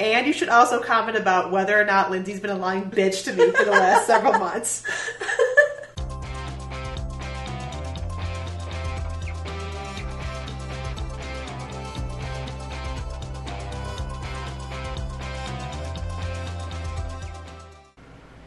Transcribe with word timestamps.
And 0.00 0.26
you 0.26 0.32
should 0.32 0.48
also 0.48 0.80
comment 0.80 1.18
about 1.18 1.50
whether 1.52 1.78
or 1.78 1.84
not 1.84 2.10
Lindsay's 2.10 2.40
been 2.40 2.50
a 2.50 2.56
lying 2.56 2.90
bitch 2.90 3.24
to 3.24 3.34
me 3.34 3.50
for 3.50 3.66
the 3.66 3.70
last 3.70 4.06
several 4.06 4.32
months. 4.32 4.82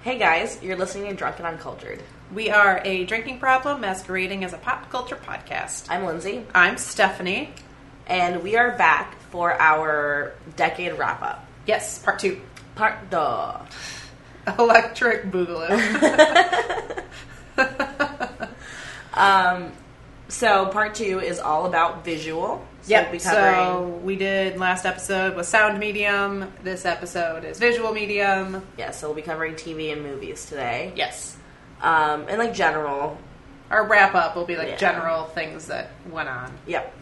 Hey 0.01 0.17
guys, 0.17 0.57
you're 0.63 0.75
listening 0.75 1.07
to 1.11 1.15
Drunk 1.15 1.37
and 1.37 1.45
Uncultured. 1.45 2.01
We 2.33 2.49
are 2.49 2.81
a 2.83 3.05
drinking 3.05 3.37
problem 3.37 3.79
masquerading 3.79 4.43
as 4.43 4.53
a 4.53 4.57
pop 4.57 4.89
culture 4.89 5.15
podcast. 5.23 5.85
I'm 5.91 6.03
Lindsay, 6.03 6.47
I'm 6.55 6.77
Stephanie. 6.79 7.53
and 8.07 8.41
we 8.41 8.57
are 8.57 8.75
back 8.75 9.15
for 9.33 9.59
our 9.59 10.31
decade 10.55 10.93
wrap 10.93 11.23
up. 11.23 11.43
Yes, 11.65 11.97
part 11.97 12.19
two. 12.19 12.39
Part 12.75 13.09
duh. 13.09 13.57
Electric 14.59 15.31
Boogaloo. 15.31 15.73
Um, 19.15 19.71
so 20.27 20.65
part 20.67 20.95
two 20.95 21.19
is 21.19 21.39
all 21.39 21.65
about 21.67 22.03
visual. 22.03 22.65
So 22.81 22.89
Yep. 22.89 23.03
we'll 23.03 23.11
be 23.11 23.19
covering 23.19 23.55
So 23.55 23.87
we 24.03 24.15
did 24.15 24.57
last 24.59 24.85
episode 24.87 25.35
was 25.35 25.47
sound 25.47 25.77
medium. 25.79 26.51
This 26.63 26.83
episode 26.85 27.43
is 27.45 27.59
visual 27.59 27.93
medium. 27.93 28.65
yeah, 28.77 28.89
so 28.89 29.07
we'll 29.07 29.15
be 29.15 29.21
covering 29.21 29.53
TV 29.53 29.93
and 29.93 30.01
movies 30.01 30.45
today. 30.47 30.93
Yes. 30.95 31.37
Um, 31.81 32.25
and 32.27 32.39
like 32.39 32.53
general. 32.55 33.17
Our 33.69 33.87
wrap 33.87 34.15
up 34.15 34.35
will 34.35 34.45
be 34.45 34.55
like 34.55 34.69
Yeah. 34.69 34.77
general 34.77 35.25
things 35.25 35.67
that 35.67 35.89
went 36.09 36.29
on. 36.29 36.51
Yep. 36.65 36.93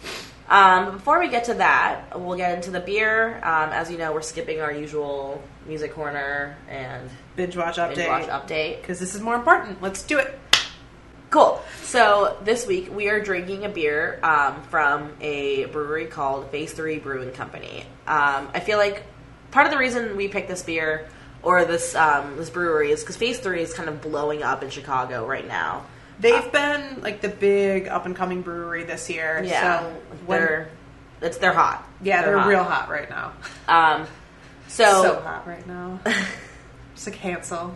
Um, 0.51 0.85
but 0.85 0.91
before 0.91 1.17
we 1.17 1.29
get 1.29 1.45
to 1.45 1.53
that, 1.55 2.19
we'll 2.19 2.35
get 2.35 2.53
into 2.55 2.71
the 2.71 2.81
beer. 2.81 3.37
Um, 3.37 3.69
as 3.69 3.89
you 3.89 3.97
know, 3.97 4.11
we're 4.11 4.21
skipping 4.21 4.59
our 4.59 4.71
usual 4.71 5.41
music 5.65 5.93
corner 5.93 6.57
and 6.69 7.09
Binge 7.37 7.55
watch 7.55 7.77
binge 7.77 7.97
update. 7.97 8.07
watch 8.09 8.27
update. 8.27 8.81
Because 8.81 8.99
this 8.99 9.15
is 9.15 9.21
more 9.21 9.35
important. 9.35 9.81
Let's 9.81 10.03
do 10.03 10.19
it. 10.19 10.37
Cool. 11.29 11.61
So 11.83 12.37
this 12.43 12.67
week 12.67 12.93
we 12.93 13.07
are 13.07 13.21
drinking 13.21 13.63
a 13.63 13.69
beer 13.69 14.19
um, 14.23 14.61
from 14.63 15.13
a 15.21 15.65
brewery 15.65 16.07
called 16.07 16.51
Phase 16.51 16.73
Three 16.73 16.99
Brewing 16.99 17.31
Company. 17.31 17.85
Um, 18.05 18.49
I 18.53 18.59
feel 18.59 18.77
like 18.77 19.03
part 19.51 19.65
of 19.65 19.71
the 19.71 19.77
reason 19.77 20.17
we 20.17 20.27
picked 20.27 20.49
this 20.49 20.63
beer 20.63 21.07
or 21.41 21.63
this 21.63 21.95
um, 21.95 22.35
this 22.35 22.49
brewery 22.49 22.91
is 22.91 22.99
because 22.99 23.15
Phase 23.15 23.39
Three 23.39 23.61
is 23.61 23.73
kind 23.73 23.87
of 23.87 24.01
blowing 24.01 24.43
up 24.43 24.61
in 24.63 24.69
Chicago 24.69 25.25
right 25.25 25.47
now. 25.47 25.85
They've 26.21 26.51
been 26.51 27.01
like 27.01 27.21
the 27.21 27.29
big 27.29 27.87
up 27.87 28.05
and 28.05 28.15
coming 28.15 28.41
brewery 28.41 28.83
this 28.83 29.09
year. 29.09 29.41
Yeah, 29.43 29.79
So 29.81 30.01
when, 30.25 30.39
they're 30.39 30.69
it's 31.21 31.37
they're 31.37 31.53
hot. 31.53 31.87
yeah, 32.01 32.21
they're, 32.23 32.47
real 32.47 32.63
hot 32.63 32.89
right 32.89 33.09
now. 33.09 33.33
Um, 33.67 34.07
So, 34.67 34.83
so, 35.03 35.19
hot 35.21 35.47
right 35.47 35.65
now. 35.67 35.99
Just 36.95 37.07
like 37.07 37.15
Hansel. 37.17 37.75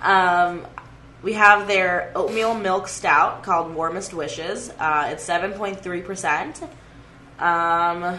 um, 0.00 0.66
we 1.22 1.34
have 1.34 1.68
their 1.68 2.10
oatmeal 2.14 2.54
milk 2.54 2.88
stout 2.88 3.42
called 3.44 3.74
Warmest 3.74 4.12
Wishes. 4.14 4.70
Uh, 4.78 5.10
it's 5.12 5.22
seven 5.22 5.52
point 5.52 5.80
three 5.80 6.02
percent. 6.02 6.60
Um, 7.38 8.18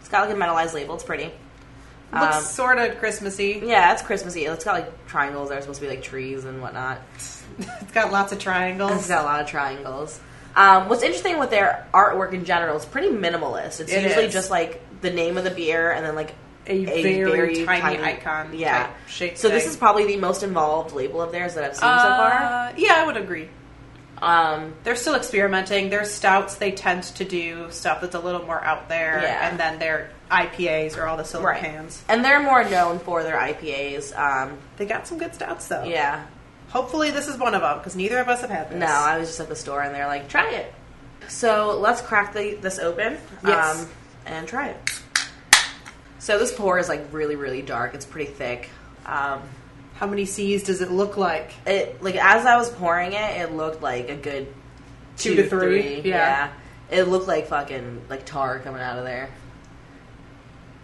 it's 0.00 0.08
got 0.08 0.26
like 0.28 0.36
a 0.36 0.40
metalized 0.40 0.74
label. 0.74 0.94
It's 0.94 1.04
pretty. 1.04 1.30
Looks 2.12 2.36
Um, 2.36 2.42
sort 2.42 2.78
of 2.78 2.98
Christmassy. 2.98 3.60
Yeah, 3.64 3.92
it's 3.92 4.00
Christmassy. 4.02 4.46
It's 4.46 4.64
got 4.64 4.72
like 4.74 5.06
triangles. 5.08 5.50
They're 5.50 5.60
supposed 5.60 5.80
to 5.80 5.86
be 5.86 5.90
like 5.90 6.02
trees 6.02 6.44
and 6.46 6.60
whatnot. 6.62 7.00
It's 7.80 7.92
got 7.92 8.12
lots 8.12 8.32
of 8.32 8.38
triangles. 8.38 8.92
It's 8.92 9.08
got 9.08 9.22
a 9.22 9.24
lot 9.26 9.40
of 9.40 9.46
triangles. 9.48 10.20
Um, 10.56 10.88
what's 10.88 11.02
interesting 11.02 11.38
with 11.38 11.50
their 11.50 11.86
artwork 11.94 12.32
in 12.32 12.44
general 12.44 12.76
is 12.76 12.84
pretty 12.84 13.08
minimalist. 13.08 13.80
It's 13.80 13.92
It 13.92 14.02
usually 14.02 14.26
is. 14.26 14.32
just 14.32 14.50
like 14.50 14.82
the 15.00 15.10
name 15.10 15.38
of 15.38 15.44
the 15.44 15.50
beer 15.50 15.90
and 15.92 16.04
then 16.04 16.14
like 16.16 16.34
A 16.66 16.84
very 16.84 17.64
tiny 17.64 18.02
icon 18.02 18.50
Yeah. 18.52 18.84
type 18.84 18.90
shape 19.08 19.36
So 19.38 19.48
this 19.48 19.62
thing. 19.64 19.70
is 19.72 19.76
probably 19.76 20.06
the 20.06 20.16
most 20.16 20.42
involved 20.42 20.92
label 20.94 21.22
of 21.22 21.32
theirs 21.32 21.54
that 21.54 21.64
I've 21.64 21.74
seen 21.74 21.80
so 21.80 21.86
far. 21.86 22.32
Uh, 22.32 22.72
yeah, 22.76 22.94
I 22.96 23.06
would 23.06 23.16
agree. 23.16 23.48
Um, 24.20 24.74
They're 24.82 24.96
still 24.96 25.14
experimenting. 25.14 25.90
Their 25.90 26.04
stouts, 26.04 26.56
they 26.56 26.72
tend 26.72 27.04
to 27.04 27.24
do 27.24 27.70
stuff 27.70 28.00
that's 28.00 28.16
a 28.16 28.20
little 28.20 28.44
more 28.44 28.62
out 28.62 28.88
there. 28.88 29.20
Yeah. 29.22 29.48
And 29.48 29.60
then 29.60 29.78
their 29.78 30.10
IPAs 30.30 30.98
are 30.98 31.06
all 31.06 31.16
the 31.16 31.24
silver 31.24 31.46
right. 31.48 31.60
cans. 31.62 32.02
And 32.08 32.24
they're 32.24 32.40
more 32.42 32.64
known 32.68 32.98
for 32.98 33.22
their 33.22 33.36
IPAs. 33.36 34.12
Um, 34.18 34.58
They 34.76 34.86
got 34.86 35.06
some 35.06 35.18
good 35.18 35.34
stouts, 35.34 35.68
though. 35.68 35.84
yeah. 35.84 36.24
Hopefully, 36.70 37.10
this 37.10 37.28
is 37.28 37.38
one 37.38 37.54
of 37.54 37.62
them, 37.62 37.78
because 37.78 37.96
neither 37.96 38.18
of 38.18 38.28
us 38.28 38.42
have 38.42 38.50
had 38.50 38.70
this. 38.70 38.78
No, 38.78 38.86
I 38.86 39.18
was 39.18 39.28
just 39.28 39.40
at 39.40 39.48
the 39.48 39.56
store 39.56 39.80
and 39.82 39.94
they're 39.94 40.06
like, 40.06 40.28
try 40.28 40.50
it. 40.52 40.72
So 41.28 41.78
let's 41.78 42.00
crack 42.02 42.32
the, 42.34 42.54
this 42.54 42.78
open 42.78 43.16
Yes. 43.44 43.82
um, 43.84 43.90
and 44.26 44.46
try 44.48 44.68
it. 44.68 44.76
So 46.18 46.38
this 46.38 46.52
pour 46.54 46.78
is 46.78 46.88
like 46.88 47.06
really, 47.12 47.36
really 47.36 47.62
dark. 47.62 47.94
It's 47.94 48.04
pretty 48.04 48.30
thick. 48.30 48.68
Um, 49.06 49.40
How 49.94 50.06
many 50.06 50.26
C's 50.26 50.62
does 50.64 50.80
it 50.82 50.90
look 50.90 51.16
like? 51.16 51.52
it 51.66 52.02
like 52.02 52.16
as 52.16 52.44
I 52.44 52.56
was 52.56 52.68
pouring 52.70 53.12
it, 53.12 53.40
it 53.40 53.52
looked 53.52 53.82
like 53.82 54.08
a 54.10 54.16
good 54.16 54.46
Two 55.16 55.34
to 55.36 55.48
three, 55.48 56.00
yeah. 56.02 56.52
It 56.90 57.04
looked 57.04 57.26
like 57.26 57.48
fucking 57.48 58.02
like 58.08 58.24
tar 58.24 58.58
coming 58.60 58.80
out 58.80 58.98
of 58.98 59.04
there. 59.04 59.28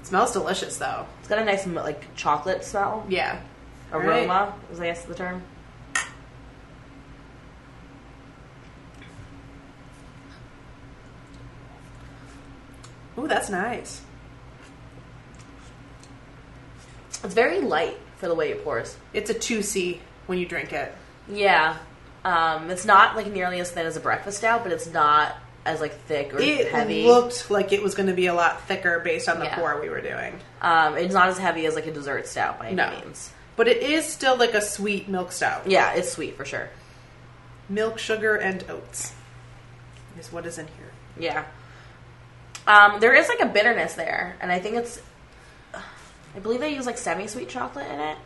It 0.01 0.07
smells 0.07 0.33
delicious, 0.33 0.77
though. 0.77 1.07
It's 1.21 1.29
got 1.29 1.39
a 1.39 1.45
nice 1.45 1.67
like 1.67 2.15
chocolate 2.17 2.65
smell, 2.65 3.07
Yeah. 3.09 3.39
aroma, 3.93 4.55
is 4.73 4.81
I 4.81 4.87
guess 4.87 5.05
the 5.05 5.15
term. 5.15 5.43
Ooh, 13.19 13.29
that's 13.29 13.49
nice. 13.51 14.01
It's 17.23 17.35
very 17.35 17.61
light 17.61 17.97
for 18.17 18.29
the 18.29 18.35
way 18.35 18.51
it 18.51 18.65
pours. 18.65 18.97
It's 19.13 19.31
a 19.31 19.35
2C 19.35 19.99
when 20.27 20.39
you 20.39 20.47
drink 20.47 20.73
it. 20.73 20.93
Yeah. 21.29 21.77
Um, 22.25 22.71
it's 22.71 22.85
not 22.85 23.17
like 23.17 23.27
nearly 23.31 23.61
as 23.61 23.71
thin 23.71 23.87
as 23.87 23.97
a 23.97 24.01
breakfast 24.01 24.39
stout, 24.39 24.63
but 24.63 24.73
it's 24.73 24.87
not 24.87 25.35
as 25.65 25.81
like 25.81 25.95
thick 26.03 26.35
or 26.35 26.41
It 26.41 26.71
heavy. 26.71 27.05
looked 27.07 27.51
like 27.51 27.73
it 27.73 27.83
was 27.83 27.95
going 27.95 28.09
to 28.09 28.15
be 28.15 28.27
a 28.27 28.35
lot 28.35 28.63
thicker 28.67 28.99
based 29.01 29.29
on 29.29 29.39
the 29.39 29.47
Yeah. 29.47 29.55
pour 29.57 29.81
we 29.81 29.89
were 29.89 30.01
doing. 30.01 30.39
um, 30.61 30.97
it's 30.97 31.15
not 31.15 31.29
as 31.29 31.39
heavy 31.39 31.65
as 31.67 31.75
like 31.75 31.87
a 31.87 31.93
dessert 31.93 32.27
stout 32.27 32.59
by 32.59 32.67
any 32.67 32.77
No. 32.77 32.91
means. 32.91 33.31
But 33.57 33.69
it 33.69 33.83
is 33.83 34.07
still 34.11 34.37
like 34.37 34.53
a 34.55 34.61
sweet 34.61 35.09
milk 35.09 35.31
stout. 35.33 35.67
Yeah, 35.71 35.93
it's 35.93 36.11
sweet 36.13 36.37
for 36.37 36.45
sure. 36.45 36.69
Milk, 37.69 37.99
sugar, 37.99 38.35
and 38.37 38.63
oats 38.69 39.13
is 40.19 40.31
what 40.33 40.45
is 40.45 40.59
in 40.59 40.67
here. 40.67 40.91
Yeah. 41.19 41.45
Um, 42.67 43.01
there 43.01 43.15
is 43.15 43.29
like 43.29 43.41
a 43.41 43.47
bitterness 43.47 43.95
there, 43.95 44.37
and 44.41 44.51
I 44.51 44.59
think 44.59 44.77
it's. 44.77 45.01
I 45.75 46.41
believe 46.41 46.61
they 46.61 46.75
use 46.75 46.87
like 46.87 46.99
semi-sweet 46.99 47.49
chocolate 47.49 47.87
in 47.91 48.01
it. 48.01 48.19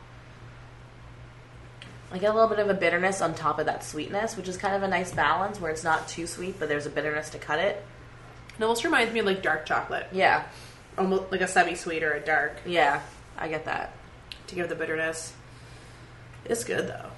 I 2.10 2.16
get 2.19 2.31
a 2.31 2.32
little 2.32 2.49
bit 2.49 2.59
of 2.59 2.71
a 2.71 2.75
bitterness 2.75 3.21
on 3.21 3.34
top 3.34 3.59
of 3.59 3.66
that 3.66 3.84
sweetness, 3.84 4.34
which 4.37 4.49
is 4.49 4.56
kind 4.56 4.75
of 4.75 4.82
a 4.82 4.88
nice 4.88 5.12
balance 5.12 5.60
where 5.60 5.71
it's 5.71 5.84
not 5.84 6.09
too 6.09 6.26
sweet, 6.26 6.59
but 6.59 6.69
there's 6.69 6.87
a 6.87 6.91
bitterness 6.91 7.28
to 7.31 7.38
cut 7.38 7.59
it. 7.59 7.84
It 8.59 8.62
almost 8.62 8.82
reminds 8.82 9.12
me 9.12 9.21
of 9.21 9.26
like 9.26 9.43
dark 9.43 9.66
chocolate, 9.66 10.06
Yeah, 10.10 10.44
almost 10.97 11.31
like 11.31 11.43
a 11.43 11.47
semi-sweet 11.49 12.03
or 12.03 12.12
a 12.15 12.20
dark 12.20 12.56
yeah, 12.65 13.03
I 13.37 13.49
get 13.49 13.66
that. 13.66 13.93
to 14.47 14.55
give 14.55 14.69
the 14.70 14.75
bitterness. 14.75 15.34
It's 16.47 16.65
good 16.65 16.88
though. 16.88 17.10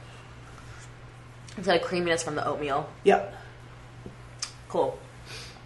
It's 1.57 1.69
like 1.69 1.83
creaminess 1.83 2.23
from 2.25 2.35
the 2.35 2.45
oatmeal. 2.47 2.89
Yep, 3.05 3.33
Cool. 4.69 4.99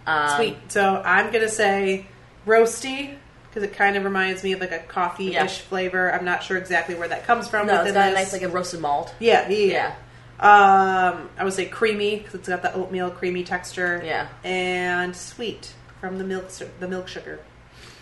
Um, 0.07 0.29
sweet. 0.37 0.57
So 0.69 1.01
I'm 1.03 1.31
gonna 1.31 1.49
say 1.49 2.05
roasty 2.45 3.15
because 3.49 3.63
it 3.63 3.73
kind 3.73 3.95
of 3.95 4.03
reminds 4.03 4.43
me 4.43 4.51
of 4.51 4.59
like 4.59 4.71
a 4.71 4.79
coffee-ish 4.79 5.33
Yeah. 5.33 5.47
flavor. 5.47 6.11
I'm 6.13 6.25
not 6.25 6.43
sure 6.43 6.57
exactly 6.57 6.95
where 6.95 7.07
that 7.07 7.25
comes 7.25 7.47
from. 7.47 7.67
No, 7.67 7.81
it's 7.83 7.91
got 7.93 8.09
a 8.09 8.13
nice 8.13 8.33
like 8.33 8.41
a 8.41 8.49
roasted 8.49 8.81
malt. 8.81 9.13
yeah, 9.19 9.47
yeah, 9.49 9.57
yeah. 9.71 9.95
Um, 10.37 11.29
I 11.39 11.43
would 11.45 11.53
say 11.53 11.65
creamy 11.67 12.17
because 12.17 12.35
it's 12.35 12.49
got 12.49 12.61
the 12.61 12.73
oatmeal 12.73 13.09
creamy 13.09 13.43
texture. 13.45 14.01
Yeah. 14.03 14.27
and 14.43 15.15
sweet 15.15 15.73
from 16.01 16.17
the 16.17 16.23
milk 16.25 16.49
the 16.79 16.87
milk 16.87 17.07
sugar. 17.07 17.39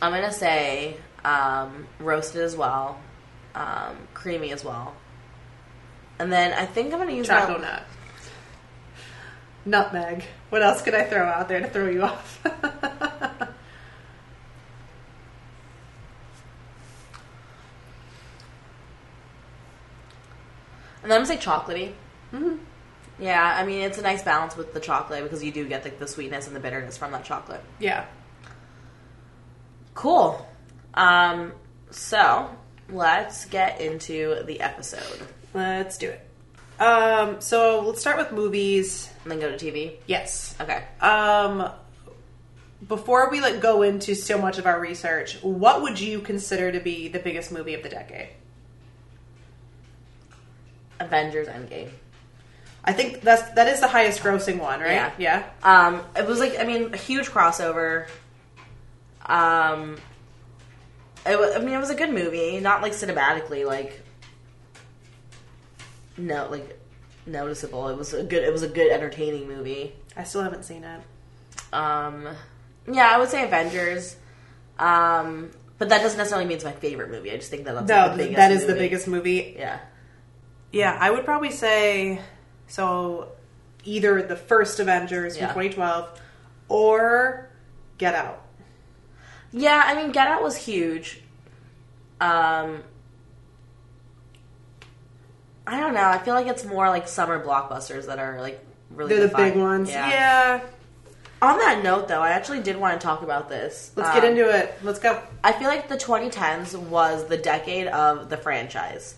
I'm 0.02 0.12
gonna 0.12 0.34
say 0.34 0.98
um, 1.24 1.88
roasted 2.00 2.42
as 2.42 2.56
well, 2.58 2.98
um, 3.56 3.96
creamy 4.16 4.52
as 4.52 4.66
well, 4.66 4.96
and 6.20 6.34
then 6.34 6.52
I 6.54 6.66
think 6.66 6.92
I'm 6.92 7.00
gonna 7.00 7.12
use 7.14 7.28
Choco 7.28 7.60
that- 7.60 7.62
nut. 7.62 7.84
Nutmeg. 9.66 10.26
What 10.54 10.62
else 10.62 10.84
could 10.84 10.94
I 10.94 11.04
throw 11.06 11.26
out 11.26 11.50
there 11.50 11.62
to 11.62 11.68
throw 11.68 11.90
you 11.90 12.04
off? 12.04 12.40
And 21.02 21.12
then 21.12 21.20
I'm 21.20 21.26
gonna 21.26 21.38
say 21.38 21.38
chocolatey. 21.38 21.94
Mm-hmm. 22.32 22.58
Yeah, 23.20 23.44
I 23.44 23.66
mean 23.66 23.82
it's 23.82 23.98
a 23.98 24.04
nice 24.04 24.22
balance 24.22 24.56
with 24.56 24.74
the 24.76 24.80
chocolate 24.80 25.24
because 25.24 25.44
you 25.44 25.52
do 25.52 25.68
get 25.68 25.84
the, 25.84 25.90
the 25.90 26.08
sweetness 26.08 26.46
and 26.46 26.56
the 26.56 26.62
bitterness 26.62 26.98
from 26.98 27.12
that 27.14 27.26
chocolate. 27.26 27.64
yeah. 27.80 28.06
Cool. 29.96 30.48
Um, 30.94 31.52
so 31.90 32.50
let's 32.90 33.46
get 33.46 33.82
into 33.82 34.44
the 34.46 34.62
episode 34.62 35.28
Let's 35.54 35.98
do 35.98 36.10
it. 36.10 36.22
Um, 36.80 37.40
so 37.42 37.82
let's 37.82 38.02
start 38.02 38.18
with 38.18 38.32
movies. 38.32 39.10
and 39.24 39.32
then 39.32 39.40
go 39.40 39.56
to 39.56 39.66
TV. 39.66 39.98
Yes. 40.08 40.56
Okay. 40.60 40.84
Um, 41.02 41.70
before 42.88 43.30
we 43.30 43.40
like 43.42 43.62
go 43.62 43.82
into 43.82 44.16
so 44.16 44.38
much 44.38 44.58
of 44.58 44.66
our 44.66 44.80
research, 44.80 45.42
what 45.42 45.82
would 45.82 46.00
you 46.00 46.20
consider 46.20 46.72
to 46.72 46.80
be 46.80 47.08
the 47.08 47.20
biggest 47.20 47.52
movie 47.52 47.74
of 47.74 47.84
the 47.84 47.90
decade? 47.90 48.30
Avengers 51.00 51.48
Endgame. 51.48 51.90
I 52.86 52.92
think 52.92 53.22
that's 53.22 53.44
that 53.52 53.68
is 53.68 53.80
the 53.80 53.88
highest 53.88 54.22
grossing 54.22 54.60
one, 54.60 54.82
right? 54.82 54.92
Yeah. 54.92 55.12
Yeah. 55.18 55.44
Um, 55.64 56.02
it 56.16 56.28
was 56.28 56.40
like 56.40 56.60
I 56.60 56.66
mean 56.66 56.94
a 56.94 56.98
huge 56.98 57.30
crossover. 57.30 58.08
Um, 59.26 59.96
it 61.26 61.38
I 61.38 61.60
mean 61.60 61.74
it 61.74 61.80
was 61.80 61.90
a 61.90 61.96
good 61.96 62.12
movie, 62.12 62.60
not 62.60 62.82
like 62.82 62.92
cinematically 62.92 63.66
like 63.66 64.03
no 66.18 66.48
like 66.50 66.80
noticeable. 67.26 67.88
It 67.90 67.98
was 67.98 68.14
a 68.14 68.24
good 68.24 68.44
it 68.44 68.52
was 68.52 68.64
a 68.64 68.68
good 68.68 68.92
entertaining 68.92 69.48
movie. 69.48 69.94
I 70.16 70.24
still 70.24 70.42
haven't 70.44 70.64
seen 70.64 70.84
it. 70.84 71.02
Um, 71.74 72.28
yeah, 72.92 73.10
I 73.14 73.18
would 73.18 73.30
say 73.30 73.44
Avengers. 73.46 74.16
Um, 74.80 75.52
but 75.78 75.90
that 75.90 76.02
doesn't 76.02 76.18
necessarily 76.18 76.46
mean 76.48 76.56
it's 76.58 76.66
my 76.66 76.72
favorite 76.72 77.10
movie. 77.10 77.32
I 77.32 77.38
just 77.38 77.50
think 77.50 77.66
that 77.66 77.74
that's 77.76 77.88
No, 77.90 77.96
like, 78.08 78.12
the 78.12 78.18
biggest 78.18 78.36
that 78.38 78.52
is 78.52 78.62
the 78.62 78.68
movie. 78.70 78.80
biggest 78.80 79.08
movie. 79.08 79.56
Yeah. 79.58 79.80
Yeah, 80.72 80.98
I 81.00 81.12
would 81.12 81.26
probably 81.26 81.52
say 81.52 82.22
so. 82.68 83.30
Either 83.86 84.22
the 84.22 84.36
first 84.38 84.80
Avengers 84.80 85.36
Yeah. 85.36 85.48
from 85.52 85.62
2012 85.64 86.20
or 86.70 87.50
Get 87.98 88.16
Out. 88.16 88.42
Yeah, 89.52 89.84
I 89.86 89.94
mean, 89.96 90.12
Get 90.14 90.28
Out 90.28 90.42
was 90.42 90.56
huge. 90.56 91.22
Um, 92.22 92.82
I 95.66 95.80
don't 95.80 95.94
know. 95.94 96.04
I 96.04 96.18
feel 96.20 96.34
like 96.34 96.48
it's 96.48 96.66
more 96.66 96.90
like 96.90 97.08
summer 97.08 97.44
blockbusters 97.44 98.08
that 98.08 98.20
are 98.20 98.40
like 98.42 98.64
really. 98.92 99.16
They're 99.16 99.28
the 99.28 99.36
big 99.36 99.56
ones. 99.56 99.90
Yeah. 99.90 100.10
Yeah. 100.10 100.62
On 101.42 101.58
that 101.60 101.84
note, 101.84 102.08
though, 102.08 102.22
I 102.22 102.30
actually 102.30 102.62
did 102.62 102.78
want 102.78 103.00
to 103.00 103.06
talk 103.06 103.22
about 103.22 103.50
this. 103.50 103.92
Let's 103.98 104.10
Um, 104.10 104.16
get 104.16 104.24
into 104.24 104.50
it. 104.50 104.78
Let's 104.82 105.00
go. 105.00 105.22
I 105.44 105.52
feel 105.52 105.68
like 105.68 105.90
the 105.90 105.98
2010s 105.98 106.74
was 106.76 107.26
the 107.26 107.36
decade 107.38 107.88
of 107.88 108.30
the 108.30 108.38
franchise. 108.38 109.16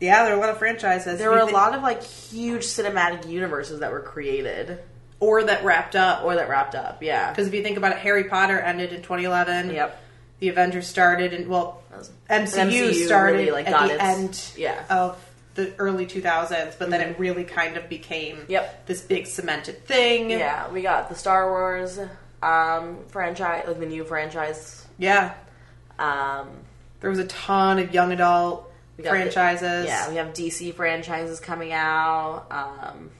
Yeah, 0.00 0.24
there 0.24 0.32
were 0.36 0.38
a 0.38 0.46
lot 0.46 0.50
of 0.50 0.58
franchises. 0.58 1.18
There 1.18 1.30
were 1.30 1.38
a 1.38 1.44
lot 1.46 1.74
of 1.74 1.82
like 1.82 2.02
huge 2.02 2.62
cinematic 2.64 3.28
universes 3.28 3.80
that 3.80 3.90
were 3.92 4.00
created 4.00 4.78
or 5.20 5.42
that 5.44 5.64
wrapped 5.64 5.96
up. 5.96 6.24
or 6.24 6.36
that 6.36 6.48
wrapped 6.48 6.74
up. 6.76 7.02
Yeah. 7.02 7.30
Because 7.30 7.48
if 7.48 7.54
you 7.54 7.62
think 7.64 7.76
about 7.76 7.92
it, 7.92 7.98
Harry 7.98 8.24
Potter 8.24 8.58
ended 8.58 8.92
in 8.92 9.02
2011. 9.02 9.70
Yep. 9.74 10.00
The 10.40 10.48
Avengers 10.50 10.86
started, 10.86 11.32
and 11.34 11.48
well, 11.48 11.82
That 12.28 12.42
MCU, 12.42 12.68
MCU 12.90 13.06
started 13.06 13.38
really, 13.38 13.50
like, 13.50 13.68
at 13.68 13.88
the 13.88 13.94
its- 13.94 14.02
end 14.04 14.50
yeah. 14.56 14.84
of 14.88 15.20
the 15.58 15.74
early 15.78 16.06
2000s, 16.06 16.76
but 16.78 16.88
then 16.88 17.00
it 17.00 17.18
really 17.18 17.42
kind 17.44 17.76
of 17.76 17.88
became 17.88 18.44
Yep. 18.48 18.86
this 18.86 19.02
big 19.02 19.26
cemented 19.26 19.84
thing. 19.86 20.30
Yeah, 20.30 20.70
we 20.70 20.82
got 20.82 21.08
the 21.08 21.16
Star 21.16 21.50
Wars 21.50 21.98
um, 22.42 22.98
franchise, 23.08 23.64
like 23.66 23.80
the 23.80 23.86
new 23.86 24.04
franchise. 24.04 24.86
Yeah. 24.98 25.34
Um, 25.98 26.48
There 27.00 27.10
was 27.10 27.18
a 27.18 27.26
ton 27.26 27.80
of 27.80 27.92
young 27.92 28.12
adult 28.12 28.72
got 28.96 29.02
the- 29.02 29.08
franchises. 29.10 29.86
yeah, 29.86 30.08
we 30.08 30.14
have 30.16 30.32
DC 30.32 30.72
franchises 30.74 31.40
coming 31.40 31.72
out. 31.72 32.46
Um, 32.52 33.10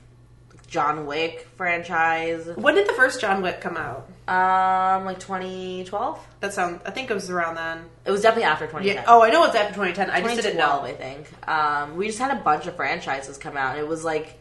John 0.69 1.06
Wick 1.06 1.49
franchise. 1.56 2.47
When 2.55 2.75
did 2.75 2.87
the 2.87 2.93
first 2.93 3.20
John 3.20 3.43
Wick 3.43 3.61
come 3.61 3.76
out? 3.76 4.09
Um, 4.29 5.05
like 5.06 5.19
2012. 5.19 6.26
That 6.41 6.53
sounds. 6.53 6.82
I 6.85 6.91
think 6.91 7.11
it 7.11 7.15
was 7.15 7.31
around 7.31 7.55
then. 7.56 7.87
It 8.05 8.11
was 8.11 8.20
definitely 8.23 8.44
after 8.44 8.67
2010. 8.67 9.03
Yeah. 9.03 9.05
Oh, 9.11 9.23
I 9.23 9.31
know 9.31 9.44
it's 9.44 9.55
after 9.55 9.75
2010. 9.75 10.11
I 10.11 10.20
just 10.20 10.43
didn't 10.43 10.59
know. 10.59 10.82
I 10.82 10.93
think. 10.93 11.49
Um, 11.49 11.97
we 11.97 12.06
just 12.06 12.19
had 12.19 12.37
a 12.37 12.41
bunch 12.43 12.67
of 12.67 12.76
franchises 12.76 13.38
come 13.38 13.56
out. 13.56 13.79
It 13.79 13.88
was 13.88 14.05
like, 14.05 14.38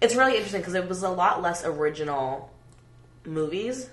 it's 0.00 0.16
really 0.16 0.32
interesting 0.34 0.60
because 0.60 0.74
it 0.74 0.88
was 0.88 1.02
a 1.04 1.08
lot 1.08 1.40
less 1.42 1.64
original 1.64 2.50
movies, 3.24 3.88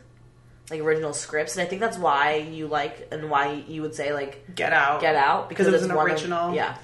like 0.72 0.82
original 0.82 1.14
scripts, 1.14 1.56
and 1.56 1.66
I 1.66 1.70
think 1.70 1.82
that's 1.82 1.98
why 2.00 2.38
you 2.38 2.68
like 2.68 3.08
and 3.12 3.30
why 3.30 3.64
you 3.68 3.84
would 3.84 3.94
say 3.94 4.12
like 4.14 4.56
Get 4.56 4.74
Out. 4.74 5.02
Get 5.02 5.16
Out 5.16 5.50
Because 5.50 5.68
it 5.68 5.72
was 5.74 5.84
an 5.84 5.94
one 5.94 6.08
of- 6.08 6.12
original. 6.12 6.56
yeah, 6.56 6.76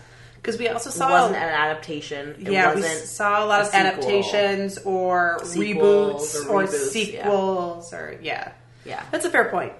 Because 0.45 0.59
we 0.59 0.67
also 0.67 0.91
saw 0.91 1.07
it 1.07 1.11
wasn't 1.11 1.37
an 1.37 1.49
adaptation. 1.49 2.35
It 2.39 2.51
yeah, 2.51 2.75
we 2.75 2.83
saw 2.83 3.43
a 3.43 3.47
lot 3.47 3.61
of 3.61 3.67
sequel. 3.67 3.79
adaptations 3.87 4.77
or 4.85 5.39
Sequels 5.43 6.35
reboots 6.35 6.45
or 6.47 6.51
or, 6.51 6.63
reboots, 6.65 6.71
yeah. 6.71 6.89
sequels 6.91 7.93
or 7.93 8.19
yeah. 8.21 8.51
yeah, 8.85 9.03
That's 9.09 9.25
a 9.25 9.31
fair 9.31 9.45
point. 9.49 9.73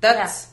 That's 0.00 0.48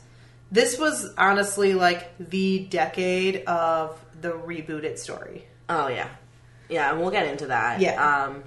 this 0.52 0.78
was 0.78 1.12
honestly 1.18 1.74
like 1.74 2.16
the 2.20 2.60
decade 2.70 3.46
of 3.46 3.98
the 4.20 4.30
rebooted 4.30 4.96
story. 4.96 5.44
oh 5.68 5.88
yeah, 5.88 6.08
yeah, 6.68 6.92
and 6.92 7.00
we'll 7.00 7.10
get 7.10 7.26
into 7.26 7.48
that. 7.48 7.80
Yeah. 7.80 8.26
um, 8.26 8.44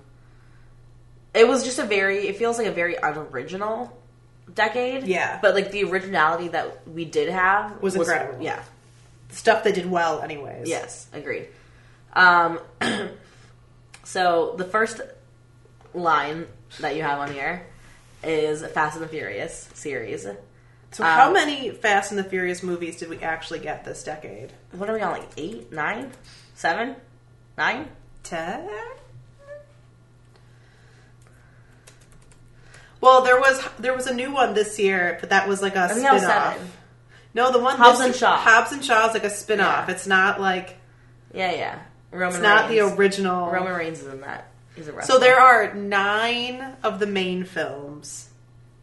it 1.33 1.45
was 1.45 1.65
just 1.65 1.77
a 1.77 1.83
very. 1.83 2.27
It 2.29 2.37
feels 2.37 2.57
like 2.57 2.67
a 2.67 2.71
very 2.71 2.95
unoriginal 2.95 3.99
decade. 4.55 5.03
Yeah. 5.03 5.39
but 5.41 5.55
like 5.55 5.71
the 5.71 5.83
originality 5.83 6.47
that 6.49 6.87
we 6.87 7.03
did 7.03 7.27
have 7.29 7.81
Was 7.81 7.95
incredible. 7.95 8.41
Yeah, 8.41 8.63
Stuff 9.31 9.63
they 9.63 9.71
did 9.71 9.89
well, 9.89 10.21
anyways. 10.21 10.69
Yes, 10.69 11.07
agreed. 11.13 11.47
Um, 12.13 12.59
so 14.03 14.55
the 14.57 14.65
first 14.65 15.01
line 15.93 16.47
that 16.79 16.95
you 16.95 17.01
have 17.03 17.19
on 17.19 17.31
here 17.31 17.65
is 18.23 18.63
Fast 18.67 18.95
and 18.95 19.03
the 19.03 19.09
Furious 19.09 19.69
series. 19.73 20.27
So, 20.91 21.03
how 21.03 21.27
Um, 21.27 21.33
many 21.33 21.71
Fast 21.71 22.11
and 22.11 22.19
the 22.19 22.23
Furious 22.23 22.61
movies 22.63 22.97
did 22.97 23.09
we 23.09 23.19
actually 23.19 23.59
get 23.59 23.85
this 23.85 24.03
decade? 24.03 24.51
What 24.73 24.89
are 24.89 24.93
we 24.93 25.01
on? 25.01 25.11
Like 25.13 25.29
eight, 25.37 25.71
nine, 25.71 26.11
seven, 26.55 26.95
nine? 27.57 27.87
Ten. 28.23 28.69
Well, 32.99 33.23
there 33.23 33.39
was 33.39 33.67
there 33.79 33.95
was 33.95 34.05
a 34.07 34.13
new 34.13 34.31
one 34.31 34.53
this 34.53 34.77
year, 34.77 35.17
but 35.19 35.29
that 35.31 35.47
was 35.47 35.61
like 35.61 35.75
a 35.75 35.83
I 35.83 35.87
think 35.87 36.01
that 36.03 36.13
was 36.13 36.21
spin-off. 36.21 36.77
No, 37.33 37.51
the 37.51 37.59
one 37.59 37.77
Hobbs 37.77 37.99
and 37.99 38.15
Shaw. 38.15 38.37
Hobbs 38.37 38.71
and 38.71 38.83
Shaw 38.83 39.07
is 39.07 39.13
like 39.13 39.23
a 39.23 39.29
spin-off. 39.29 39.87
Yeah. 39.87 39.93
It's 39.95 40.07
not 40.07 40.41
like 40.41 40.77
Yeah, 41.33 41.51
yeah. 41.53 41.79
Roman 42.11 42.35
it's 42.35 42.43
not 42.43 42.69
the 42.69 42.81
original. 42.81 43.49
Roman 43.49 43.73
Reigns 43.73 44.01
is 44.01 44.07
in 44.07 44.21
that. 44.21 44.51
He's 44.75 44.87
a 44.87 44.93
wrestler. 44.93 45.15
So 45.15 45.19
there 45.19 45.39
are 45.39 45.73
nine 45.73 46.75
of 46.83 46.99
the 46.99 47.07
main 47.07 47.43
films, 47.45 48.29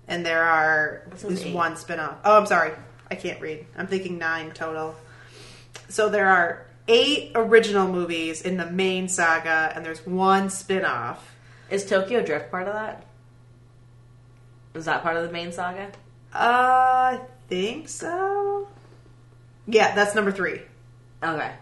and 0.06 0.24
there 0.24 0.42
are 0.44 1.02
there's 1.20 1.44
eight. 1.44 1.54
one 1.54 1.76
spin-off. 1.76 2.16
Oh, 2.24 2.38
I'm 2.38 2.46
sorry, 2.46 2.72
I 3.10 3.14
can't 3.16 3.40
read. 3.40 3.66
I'm 3.76 3.86
thinking 3.86 4.18
nine 4.18 4.52
total. 4.52 4.96
So 5.88 6.08
there 6.08 6.28
are 6.28 6.66
eight 6.88 7.32
original 7.34 7.86
movies 7.86 8.40
in 8.42 8.56
the 8.56 8.70
main 8.70 9.08
saga, 9.08 9.72
and 9.74 9.84
there's 9.84 10.06
one 10.06 10.48
spin-off. 10.50 11.34
Is 11.70 11.84
Tokyo 11.84 12.22
Drift 12.22 12.50
part 12.50 12.66
of 12.66 12.72
that? 12.74 13.04
Is 14.74 14.86
that 14.86 15.02
part 15.02 15.16
of 15.16 15.24
the 15.26 15.32
main 15.32 15.52
saga? 15.52 15.90
Uh, 16.34 16.38
I 16.38 17.20
think 17.48 17.88
so. 17.88 18.68
Yeah, 19.66 19.94
that's 19.94 20.14
number 20.14 20.32
three. 20.32 20.62
Okay. 21.22 21.52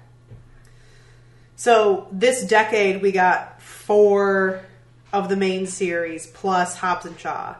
So 1.57 2.09
this 2.12 2.45
decade, 2.47 3.00
we 3.02 3.12
got 3.12 3.61
four 3.62 4.61
of 5.12 5.28
the 5.28 5.37
main 5.37 5.66
series 5.66 6.26
plus 6.26 6.76
Hobbs 6.76 7.07
and 7.07 7.19
Shaw. 7.19 7.57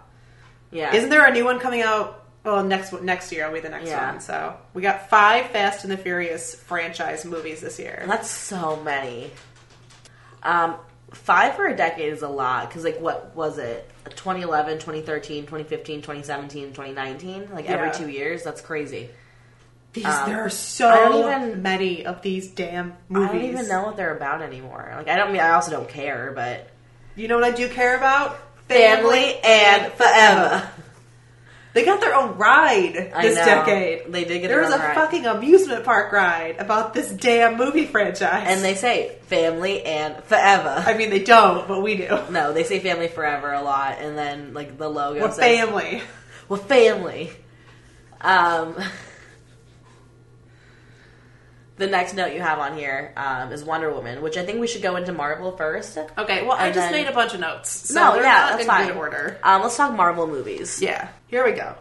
Yeah. 0.71 0.95
Isn't 0.95 1.11
there 1.11 1.27
a 1.27 1.33
new 1.33 1.45
one 1.45 1.59
coming 1.59 1.83
out? 1.83 2.25
Well, 2.45 2.63
next 2.63 2.93
next 3.03 3.33
year 3.33 3.47
will 3.47 3.55
be 3.55 3.61
the 3.61 3.71
next 3.71 3.89
Yeah. 3.89 4.11
one. 4.13 4.21
So 4.21 4.57
we 4.75 4.83
got 4.83 5.09
five 5.09 5.47
Fast 5.51 5.85
and 5.85 5.93
the 5.93 5.97
Furious 5.97 6.55
franchise 6.55 7.25
movies 7.25 7.61
this 7.61 7.79
year. 7.79 8.05
That's 8.07 8.31
so 8.31 8.77
many. 8.77 9.31
Um, 10.43 10.77
five 11.13 11.55
for 11.55 11.67
a 11.67 11.77
decade 11.77 12.13
is 12.13 12.23
a 12.23 12.29
lot 12.29 12.69
because, 12.69 12.85
like, 12.85 13.01
what 13.01 13.35
was 13.35 13.59
it? 13.59 13.89
2011, 14.11 14.79
2013, 14.79 15.43
2015, 15.45 16.03
2017, 16.03 16.69
2019? 16.69 17.49
Like, 17.53 17.69
every 17.69 17.93
two 17.93 18.09
years? 18.09 18.43
That's 18.43 18.61
crazy. 18.61 19.11
These, 19.93 20.05
Um, 20.05 20.29
there 20.31 20.45
are 20.45 20.51
so 20.51 21.19
even- 21.21 21.63
many 21.63 22.05
of 22.05 22.21
these 22.23 22.49
damn 22.49 22.97
movies. 23.09 23.31
I 23.31 23.33
don't 23.33 23.45
even 23.45 23.69
know 23.69 23.83
what 23.85 23.97
they're 23.97 24.15
about 24.15 24.43
anymore. 24.43 24.93
Like, 24.95 25.09
I 25.09 25.17
don't 25.17 25.33
mean, 25.33 25.41
I 25.41 25.53
also 25.53 25.71
don't 25.71 25.89
care, 25.89 26.33
but. 26.35 26.69
You 27.15 27.29
know 27.29 27.37
what 27.37 27.45
I 27.45 27.51
do 27.53 27.69
care 27.69 27.97
about? 27.97 28.37
Family 28.69 29.39
and 29.43 29.93
forever. 29.95 30.69
They 31.77 31.85
got 31.85 32.01
their 32.01 32.15
own 32.15 32.39
ride 32.39 33.13
I 33.15 33.21
this 33.29 33.37
know. 33.37 33.45
decade. 33.45 34.11
They 34.11 34.25
did 34.25 34.41
get 34.41 34.49
There 34.49 34.63
was 34.63 34.73
a 34.73 34.79
ride. 34.79 34.95
fucking 34.95 35.27
amusement 35.27 35.85
park 35.85 36.11
ride 36.11 36.57
about 36.59 36.95
this 36.95 37.11
damn 37.11 37.59
movie 37.59 37.85
franchise. 37.85 38.47
And 38.49 38.65
they 38.65 38.75
say 38.75 39.19
family 39.27 39.83
and 39.85 40.25
forever. 40.25 40.83
I 40.87 40.95
mean, 40.97 41.11
they 41.11 41.23
don't, 41.23 41.69
but 41.69 41.83
we 41.83 41.99
do. 41.99 42.19
no, 42.31 42.55
they 42.55 42.65
say 42.65 42.81
family 42.81 43.09
forever 43.09 43.53
a 43.53 43.61
lot, 43.61 43.99
and 44.01 44.17
then, 44.17 44.55
like, 44.55 44.79
the 44.79 44.89
logo 44.89 45.21
We're 45.21 45.29
says. 45.31 45.39
family. 45.39 46.01
Well, 46.49 46.61
family. 46.61 47.31
Um, 48.23 48.75
the 51.77 51.87
next 51.87 52.15
note 52.15 52.33
you 52.33 52.41
have 52.41 52.59
on 52.59 52.77
here 52.77 53.13
um, 53.17 53.53
is 53.53 53.63
Wonder 53.65 53.93
Woman, 53.93 54.23
which 54.23 54.37
I 54.37 54.45
think 54.47 54.61
we 54.61 54.67
should 54.67 54.83
go 54.83 54.97
into 54.97 55.13
Marvel 55.13 55.57
first. 55.57 55.99
Okay, 55.99 56.43
well, 56.43 56.53
I 56.57 56.69
just 56.69 56.79
then- 56.79 56.93
made 56.93 57.07
a 57.07 57.13
bunch 57.13 57.35
of 57.35 57.41
notes. 57.41 57.71
So 57.71 57.95
no, 58.01 58.13
they're 58.15 58.23
yeah, 58.23 58.33
not 58.33 58.51
that's 58.53 58.63
in 58.63 58.67
fine. 58.67 58.87
good 58.89 58.97
order. 58.97 59.39
Um, 59.43 59.63
let's 59.63 59.77
talk 59.77 59.95
Marvel 59.95 60.27
movies. 60.27 60.81
Yeah, 60.81 61.09
here 61.29 61.45
we 61.45 61.53
go. 61.53 61.75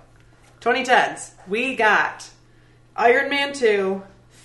2010s. 0.61 1.31
We 1.47 1.75
got 1.75 2.27
Iron 2.95 3.29
Man 3.29 3.53
2, 3.53 4.01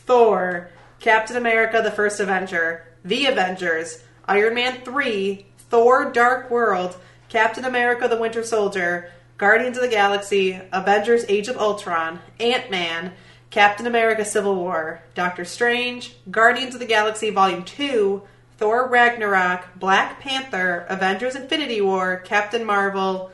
Thor, 0.06 0.70
Captain 1.00 1.36
America 1.36 1.80
the 1.82 1.90
First 1.90 2.20
Avenger, 2.20 2.84
The 3.04 3.26
Avengers, 3.26 4.02
Iron 4.26 4.54
Man 4.54 4.80
3, 4.84 5.46
Thor 5.70 6.10
Dark 6.12 6.50
World, 6.50 6.96
Captain 7.28 7.64
America 7.64 8.06
the 8.06 8.18
Winter 8.18 8.44
Soldier, 8.44 9.10
Guardians 9.38 9.78
of 9.78 9.82
the 9.82 9.88
Galaxy, 9.88 10.60
Avengers 10.72 11.24
Age 11.28 11.48
of 11.48 11.56
Ultron, 11.56 12.20
Ant 12.38 12.70
Man, 12.70 13.12
Captain 13.50 13.86
America 13.86 14.24
Civil 14.24 14.54
War, 14.54 15.02
Doctor 15.14 15.44
Strange, 15.44 16.14
Guardians 16.30 16.74
of 16.74 16.80
the 16.80 16.86
Galaxy 16.86 17.30
Volume 17.30 17.64
2, 17.64 18.22
Thor 18.58 18.88
Ragnarok, 18.88 19.74
Black 19.76 20.20
Panther, 20.20 20.86
Avengers 20.88 21.34
Infinity 21.34 21.80
War, 21.80 22.18
Captain 22.24 22.64
Marvel, 22.64 23.32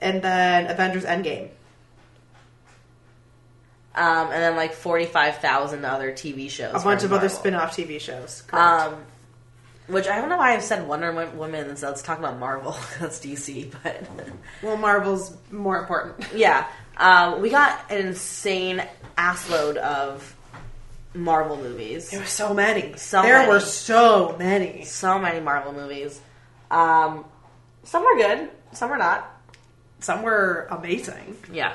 and 0.00 0.22
then 0.22 0.66
Avengers 0.66 1.04
Endgame. 1.04 1.50
Um, 3.94 4.28
and 4.28 4.42
then 4.42 4.56
like 4.56 4.74
forty 4.74 5.06
five 5.06 5.38
thousand 5.38 5.84
other 5.84 6.12
TV 6.12 6.48
shows. 6.48 6.70
A 6.80 6.84
bunch 6.84 7.02
of 7.02 7.12
other 7.12 7.22
Marvel. 7.22 7.36
spin 7.36 7.54
off 7.54 7.76
TV 7.76 8.00
shows. 8.00 8.42
Correct. 8.46 8.92
Um, 8.92 9.02
which 9.88 10.06
I 10.06 10.16
don't 10.20 10.28
know 10.28 10.36
why 10.36 10.54
I've 10.54 10.62
said 10.62 10.86
Wonder 10.86 11.12
Woman 11.34 11.68
instead. 11.68 11.88
Let's 11.88 12.02
talk 12.02 12.18
about 12.18 12.38
Marvel. 12.38 12.76
That's 13.00 13.18
DC, 13.18 13.74
but 13.82 14.08
well, 14.62 14.76
Marvel's 14.76 15.36
more 15.50 15.78
important. 15.78 16.24
yeah, 16.34 16.68
um, 16.96 17.40
we 17.40 17.50
got 17.50 17.90
an 17.90 18.06
insane 18.06 18.82
assload 19.18 19.76
of 19.76 20.34
Marvel 21.14 21.56
movies. 21.56 22.10
There 22.10 22.20
were 22.20 22.26
so 22.26 22.54
many. 22.54 22.96
So 22.96 23.22
there 23.22 23.38
many. 23.40 23.48
were 23.50 23.60
so 23.60 24.36
many. 24.38 24.84
So 24.84 25.18
many 25.18 25.40
Marvel 25.40 25.72
movies. 25.72 26.20
Um, 26.70 27.24
some 27.82 28.04
were 28.04 28.16
good, 28.16 28.50
some 28.72 28.90
were 28.90 28.98
not. 28.98 29.34
Some 30.00 30.22
were 30.22 30.68
amazing. 30.70 31.36
Yeah. 31.52 31.74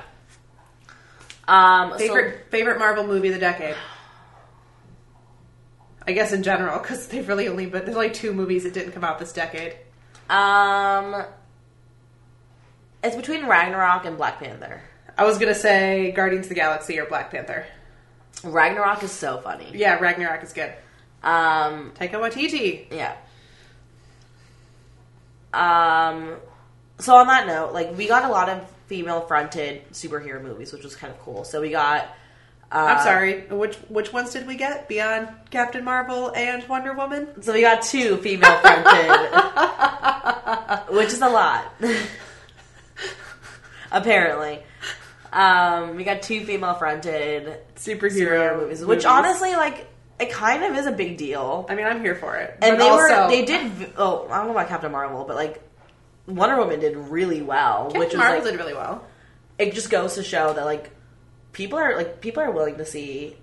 Um, 1.47 1.97
Favorite 1.97 2.49
favorite 2.49 2.79
Marvel 2.79 3.05
movie 3.05 3.27
of 3.27 3.33
the 3.33 3.39
decade? 3.39 3.75
I 6.07 6.11
guess 6.13 6.31
in 6.33 6.43
general, 6.43 6.79
because 6.79 7.07
they've 7.07 7.27
really 7.27 7.47
only 7.47 7.65
but 7.65 7.85
there's 7.85 7.97
only 7.97 8.11
two 8.11 8.33
movies 8.33 8.63
that 8.63 8.73
didn't 8.73 8.93
come 8.93 9.03
out 9.03 9.19
this 9.19 9.33
decade. 9.33 9.75
Um, 10.29 11.25
it's 13.03 13.15
between 13.15 13.45
Ragnarok 13.45 14.05
and 14.05 14.15
Black 14.15 14.39
Panther. 14.39 14.81
I 15.17 15.25
was 15.25 15.37
gonna 15.37 15.55
say 15.55 16.11
Guardians 16.11 16.45
of 16.45 16.49
the 16.49 16.55
Galaxy 16.55 16.99
or 16.99 17.05
Black 17.05 17.31
Panther. 17.31 17.65
Ragnarok 18.43 19.03
is 19.03 19.11
so 19.11 19.37
funny. 19.39 19.67
Yeah, 19.73 19.99
Ragnarok 19.99 20.43
is 20.43 20.53
good. 20.53 20.73
Um, 21.21 21.91
Taika 21.99 22.13
Waititi. 22.13 22.85
Yeah. 22.91 23.15
Um. 25.53 26.35
So 26.99 27.15
on 27.15 27.27
that 27.27 27.47
note, 27.47 27.73
like 27.73 27.95
we 27.97 28.07
got 28.07 28.25
a 28.25 28.29
lot 28.29 28.49
of 28.49 28.69
female-fronted 28.87 29.89
superhero 29.91 30.41
movies, 30.41 30.73
which 30.73 30.83
was 30.83 30.95
kind 30.95 31.13
of 31.13 31.19
cool. 31.21 31.43
So 31.43 31.61
we 31.61 31.69
got. 31.69 32.05
Uh, 32.71 32.95
I'm 32.97 33.03
sorry. 33.03 33.41
Which 33.47 33.75
which 33.87 34.11
ones 34.11 34.33
did 34.33 34.47
we 34.47 34.55
get 34.55 34.89
beyond 34.89 35.29
Captain 35.51 35.83
Marvel 35.83 36.31
and 36.35 36.67
Wonder 36.67 36.93
Woman? 36.93 37.43
So 37.43 37.53
we 37.53 37.61
got 37.61 37.83
two 37.83 38.17
female-fronted, 38.17 40.89
which 40.95 41.09
is 41.09 41.21
a 41.21 41.29
lot. 41.29 41.71
Apparently, 43.91 44.63
um, 45.33 45.95
we 45.97 46.03
got 46.03 46.21
two 46.21 46.45
female-fronted 46.45 47.59
Superhero, 47.75 48.11
superhero 48.11 48.59
movies, 48.59 48.85
which 48.85 49.05
honestly, 49.05 49.53
like, 49.55 49.87
it 50.19 50.31
kind 50.31 50.63
of 50.63 50.75
is 50.77 50.85
a 50.85 50.91
big 50.91 51.17
deal. 51.17 51.65
I 51.67 51.75
mean, 51.75 51.85
I'm 51.85 52.01
here 52.01 52.15
for 52.15 52.35
it. 52.37 52.57
And 52.61 52.77
But 52.77 52.83
they 52.83 52.89
also, 52.89 53.23
were 53.23 53.29
they 53.29 53.45
did 53.45 53.93
oh 53.97 54.27
I 54.29 54.37
don't 54.37 54.45
know 54.47 54.51
about 54.51 54.69
Captain 54.69 54.91
Marvel, 54.91 55.25
but 55.25 55.35
like 55.35 55.61
Wonder 56.27 56.57
Woman 56.57 56.79
did 56.79 56.95
really 56.95 57.41
well, 57.41 57.85
Captain 57.85 57.99
which 57.99 58.09
was 58.09 58.17
Marvel 58.17 58.43
like, 58.43 58.51
did 58.51 58.57
really 58.59 58.73
well. 58.75 59.05
it 59.57 59.73
just 59.73 59.89
goes 59.89 60.15
to 60.15 60.23
show 60.23 60.53
that 60.53 60.65
like 60.65 60.91
people 61.51 61.79
are 61.79 61.97
like 61.97 62.21
people 62.21 62.43
are 62.43 62.51
willing 62.51 62.77
to 62.77 62.85
see 62.85 63.35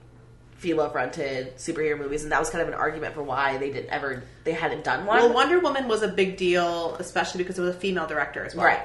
female 0.54 0.88
fronted 0.90 1.56
superhero 1.56 1.98
movies, 1.98 2.22
and 2.22 2.30
that 2.32 2.38
was 2.38 2.50
kind 2.50 2.62
of 2.62 2.68
an 2.68 2.74
argument 2.74 3.14
for 3.14 3.22
why 3.22 3.56
they 3.58 3.72
didn't 3.72 3.90
ever 3.90 4.22
they 4.44 4.52
hadn't 4.52 4.84
done 4.84 5.06
one. 5.06 5.18
Well, 5.18 5.32
Wonder 5.32 5.58
Woman 5.58 5.88
was 5.88 6.02
a 6.02 6.08
big 6.08 6.36
deal, 6.36 6.94
especially 7.00 7.38
because 7.38 7.58
it 7.58 7.62
was 7.62 7.74
a 7.74 7.78
female 7.78 8.06
director 8.06 8.44
as 8.44 8.54
well. 8.54 8.66
right. 8.66 8.82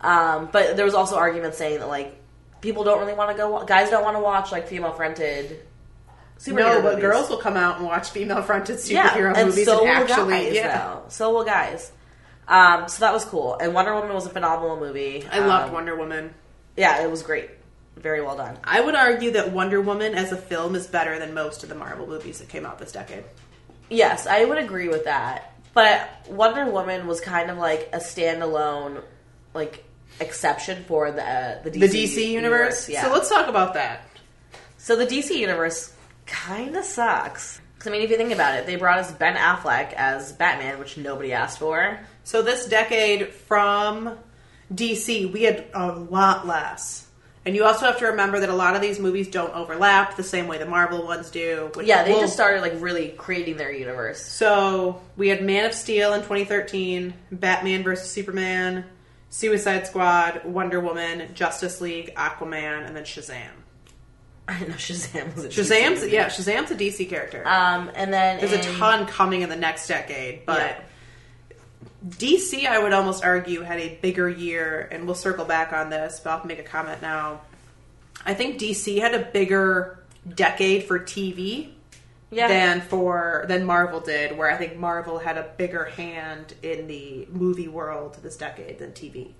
Um, 0.00 0.50
but 0.52 0.76
there 0.76 0.84
was 0.84 0.94
also 0.94 1.16
arguments 1.16 1.56
saying 1.58 1.80
that 1.80 1.88
like 1.88 2.17
people 2.60 2.84
don't 2.84 3.00
really 3.00 3.14
want 3.14 3.30
to 3.30 3.36
go, 3.36 3.64
guys 3.64 3.90
don't 3.90 4.04
want 4.04 4.16
to 4.16 4.20
watch 4.22 4.52
like 4.52 4.68
female 4.68 4.92
fronted 4.92 5.60
superhero 6.38 6.48
movies. 6.48 6.56
No, 6.56 6.82
but 6.82 6.94
movies. 6.94 7.02
girls 7.02 7.30
will 7.30 7.38
come 7.38 7.56
out 7.56 7.76
and 7.78 7.86
watch 7.86 8.10
female-fronted 8.10 8.78
yeah, 8.86 9.10
superhero 9.10 9.36
and 9.36 9.48
movies 9.48 9.66
so 9.66 9.78
and 9.78 9.80
will 9.80 10.14
actually, 10.14 10.32
guys, 10.32 10.54
yeah. 10.54 10.78
though. 10.78 11.02
So 11.08 11.32
will 11.32 11.44
guys. 11.44 11.92
Um, 12.46 12.88
so 12.88 13.00
that 13.00 13.12
was 13.12 13.24
cool, 13.26 13.58
and 13.60 13.74
Wonder 13.74 13.94
Woman 13.94 14.14
was 14.14 14.24
a 14.24 14.30
phenomenal 14.30 14.80
movie. 14.80 15.26
I 15.30 15.40
loved 15.40 15.68
Um, 15.68 15.72
Wonder 15.74 15.96
Woman. 15.96 16.32
Yeah, 16.76 17.02
it 17.02 17.10
was 17.10 17.22
great. 17.22 17.50
Very 17.96 18.22
well 18.22 18.36
done. 18.36 18.56
I 18.64 18.80
would 18.80 18.94
argue 18.94 19.32
that 19.32 19.50
Wonder 19.52 19.80
Woman 19.80 20.14
as 20.14 20.32
a 20.32 20.36
film 20.36 20.74
is 20.74 20.86
better 20.86 21.18
than 21.18 21.34
most 21.34 21.62
of 21.62 21.68
the 21.68 21.74
Marvel 21.74 22.06
movies 22.06 22.38
that 22.38 22.48
came 22.48 22.64
out 22.64 22.78
this 22.78 22.92
decade. 22.92 23.24
Yes, 23.90 24.26
I 24.26 24.44
would 24.44 24.58
agree 24.58 24.88
with 24.88 25.04
that. 25.04 25.52
But 25.74 26.08
Wonder 26.28 26.70
Woman 26.70 27.06
was 27.06 27.20
kind 27.20 27.50
of 27.50 27.58
like 27.58 27.90
a 27.92 27.98
standalone, 27.98 29.02
like 29.52 29.84
exception 30.20 30.84
for 30.84 31.10
the 31.12 31.22
uh, 31.22 31.62
the 31.62 31.70
DC, 31.70 31.80
The 31.80 31.88
DC 31.88 32.30
universe. 32.30 32.88
Yeah. 32.88 33.04
So 33.04 33.12
let's 33.12 33.28
talk 33.28 33.48
about 33.48 33.74
that. 33.74 34.06
So 34.78 34.96
the 34.96 35.06
DC 35.06 35.36
universe 35.36 35.92
kind 36.26 36.76
of 36.76 36.84
sucks. 36.84 37.60
Because 37.74 37.88
I 37.88 37.92
mean, 37.92 38.02
if 38.02 38.10
you 38.10 38.16
think 38.16 38.32
about 38.32 38.56
it, 38.56 38.66
they 38.66 38.76
brought 38.76 38.98
us 38.98 39.12
Ben 39.12 39.36
Affleck 39.36 39.92
as 39.92 40.32
Batman, 40.32 40.78
which 40.78 40.96
nobody 40.96 41.32
asked 41.32 41.58
for. 41.58 42.00
So 42.24 42.42
this 42.42 42.66
decade 42.66 43.28
from 43.28 44.18
DC, 44.74 45.32
we 45.32 45.42
had 45.44 45.66
a 45.74 45.92
lot 45.92 46.46
less. 46.46 47.06
And 47.46 47.54
you 47.56 47.64
also 47.64 47.86
have 47.86 47.98
to 48.00 48.06
remember 48.08 48.40
that 48.40 48.50
a 48.50 48.54
lot 48.54 48.76
of 48.76 48.82
these 48.82 48.98
movies 48.98 49.28
don't 49.28 49.54
overlap 49.54 50.16
the 50.16 50.22
same 50.22 50.48
way 50.48 50.58
the 50.58 50.66
Marvel 50.66 51.04
ones 51.06 51.30
do. 51.30 51.70
Yeah, 51.82 52.02
they 52.02 52.12
just 52.12 52.34
started 52.34 52.60
like 52.60 52.74
really 52.78 53.08
creating 53.16 53.56
their 53.56 53.72
universe. 53.72 54.20
So 54.20 55.00
we 55.16 55.28
had 55.28 55.42
Man 55.42 55.64
of 55.64 55.72
Steel 55.72 56.12
in 56.12 56.20
2013, 56.20 57.14
Batman 57.32 57.84
vs 57.84 58.10
Superman, 58.10 58.84
Suicide 59.30 59.86
Squad, 59.86 60.44
Wonder 60.44 60.80
Woman, 60.80 61.34
Justice 61.34 61.80
League, 61.80 62.14
Aquaman, 62.14 62.86
and 62.86 62.96
then 62.96 63.04
Shazam. 63.04 63.50
I 64.48 64.60
know 64.60 64.74
Shazam 64.74 65.34
was 65.34 65.44
a 65.44 65.48
Shazam's 65.48 66.02
DC. 66.02 66.10
yeah, 66.10 66.26
Shazam's 66.28 66.70
a 66.70 66.74
DC 66.74 67.08
character. 67.10 67.46
Um, 67.46 67.90
and 67.94 68.12
then 68.12 68.38
There's 68.40 68.52
a 68.52 68.62
ton 68.78 69.06
coming 69.06 69.42
in 69.42 69.48
the 69.50 69.56
next 69.56 69.86
decade, 69.88 70.46
but 70.46 70.58
Yeah. 70.60 70.80
DC, 72.08 72.66
I 72.66 72.78
would 72.78 72.92
almost 72.92 73.24
argue, 73.24 73.62
had 73.62 73.80
a 73.80 73.98
bigger 74.00 74.28
year, 74.28 74.88
and 74.92 75.04
we'll 75.04 75.16
circle 75.16 75.44
back 75.44 75.72
on 75.72 75.90
this, 75.90 76.20
but 76.22 76.30
I'll 76.30 76.46
make 76.46 76.60
a 76.60 76.62
comment 76.62 77.02
now. 77.02 77.40
I 78.24 78.34
think 78.34 78.58
DC 78.58 79.00
had 79.00 79.14
a 79.14 79.24
bigger 79.24 79.98
decade 80.34 80.84
for 80.84 80.98
TV 81.00 81.70
Yeah. 82.30 82.48
than 82.48 82.80
for 82.82 83.46
than 83.48 83.64
Marvel 83.64 84.00
did, 84.00 84.36
where 84.36 84.50
I 84.50 84.56
think 84.56 84.76
Marvel 84.76 85.18
had 85.18 85.38
a 85.38 85.50
bigger 85.56 85.84
hand 85.84 86.54
in 86.62 86.86
the 86.86 87.26
movie 87.30 87.68
world 87.68 88.18
this 88.22 88.36
decade 88.36 88.78
than 88.78 88.92
TV. 88.92 89.32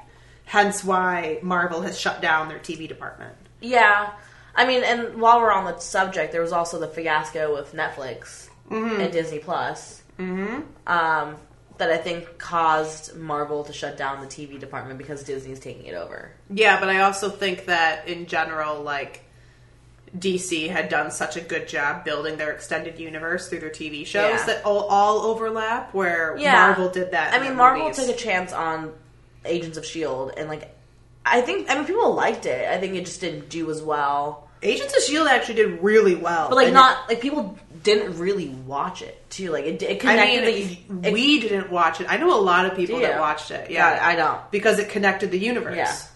Hence 0.44 0.82
why 0.82 1.38
Marvel 1.42 1.82
has 1.82 1.98
shut 1.98 2.22
down 2.22 2.48
their 2.48 2.58
TV 2.58 2.88
department. 2.88 3.36
Yeah. 3.60 4.12
I 4.54 4.66
mean, 4.66 4.82
and 4.82 5.20
while 5.20 5.40
we're 5.40 5.52
on 5.52 5.66
the 5.66 5.78
subject, 5.78 6.32
there 6.32 6.40
was 6.40 6.52
also 6.52 6.80
the 6.80 6.88
fiasco 6.88 7.54
with 7.54 7.74
Netflix 7.74 8.48
and 8.70 9.12
Disney 9.12 9.38
Plus. 9.38 10.02
Mm-hmm. 10.18 10.62
Um, 10.86 11.36
that 11.78 11.90
I 11.90 11.96
think 11.96 12.38
caused 12.38 13.16
Marvel 13.16 13.64
to 13.64 13.72
shut 13.72 13.96
down 13.96 14.20
the 14.20 14.26
TV 14.26 14.58
department 14.58 14.98
because 14.98 15.22
Disney's 15.22 15.60
taking 15.60 15.86
it 15.86 15.94
over. 15.94 16.32
Yeah, 16.50 16.78
but 16.80 16.88
I 16.88 17.00
also 17.00 17.30
think 17.30 17.66
that 17.66 18.08
in 18.08 18.26
general, 18.26 18.82
like 18.82 19.22
DC 20.16 20.68
had 20.70 20.88
done 20.88 21.10
such 21.10 21.36
a 21.36 21.40
good 21.40 21.68
job 21.68 22.04
building 22.04 22.36
their 22.36 22.50
extended 22.52 22.98
universe 22.98 23.48
through 23.48 23.60
their 23.60 23.70
TV 23.70 24.06
shows 24.06 24.40
Yeah. 24.40 24.46
that 24.46 24.64
all, 24.64 24.84
all 24.84 25.20
overlap. 25.22 25.92
Where 25.94 26.36
Yeah. 26.38 26.52
Marvel 26.52 26.88
did 26.88 27.10
that. 27.12 27.34
I 27.34 27.40
mean, 27.40 27.56
Marvel 27.56 27.84
movies. 27.88 27.96
took 28.06 28.14
a 28.14 28.18
chance 28.18 28.52
on 28.52 28.92
Agents 29.44 29.76
of 29.78 29.84
Shield, 29.84 30.32
and 30.36 30.48
like, 30.48 30.74
I 31.26 31.40
think 31.42 31.70
I 31.70 31.74
mean 31.74 31.84
people 31.84 32.14
liked 32.14 32.46
it. 32.46 32.68
I 32.68 32.78
think 32.78 32.94
it 32.94 33.04
just 33.04 33.20
didn't 33.20 33.48
do 33.50 33.70
as 33.70 33.82
well. 33.82 34.48
Agents 34.62 34.96
of 34.96 35.02
Shield 35.04 35.28
actually 35.28 35.54
did 35.56 35.82
really 35.82 36.16
well, 36.16 36.48
But 36.48 36.56
like, 36.56 36.72
not 36.72 37.08
like 37.08 37.20
people 37.20 37.56
didn't 37.84 38.18
really 38.18 38.48
watch 38.48 39.02
it 39.02 39.16
too. 39.30 39.50
Like, 39.52 39.64
it, 39.66 39.80
it 39.82 39.90
I 39.92 39.94
connected. 39.98 40.44
mean, 40.44 41.00
the, 41.02 41.08
it- 41.08 41.12
we 41.12 41.38
didn't 41.40 41.70
watch 41.70 42.00
it. 42.00 42.06
I 42.10 42.16
know 42.16 42.34
a 42.36 42.40
lot 42.42 42.66
of 42.66 42.74
people 42.74 42.98
that 43.00 43.20
watched 43.20 43.50
it. 43.52 43.70
Yeah, 43.70 43.94
Yeah, 43.94 44.06
I 44.06 44.16
don't. 44.16 44.50
because 44.50 44.78
it 44.80 44.88
connected 44.88 45.30
the 45.30 45.38
universe. 45.38 46.08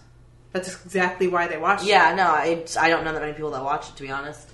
Yeah. 0.53 0.59
that's 0.61 0.83
exactly 0.85 1.27
why 1.27 1.47
they 1.47 1.57
watched 1.57 1.83
it. 1.83 1.87
yeah, 1.89 2.13
no, 2.15 2.23
I 2.27 2.63
I 2.79 2.89
don't 2.89 3.03
know 3.03 3.13
that 3.13 3.21
many 3.21 3.33
people 3.33 3.51
that 3.51 3.63
watch 3.63 3.89
it 3.89 3.95
to 3.97 4.03
be 4.03 4.09
honest. 4.11 4.49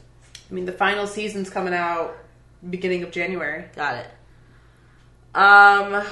I 0.49 0.53
mean, 0.53 0.65
the 0.65 0.71
final 0.71 1.05
season's 1.07 1.49
coming 1.49 1.73
out 1.73 2.17
beginning 2.69 3.03
of 3.03 3.11
January. 3.11 3.65
Got 3.75 3.95
it. 3.97 4.07
Um, 5.35 6.03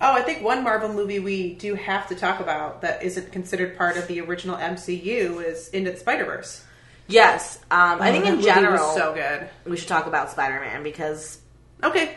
Oh, 0.00 0.12
I 0.14 0.22
think 0.22 0.44
one 0.44 0.62
Marvel 0.62 0.92
movie 0.92 1.18
we 1.18 1.54
do 1.54 1.74
have 1.74 2.06
to 2.08 2.14
talk 2.14 2.38
about 2.38 2.82
that 2.82 3.02
isn't 3.02 3.32
considered 3.32 3.76
part 3.76 3.96
of 3.96 4.06
the 4.06 4.20
original 4.20 4.56
MCU 4.56 5.44
is 5.44 5.68
Into 5.70 5.90
the 5.90 5.96
Spider 5.96 6.24
Verse. 6.24 6.64
yes. 7.08 7.58
Um, 7.70 8.00
I 8.00 8.12
think 8.12 8.24
in 8.26 8.40
general, 8.40 8.94
so 8.94 9.12
good. 9.12 9.48
we 9.64 9.76
should 9.76 9.88
talk 9.88 10.06
about 10.06 10.30
Spider 10.30 10.60
Man 10.60 10.82
because 10.84 11.38
Okay. 11.82 12.14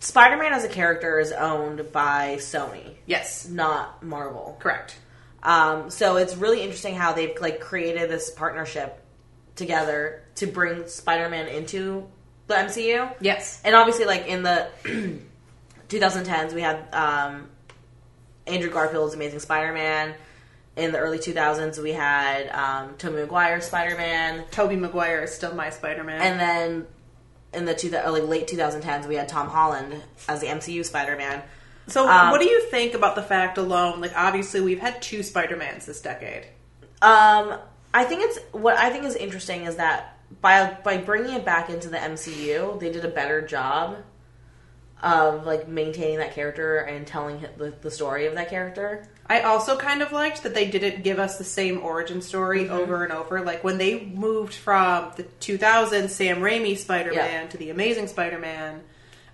Spider 0.00 0.36
Man 0.36 0.52
as 0.52 0.64
a 0.64 0.68
character 0.68 1.20
is 1.20 1.30
owned 1.32 1.92
by 1.92 2.36
Sony, 2.40 2.94
Yes. 3.06 3.48
not 3.48 4.02
Marvel. 4.02 4.56
Correct. 4.58 4.96
Um, 5.44 5.90
so 5.90 6.16
it's 6.16 6.36
really 6.36 6.62
interesting 6.62 6.94
how 6.94 7.12
they've 7.12 7.38
like 7.40 7.60
created 7.60 8.10
this 8.10 8.30
partnership 8.30 9.00
together 9.56 10.22
to 10.36 10.46
bring 10.46 10.86
Spider 10.86 11.28
Man 11.28 11.48
into 11.48 12.08
the 12.46 12.54
MCU. 12.54 13.14
Yes. 13.20 13.60
And 13.64 13.74
obviously, 13.74 14.04
like 14.04 14.26
in 14.26 14.42
the 14.42 14.68
2010s, 15.88 16.52
we 16.52 16.60
had 16.60 16.92
um, 16.92 17.48
Andrew 18.46 18.70
Garfield's 18.70 19.14
Amazing 19.14 19.40
Spider-Man. 19.40 20.14
In 20.76 20.90
the 20.90 20.98
early 20.98 21.18
2000s, 21.18 21.80
we 21.80 21.92
had 21.92 22.48
um, 22.48 22.96
Tobey 22.98 23.18
Maguire's 23.18 23.66
Spider-Man, 23.66 24.44
Tobey 24.50 24.74
Maguire 24.74 25.22
is 25.22 25.32
still 25.32 25.54
my 25.54 25.70
Spider-Man. 25.70 26.20
and 26.20 26.40
then 26.40 26.86
in 27.52 27.64
the 27.64 27.74
two, 27.74 27.90
like 27.90 28.24
late 28.24 28.48
2010s, 28.48 29.06
we 29.06 29.14
had 29.14 29.28
Tom 29.28 29.48
Holland 29.48 30.02
as 30.28 30.40
the 30.40 30.48
MCU 30.48 30.84
Spider-Man. 30.84 31.42
So, 31.86 32.08
um, 32.08 32.30
what 32.30 32.40
do 32.40 32.46
you 32.48 32.62
think 32.70 32.94
about 32.94 33.14
the 33.14 33.22
fact 33.22 33.58
alone? 33.58 34.00
Like, 34.00 34.12
obviously, 34.16 34.60
we've 34.60 34.80
had 34.80 35.00
two 35.02 35.22
Spider-Mans 35.22 35.86
this 35.86 36.00
decade. 36.00 36.46
Um, 37.02 37.58
I 37.92 38.04
think 38.04 38.22
it's 38.22 38.38
what 38.52 38.76
I 38.76 38.90
think 38.90 39.04
is 39.04 39.14
interesting 39.16 39.64
is 39.64 39.76
that 39.76 40.16
by 40.40 40.76
by 40.82 40.96
bringing 40.98 41.34
it 41.34 41.44
back 41.44 41.68
into 41.70 41.88
the 41.88 41.98
MCU, 41.98 42.80
they 42.80 42.90
did 42.90 43.04
a 43.04 43.08
better 43.08 43.42
job 43.42 43.96
of 45.02 45.44
like 45.44 45.68
maintaining 45.68 46.18
that 46.18 46.32
character 46.34 46.78
and 46.78 47.06
telling 47.06 47.44
the, 47.58 47.74
the 47.82 47.90
story 47.90 48.26
of 48.26 48.34
that 48.36 48.48
character. 48.48 49.06
I 49.26 49.40
also 49.42 49.76
kind 49.76 50.00
of 50.02 50.12
liked 50.12 50.42
that 50.44 50.54
they 50.54 50.70
didn't 50.70 51.02
give 51.04 51.18
us 51.18 51.36
the 51.36 51.44
same 51.44 51.78
origin 51.82 52.22
story 52.22 52.64
Mm-hmm. 52.64 52.72
over 52.74 53.04
and 53.04 53.12
over. 53.12 53.42
Like 53.42 53.62
when 53.62 53.76
they 53.78 54.00
moved 54.06 54.54
from 54.54 55.12
the 55.16 55.24
2000 55.24 56.08
Sam 56.10 56.38
Raimi 56.38 56.76
Spider-Man 56.78 57.42
Yeah. 57.44 57.48
to 57.48 57.56
the 57.58 57.68
Amazing 57.70 58.08
Spider-Man, 58.08 58.80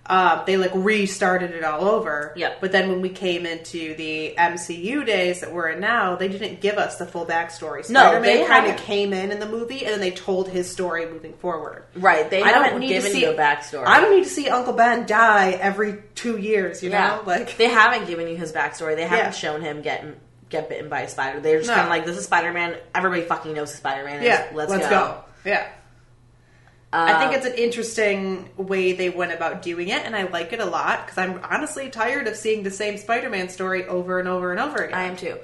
uh, 0.05 0.43
they 0.45 0.57
like 0.57 0.71
restarted 0.73 1.51
it 1.51 1.63
all 1.63 1.85
over. 1.85 2.33
Yep. 2.35 2.59
But 2.59 2.71
then 2.71 2.89
when 2.89 3.01
we 3.01 3.09
came 3.09 3.45
into 3.45 3.93
the 3.95 4.33
MCU 4.37 5.05
days 5.05 5.41
that 5.41 5.53
we're 5.53 5.69
in 5.69 5.79
now, 5.79 6.15
they 6.15 6.27
didn't 6.27 6.59
give 6.59 6.77
us 6.77 6.97
the 6.97 7.05
full 7.05 7.25
backstory. 7.25 7.87
No, 7.89 8.01
Spider-Man 8.01 8.21
they 8.21 8.45
kind 8.45 8.67
of 8.67 8.77
came 8.77 9.13
in 9.13 9.31
in 9.31 9.39
the 9.39 9.47
movie 9.47 9.85
and 9.85 9.93
then 9.93 9.99
they 9.99 10.11
told 10.11 10.49
his 10.49 10.69
story 10.69 11.05
moving 11.05 11.33
forward. 11.33 11.83
Right. 11.95 12.29
They 12.29 12.41
I 12.41 12.51
don't 12.51 12.63
haven't 12.63 12.79
need 12.79 12.87
to 12.89 12.93
given 12.95 13.11
see- 13.11 13.21
you 13.21 13.31
a 13.31 13.35
backstory. 13.35 13.85
I 13.85 14.01
don't 14.01 14.15
need 14.15 14.23
to 14.23 14.29
see 14.29 14.49
Uncle 14.49 14.73
Ben 14.73 15.05
die 15.05 15.51
every 15.51 16.03
two 16.15 16.37
years. 16.37 16.81
You 16.83 16.89
yeah. 16.89 17.17
know, 17.17 17.23
like 17.25 17.57
they 17.57 17.69
haven't 17.69 18.07
given 18.07 18.27
you 18.27 18.35
his 18.35 18.51
backstory. 18.51 18.95
They 18.95 19.03
haven't 19.03 19.25
Yeah. 19.25 19.31
shown 19.31 19.61
him 19.61 19.81
get 19.81 20.03
get 20.49 20.67
bitten 20.67 20.89
by 20.89 21.01
a 21.01 21.07
spider. 21.09 21.39
They're 21.39 21.59
just 21.59 21.69
No. 21.69 21.75
kind 21.75 21.85
of 21.87 21.89
like, 21.91 22.05
this 22.05 22.17
is 22.17 22.25
Spider 22.25 22.51
Man. 22.51 22.75
Everybody 22.93 23.21
fucking 23.21 23.53
knows 23.53 23.73
Spider 23.73 24.03
Man 24.03 24.21
yeah, 24.21 24.47
let's, 24.53 24.69
let's 24.69 24.83
go. 24.83 24.89
go. 24.89 25.23
Yeah. 25.45 25.65
I 26.93 27.13
Uh, 27.13 27.19
think 27.19 27.33
it's 27.37 27.45
an 27.45 27.53
interesting 27.53 28.49
way 28.57 28.91
they 28.91 29.09
went 29.09 29.31
about 29.31 29.61
doing 29.61 29.87
it, 29.87 30.03
and 30.05 30.13
I 30.15 30.23
like 30.23 30.51
it 30.51 30.59
a 30.59 30.65
lot 30.65 31.05
because 31.05 31.17
I'm 31.17 31.39
honestly 31.49 31.89
tired 31.89 32.27
of 32.27 32.35
seeing 32.35 32.63
the 32.63 32.71
same 32.71 32.97
Spider-Man 32.97 33.47
story 33.49 33.85
over 33.87 34.19
and 34.19 34.27
over 34.27 34.51
and 34.51 34.59
over 34.59 34.83
again. 34.83 34.97
I 34.97 35.03
am 35.03 35.15
too. 35.15 35.37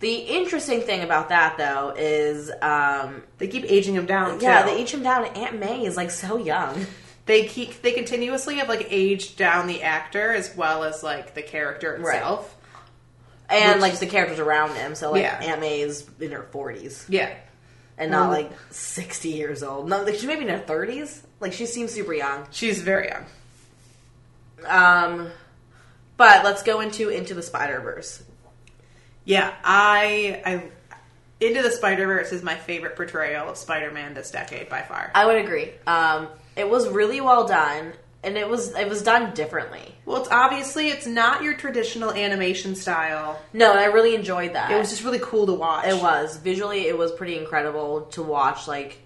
The 0.00 0.14
interesting 0.14 0.82
thing 0.82 1.02
about 1.02 1.30
that 1.30 1.56
though 1.58 1.94
is, 1.96 2.50
um, 2.62 3.22
they 3.38 3.48
keep 3.48 3.64
aging 3.70 3.94
him 3.94 4.06
down. 4.06 4.38
yeah, 4.40 4.62
too. 4.62 4.70
they 4.70 4.76
age 4.76 4.92
him 4.92 5.02
down. 5.02 5.24
Aunt 5.26 5.58
May 5.58 5.84
is 5.84 5.96
like 5.96 6.10
so 6.10 6.36
young. 6.36 6.86
they 7.26 7.46
keep 7.46 7.80
they 7.82 7.92
continuously 7.92 8.56
have 8.56 8.68
like 8.68 8.86
aged 8.90 9.36
down 9.38 9.66
the 9.66 9.82
actor 9.82 10.32
as 10.32 10.54
well 10.54 10.84
as 10.84 11.02
like 11.02 11.34
the 11.34 11.42
character 11.42 11.96
Right. 12.00 12.16
itself. 12.18 12.54
and 13.48 13.74
Which 13.80 13.82
like 13.92 13.98
the 14.00 14.06
characters 14.06 14.38
around 14.38 14.74
him. 14.74 14.94
So 14.94 15.10
like 15.12 15.22
Yeah. 15.22 15.40
Aunt 15.42 15.60
May 15.60 15.80
is 15.80 16.06
in 16.20 16.32
her 16.32 16.42
forties 16.50 17.04
Yeah, 17.08 17.30
and 17.98 18.10
not 18.10 18.24
Um, 18.24 18.30
like 18.30 18.52
sixty 18.70 19.30
years 19.30 19.62
old. 19.62 19.88
No, 19.88 20.02
like, 20.02 20.16
she 20.16 20.26
maybe 20.26 20.42
in 20.42 20.48
her 20.48 20.58
thirties. 20.58 21.22
Like 21.40 21.52
she 21.52 21.66
seems 21.66 21.92
super 21.92 22.14
young. 22.14 22.46
she's 22.50 22.82
very 22.82 23.08
young. 23.08 23.24
Um, 24.66 25.30
but 26.16 26.44
let's 26.44 26.62
go 26.62 26.80
into 26.80 27.08
into 27.08 27.34
the 27.34 27.42
Spider 27.42 27.80
Verse. 27.80 28.22
Yeah, 29.24 29.54
I 29.64 30.42
I 30.44 30.70
Into 31.40 31.62
the 31.62 31.70
Spider 31.70 32.06
Verse 32.06 32.32
is 32.32 32.42
my 32.42 32.54
favorite 32.54 32.96
portrayal 32.96 33.48
of 33.50 33.56
Spider-Man 33.56 34.14
this 34.14 34.30
decade 34.30 34.68
by 34.68 34.82
far. 34.82 35.10
I 35.14 35.26
would 35.26 35.36
agree. 35.36 35.72
Um, 35.86 36.28
it 36.56 36.68
was 36.68 36.88
really 36.88 37.20
well 37.20 37.46
done, 37.46 37.92
and 38.24 38.36
it 38.36 38.48
was 38.48 38.74
it 38.74 38.88
was 38.88 39.02
done 39.02 39.34
differently. 39.34 39.94
Well, 40.04 40.18
it's 40.22 40.30
obviously 40.30 40.88
it's 40.88 41.06
not 41.06 41.42
your 41.42 41.54
traditional 41.54 42.12
animation 42.12 42.74
style. 42.74 43.40
No, 43.52 43.70
and 43.70 43.80
I 43.80 43.86
really 43.86 44.14
enjoyed 44.14 44.54
that. 44.54 44.70
It 44.70 44.78
was 44.78 44.90
just 44.90 45.04
really 45.04 45.20
cool 45.22 45.46
to 45.46 45.54
watch. 45.54 45.86
It 45.86 46.00
was 46.02 46.36
visually, 46.36 46.86
it 46.88 46.96
was 46.98 47.12
pretty 47.12 47.36
incredible 47.38 48.02
to 48.12 48.22
watch. 48.22 48.66
Like 48.68 48.98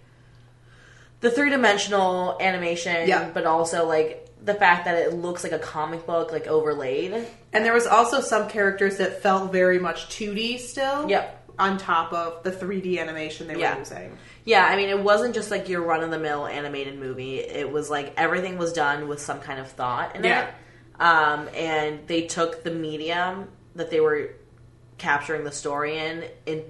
the 1.20 1.30
three 1.30 1.50
dimensional 1.50 2.36
animation, 2.40 3.08
Yeah. 3.08 3.28
but 3.32 3.44
also 3.46 3.86
like 3.86 4.24
the 4.44 4.54
fact 4.54 4.84
that 4.84 4.94
it 4.96 5.14
looks 5.14 5.42
like 5.42 5.52
a 5.52 5.58
comic 5.58 6.06
book, 6.06 6.32
like 6.32 6.46
overlaid. 6.46 7.26
And 7.52 7.64
there 7.64 7.72
was 7.72 7.86
also 7.86 8.20
some 8.20 8.48
characters 8.48 8.98
that 8.98 9.22
felt 9.22 9.50
very 9.52 9.78
much 9.78 10.08
2D 10.10 10.58
still. 10.60 11.08
Yep. 11.10 11.34
On 11.58 11.76
top 11.76 12.12
of 12.12 12.44
the 12.44 12.52
3D 12.52 13.00
animation 13.00 13.48
they 13.48 13.56
Yeah. 13.56 13.72
were 13.74 13.80
using. 13.80 14.16
Yeah, 14.48 14.64
I 14.64 14.76
mean, 14.76 14.88
it 14.88 14.98
wasn't 14.98 15.34
just 15.34 15.50
like 15.50 15.68
your 15.68 15.82
run 15.82 16.02
of 16.02 16.10
the 16.10 16.18
mill 16.18 16.46
animated 16.46 16.98
movie. 16.98 17.40
It 17.40 17.70
was 17.70 17.90
like 17.90 18.14
everything 18.16 18.56
was 18.56 18.72
done 18.72 19.06
with 19.06 19.20
some 19.20 19.40
kind 19.40 19.60
of 19.60 19.68
thought 19.70 20.16
in 20.16 20.24
Yeah. 20.24 20.46
it. 20.48 20.54
Um, 20.98 21.48
and 21.54 22.00
they 22.08 22.22
took 22.22 22.64
the 22.64 22.70
medium 22.70 23.48
that 23.74 23.90
they 23.90 24.00
were 24.00 24.30
capturing 24.96 25.44
the 25.44 25.52
story 25.52 25.98
in, 25.98 26.24
in 26.46 26.64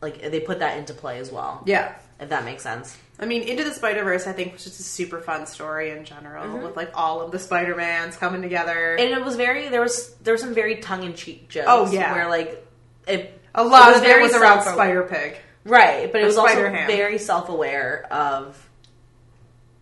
like 0.00 0.20
they 0.28 0.40
put 0.40 0.58
that 0.58 0.76
into 0.76 0.92
play 0.92 1.18
as 1.20 1.30
well. 1.30 1.62
Yeah. 1.66 1.94
If 2.18 2.30
that 2.30 2.44
makes 2.44 2.64
sense. 2.64 2.96
I 3.20 3.26
mean, 3.26 3.42
Into 3.42 3.62
the 3.62 3.72
Spider 3.72 4.02
Verse, 4.02 4.26
I 4.26 4.32
think, 4.32 4.54
was 4.54 4.64
just 4.64 4.80
a 4.80 4.82
super 4.82 5.20
fun 5.20 5.46
story 5.46 5.90
in 5.90 6.04
general, 6.04 6.58
with 6.58 6.76
like 6.76 6.90
all 6.94 7.20
of 7.20 7.30
the 7.30 7.38
Spider 7.38 7.76
Mans 7.76 8.16
coming 8.16 8.42
together. 8.42 8.96
And 8.96 9.10
it 9.10 9.24
was 9.24 9.36
very 9.36 9.68
there 9.68 9.80
was 9.80 10.14
there 10.22 10.34
were 10.34 10.38
some 10.38 10.52
very 10.54 10.76
tongue 10.76 11.04
in 11.04 11.14
cheek 11.14 11.48
jokes. 11.48 11.66
Oh, 11.68 11.90
yeah. 11.92 12.12
where 12.12 12.28
like 12.28 12.66
it 13.06 13.40
a 13.54 13.62
lot 13.64 13.96
of 13.96 14.02
it 14.02 14.20
was 14.20 14.34
around 14.34 14.62
Spider 14.62 15.04
Pig. 15.04 15.36
Right, 15.64 16.10
but 16.10 16.20
it 16.20 16.24
was 16.24 16.36
also 16.36 16.52
Spider-Ham. 16.52 16.86
very 16.88 17.18
self 17.18 17.48
aware 17.48 18.06
of 18.10 18.68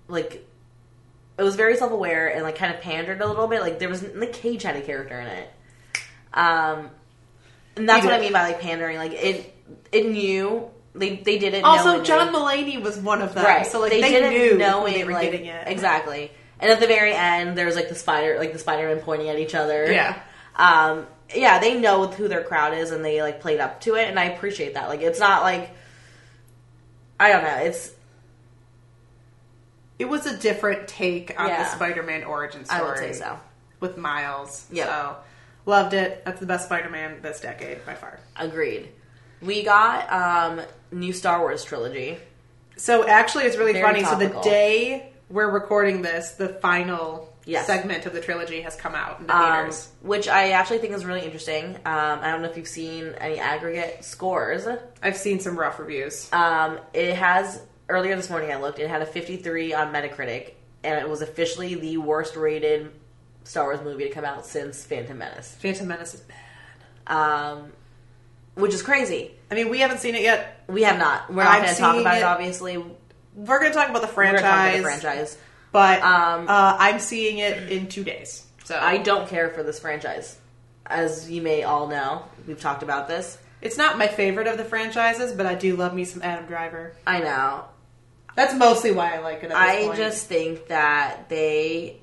like 0.08 0.46
it 1.38 1.42
was 1.42 1.56
very 1.56 1.76
self 1.76 1.92
aware 1.92 2.28
and 2.28 2.42
like 2.42 2.56
kind 2.56 2.74
of 2.74 2.80
pandered 2.80 3.20
a 3.20 3.26
little 3.26 3.48
bit. 3.48 3.62
Like 3.62 3.78
there 3.78 3.88
was 3.88 4.02
Nic 4.02 4.32
Cage 4.32 4.62
had 4.62 4.76
a 4.76 4.82
character 4.82 5.18
in 5.18 5.26
it, 5.26 5.50
um, 6.34 6.90
and 7.76 7.88
that's 7.88 8.04
what 8.04 8.12
I 8.12 8.20
mean 8.20 8.32
by 8.32 8.42
like 8.42 8.60
pandering. 8.60 8.98
Like 8.98 9.12
it 9.12 9.54
it 9.90 10.06
knew 10.06 10.70
they 10.94 11.16
they 11.16 11.38
did 11.38 11.54
it. 11.54 11.64
Also. 11.64 12.02
John 12.02 12.32
Mulaney 12.32 12.80
was 12.80 12.98
one 12.98 13.22
of 13.22 13.34
them. 13.34 13.44
right? 13.44 13.66
So, 13.66 13.80
like, 13.80 13.90
they, 13.90 14.00
they, 14.00 14.10
did 14.10 14.24
it 14.24 14.30
knew 14.30 14.58
knowing 14.58 14.84
when 14.84 14.92
they 14.92 15.04
were 15.04 15.12
like, 15.12 15.30
getting 15.30 15.46
it. 15.46 15.66
exactly. 15.66 16.30
And 16.58 16.70
at 16.70 16.78
the 16.80 16.86
very 16.86 17.14
end, 17.14 17.56
there 17.56 17.64
was 17.64 17.74
like 17.74 17.88
the 17.88 17.94
spider, 17.94 18.36
like 18.38 18.52
the 18.52 18.58
Spider-Man 18.58 19.00
pointing 19.02 19.30
at 19.30 19.38
each 19.38 19.54
other. 19.54 19.90
Yeah. 19.90 20.20
um, 20.56 21.06
yeah, 21.34 21.58
they 21.58 21.78
know 21.78 22.06
who 22.06 22.28
their 22.28 22.42
crowd 22.42 22.74
is, 22.74 22.90
and 22.90 23.04
they 23.04 23.22
like 23.22 23.40
played 23.40 23.60
up 23.60 23.80
to 23.82 23.94
it, 23.94 24.08
and 24.08 24.18
I 24.18 24.24
appreciate 24.24 24.74
that. 24.74 24.88
Like, 24.88 25.00
it's 25.00 25.20
not 25.20 25.42
like 25.42 25.70
I 27.18 27.32
don't 27.32 27.44
know. 27.44 27.56
It's 27.56 27.92
It 29.98 30.08
was 30.08 30.26
a 30.26 30.36
different 30.36 30.88
take 30.88 31.38
on 31.38 31.48
Yeah. 31.48 31.64
the 31.64 31.70
Spider 31.70 32.02
Man 32.02 32.24
origin 32.24 32.64
story. 32.64 32.80
I 32.80 32.84
would 32.84 32.98
say 32.98 33.12
so. 33.12 33.38
With 33.80 33.96
Miles. 33.96 34.66
Yep. 34.70 34.88
So, 34.88 35.16
loved 35.66 35.94
it. 35.94 36.24
That's 36.24 36.40
the 36.40 36.46
best 36.46 36.66
Spider 36.66 36.88
Man 36.90 37.20
this 37.22 37.40
decade 37.40 37.84
by 37.84 37.94
far. 37.94 38.18
Agreed. 38.36 38.88
We 39.42 39.62
got 39.62 40.10
um 40.12 40.62
new 40.90 41.12
Star 41.12 41.40
Wars 41.40 41.64
trilogy. 41.64 42.18
So 42.76 43.06
actually, 43.06 43.44
it's 43.44 43.56
really 43.56 43.74
Very 43.74 43.84
funny. 43.84 44.04
So 44.04 44.16
the 44.16 44.40
day 44.42 45.12
we're 45.28 45.50
recording 45.50 46.02
this, 46.02 46.32
the 46.32 46.48
final 46.48 47.29
Yes. 47.50 47.66
segment 47.66 48.06
of 48.06 48.12
the 48.12 48.20
trilogy 48.20 48.60
has 48.62 48.76
come 48.76 48.94
out 48.94 49.20
in 49.20 49.26
the 49.26 49.36
Um, 49.36 49.52
theaters. 49.66 49.88
which 50.02 50.28
I 50.28 50.50
actually 50.50 50.78
think 50.78 50.92
is 50.94 51.04
really 51.04 51.22
interesting. 51.24 51.76
Um, 51.84 52.20
I 52.22 52.30
don't 52.30 52.42
know 52.42 52.48
if 52.48 52.56
you've 52.56 52.68
seen 52.68 53.14
any 53.20 53.38
aggregate 53.38 54.04
scores. 54.04 54.66
I've 55.02 55.16
seen 55.16 55.40
some 55.40 55.58
rough 55.58 55.78
reviews. 55.78 56.28
Um, 56.32 56.78
it 56.92 57.14
has 57.16 57.60
earlier 57.88 58.14
this 58.16 58.30
morning. 58.30 58.52
I 58.52 58.56
looked. 58.56 58.78
It 58.78 58.88
had 58.88 59.02
a 59.02 59.06
53 59.06 59.74
on 59.74 59.92
Metacritic, 59.92 60.52
and 60.84 60.98
it 61.00 61.08
was 61.08 61.22
officially 61.22 61.74
the 61.74 61.96
worst 61.98 62.36
rated 62.36 62.92
Star 63.44 63.64
Wars 63.64 63.80
movie 63.82 64.04
to 64.04 64.10
come 64.10 64.24
out 64.24 64.46
since 64.46 64.84
Phantom 64.84 65.18
Menace. 65.18 65.56
Phantom 65.60 65.88
Menace 65.88 66.14
is 66.14 66.20
bad. 66.20 66.36
Um, 67.06 67.72
which 68.54 68.74
is 68.74 68.82
crazy. 68.82 69.32
I 69.50 69.54
mean, 69.54 69.68
we 69.70 69.80
haven't 69.80 69.98
seen 69.98 70.14
it 70.14 70.22
yet. 70.22 70.62
We 70.68 70.82
have 70.82 70.98
not. 70.98 71.32
We're 71.32 71.44
not 71.44 71.62
going 71.62 71.74
to 71.74 71.80
talk 71.80 72.00
about 72.00 72.16
it. 72.16 72.20
it- 72.20 72.24
Obviously, 72.24 72.76
we're 73.34 73.58
going 73.58 73.72
to 73.72 73.76
talk 73.78 73.88
about 73.88 74.02
the 74.02 74.06
going 74.08 74.34
to 74.34 74.40
franchise, 74.40 74.42
talk 74.42 74.68
about 74.68 74.76
the 74.76 74.82
franchise. 74.82 75.38
But 75.72 76.02
Um, 76.02 76.48
uh, 76.48 76.76
I'm 76.78 76.98
seeing 76.98 77.38
it 77.38 77.70
in 77.70 77.88
two 77.88 78.04
days. 78.04 78.46
So 78.64 78.78
I 78.78 78.98
don't 78.98 79.28
care 79.28 79.48
for 79.50 79.62
this 79.62 79.80
franchise, 79.80 80.38
as 80.86 81.30
you 81.30 81.42
may 81.42 81.64
all 81.64 81.88
know. 81.88 82.24
We've 82.46 82.60
talked 82.60 82.82
about 82.82 83.08
this. 83.08 83.38
It's 83.60 83.76
not 83.76 83.98
my 83.98 84.06
favorite 84.06 84.46
of 84.46 84.56
the 84.56 84.64
franchises, 84.64 85.32
but 85.32 85.44
I 85.44 85.54
do 85.54 85.76
love 85.76 85.92
me 85.92 86.04
some 86.04 86.22
Adam 86.22 86.46
Driver. 86.46 86.94
I 87.06 87.20
know. 87.20 87.64
That's 88.36 88.54
mostly 88.54 88.92
why 88.92 89.14
I 89.16 89.18
like 89.18 89.42
it. 89.42 89.50
I 89.52 89.86
point. 89.86 89.96
just 89.96 90.26
think 90.26 90.68
that 90.68 91.28
they 91.28 92.00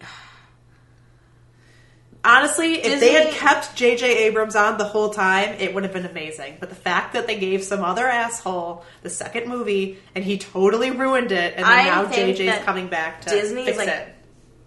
honestly, 2.28 2.76
if 2.76 2.84
Disney- 2.84 3.00
they 3.00 3.14
had 3.14 3.32
kept 3.34 3.76
J.J. 3.76 4.26
Abrams 4.26 4.56
on 4.56 4.78
the 4.78 4.84
whole 4.84 5.10
time, 5.10 5.56
it 5.60 5.74
would 5.74 5.84
have 5.84 5.94
been 5.94 6.06
amazing. 6.06 6.58
But 6.60 6.70
the 6.70 6.76
fact 6.76 7.14
that 7.14 7.26
they 7.28 7.40
gave 7.40 7.64
some 7.64 7.84
other 7.84 8.06
asshole 8.08 8.84
the 9.02 9.10
second 9.10 9.48
movie 9.48 9.98
and 10.14 10.24
he 10.24 10.38
totally 10.38 10.92
ruined 10.92 11.32
it, 11.32 11.54
and 11.56 11.66
I 11.66 11.86
now 11.86 12.06
J.J.'s 12.12 12.64
coming 12.64 12.88
back 12.88 13.22
to 13.22 13.30
Disney 13.30 13.68
is 13.68 13.78
like 13.78 13.88
it. 13.88 14.14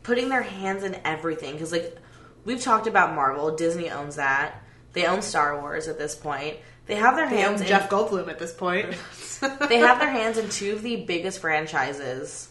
putting 0.02 0.28
their 0.30 0.42
hands 0.42 0.82
in 0.84 0.96
everything 1.04 1.52
because 1.52 1.70
like 1.72 1.96
we've 2.44 2.60
talked 2.62 2.86
about 2.86 3.14
Marvel, 3.14 3.54
Disney 3.54 3.90
owns 3.90 4.16
that. 4.16 4.62
They 4.92 5.06
own 5.06 5.22
Star 5.22 5.60
Wars 5.60 5.86
at 5.86 5.98
this 5.98 6.16
point. 6.16 6.56
They 6.86 6.96
have 6.96 7.14
their 7.14 7.28
They 7.30 7.36
own 7.44 7.50
hands 7.50 7.60
in 7.60 7.68
Jeff 7.68 7.88
Goldblum 7.88 8.28
at 8.28 8.40
this 8.40 8.52
point. 8.52 8.86
they 9.68 9.76
have 9.78 10.00
their 10.00 10.10
hands 10.10 10.36
in 10.38 10.48
two 10.48 10.72
of 10.72 10.82
the 10.82 10.96
biggest 10.96 11.38
franchises 11.38 12.48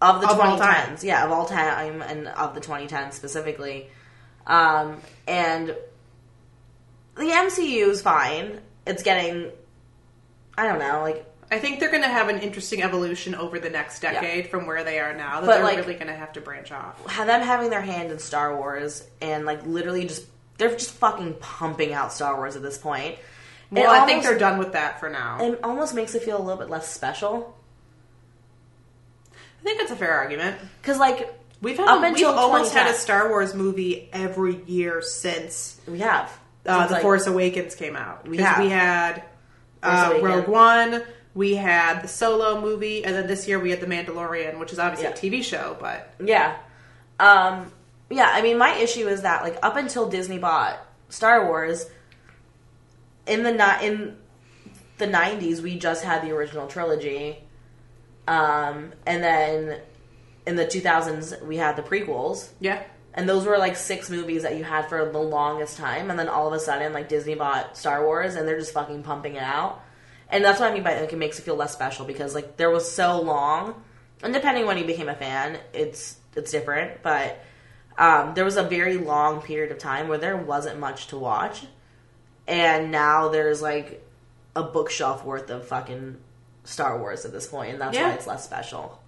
of 0.00 0.20
the 0.20 0.28
Of 0.28 0.38
all 0.38 0.56
2010s. 0.56 0.60
time. 0.60 0.96
Yeah, 1.02 1.24
of 1.24 1.32
all 1.32 1.46
time 1.46 2.02
and 2.02 2.28
of 2.28 2.54
the 2.54 2.60
2010s 2.60 3.14
specifically. 3.14 3.88
Um, 4.46 5.00
and 5.26 5.68
the 7.16 7.22
MCU 7.22 7.88
is 7.88 8.02
fine. 8.02 8.60
It's 8.86 9.02
getting, 9.02 9.50
I 10.56 10.66
don't 10.66 10.78
know, 10.78 11.00
like 11.02 11.26
I 11.50 11.58
think 11.58 11.80
they're 11.80 11.90
going 11.90 12.02
to 12.02 12.08
have 12.08 12.30
an 12.30 12.38
interesting 12.38 12.82
evolution 12.82 13.34
over 13.34 13.58
the 13.58 13.68
next 13.68 14.00
decade 14.00 14.48
from 14.48 14.66
where 14.66 14.82
they 14.84 14.98
are 14.98 15.14
now. 15.14 15.40
That 15.40 15.46
But, 15.46 15.54
they're 15.56 15.64
like- 15.64 15.76
really 15.78 15.94
going 15.94 16.06
to 16.06 16.14
have 16.14 16.32
to 16.32 16.40
branch 16.40 16.72
off. 16.72 17.04
them 17.16 17.42
having 17.42 17.68
their 17.70 17.82
hand 17.82 18.10
in 18.10 18.18
Star 18.18 18.56
Wars 18.56 19.04
and 19.20 19.44
like 19.44 19.64
literally 19.66 20.06
just 20.06 20.26
they're 20.58 20.70
just 20.70 20.92
fucking 20.92 21.34
pumping 21.40 21.92
out 21.92 22.12
Star 22.12 22.36
Wars 22.36 22.56
at 22.56 22.62
this 22.62 22.78
point. 22.78 23.18
Well, 23.70 23.90
I 23.90 24.06
think 24.06 24.22
they're 24.22 24.38
done 24.38 24.58
with 24.58 24.72
that 24.72 25.00
for 25.00 25.08
now. 25.08 25.38
It 25.42 25.60
almost 25.62 25.94
makes 25.94 26.14
it 26.14 26.22
feel 26.22 26.38
a 26.38 26.42
little 26.42 26.58
bit 26.58 26.68
less 26.70 26.88
special 26.88 27.56
I 29.62 29.64
think 29.64 29.78
that's 29.78 29.92
a 29.92 29.96
fair 29.96 30.12
argument. 30.14 30.58
because 30.80 30.98
like 30.98 31.32
We've 31.62 31.76
had 31.78 31.88
Up 31.88 32.14
we've 32.14 32.26
almost 32.26 32.74
had 32.74 32.90
a 32.90 32.94
Star 32.94 33.28
Wars 33.28 33.54
movie 33.54 34.08
every 34.12 34.62
year 34.64 35.00
since 35.00 35.80
we 35.86 36.00
have 36.00 36.30
uh, 36.66 36.88
The 36.88 36.94
like, 36.94 37.02
Force 37.02 37.26
Awakens 37.28 37.74
came 37.76 37.94
out. 37.96 38.26
We 38.28 38.38
have. 38.38 38.58
we 38.58 38.68
had 38.68 39.22
uh, 39.82 40.18
Rogue 40.20 40.48
One, 40.48 41.02
we 41.34 41.54
had 41.54 42.02
the 42.02 42.08
Solo 42.08 42.60
movie, 42.60 43.04
and 43.04 43.14
then 43.14 43.26
this 43.28 43.46
year 43.48 43.58
we 43.60 43.70
had 43.70 43.80
The 43.80 43.86
Mandalorian, 43.86 44.58
which 44.58 44.72
is 44.72 44.78
obviously 44.80 45.06
Yeah. 45.06 45.38
a 45.38 45.40
TV 45.40 45.44
show, 45.44 45.76
but 45.80 46.12
Yeah. 46.22 46.56
Um 47.20 47.70
yeah, 48.10 48.28
I 48.30 48.42
mean 48.42 48.58
my 48.58 48.74
issue 48.74 49.06
is 49.08 49.22
that 49.22 49.42
like 49.42 49.56
up 49.62 49.76
until 49.76 50.08
Disney 50.08 50.38
bought 50.38 50.78
Star 51.08 51.46
Wars 51.46 51.86
in 53.26 53.42
the 53.44 53.52
ni- 53.52 53.86
in 53.86 54.16
the 54.98 55.06
90s 55.06 55.60
we 55.62 55.78
just 55.78 56.04
had 56.04 56.22
the 56.22 56.32
original 56.32 56.66
trilogy. 56.66 57.38
Um 58.26 58.92
and 59.06 59.22
then 59.22 59.80
in 60.46 60.56
the 60.56 60.64
2000s 60.66 61.44
we 61.46 61.56
had 61.56 61.76
the 61.76 61.82
prequels 61.82 62.48
yeah. 62.60 62.82
and 63.14 63.28
those 63.28 63.44
were 63.46 63.58
like 63.58 63.76
six 63.76 64.10
movies 64.10 64.42
that 64.42 64.56
you 64.56 64.64
had 64.64 64.88
for 64.88 65.10
the 65.10 65.18
longest 65.18 65.76
time 65.76 66.10
and 66.10 66.18
then 66.18 66.28
all 66.28 66.46
of 66.48 66.52
a 66.52 66.58
sudden 66.58 66.92
like 66.92 67.08
Disney 67.08 67.34
bought 67.34 67.76
Star 67.76 68.04
Wars 68.04 68.34
and 68.34 68.46
they're 68.46 68.58
just 68.58 68.72
fucking 68.74 69.02
pumping 69.02 69.36
it 69.36 69.42
out. 69.42 69.82
And 70.28 70.42
that's 70.44 70.58
what 70.60 70.70
I 70.70 70.74
mean 70.74 70.82
by 70.82 70.98
like 70.98 71.12
it 71.12 71.18
makes 71.18 71.38
it 71.38 71.42
feel 71.42 71.56
less 71.56 71.72
special 71.72 72.06
because 72.06 72.34
like 72.34 72.56
there 72.56 72.70
was 72.70 72.90
so 72.90 73.20
long 73.20 73.82
and 74.22 74.32
depending 74.32 74.66
when 74.66 74.78
you 74.78 74.84
became 74.84 75.08
a 75.08 75.14
fan, 75.14 75.58
it's 75.72 76.16
it's 76.34 76.50
different, 76.50 77.02
but 77.02 77.44
um, 77.98 78.34
there 78.34 78.44
was 78.44 78.56
a 78.56 78.62
very 78.62 78.96
long 78.96 79.42
period 79.42 79.70
of 79.72 79.78
time 79.78 80.08
where 80.08 80.16
there 80.18 80.36
wasn't 80.36 80.78
much 80.78 81.08
to 81.08 81.18
watch, 81.18 81.64
and 82.46 82.90
now 82.90 83.28
there's 83.28 83.60
like 83.60 84.02
a 84.56 84.62
bookshelf 84.62 85.24
worth 85.24 85.50
of 85.50 85.66
fucking 85.68 86.16
Star 86.64 86.98
Wars 86.98 87.24
at 87.24 87.32
this 87.32 87.46
point, 87.46 87.72
and 87.72 87.80
that's 87.80 87.96
Yeah. 87.96 88.08
why 88.08 88.14
it's 88.14 88.26
less 88.26 88.44
special. 88.44 89.01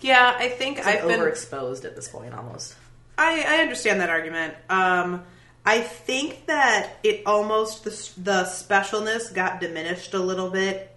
Yeah, 0.00 0.34
I 0.38 0.48
think 0.48 0.78
It's 0.78 0.86
like 0.86 1.02
I've 1.02 1.08
been 1.08 1.20
overexposed 1.20 1.84
at 1.84 1.96
this 1.96 2.08
point 2.08 2.34
almost. 2.34 2.74
I, 3.18 3.44
I 3.46 3.62
understand 3.62 4.00
that 4.00 4.10
argument. 4.10 4.54
Um, 4.68 5.24
I 5.64 5.80
think 5.80 6.46
that 6.46 6.98
it 7.02 7.22
almost 7.26 7.84
the 7.84 7.90
the 8.20 8.44
specialness 8.44 9.34
got 9.34 9.60
diminished 9.60 10.14
a 10.14 10.18
little 10.18 10.50
bit 10.50 10.94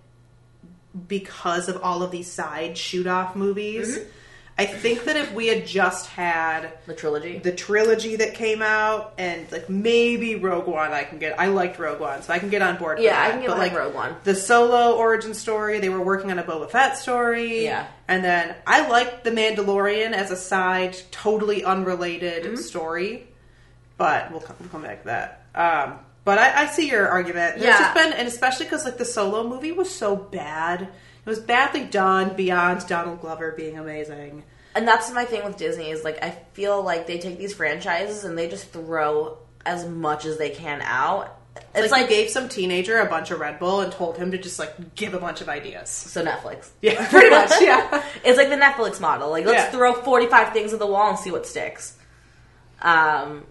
because 1.08 1.70
of 1.70 1.82
all 1.84 2.04
of 2.04 2.12
these 2.12 2.32
side 2.32 2.78
shoot 2.78 3.08
off 3.08 3.36
movies. 3.36 3.98
Mm-hmm. 3.98 4.10
I 4.60 4.65
think 4.65 5.06
that 5.06 5.15
if 5.15 5.34
we 5.34 5.48
had 5.48 5.65
just 5.65 6.08
had 6.08 6.72
The 6.86 6.93
trilogy. 6.93 7.39
the 7.39 7.54
trilogy 7.54 8.17
that 8.17 8.34
came 8.34 8.62
out 8.62 9.13
and 9.17 9.50
like 9.52 9.69
maybe 9.69 10.36
Rogue 10.36 10.67
One, 10.67 10.91
I 10.91 11.04
can 11.06 11.17
get. 11.17 11.39
I 11.39 11.48
liked 11.48 11.80
Rogue 11.80 12.00
One, 12.02 12.22
so 12.22 12.34
I 12.34 12.39
can 12.39 12.50
get 12.50 12.62
on 12.62 12.76
board. 12.78 13.00
Yeah, 13.00 13.19
I 13.22 13.32
can 13.32 13.39
get 13.39 13.48
But, 13.50 13.58
like, 13.58 13.74
Rogue 13.74 13.95
One. 13.95 14.15
The 14.26 14.36
solo 14.36 14.98
origin 14.98 15.34
story, 15.34 15.80
they 15.80 15.89
were 15.89 16.02
working 16.02 16.30
on 16.30 16.39
a 16.39 16.43
Boba 16.43 16.69
Fett 16.69 16.98
story. 16.98 17.63
Yeah. 17.63 17.88
and 18.08 18.24
then 18.24 18.54
I 18.67 18.88
liked 18.89 19.24
the 19.24 19.32
Mandalorian 19.32 20.12
as 20.12 20.30
a 20.32 20.36
side, 20.36 20.98
totally 21.12 21.63
unrelated 21.63 22.43
Mm-hmm. 22.43 22.56
story. 22.58 23.28
But 23.98 24.32
we'll 24.32 24.41
come, 24.41 24.56
we'll 24.60 24.69
come 24.69 24.82
back 24.84 25.02
to 25.02 25.08
that. 25.08 25.45
Um, 25.56 26.00
but 26.26 26.38
I, 26.38 26.63
I 26.63 26.65
see 26.67 26.89
your 26.89 27.08
argument. 27.08 27.56
There's 27.60 27.63
Yeah. 27.65 27.80
just 27.80 27.93
been, 27.95 28.13
and 28.13 28.28
especially 28.28 28.65
because 28.65 28.86
like 28.86 28.98
the 28.98 29.06
solo 29.06 29.48
movie 29.48 29.72
was 29.72 29.89
so 29.89 30.15
bad. 30.15 30.89
It 31.26 31.30
was 31.30 31.40
badly 31.40 31.84
done 31.84 32.36
beyond 32.36 32.88
Donald 32.88 33.22
Glover 33.22 33.52
being 33.52 33.78
amazing. 33.78 34.44
And 34.76 34.88
that's 34.88 35.12
my 35.12 35.26
thing 35.26 35.44
with 35.44 35.58
Disney 35.58 35.90
is 35.90 36.04
like 36.04 36.24
I 36.24 36.32
feel 36.54 36.82
like 36.82 37.08
they 37.08 37.18
take 37.20 37.38
these 37.38 37.54
franchises 37.54 38.24
and 38.24 38.38
they 38.38 38.48
just 38.48 38.70
throw 38.72 39.38
as 39.66 39.86
much 39.88 40.26
as 40.26 40.38
they 40.38 40.50
can 40.52 40.82
out. 40.84 41.36
It's 41.56 41.66
It's 41.86 41.92
like, 41.92 42.02
like, 42.02 42.10
gave 42.10 42.30
some 42.30 42.48
teenager 42.48 43.00
a 43.00 43.06
bunch 43.06 43.32
of 43.32 43.40
Red 43.40 43.60
Bull 43.60 43.82
and 43.82 43.92
told 43.92 44.16
him 44.18 44.32
to 44.32 44.38
just 44.38 44.60
like 44.60 44.96
give 44.96 45.14
a 45.14 45.20
bunch 45.20 45.42
of 45.42 45.50
ideas. 45.50 45.90
so 45.90 46.24
Netflix. 46.24 46.70
Yeah, 46.82 47.06
pretty 47.10 47.30
much. 47.30 47.52
Yeah. 47.60 48.04
It's 48.24 48.38
like 48.38 48.50
the 48.50 48.56
Netflix 48.56 49.00
model. 49.02 49.30
Like 49.30 49.46
let's 49.46 49.64
Yeah. 49.66 49.72
throw 49.72 49.94
45 49.94 50.54
things 50.54 50.72
at 50.74 50.80
the 50.80 50.88
wall 50.88 51.10
and 51.10 51.20
see 51.20 51.32
what 51.32 51.46
sticks. 51.46 51.98
Um 52.82 53.44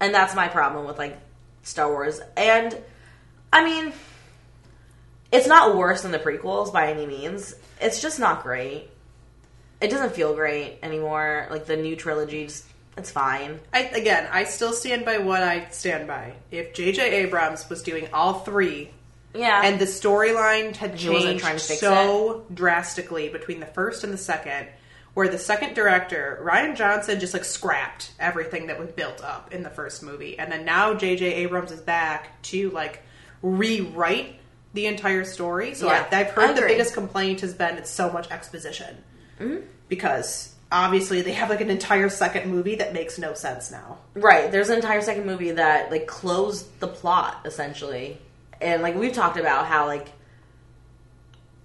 and 0.00 0.14
that's 0.14 0.34
my 0.34 0.48
problem 0.48 0.86
with 0.86 0.98
like 0.98 1.18
Star 1.62 1.88
Wars. 1.90 2.20
And 2.36 2.76
I 3.52 3.64
mean 3.64 3.92
it's 5.32 5.46
not 5.46 5.76
worse 5.76 6.02
than 6.02 6.10
the 6.12 6.18
prequels 6.18 6.72
by 6.72 6.90
any 6.90 7.06
means. 7.06 7.54
It's 7.80 8.00
just 8.02 8.18
not 8.18 8.42
great. 8.42 8.88
It 9.80 9.88
doesn't 9.90 10.14
feel 10.14 10.34
great 10.34 10.78
anymore. 10.82 11.46
Like 11.50 11.66
the 11.66 11.76
new 11.76 11.96
trilogy 11.96 12.46
just 12.46 12.64
it's 12.96 13.10
fine. 13.10 13.60
I, 13.72 13.84
again, 13.84 14.28
I 14.30 14.44
still 14.44 14.72
stand 14.72 15.04
by 15.04 15.18
what 15.18 15.42
I 15.42 15.68
stand 15.70 16.06
by. 16.06 16.34
If 16.50 16.74
J.J. 16.74 17.22
Abrams 17.22 17.70
was 17.70 17.82
doing 17.82 18.08
all 18.12 18.40
three, 18.40 18.90
Yeah. 19.32 19.62
and 19.64 19.78
the 19.80 19.84
storyline 19.86 20.74
had 20.76 20.98
changed 20.98 21.40
trying 21.42 21.56
to 21.56 21.64
fix 21.64 21.80
so 21.80 22.44
drastically 22.52 23.28
between 23.28 23.60
the 23.60 23.66
first 23.66 24.02
and 24.04 24.12
the 24.12 24.18
second, 24.18 24.66
where 25.14 25.28
the 25.28 25.38
second 25.38 25.74
director 25.74 26.40
Rian 26.42 26.76
Johnson 26.76 27.20
just 27.20 27.32
like 27.32 27.44
scrapped 27.44 28.10
everything 28.18 28.66
that 28.66 28.78
was 28.78 28.90
built 28.90 29.22
up 29.22 29.54
in 29.54 29.62
the 29.62 29.70
first 29.70 30.02
movie, 30.02 30.38
and 30.38 30.50
then 30.52 30.64
now 30.64 30.92
J.J. 30.92 31.24
Abrams 31.34 31.70
is 31.72 31.80
back 31.80 32.42
to 32.42 32.70
like 32.70 33.02
rewrite 33.40 34.39
the 34.74 34.86
entire 34.86 35.24
story. 35.24 35.74
So 35.74 35.86
Yeah, 35.86 36.06
I, 36.10 36.20
I've 36.20 36.28
I 36.28 36.30
heard 36.30 36.56
the 36.56 36.62
biggest 36.62 36.94
complaint 36.94 37.40
has 37.40 37.54
been 37.54 37.76
it's 37.76 37.90
so 37.90 38.10
much 38.12 38.30
exposition 38.30 38.96
because 39.88 40.54
obviously 40.70 41.22
they 41.22 41.32
have 41.32 41.50
like 41.50 41.60
an 41.60 41.70
entire 41.70 42.08
second 42.08 42.50
movie 42.50 42.76
that 42.76 42.92
makes 42.92 43.18
no 43.18 43.34
sense 43.34 43.70
now. 43.70 43.98
Right. 44.14 44.50
There's 44.52 44.68
an 44.68 44.76
entire 44.76 45.00
second 45.00 45.26
movie 45.26 45.52
that 45.52 45.90
like 45.90 46.06
closed 46.06 46.78
the 46.80 46.88
plot 46.88 47.40
essentially, 47.44 48.18
and 48.60 48.82
like 48.82 48.94
we've 48.94 49.12
talked 49.12 49.36
about 49.38 49.66
how 49.66 49.86
like 49.86 50.08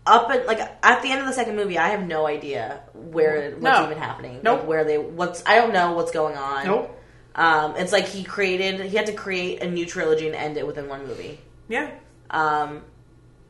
up 0.08 0.30
at 0.30 0.46
like 0.46 0.60
at 0.60 1.02
the 1.02 1.12
end 1.12 1.22
of 1.22 1.28
the 1.28 1.34
second 1.34 1.56
movie, 1.56 1.78
I 1.78 1.90
have 1.90 2.06
no 2.06 2.26
idea 2.28 2.82
where 2.94 3.52
what's 3.52 3.64
No. 3.64 3.86
even 3.86 3.98
happening. 3.98 4.40
Nope. 4.44 4.60
Like, 4.60 4.68
where 4.68 4.84
they 4.84 4.98
what's 4.98 5.44
I 5.46 5.56
don't 5.56 5.74
know 5.74 5.94
what's 5.94 6.12
going 6.12 6.38
on. 6.38 6.66
Nope. 6.66 7.02
Um, 7.36 7.76
it's 7.76 7.92
like 7.92 8.06
he 8.06 8.24
created 8.24 8.80
he 8.82 8.96
had 8.96 9.08
to 9.08 9.14
create 9.14 9.62
a 9.62 9.70
new 9.70 9.86
trilogy 9.86 10.28
and 10.28 10.36
end 10.36 10.58
it 10.58 10.66
within 10.66 10.88
one 10.88 11.06
movie. 11.08 11.40
Yeah. 11.68 11.92
Um, 12.30 12.82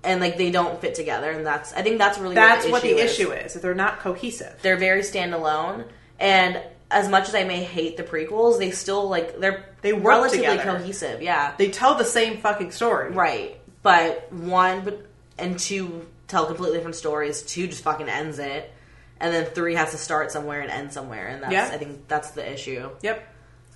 and 0.05 0.21
like 0.21 0.37
they 0.37 0.51
don't 0.51 0.79
fit 0.79 0.95
together, 0.95 1.31
and 1.31 1.45
that's 1.45 1.73
I 1.73 1.81
think 1.81 1.97
that's 1.97 2.17
really 2.17 2.35
That's 2.35 2.63
what 2.65 2.73
what 2.73 2.81
the 2.83 2.93
the 2.93 2.99
issue 3.03 3.31
is. 3.31 3.31
issue 3.31 3.31
is. 3.31 3.53
that 3.53 3.61
they're 3.61 3.73
not 3.75 3.99
cohesive. 3.99 4.55
They're 4.61 4.77
very 4.77 5.01
standalone, 5.01 5.85
and 6.19 6.61
as 6.91 7.09
much 7.09 7.27
as 7.27 7.35
I 7.35 7.43
may 7.43 7.63
hate 7.63 7.97
the 7.97 8.03
prequels, 8.03 8.59
they 8.59 8.71
still 8.71 9.09
like 9.09 9.39
they're 9.39 9.65
They 9.81 9.91
work 9.93 10.05
relatively 10.05 10.45
together. 10.47 10.77
cohesive. 10.77 11.21
Yeah, 11.21 11.53
They 11.57 11.69
tell 11.69 11.95
the 11.95 12.05
same 12.05 12.37
fucking 12.37 12.71
story. 12.71 13.11
right. 13.11 13.59
But 13.81 14.31
one 14.31 14.97
and 15.37 15.59
two 15.59 16.07
tell 16.27 16.45
completely 16.45 16.77
different 16.77 16.95
stories. 16.95 17.41
Two 17.43 17.67
just 17.67 17.83
fucking 17.83 18.09
ends 18.09 18.39
it, 18.39 18.71
and 19.19 19.33
then 19.33 19.45
three 19.45 19.75
has 19.75 19.91
to 19.91 19.97
start 19.97 20.31
somewhere 20.31 20.61
and 20.61 20.71
end 20.71 20.91
somewhere, 20.93 21.27
and 21.27 21.43
that's 21.43 21.51
Yeah. 21.53 21.65
I 21.71 21.77
think 21.77 22.07
that's 22.07 22.31
the 22.31 22.51
issue. 22.51 22.89
Yep. 23.01 23.27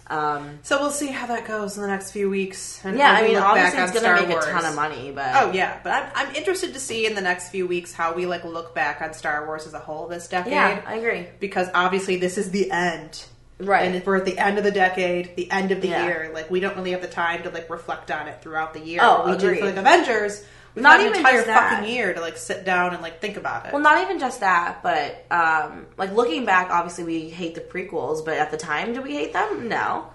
Um, 0.10 0.60
So 0.64 0.80
we'll 0.82 0.92
see 0.92 1.08
how 1.08 1.28
that 1.28 1.46
goes 1.48 1.76
in 1.78 1.82
the 1.84 1.88
next 1.88 2.12
few 2.12 2.30
weeks. 2.30 2.82
And 2.84 2.98
yeah, 2.98 3.12
I 3.12 3.22
mean, 3.22 3.38
obviously 3.38 3.80
it's 3.80 3.92
gonna 3.94 4.20
make 4.22 4.30
Wars. 4.30 4.46
a 4.46 4.52
ton 4.52 4.66
of 4.66 4.76
money, 4.76 5.12
but 5.14 5.32
Oh 5.36 5.52
yeah, 5.52 5.80
but 5.84 5.92
I'm, 5.94 6.12
I'm 6.16 6.36
interested 6.36 6.74
to 6.74 6.80
see 6.80 7.06
in 7.06 7.14
the 7.16 7.22
next 7.22 7.50
few 7.50 7.68
weeks 7.68 7.94
how 7.94 8.14
we 8.14 8.26
like 8.26 8.44
look 8.44 8.74
back 8.74 9.02
on 9.02 9.14
Star 9.14 9.46
Wars 9.46 9.68
as 9.68 9.74
a 9.74 9.80
whole 9.80 10.08
this 10.08 10.28
decade. 10.28 10.54
yeah, 10.54 10.82
I 10.86 10.96
agree. 10.96 11.28
because 11.40 11.68
obviously 11.74 12.16
this 12.18 12.38
is 12.38 12.52
the 12.52 12.72
end. 12.72 13.24
Right. 13.62 13.84
And 13.86 13.96
if 13.96 14.06
we're 14.08 14.16
at 14.16 14.24
the 14.26 14.38
end 14.40 14.58
of 14.58 14.64
the 14.64 14.72
decade, 14.72 15.36
the 15.36 15.52
end 15.52 15.72
of 15.72 15.82
the 15.82 15.90
Yeah. 15.90 16.06
year. 16.06 16.32
Like 16.34 16.50
we 16.50 16.60
don't 16.62 16.78
really 16.78 16.92
have 16.92 17.02
the 17.02 17.08
time 17.10 17.44
to 17.44 17.50
like 17.50 17.70
reflect 17.70 18.10
on 18.10 18.28
it 18.30 18.42
throughout 18.42 18.74
the 18.74 18.80
year. 18.80 19.02
Oh, 19.04 19.30
we 19.30 19.38
do 19.38 19.54
for 19.58 19.66
like 19.66 19.76
Avengers. 19.76 20.44
We've 20.76 20.84
Not 20.84 21.02
even 21.02 21.18
entire 21.18 21.44
fucking 21.44 21.90
year 21.90 22.14
to 22.14 22.22
like 22.22 22.38
sit 22.38 22.64
down 22.64 22.94
and 22.94 23.02
like 23.02 23.20
think 23.22 23.38
about 23.38 23.66
it. 23.66 23.74
Well, 23.74 23.82
not 23.82 24.02
even 24.04 24.20
just 24.20 24.42
that, 24.42 24.82
but 24.84 25.26
um, 25.32 25.88
like 25.98 26.14
looking 26.14 26.46
back, 26.46 26.70
obviously 26.70 27.04
we 27.04 27.30
hate 27.30 27.56
the 27.56 27.62
prequels, 27.62 28.24
but 28.24 28.38
at 28.38 28.52
the 28.52 28.58
time, 28.58 28.94
do 28.94 29.02
we 29.02 29.14
hate 29.14 29.34
them? 29.34 29.68
No. 29.68 30.12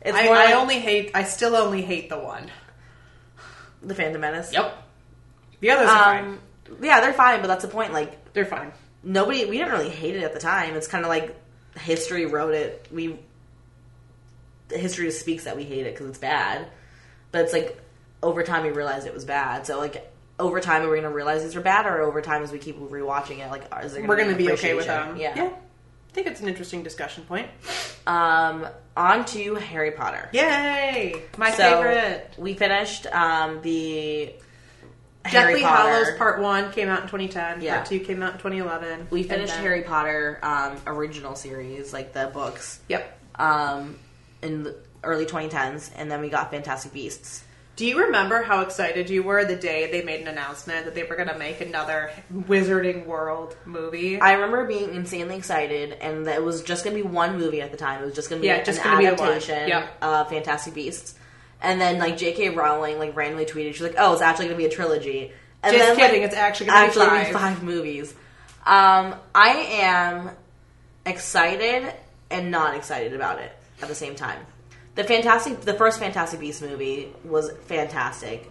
It's 0.00 0.16
I, 0.16 0.24
more 0.24 0.34
I 0.34 0.46
like 0.46 0.54
only 0.54 0.78
hate. 0.78 1.10
I 1.14 1.24
still 1.24 1.54
only 1.54 1.82
hate 1.82 2.08
the 2.08 2.18
one. 2.18 2.50
the 3.82 3.94
Phantom 3.94 4.20
Menace. 4.20 4.52
Yep. 4.52 4.84
The 5.60 5.70
others 5.70 5.88
are 5.88 6.04
fine. 6.04 6.24
Um, 6.24 6.38
yeah, 6.82 7.00
they're 7.00 7.12
fine, 7.12 7.40
but 7.40 7.48
that's 7.48 7.64
the 7.64 7.70
point. 7.70 7.92
Like 7.92 8.32
They're 8.32 8.44
fine. 8.44 8.72
nobody, 9.02 9.44
we 9.44 9.58
didn't 9.58 9.72
really 9.72 9.90
hate 9.90 10.16
it 10.16 10.22
at 10.22 10.32
the 10.32 10.40
time. 10.40 10.74
It's 10.74 10.88
kind 10.88 11.04
of 11.04 11.08
like 11.08 11.36
history 11.78 12.26
wrote 12.26 12.54
it. 12.54 12.86
We 12.92 13.18
history 14.70 15.10
speaks 15.10 15.44
that 15.44 15.56
we 15.56 15.64
hate 15.64 15.86
it 15.86 15.94
because 15.94 16.08
it's 16.10 16.18
bad, 16.18 16.68
but 17.32 17.42
it's 17.42 17.52
like 17.52 17.80
over 18.22 18.42
time 18.42 18.64
we 18.64 18.70
realized 18.70 19.06
it 19.06 19.14
was 19.14 19.24
bad. 19.24 19.66
So 19.66 19.78
like 19.78 20.10
over 20.38 20.60
time, 20.60 20.82
are 20.82 20.90
we 20.90 21.00
to 21.00 21.08
realize 21.08 21.42
these 21.42 21.56
are 21.56 21.60
bad, 21.60 21.86
or 21.86 22.00
over 22.02 22.20
time 22.22 22.42
as 22.42 22.52
we 22.52 22.58
keep 22.58 22.78
rewatching 22.78 23.38
it, 23.44 23.50
like 23.50 23.64
is 23.82 23.92
there 23.94 24.02
We're 24.06 24.16
going 24.16 24.28
gonna 24.28 24.38
to 24.38 24.44
be 24.44 24.52
okay 24.52 24.74
with 24.74 24.86
them. 24.86 25.16
Yeah. 25.16 25.34
Yeah. 25.36 25.50
I 25.50 26.12
think 26.12 26.26
it's 26.28 26.40
an 26.40 26.48
interesting 26.48 26.82
discussion 26.82 27.24
point. 27.24 27.48
Um, 28.06 28.66
on 28.96 29.24
to 29.26 29.54
Harry 29.56 29.90
Potter. 29.92 30.28
Yay! 30.32 31.22
My 31.36 31.50
So, 31.50 31.56
favorite. 31.82 32.34
We 32.38 32.54
finished 32.54 33.06
um, 33.08 33.60
the 33.62 34.32
Harry 35.24 35.60
Deathly. 35.60 35.62
Hollows 35.62 36.16
Part 36.16 36.40
1 36.40 36.72
came 36.72 36.88
out 36.88 37.02
in 37.02 37.08
2010. 37.08 37.60
Yeah. 37.60 37.76
Part 37.76 37.88
2 37.88 38.00
came 38.00 38.22
out 38.22 38.32
in 38.32 38.38
2011. 38.38 39.08
We 39.10 39.22
finished 39.24 39.52
then- 39.54 39.62
Harry 39.62 39.82
Potter 39.82 40.38
um, 40.42 40.76
original 40.86 41.34
series, 41.36 41.92
like 41.92 42.12
the 42.14 42.30
books, 42.32 42.80
Yep. 42.88 43.20
um, 43.38 43.98
in 44.42 44.62
the 44.62 44.76
early 45.04 45.26
2010s, 45.26 45.90
and 45.94 46.10
then 46.10 46.20
we 46.22 46.30
got 46.30 46.50
Fantastic 46.50 46.92
Beasts. 46.92 47.44
Do 47.78 47.86
you 47.86 48.00
remember 48.06 48.42
how 48.42 48.62
excited 48.62 49.08
you 49.08 49.22
were 49.22 49.44
the 49.44 49.54
day 49.54 49.88
they 49.92 50.02
made 50.02 50.20
an 50.20 50.26
announcement 50.26 50.84
that 50.86 50.96
they 50.96 51.04
were 51.04 51.14
going 51.14 51.28
to 51.28 51.38
make 51.38 51.60
another 51.60 52.10
Wizarding 52.34 53.06
World 53.06 53.56
movie? 53.64 54.20
I 54.20 54.32
remember 54.32 54.66
being 54.66 54.96
insanely 54.96 55.36
excited, 55.36 55.92
and 55.92 56.26
that 56.26 56.34
it 56.34 56.42
was 56.42 56.62
just 56.62 56.82
going 56.82 56.96
to 56.96 57.02
be 57.04 57.08
one 57.08 57.38
movie 57.38 57.60
at 57.60 57.70
the 57.70 57.76
time. 57.76 58.02
It 58.02 58.06
was 58.06 58.16
just 58.16 58.30
going 58.30 58.40
to 58.40 58.42
be 58.42 58.48
Yeah, 58.48 58.64
just 58.64 58.80
an 58.80 58.84
gonna 58.84 58.98
be 58.98 59.06
adaptation 59.06 59.68
Yep. 59.68 60.02
of 60.02 60.28
Fantastic 60.28 60.74
Beasts. 60.74 61.14
And 61.62 61.80
then, 61.80 61.98
like 62.00 62.16
J.K. 62.16 62.48
Rowling, 62.50 62.98
like 62.98 63.14
randomly 63.14 63.46
tweeted, 63.46 63.74
she's 63.74 63.82
like, 63.82 63.94
"Oh, 63.96 64.12
it's 64.12 64.22
actually 64.22 64.46
going 64.46 64.56
to 64.58 64.64
be 64.64 64.66
a 64.66 64.74
trilogy." 64.74 65.30
And 65.62 65.72
Just 65.72 65.86
then, 65.86 65.96
kidding, 65.96 66.22
like, 66.22 66.30
it's 66.32 66.36
actually 66.36 66.66
gonna 66.66 66.80
be 66.80 66.86
actually 66.88 67.06
gonna 67.06 67.24
five. 67.26 67.32
five 67.32 67.62
movies. 67.62 68.12
Um, 68.66 69.14
I 69.36 69.50
am 69.80 70.30
excited 71.06 71.92
and 72.28 72.50
not 72.50 72.74
excited 72.74 73.12
about 73.14 73.38
it 73.38 73.52
at 73.80 73.86
the 73.86 73.94
same 73.94 74.16
time. 74.16 74.40
The 74.98 75.04
fantastic, 75.04 75.60
the 75.60 75.74
first 75.74 76.00
Fantastic 76.00 76.40
Beast 76.40 76.60
movie 76.60 77.14
was 77.22 77.52
fantastic, 77.66 78.50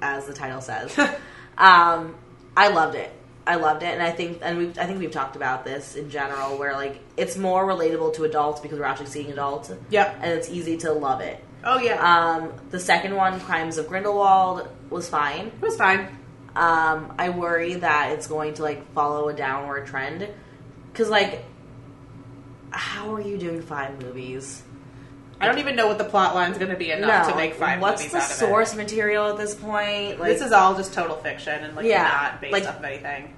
as 0.00 0.26
the 0.26 0.32
title 0.32 0.60
says. 0.60 0.96
um, 1.58 2.14
I 2.56 2.68
loved 2.68 2.94
it. 2.94 3.10
I 3.44 3.56
loved 3.56 3.82
it, 3.82 3.86
and 3.86 4.00
I 4.00 4.12
think, 4.12 4.38
and 4.42 4.58
we, 4.58 4.68
I 4.78 4.86
think 4.86 5.00
we've 5.00 5.10
talked 5.10 5.34
about 5.34 5.64
this 5.64 5.96
in 5.96 6.08
general, 6.08 6.56
where 6.56 6.74
like 6.74 7.00
it's 7.16 7.36
more 7.36 7.66
relatable 7.66 8.14
to 8.14 8.22
adults 8.22 8.60
because 8.60 8.78
we're 8.78 8.84
actually 8.84 9.08
seeing 9.08 9.32
adults, 9.32 9.72
Yep. 9.90 10.18
and 10.22 10.30
it's 10.30 10.48
easy 10.50 10.76
to 10.76 10.92
love 10.92 11.20
it. 11.20 11.42
Oh, 11.64 11.80
yeah. 11.80 11.96
Um, 12.00 12.52
the 12.70 12.78
second 12.78 13.16
one, 13.16 13.40
Crimes 13.40 13.76
of 13.76 13.88
Grindelwald, 13.88 14.68
was 14.88 15.08
fine. 15.08 15.46
it 15.48 15.60
was 15.60 15.76
fine. 15.76 16.16
Um, 16.54 17.12
I 17.18 17.30
worry 17.30 17.74
that 17.74 18.12
it's 18.12 18.28
going 18.28 18.54
to 18.54 18.62
like 18.62 18.92
follow 18.92 19.28
a 19.30 19.34
downward 19.34 19.88
trend 19.88 20.28
because 20.92 21.08
like, 21.08 21.44
how 22.70 23.12
are 23.16 23.20
you 23.20 23.36
doing 23.36 23.62
five 23.62 24.00
movies? 24.00 24.62
I 25.44 25.46
don't 25.48 25.58
even 25.58 25.76
know 25.76 25.86
what 25.86 25.98
the 25.98 26.04
plot 26.04 26.34
line's 26.34 26.58
going 26.58 26.70
to 26.70 26.76
be 26.76 26.90
enough 26.90 27.28
to 27.28 27.36
make 27.36 27.54
five 27.54 27.80
What's 27.80 28.02
movies 28.02 28.12
the 28.12 28.18
out 28.18 28.30
of 28.30 28.36
source 28.36 28.74
material 28.74 29.28
at 29.28 29.36
this 29.36 29.54
point? 29.54 30.18
Like, 30.18 30.32
this 30.32 30.42
is 30.42 30.52
all 30.52 30.74
just 30.74 30.92
total 30.94 31.16
fiction 31.16 31.62
and 31.64 31.76
like 31.76 31.86
Yeah, 31.86 32.02
not 32.04 32.40
based 32.40 32.52
like- 32.52 32.66
off 32.66 32.78
of 32.78 32.84
anything. 32.84 33.34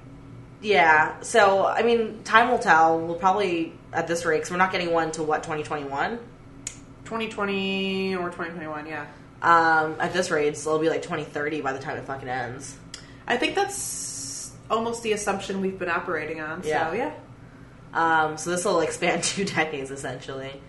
yeah. 0.62 1.21
So 1.21 1.66
I 1.66 1.83
mean, 1.83 2.23
time 2.25 2.51
will 2.51 2.59
tell. 2.59 2.99
We'll 2.99 3.16
probably 3.16 3.73
at 3.92 4.07
this 4.09 4.25
rate, 4.25 4.38
because 4.38 4.51
we're 4.51 4.57
not 4.59 4.73
getting 4.73 4.92
one 4.92 5.11
to 5.12 5.23
what 5.23 5.42
twenty 5.42 5.62
twenty 5.62 5.85
one. 5.85 6.19
2020 7.05 8.16
or 8.16 8.31
2021, 8.31 8.87
yeah. 8.87 9.07
Um, 9.42 9.95
at 10.01 10.12
this 10.12 10.31
rate, 10.31 10.57
so 10.57 10.71
it'll 10.71 10.81
be 10.83 10.88
like 10.88 11.03
twenty 11.03 11.25
thirty 11.25 11.61
by 11.61 11.73
the 11.73 11.79
time 11.79 11.97
it 11.97 12.05
fucking 12.05 12.29
ends. 12.29 12.77
I 13.29 13.37
think 13.37 13.55
that's 13.55 14.51
almost 14.71 15.03
the 15.03 15.12
assumption 15.12 15.61
we've 15.61 15.79
been 15.79 15.88
operating 15.90 16.40
on. 16.40 16.62
Yeah. 16.64 16.88
So, 16.90 16.95
yeah. 16.97 17.12
Um, 17.95 18.37
so 18.38 18.51
this 18.51 18.64
will 18.64 18.81
expand 18.81 19.23
two 19.25 19.45
decades 19.45 19.90
essentially. 19.90 20.61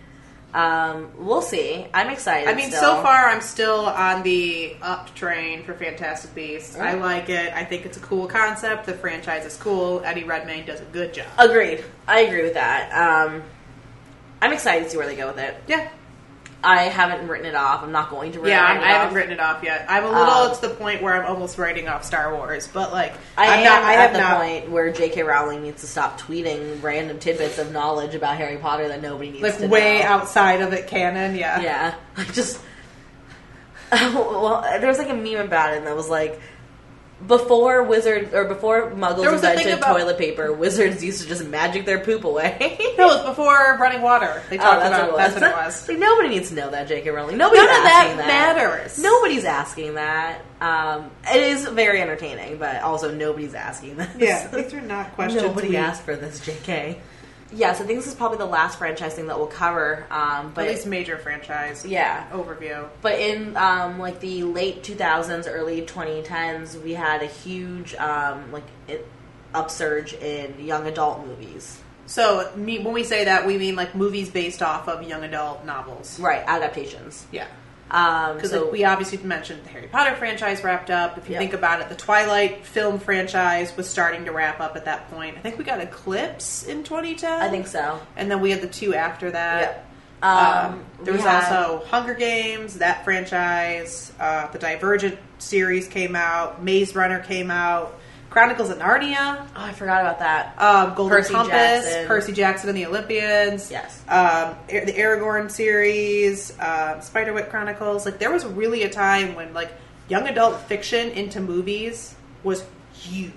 Um, 0.54 1.10
we'll 1.18 1.42
see. 1.42 1.86
I'm 1.92 2.08
excited. 2.08 2.48
I 2.48 2.54
mean, 2.54 2.68
still. 2.68 2.80
so 2.80 3.02
far 3.02 3.28
I'm 3.28 3.42
still 3.42 3.86
on 3.86 4.22
the 4.22 4.76
up 4.80 5.14
train 5.14 5.62
for 5.62 5.74
Fantastic 5.74 6.34
Beasts. 6.34 6.76
I 6.76 6.94
like 6.94 7.28
it. 7.28 7.52
I 7.52 7.64
think 7.64 7.84
it's 7.84 7.98
a 7.98 8.00
cool 8.00 8.26
concept. 8.26 8.86
The 8.86 8.94
franchise 8.94 9.44
is 9.44 9.56
cool. 9.56 10.02
Eddie 10.04 10.24
Redmayne 10.24 10.64
does 10.64 10.80
a 10.80 10.84
good 10.84 11.12
job. 11.12 11.26
Agreed. 11.38 11.84
I 12.06 12.20
agree 12.20 12.42
with 12.42 12.54
that. 12.54 12.90
Um, 12.92 13.42
I'm 14.40 14.52
excited 14.52 14.84
to 14.84 14.90
see 14.90 14.96
where 14.96 15.06
they 15.06 15.16
go 15.16 15.28
with 15.28 15.38
it. 15.38 15.54
Yeah, 15.66 15.88
I 16.62 16.84
haven't 16.84 17.28
written 17.28 17.46
it 17.46 17.54
off. 17.54 17.84
I'm 17.84 17.92
not 17.92 18.10
going 18.10 18.32
to. 18.32 18.40
Write 18.40 18.48
yeah. 18.48 18.62
write 18.62 18.70
I'm, 18.70 18.76
it 18.78 18.84
I 18.84 18.88
haven't 18.88 19.08
off. 19.08 19.14
written 19.14 19.32
it 19.32 19.40
off 19.40 19.62
yet. 19.62 19.86
I'm 19.88 20.04
a 20.04 20.08
little. 20.08 20.22
Um, 20.24 20.50
it's 20.50 20.58
the 20.58 20.70
point 20.70 21.02
where 21.02 21.14
I'm 21.14 21.30
almost 21.30 21.56
writing 21.56 21.88
off 21.88 22.04
Star 22.04 22.34
Wars, 22.34 22.66
but 22.66 22.90
like 22.92 23.14
I 23.36 23.58
I'm 23.58 23.64
not. 23.64 23.82
I 23.84 23.94
at 23.94 23.98
have 24.00 24.12
the 24.12 24.18
not. 24.18 24.40
point 24.40 24.70
where 24.70 24.92
J.K. 24.92 25.22
Rowling 25.22 25.62
needs 25.62 25.82
to 25.82 25.86
stop 25.86 26.20
tweeting 26.20 26.82
random 26.82 27.20
tidbits 27.20 27.58
of 27.58 27.70
knowledge 27.70 28.14
about 28.16 28.36
Harry 28.38 28.56
Potter 28.56 28.88
that 28.88 29.00
nobody 29.00 29.30
needs 29.30 29.42
Like 29.42 29.58
to 29.58 29.68
way 29.68 30.00
know. 30.00 30.06
outside 30.06 30.60
of 30.60 30.72
it 30.72 30.88
canon. 30.88 31.36
Yeah. 31.36 31.60
Yeah, 31.60 31.94
like 32.16 32.32
just. 32.32 32.60
well, 33.92 34.62
there 34.80 34.88
was 34.88 34.98
like 34.98 35.08
a 35.10 35.14
meme 35.14 35.46
about 35.46 35.72
it 35.74 35.84
that 35.84 35.96
was 35.96 36.08
like, 36.10 36.40
before 37.26 37.82
wizards 37.82 38.32
or 38.32 38.44
before 38.44 38.90
Muggles 38.92 39.22
There 39.22 39.32
was 39.32 39.42
a 39.42 39.48
thing 39.48 39.58
invented 39.58 39.78
about- 39.78 39.96
toilet 39.98 40.18
paper, 40.18 40.52
wizards 40.52 41.02
used 41.02 41.20
to 41.22 41.26
just 41.28 41.44
magic 41.44 41.84
their 41.84 41.98
poop 41.98 42.24
away. 42.24 42.76
No, 42.96 43.10
it 43.10 43.14
was 43.16 43.24
before 43.26 43.76
Running 43.80 44.02
Water. 44.02 44.40
They 44.50 44.56
Oh, 44.58 44.62
talked 44.62 44.80
that's 44.82 44.94
about. 44.94 45.12
what 45.12 45.20
it 45.20 45.24
was. 45.24 45.34
That's 45.34 45.40
what 45.40 45.50
it 45.50 45.66
was. 45.66 45.88
Like, 45.88 45.98
nobody 45.98 46.28
needs 46.28 46.48
to 46.50 46.54
know 46.54 46.70
that, 46.70 46.86
J.K. 46.88 47.10
Rowling. 47.10 47.36
Nobody's 47.36 47.64
None 47.64 47.76
of 47.76 47.82
that 47.82 48.02
asking 48.04 48.16
that, 48.18 48.26
matters. 48.56 48.98
Nobody's 49.02 49.44
asking 49.44 49.94
that. 49.94 50.42
Um, 50.60 51.10
it 51.32 51.42
is 51.42 51.66
very 51.66 52.00
entertaining, 52.00 52.58
but 52.58 52.82
also 52.82 53.12
nobody's 53.14 53.54
asking 53.54 53.96
this. 53.96 54.08
Yeah, 54.16 54.46
these 54.48 54.72
are 54.74 54.80
not 54.80 55.12
questions. 55.14 55.42
Nobody 55.42 55.70
we- 55.70 55.76
asked 55.76 56.02
for 56.02 56.14
this, 56.16 56.38
J.K. 56.40 57.00
Yes, 57.52 57.80
I 57.80 57.84
think 57.84 57.98
this 57.98 58.06
is 58.06 58.14
probably 58.14 58.38
the 58.38 58.46
last 58.46 58.78
franchise 58.78 59.14
thing 59.14 59.26
that 59.28 59.38
we'll 59.38 59.46
cover. 59.46 60.06
Um, 60.10 60.52
but 60.54 60.66
At 60.66 60.74
least 60.74 60.86
major 60.86 61.16
franchise 61.18 61.84
yeah, 61.86 62.28
overview. 62.30 62.88
but 63.00 63.18
in 63.18 63.56
um, 63.56 63.98
like 63.98 64.20
the 64.20 64.42
late 64.44 64.82
2000s, 64.82 65.46
early 65.48 65.82
2010s, 65.82 66.82
we 66.82 66.92
had 66.92 67.22
a 67.22 67.26
huge 67.26 67.94
um, 67.94 68.52
like 68.52 68.64
it, 68.86 69.06
upsurge 69.54 70.12
in 70.14 70.64
young 70.64 70.86
adult 70.86 71.26
movies. 71.26 71.80
So 72.06 72.50
me, 72.56 72.78
when 72.78 72.94
we 72.94 73.04
say 73.04 73.24
that, 73.26 73.46
we 73.46 73.58
mean 73.58 73.76
like 73.76 73.94
movies 73.94 74.30
based 74.30 74.62
off 74.62 74.88
of 74.88 75.02
young 75.02 75.24
adult 75.24 75.64
novels. 75.64 76.18
Right, 76.18 76.42
adaptations. 76.46 77.26
Yeah. 77.32 77.46
Um, 77.90 78.34
Because 78.34 78.50
so 78.50 78.70
we 78.70 78.84
obviously 78.84 79.18
mentioned 79.18 79.64
the 79.64 79.70
Harry 79.70 79.86
Potter 79.88 80.14
franchise 80.16 80.62
wrapped 80.62 80.90
up. 80.90 81.16
If 81.16 81.26
you 81.28 81.32
Yep. 81.32 81.40
think 81.40 81.52
about 81.54 81.80
it, 81.80 81.88
the 81.88 81.94
Twilight 81.94 82.66
film 82.66 82.98
franchise 82.98 83.74
was 83.76 83.88
starting 83.88 84.26
to 84.26 84.32
wrap 84.32 84.60
up 84.60 84.76
at 84.76 84.84
that 84.84 85.10
point. 85.10 85.36
I 85.38 85.40
think 85.40 85.56
we 85.58 85.64
got 85.64 85.80
Eclipse 85.80 86.64
in 86.64 86.84
2010. 86.84 87.40
I 87.42 87.48
think 87.48 87.66
so. 87.66 88.00
And 88.16 88.30
then 88.30 88.40
we 88.40 88.50
had 88.50 88.60
the 88.60 88.66
two 88.68 88.94
after 88.94 89.30
that. 89.30 89.60
Yep. 89.62 89.84
Um, 90.20 90.30
Um, 90.30 90.84
there 91.04 91.14
was 91.14 91.22
had- 91.22 91.44
also 91.52 91.84
Hunger 91.90 92.14
Games, 92.14 92.78
that 92.78 93.04
franchise. 93.04 94.12
Uh, 94.20 94.48
the 94.52 94.58
Divergent 94.58 95.16
series 95.38 95.86
came 95.88 96.16
out. 96.16 96.62
Maze 96.62 96.94
Runner 96.94 97.20
came 97.20 97.50
out. 97.50 97.97
Chronicles 98.30 98.68
of 98.70 98.78
Narnia. 98.78 99.46
Oh, 99.56 99.64
I 99.64 99.72
forgot 99.72 100.02
about 100.02 100.18
that. 100.18 100.54
Um, 100.60 100.94
Golden 100.94 101.16
Percy 101.16 101.32
Compass, 101.32 101.84
Jackson. 101.84 102.06
Percy 102.06 102.32
Jackson 102.32 102.68
and 102.68 102.76
the 102.78 102.86
Olympians. 102.86 103.70
Yes. 103.70 104.02
Um, 104.06 104.54
the 104.68 104.92
Eragon 104.92 105.50
series, 105.50 106.56
uh, 106.58 106.96
Spiderwick 107.00 107.48
Chronicles. 107.50 108.04
Like 108.04 108.18
there 108.18 108.30
was 108.30 108.44
really 108.44 108.82
a 108.82 108.90
time 108.90 109.34
when 109.34 109.54
like 109.54 109.72
young 110.08 110.28
adult 110.28 110.60
fiction 110.62 111.10
into 111.10 111.40
movies 111.40 112.14
was 112.44 112.64
huge. 112.92 113.32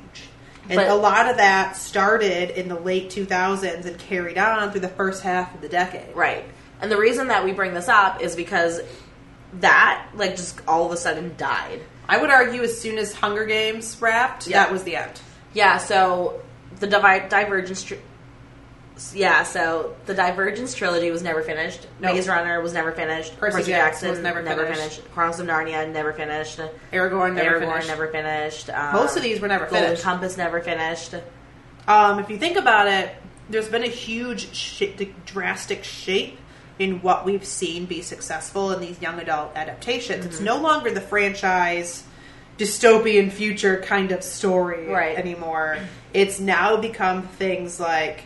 And 0.69 0.77
But- 0.77 0.89
a 0.89 0.95
lot 0.95 1.29
of 1.29 1.37
that 1.37 1.75
started 1.75 2.51
in 2.51 2.67
the 2.67 2.79
late 2.79 3.09
2000s 3.09 3.85
and 3.85 3.97
carried 3.97 4.37
on 4.37 4.71
through 4.71 4.81
the 4.81 4.89
first 4.89 5.23
half 5.23 5.53
of 5.55 5.61
the 5.61 5.69
decade. 5.69 6.15
Right. 6.15 6.45
And 6.81 6.91
the 6.91 6.97
reason 6.97 7.27
that 7.27 7.43
we 7.43 7.51
bring 7.51 7.73
this 7.73 7.87
up 7.89 8.21
is 8.21 8.35
because 8.35 8.81
that, 9.59 10.07
like, 10.15 10.35
just 10.35 10.59
all 10.67 10.85
of 10.85 10.91
a 10.91 10.97
sudden 10.97 11.35
died. 11.37 11.81
I 12.09 12.17
would 12.17 12.29
argue 12.29 12.61
as 12.63 12.79
soon 12.79 12.97
as 12.97 13.13
Hunger 13.13 13.45
Games 13.45 13.97
wrapped, 14.01 14.47
Yeah. 14.47 14.63
that 14.63 14.71
was 14.71 14.83
the 14.83 14.95
end. 14.97 15.19
Yeah, 15.53 15.77
so 15.77 16.41
the 16.79 16.87
Divi- 16.87 17.27
Divergence. 17.29 17.83
Tri- 17.83 17.97
yeah, 19.13 19.43
so 19.43 19.95
the 20.05 20.13
Divergence 20.13 20.75
trilogy 20.75 21.09
was 21.09 21.23
never 21.23 21.41
finished. 21.41 21.87
Nope. 21.99 22.13
Maze 22.15 22.27
Runner 22.27 22.61
was 22.61 22.73
never 22.73 22.91
finished. 22.91 23.37
Percy 23.39 23.63
Jackson 23.63 24.09
was 24.11 24.19
never 24.19 24.41
never 24.43 24.65
finished. 24.65 25.01
Chronicles 25.13 25.39
of 25.39 25.47
Narnia 25.47 25.89
never 25.91 26.13
finished. 26.13 26.59
Eragon 26.93 27.33
never 27.33 27.59
Eragon 27.59 27.69
finished. 27.71 27.87
never 27.87 28.07
finished. 28.09 28.69
Um, 28.69 28.93
Most 28.93 29.17
of 29.17 29.23
these 29.23 29.39
were 29.39 29.47
never 29.47 29.65
Golden 29.65 29.85
finished. 29.85 30.03
Compass 30.03 30.37
never 30.37 30.61
finished. 30.61 31.15
Um, 31.87 32.19
if 32.19 32.29
you 32.29 32.37
think 32.37 32.57
about 32.57 32.87
it, 32.87 33.09
there's 33.49 33.67
been 33.69 33.83
a 33.83 33.87
huge, 33.87 34.53
sh- 34.53 34.83
drastic 35.25 35.83
shape 35.83 36.37
in 36.79 37.01
what 37.01 37.25
we've 37.25 37.45
seen 37.45 37.85
be 37.85 38.01
successful 38.01 38.71
in 38.71 38.79
these 38.81 38.99
young 39.01 39.19
adult 39.19 39.51
adaptations. 39.55 40.25
It's 40.25 40.39
no 40.39 40.57
longer 40.57 40.91
the 40.91 41.01
franchise 41.01 42.03
dystopian 42.57 43.31
future 43.31 43.81
kind 43.81 44.11
of 44.11 44.23
story 44.23 44.87
Right. 44.87 45.17
anymore. 45.17 45.77
It's 46.13 46.39
now 46.39 46.77
become 46.77 47.23
things 47.23 47.79
like 47.79 48.23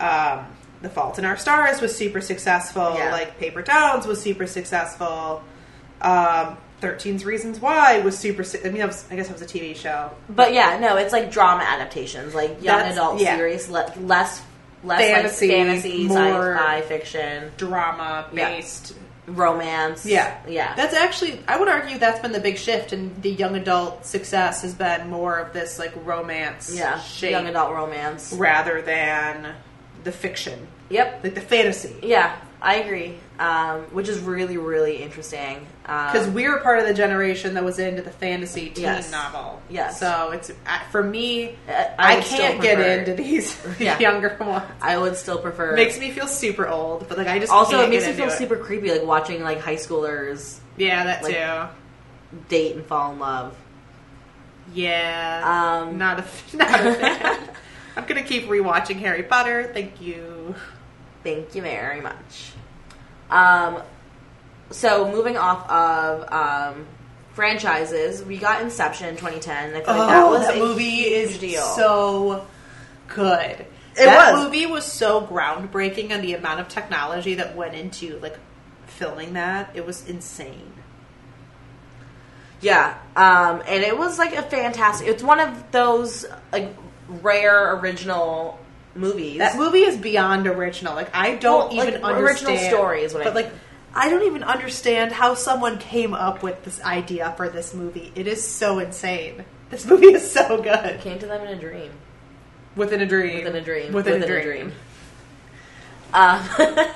um, 0.00 0.46
The 0.82 0.90
Fault 0.90 1.18
in 1.18 1.24
Our 1.24 1.36
Stars 1.36 1.80
was 1.80 1.94
super 1.96 2.20
successful, 2.20 2.94
Yeah. 2.96 3.10
like 3.12 3.38
Paper 3.38 3.62
Towns 3.62 4.06
was 4.06 4.20
super 4.20 4.46
successful. 4.46 5.42
Um, 6.00 6.56
13's 6.82 7.24
Reasons 7.24 7.60
Why 7.60 8.00
was 8.00 8.18
super. 8.18 8.44
I 8.64 8.68
mean, 8.70 8.86
was, 8.86 9.06
I 9.10 9.16
guess 9.16 9.28
it 9.30 9.32
was 9.32 9.40
a 9.40 9.46
TV 9.46 9.74
show. 9.74 10.10
But 10.28 10.52
yeah, 10.52 10.78
no, 10.78 10.96
it's 10.96 11.12
like 11.12 11.30
drama 11.30 11.62
adaptations, 11.62 12.34
like 12.34 12.50
young 12.62 12.76
That's- 12.78 12.92
adult 12.94 13.20
yeah. 13.20 13.36
series, 13.36 13.68
le- 13.70 13.90
less 14.00 14.42
less 14.84 15.00
Fantasy, 15.00 15.48
like 15.48 15.56
fantasy, 15.56 16.04
more- 16.06 16.54
sci-fi, 16.56 16.80
fiction, 16.82 17.50
Drama 17.56 18.26
Yeah. 18.32 18.48
based. 18.50 18.94
romance. 19.26 20.04
Yeah, 20.04 20.34
yeah. 20.46 20.74
That's 20.76 20.94
actually, 20.94 21.40
I 21.48 21.58
would 21.58 21.66
argue 21.68 21.96
that's 21.98 22.20
been 22.20 22.32
the 22.32 22.40
big 22.40 22.58
shift, 22.58 22.92
and 22.92 23.22
the 23.22 23.30
young 23.30 23.56
adult 23.56 24.04
success 24.04 24.60
has 24.60 24.74
been 24.74 25.08
more 25.08 25.38
of 25.38 25.54
this 25.54 25.78
like 25.78 25.92
romance, 26.04 26.70
yeah, 26.76 27.00
shape 27.00 27.30
young 27.30 27.46
adult 27.46 27.72
romance. 27.72 28.34
rather 28.34 28.82
than 28.82 29.54
the 30.04 30.12
fiction, 30.12 30.68
Yep. 30.90 31.20
like 31.24 31.34
the 31.34 31.40
fantasy. 31.40 31.96
Yeah, 32.02 32.36
I 32.66 32.76
agree. 32.76 33.18
Um, 33.38 33.82
which 33.92 34.08
is 34.08 34.20
really, 34.20 34.56
really 34.56 35.02
interesting. 35.02 35.66
Because 35.82 36.28
Um, 36.28 36.34
we 36.34 36.48
were 36.48 36.58
part 36.60 36.78
of 36.78 36.86
the 36.86 36.94
generation 36.94 37.54
that 37.54 37.64
was 37.64 37.78
into 37.78 38.00
the 38.00 38.10
fantasy 38.10 38.70
teen 38.70 38.84
Yes. 38.84 39.12
novel. 39.12 39.60
Yes. 39.68 40.00
So 40.00 40.30
it's 40.30 40.50
for 40.90 41.02
me. 41.02 41.56
I- 41.68 41.90
I, 41.98 42.16
I 42.16 42.20
can't 42.22 42.62
get 42.62 42.80
into 42.80 43.12
these 43.14 43.54
Yeah. 43.78 43.98
younger 43.98 44.34
ones. 44.40 44.64
I 44.80 44.96
would 44.96 45.16
still 45.16 45.38
prefer. 45.38 45.74
Makes 45.76 45.98
me 45.98 46.10
feel 46.10 46.26
super 46.26 46.66
old, 46.66 47.06
but 47.08 47.18
like 47.18 47.26
I 47.26 47.38
just 47.38 47.52
also, 47.52 47.80
it 47.82 47.90
makes 47.90 48.06
me 48.06 48.14
feel 48.14 48.28
it. 48.28 48.32
super 48.32 48.56
creepy, 48.56 48.90
like 48.90 49.04
watching 49.04 49.42
like 49.42 49.60
high 49.60 49.76
schoolers 49.76 50.56
Yeah, 50.78 51.04
that 51.04 51.22
like- 51.22 51.34
too. 51.34 52.38
date 52.48 52.76
and 52.76 52.86
fall 52.86 53.12
in 53.12 53.18
love. 53.18 53.54
Yeah. 54.72 55.82
Um, 55.84 55.98
not 55.98 56.20
a 56.20 56.24
not 56.56 56.86
a 56.86 56.94
fan. 56.94 57.38
I'm 57.96 58.06
gonna 58.06 58.22
keep 58.22 58.46
rewatching 58.48 58.96
Harry 59.00 59.22
Potter. 59.22 59.70
Thank 59.74 60.00
you. 60.00 60.54
Thank 61.22 61.54
you 61.54 61.62
very 61.62 62.00
much. 62.00 62.52
Um, 63.30 63.82
so 64.70 65.10
moving 65.10 65.36
off 65.36 65.68
of 65.70 66.32
um, 66.32 66.86
franchises, 67.32 68.22
we 68.24 68.38
got 68.38 68.62
Inception 68.62 69.08
in 69.08 69.16
2010. 69.16 69.68
and 69.68 69.76
I 69.76 69.80
feel 69.84 69.94
like 69.96 70.08
that 70.08 70.26
was 70.30 70.48
a 70.48 70.52
Oh, 70.52 70.66
movie 70.68 70.84
huge 70.90 71.12
is 71.12 71.38
deal. 71.38 71.62
so 71.62 72.46
good. 73.08 73.66
It 73.96 74.06
that 74.06 74.32
was. 74.34 74.44
movie 74.44 74.66
was 74.66 74.84
so 74.84 75.20
groundbreaking 75.26 76.12
on 76.12 76.20
the 76.20 76.34
amount 76.34 76.60
of 76.60 76.68
technology 76.68 77.34
that 77.36 77.54
went 77.54 77.74
into 77.74 78.18
like 78.18 78.36
filming 78.86 79.34
that. 79.34 79.70
It 79.74 79.86
was 79.86 80.08
insane. 80.08 80.72
Yeah, 82.60 82.96
um, 83.14 83.62
and 83.66 83.82
it 83.84 83.96
was 83.96 84.18
like 84.18 84.34
a 84.34 84.42
fantastic. 84.42 85.06
It's 85.08 85.22
one 85.22 85.38
of 85.38 85.70
those 85.70 86.24
like 86.50 86.74
rare 87.08 87.76
original 87.76 88.58
movies. 88.94 89.38
That 89.38 89.56
movie 89.56 89.80
is 89.80 89.96
beyond 89.96 90.46
original. 90.46 90.94
Like 90.94 91.14
I 91.14 91.36
don't 91.36 91.68
Well, 91.68 91.76
like, 91.78 91.88
even 91.88 92.04
original 92.04 92.52
understand 92.52 92.74
story 92.74 93.02
is 93.02 93.14
what 93.14 93.22
I 93.22 93.24
But 93.24 93.34
mean. 93.34 93.44
like 93.44 93.52
I 93.96 94.10
don't 94.10 94.24
even 94.24 94.42
understand 94.42 95.12
how 95.12 95.34
someone 95.34 95.78
came 95.78 96.14
up 96.14 96.42
with 96.42 96.64
this 96.64 96.80
idea 96.82 97.32
for 97.36 97.48
this 97.48 97.74
movie. 97.74 98.12
It 98.16 98.26
is 98.26 98.46
so 98.46 98.80
insane. 98.80 99.44
This 99.70 99.86
movie 99.90 100.12
is 100.14 100.30
so 100.30 100.60
good. 100.60 101.00
came 101.00 101.18
to 101.20 101.26
them 101.26 101.46
in 101.46 101.56
a 101.56 101.60
dream. 101.60 101.92
Within 102.76 103.00
a 103.00 103.06
dream. 103.06 103.44
Within 103.44 103.54
a 103.56 103.60
dream. 103.60 103.92
Within, 103.92 104.22
a 104.22 104.42
dream. 104.42 104.72
Um, 106.12 106.42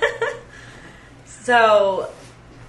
so, 1.25 2.09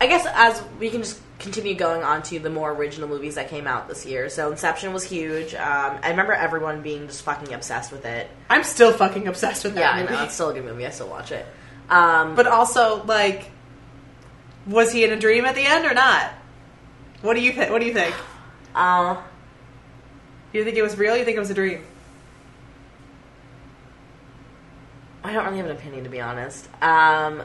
I 0.01 0.07
guess 0.07 0.25
as 0.33 0.63
we 0.79 0.91
can 0.91 1.03
just 1.03 1.21
continue 1.41 1.75
going 1.75 2.03
on 2.05 2.23
to 2.25 2.39
the 2.39 2.51
more 2.51 2.71
original 2.73 3.09
movies 3.09 3.35
that 3.35 3.49
came 3.49 3.67
out 3.67 3.89
this 3.89 4.07
year. 4.07 4.29
So, 4.29 4.51
Inception 4.53 4.93
was 4.93 5.03
huge. 5.03 5.55
Um, 5.55 5.99
I 6.03 6.11
remember 6.11 6.33
everyone 6.33 6.83
being 6.83 7.07
just 7.09 7.23
fucking 7.23 7.53
obsessed 7.53 7.91
with 7.91 8.05
it. 8.05 8.29
I'm 8.49 8.63
still 8.63 8.93
fucking 8.93 9.27
obsessed 9.27 9.65
with 9.65 9.75
Yeah, 9.75 9.81
that 9.93 9.95
I 9.95 10.03
movie. 10.03 10.13
know. 10.15 10.25
It's 10.25 10.35
still 10.35 10.51
a 10.51 10.55
good 10.55 10.65
movie. 10.65 10.87
I 10.87 10.91
still 10.91 11.09
watch 11.09 11.33
it. 11.33 11.45
Um, 11.89 12.37
But 12.37 12.47
also, 12.47 13.03
like, 13.05 13.51
was 14.67 14.93
he 14.93 15.03
in 15.05 15.13
a 15.13 15.19
dream 15.19 15.45
at 15.45 15.55
the 15.57 15.65
end 15.67 15.85
or 15.87 15.95
not? 15.95 16.31
What 17.23 17.35
do 17.35 17.41
you 17.41 17.53
think? 17.53 17.71
What 17.71 17.81
do 17.81 17.87
you 17.87 17.95
think? 17.95 18.15
uh, 18.75 19.17
you 20.53 20.63
think 20.65 20.77
it 20.77 20.83
was 20.83 20.97
real? 20.97 21.15
Or 21.15 21.17
you 21.17 21.25
think 21.25 21.37
it 21.37 21.41
was 21.41 21.51
a 21.51 21.55
dream? 21.55 21.83
I 25.23 25.33
don't 25.33 25.45
really 25.45 25.59
have 25.59 25.67
an 25.67 25.73
opinion, 25.77 26.05
to 26.05 26.11
be 26.11 26.21
honest. 26.21 26.67
Um, 26.83 27.43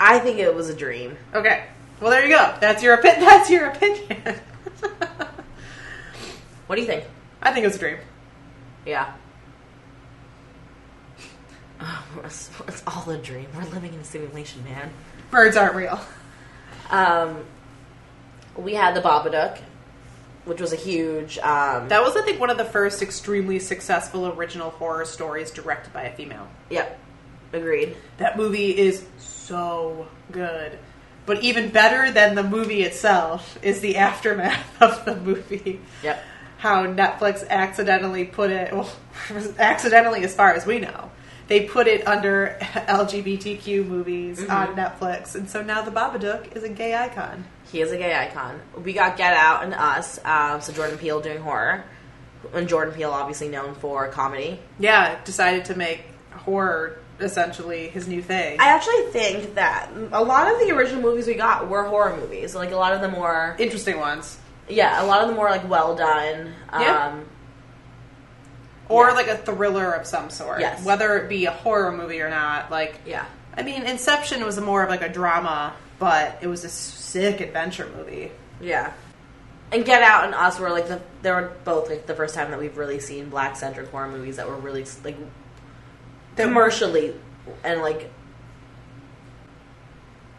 I 0.00 0.18
think 0.18 0.38
it 0.38 0.54
was 0.54 0.68
a 0.68 0.74
dream. 0.74 1.16
Okay. 1.34 1.64
Well, 2.00 2.10
there 2.10 2.24
you 2.24 2.34
go. 2.34 2.54
That's 2.60 2.82
your 2.82 2.94
opinion. 2.94 3.20
That's 3.28 3.50
your 3.50 3.66
opinion. 3.68 4.36
What 6.66 6.76
do 6.76 6.82
you 6.82 6.86
think? 6.86 7.04
I 7.42 7.52
think 7.52 7.64
it 7.64 7.66
was 7.68 7.76
a 7.76 7.80
dream. 7.80 7.96
Yeah. 8.86 9.12
Oh, 11.80 12.04
it's, 12.24 12.50
it's 12.68 12.82
all 12.86 13.08
a 13.10 13.18
dream. 13.18 13.46
We're 13.56 13.64
living 13.64 13.94
in 13.94 14.00
a 14.00 14.04
simulation, 14.04 14.62
man. 14.64 14.90
Birds 15.30 15.56
aren't 15.56 15.74
real. 15.74 15.98
Um, 16.90 17.44
we 18.56 18.74
had 18.74 18.94
the 18.94 19.00
Babadook, 19.00 19.58
which 20.44 20.60
was 20.60 20.72
a 20.72 20.76
huge. 20.76 21.38
Um, 21.38 21.88
That 21.88 22.02
was, 22.02 22.16
I 22.16 22.22
think, 22.22 22.38
one 22.40 22.50
of 22.50 22.58
the 22.58 22.64
first 22.64 23.00
extremely 23.02 23.58
successful 23.58 24.26
original 24.28 24.70
horror 24.70 25.04
stories 25.06 25.50
directed 25.50 25.92
by 25.92 26.02
a 26.04 26.14
female. 26.14 26.46
yep, 26.68 26.98
agreed. 27.52 27.96
That 28.18 28.36
movie 28.36 28.76
is 28.76 29.04
so 29.18 30.06
good. 30.30 30.78
But 31.30 31.44
even 31.44 31.68
better 31.68 32.10
than 32.10 32.34
the 32.34 32.42
movie 32.42 32.82
itself 32.82 33.56
is 33.62 33.78
the 33.78 33.98
aftermath 33.98 34.66
of 34.82 35.04
the 35.04 35.14
movie. 35.14 35.78
Yep. 36.02 36.24
How 36.56 36.86
Netflix 36.86 37.48
accidentally 37.48 38.24
put 38.24 38.50
it, 38.50 38.72
well, 38.72 38.90
accidentally 39.60 40.24
as 40.24 40.34
far 40.34 40.54
as 40.54 40.66
we 40.66 40.80
know, 40.80 41.12
they 41.46 41.66
put 41.66 41.86
it 41.86 42.04
under 42.04 42.56
LGBTQ 42.60 43.86
movies 43.86 44.44
on 44.48 44.74
Netflix. 44.74 45.36
And 45.36 45.48
so 45.48 45.62
now 45.62 45.82
the 45.82 45.92
Babadook 45.92 46.56
is 46.56 46.64
a 46.64 46.68
gay 46.68 46.96
icon. 46.96 47.44
He 47.70 47.80
is 47.80 47.92
a 47.92 47.96
gay 47.96 48.12
icon. 48.12 48.60
We 48.82 48.92
got 48.92 49.16
Get 49.16 49.32
Out 49.32 49.62
and 49.62 49.72
Us. 49.72 50.18
Um, 50.24 50.60
so 50.60 50.72
Jordan 50.72 50.98
Peele 50.98 51.20
doing 51.20 51.42
horror, 51.42 51.84
and 52.52 52.68
Jordan 52.68 52.92
Peele 52.92 53.12
obviously 53.12 53.50
known 53.50 53.76
for 53.76 54.08
comedy. 54.08 54.58
Yeah, 54.80 55.22
decided 55.22 55.66
to 55.66 55.76
make 55.76 56.02
horror 56.32 56.98
essentially 57.22 57.88
his 57.88 58.06
new 58.08 58.22
thing. 58.22 58.58
I 58.60 58.68
actually 58.68 59.02
think 59.12 59.54
that 59.54 59.88
a 60.12 60.22
lot 60.22 60.52
of 60.52 60.58
the 60.60 60.74
original 60.74 61.02
movies 61.02 61.26
we 61.26 61.34
got 61.34 61.68
were 61.68 61.84
horror 61.84 62.16
movies. 62.16 62.54
Like 62.54 62.70
a 62.72 62.76
lot 62.76 62.92
of 62.92 63.00
the 63.00 63.08
more, 63.08 63.56
Interesting 63.58 63.98
ones. 63.98 64.38
yeah, 64.68 65.02
a 65.02 65.06
lot 65.06 65.22
of 65.22 65.28
the 65.28 65.34
more 65.34 65.50
like 65.50 65.68
well 65.68 65.94
done. 65.96 66.54
Um, 66.70 66.82
Yeah. 66.82 67.14
Or 68.88 69.08
Yeah. 69.08 69.12
like 69.14 69.28
a 69.28 69.36
thriller 69.36 69.92
of 69.92 70.06
some 70.06 70.30
sort. 70.30 70.60
Yes. 70.60 70.84
Whether 70.84 71.16
it 71.18 71.28
be 71.28 71.46
a 71.46 71.50
horror 71.52 71.92
movie 71.92 72.20
or 72.20 72.28
not. 72.30 72.70
Like, 72.70 72.96
Yeah. 73.06 73.24
I 73.56 73.62
mean, 73.62 73.82
Inception 73.84 74.44
was 74.44 74.58
more 74.60 74.82
of 74.82 74.88
like 74.90 75.02
a 75.02 75.08
drama, 75.08 75.74
but 75.98 76.38
it 76.40 76.46
was 76.46 76.64
a 76.64 76.68
sick 76.68 77.40
adventure 77.40 77.88
movie. 77.96 78.32
Yeah. 78.60 78.92
And 79.72 79.84
Get 79.84 80.02
Out 80.02 80.24
and 80.24 80.34
Us 80.34 80.58
were 80.58 80.70
like 80.70 80.88
the 80.88 81.00
they 81.22 81.30
were 81.30 81.52
both 81.64 81.88
like 81.88 82.06
the 82.06 82.14
first 82.14 82.34
time 82.34 82.50
that 82.50 82.58
we've 82.58 82.76
really 82.76 82.98
seen 82.98 83.28
black 83.28 83.54
centric 83.56 83.90
horror 83.90 84.08
movies 84.08 84.36
that 84.36 84.48
were 84.48 84.56
really 84.56 84.84
like 85.04 85.16
commercially 86.42 87.14
and 87.64 87.80
like 87.80 88.10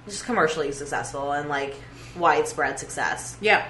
just 0.05 0.25
commercially 0.25 0.71
successful 0.71 1.31
and 1.31 1.49
like 1.49 1.75
widespread 2.17 2.79
success. 2.79 3.37
Yeah. 3.41 3.67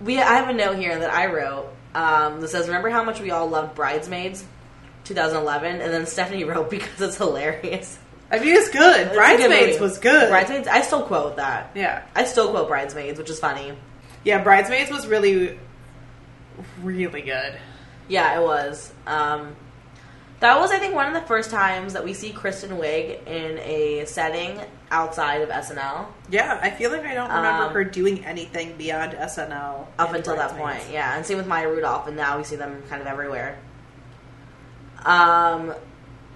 We 0.00 0.18
I 0.18 0.34
have 0.34 0.48
a 0.48 0.54
note 0.54 0.76
here 0.76 0.98
that 0.98 1.12
I 1.12 1.26
wrote 1.26 1.72
um, 1.94 2.40
that 2.40 2.48
says, 2.48 2.66
"Remember 2.66 2.90
how 2.90 3.02
much 3.02 3.20
we 3.20 3.30
all 3.30 3.48
loved 3.48 3.74
Bridesmaids, 3.74 4.44
2011?" 5.04 5.80
And 5.80 5.92
then 5.92 6.06
Stephanie 6.06 6.44
wrote 6.44 6.70
because 6.70 7.00
it's 7.00 7.16
hilarious. 7.16 7.98
I 8.30 8.40
mean, 8.40 8.56
it's 8.56 8.70
good. 8.70 8.96
It's 8.96 9.06
a 9.06 9.08
good 9.10 9.14
Bridesmaids 9.14 9.80
was 9.80 9.98
good. 9.98 10.28
Bridesmaids, 10.28 10.66
I 10.66 10.80
still 10.80 11.02
quote 11.02 11.36
that. 11.36 11.70
Yeah. 11.74 12.02
I 12.14 12.24
still 12.24 12.50
quote 12.50 12.68
Bridesmaids, 12.68 13.18
which 13.18 13.30
is 13.30 13.38
funny. 13.38 13.76
Yeah, 14.24 14.42
Bridesmaids 14.42 14.90
was 14.90 15.06
really, 15.06 15.60
really 16.82 17.22
good. 17.22 17.56
Yeah, 18.08 18.40
it 18.40 18.42
was. 18.42 18.92
Um, 19.06 19.54
that 20.40 20.58
was, 20.60 20.70
I 20.70 20.78
think, 20.78 20.94
one 20.94 21.06
of 21.06 21.14
the 21.14 21.26
first 21.26 21.50
times 21.50 21.92
that 21.94 22.04
we 22.04 22.12
see 22.14 22.30
Kristen 22.30 22.70
Wiig 22.78 23.26
in 23.26 23.58
a 23.58 24.04
setting 24.06 24.60
outside 24.90 25.40
of 25.42 25.48
SNL. 25.48 26.06
Yeah, 26.28 26.58
I 26.62 26.70
feel 26.70 26.90
like 26.90 27.04
I 27.04 27.14
don't 27.14 27.28
remember 27.30 27.64
Um, 27.64 27.72
her 27.72 27.84
doing 27.84 28.24
anything 28.24 28.76
beyond 28.76 29.12
SNL. 29.14 29.86
Up 29.98 30.12
until 30.14 30.36
that 30.36 30.56
point, 30.56 30.82
yeah. 30.92 31.16
And 31.16 31.24
same 31.24 31.38
with 31.38 31.46
Maya 31.46 31.68
Rudolph, 31.68 32.06
and 32.06 32.16
now 32.16 32.36
we 32.38 32.44
see 32.44 32.56
them 32.56 32.82
kind 32.88 33.00
of 33.00 33.08
everywhere. 33.08 33.56
Um, 35.04 35.74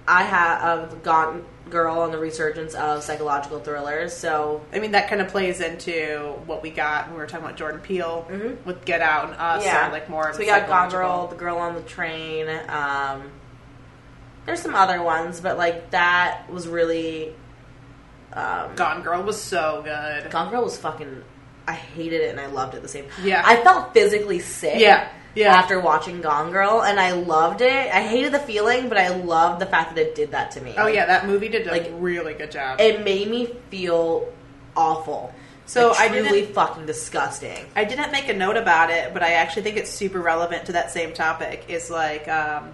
I 0.07 0.23
have 0.23 1.03
Gone 1.03 1.45
Girl 1.69 2.03
and 2.03 2.13
the 2.13 2.17
resurgence 2.17 2.73
of 2.73 3.03
psychological 3.03 3.59
thrillers. 3.59 4.13
So 4.15 4.61
I 4.73 4.79
mean, 4.79 4.91
that 4.91 5.07
kind 5.09 5.21
of 5.21 5.27
plays 5.29 5.61
into 5.61 6.33
what 6.45 6.61
we 6.61 6.69
got 6.69 7.05
when 7.05 7.13
we 7.15 7.19
were 7.21 7.27
talking 7.27 7.45
about 7.45 7.57
Jordan 7.57 7.79
Peele 7.81 8.25
Mhm. 8.29 8.57
with 8.65 8.83
Get 8.83 9.01
Out 9.01 9.25
and 9.29 9.35
Us. 9.39 9.63
yeah, 9.63 9.87
like 9.91 10.09
more 10.09 10.27
of 10.27 10.35
So 10.35 10.39
we 10.39 10.47
got 10.47 10.67
Gone 10.67 10.89
Girl, 10.89 11.27
The 11.27 11.35
Girl 11.35 11.57
on 11.57 11.75
the 11.75 11.81
Train. 11.81 12.49
Um, 12.67 13.31
there's 14.51 14.61
some 14.61 14.75
other 14.75 15.01
ones, 15.01 15.39
but 15.39 15.57
like 15.57 15.91
that 15.91 16.49
was 16.49 16.67
really. 16.67 17.33
Um, 18.33 18.75
Gone 18.75 19.01
Girl 19.01 19.23
was 19.23 19.41
so 19.41 19.81
good. 19.83 20.29
Gone 20.31 20.51
Girl 20.51 20.63
was 20.63 20.77
fucking. 20.77 21.23
I 21.67 21.73
hated 21.73 22.21
it 22.21 22.31
and 22.31 22.39
I 22.39 22.47
loved 22.47 22.75
it 22.75 22.81
the 22.81 22.87
same. 22.87 23.05
Yeah. 23.23 23.41
I 23.45 23.57
felt 23.57 23.93
physically 23.93 24.39
sick. 24.39 24.79
Yeah, 24.79 25.07
yeah. 25.35 25.53
After 25.55 25.79
watching 25.79 26.19
Gone 26.21 26.51
Girl, 26.51 26.81
and 26.81 26.99
I 26.99 27.11
loved 27.11 27.61
it. 27.61 27.93
I 27.93 28.01
hated 28.01 28.33
the 28.33 28.39
feeling, 28.39 28.89
but 28.89 28.97
I 28.97 29.09
loved 29.09 29.61
the 29.61 29.65
fact 29.65 29.95
that 29.95 30.01
it 30.01 30.15
did 30.15 30.31
that 30.31 30.51
to 30.51 30.61
me. 30.61 30.73
Oh 30.77 30.85
Like, 30.85 30.95
yeah, 30.95 31.05
that 31.05 31.27
movie 31.27 31.47
did 31.49 31.67
a 31.67 31.71
like, 31.71 31.89
really 31.93 32.33
good 32.33 32.51
job. 32.51 32.79
it 32.81 33.03
made 33.05 33.29
me 33.29 33.53
feel 33.69 34.31
awful. 34.75 35.33
So 35.65 35.89
Like, 35.89 35.99
I 35.99 36.07
truly 36.09 36.41
didn't- 36.41 36.55
fucking 36.55 36.85
disgusting. 36.85 37.65
I 37.75 37.83
didn't 37.85 38.11
make 38.11 38.27
a 38.27 38.33
note 38.33 38.57
about 38.57 38.89
it, 38.89 39.13
but 39.13 39.23
I 39.23 39.33
actually 39.33 39.61
think 39.63 39.77
it's 39.77 39.91
super 39.91 40.19
relevant 40.19 40.65
to 40.65 40.71
that 40.73 40.91
same 40.91 41.13
topic. 41.13 41.65
Is 41.69 41.89
like 41.89 42.27
um, 42.27 42.73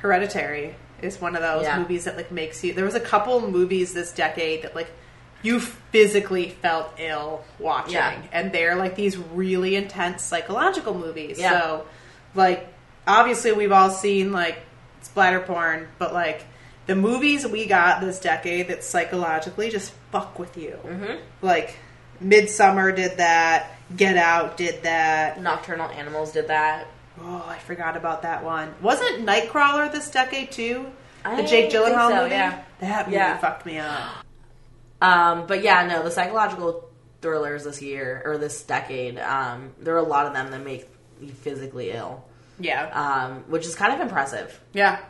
Hereditary 0.00 0.74
is 1.02 1.20
one 1.20 1.34
of 1.36 1.42
those 1.42 1.64
Yeah. 1.64 1.78
movies 1.78 2.04
that 2.04 2.16
like 2.16 2.30
makes 2.30 2.62
you. 2.64 2.72
There 2.74 2.84
was 2.84 2.94
a 2.94 3.00
couple 3.00 3.40
movies 3.50 3.92
this 3.94 4.12
decade 4.12 4.62
that 4.62 4.74
like 4.74 4.88
you 5.42 5.58
physically 5.60 6.50
felt 6.50 6.92
ill 6.98 7.42
watching, 7.58 7.94
Yeah. 7.94 8.20
and 8.32 8.52
they're 8.52 8.76
like 8.76 8.94
these 8.96 9.16
really 9.16 9.74
intense 9.76 10.22
psychological 10.22 10.92
movies. 10.94 11.38
Yeah. 11.38 11.50
So, 11.60 11.86
like 12.34 12.66
obviously 13.06 13.52
we've 13.52 13.72
all 13.72 13.90
seen 13.90 14.32
like 14.32 14.58
splatter 15.02 15.40
porn, 15.40 15.88
but 15.98 16.12
like 16.12 16.44
the 16.86 16.94
movies 16.96 17.46
we 17.46 17.66
got 17.66 18.00
this 18.00 18.18
decade 18.20 18.68
that 18.68 18.84
psychologically 18.84 19.70
just 19.70 19.92
fuck 20.12 20.38
with 20.38 20.56
you. 20.56 20.78
Mm-hmm. 20.84 21.16
Like 21.40 21.76
Midsommar 22.22 22.94
did 22.94 23.16
that. 23.18 23.70
Get 23.96 24.16
Out 24.16 24.56
did 24.56 24.82
that. 24.82 25.40
Nocturnal 25.40 25.88
Animals 25.90 26.32
did 26.32 26.48
that. 26.48 26.86
Oh, 27.22 27.44
I 27.48 27.58
forgot 27.58 27.96
about 27.96 28.22
that 28.22 28.42
one. 28.44 28.74
Wasn't 28.80 29.26
Nightcrawler 29.26 29.90
this 29.92 30.10
decade 30.10 30.50
too? 30.52 30.86
The 31.24 31.42
Jake 31.42 31.70
Gyllenhaal 31.70 32.08
so, 32.08 32.22
movie. 32.22 32.30
yeah. 32.34 32.62
That 32.80 33.06
movie 33.06 33.16
Yeah. 33.16 33.36
fucked 33.38 33.66
me 33.66 33.78
up. 33.78 34.00
Um, 35.02 35.46
but 35.46 35.62
yeah, 35.62 35.86
no, 35.86 36.02
the 36.02 36.10
psychological 36.10 36.90
thrillers 37.20 37.64
this 37.64 37.82
year 37.82 38.22
or 38.24 38.38
this 38.38 38.62
decade, 38.62 39.18
um, 39.18 39.72
there 39.78 39.94
are 39.94 39.98
a 39.98 40.02
lot 40.02 40.26
of 40.26 40.32
them 40.32 40.50
that 40.50 40.62
make 40.64 40.88
you 41.20 41.32
physically 41.32 41.90
ill, 41.90 42.24
Yeah, 42.58 42.84
um, 42.92 43.44
which 43.48 43.66
is 43.66 43.74
kind 43.74 43.92
of 43.92 44.00
impressive. 44.00 44.58
yeah. 44.72 45.00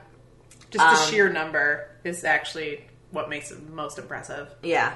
Just 0.71 0.85
the 0.85 1.03
Um, 1.03 1.11
sheer 1.11 1.29
number 1.29 1.89
is 2.05 2.25
actually 2.25 2.85
what 3.11 3.29
makes 3.29 3.51
it 3.51 3.69
most 3.71 3.99
impressive. 3.99 4.49
Yeah. 4.63 4.93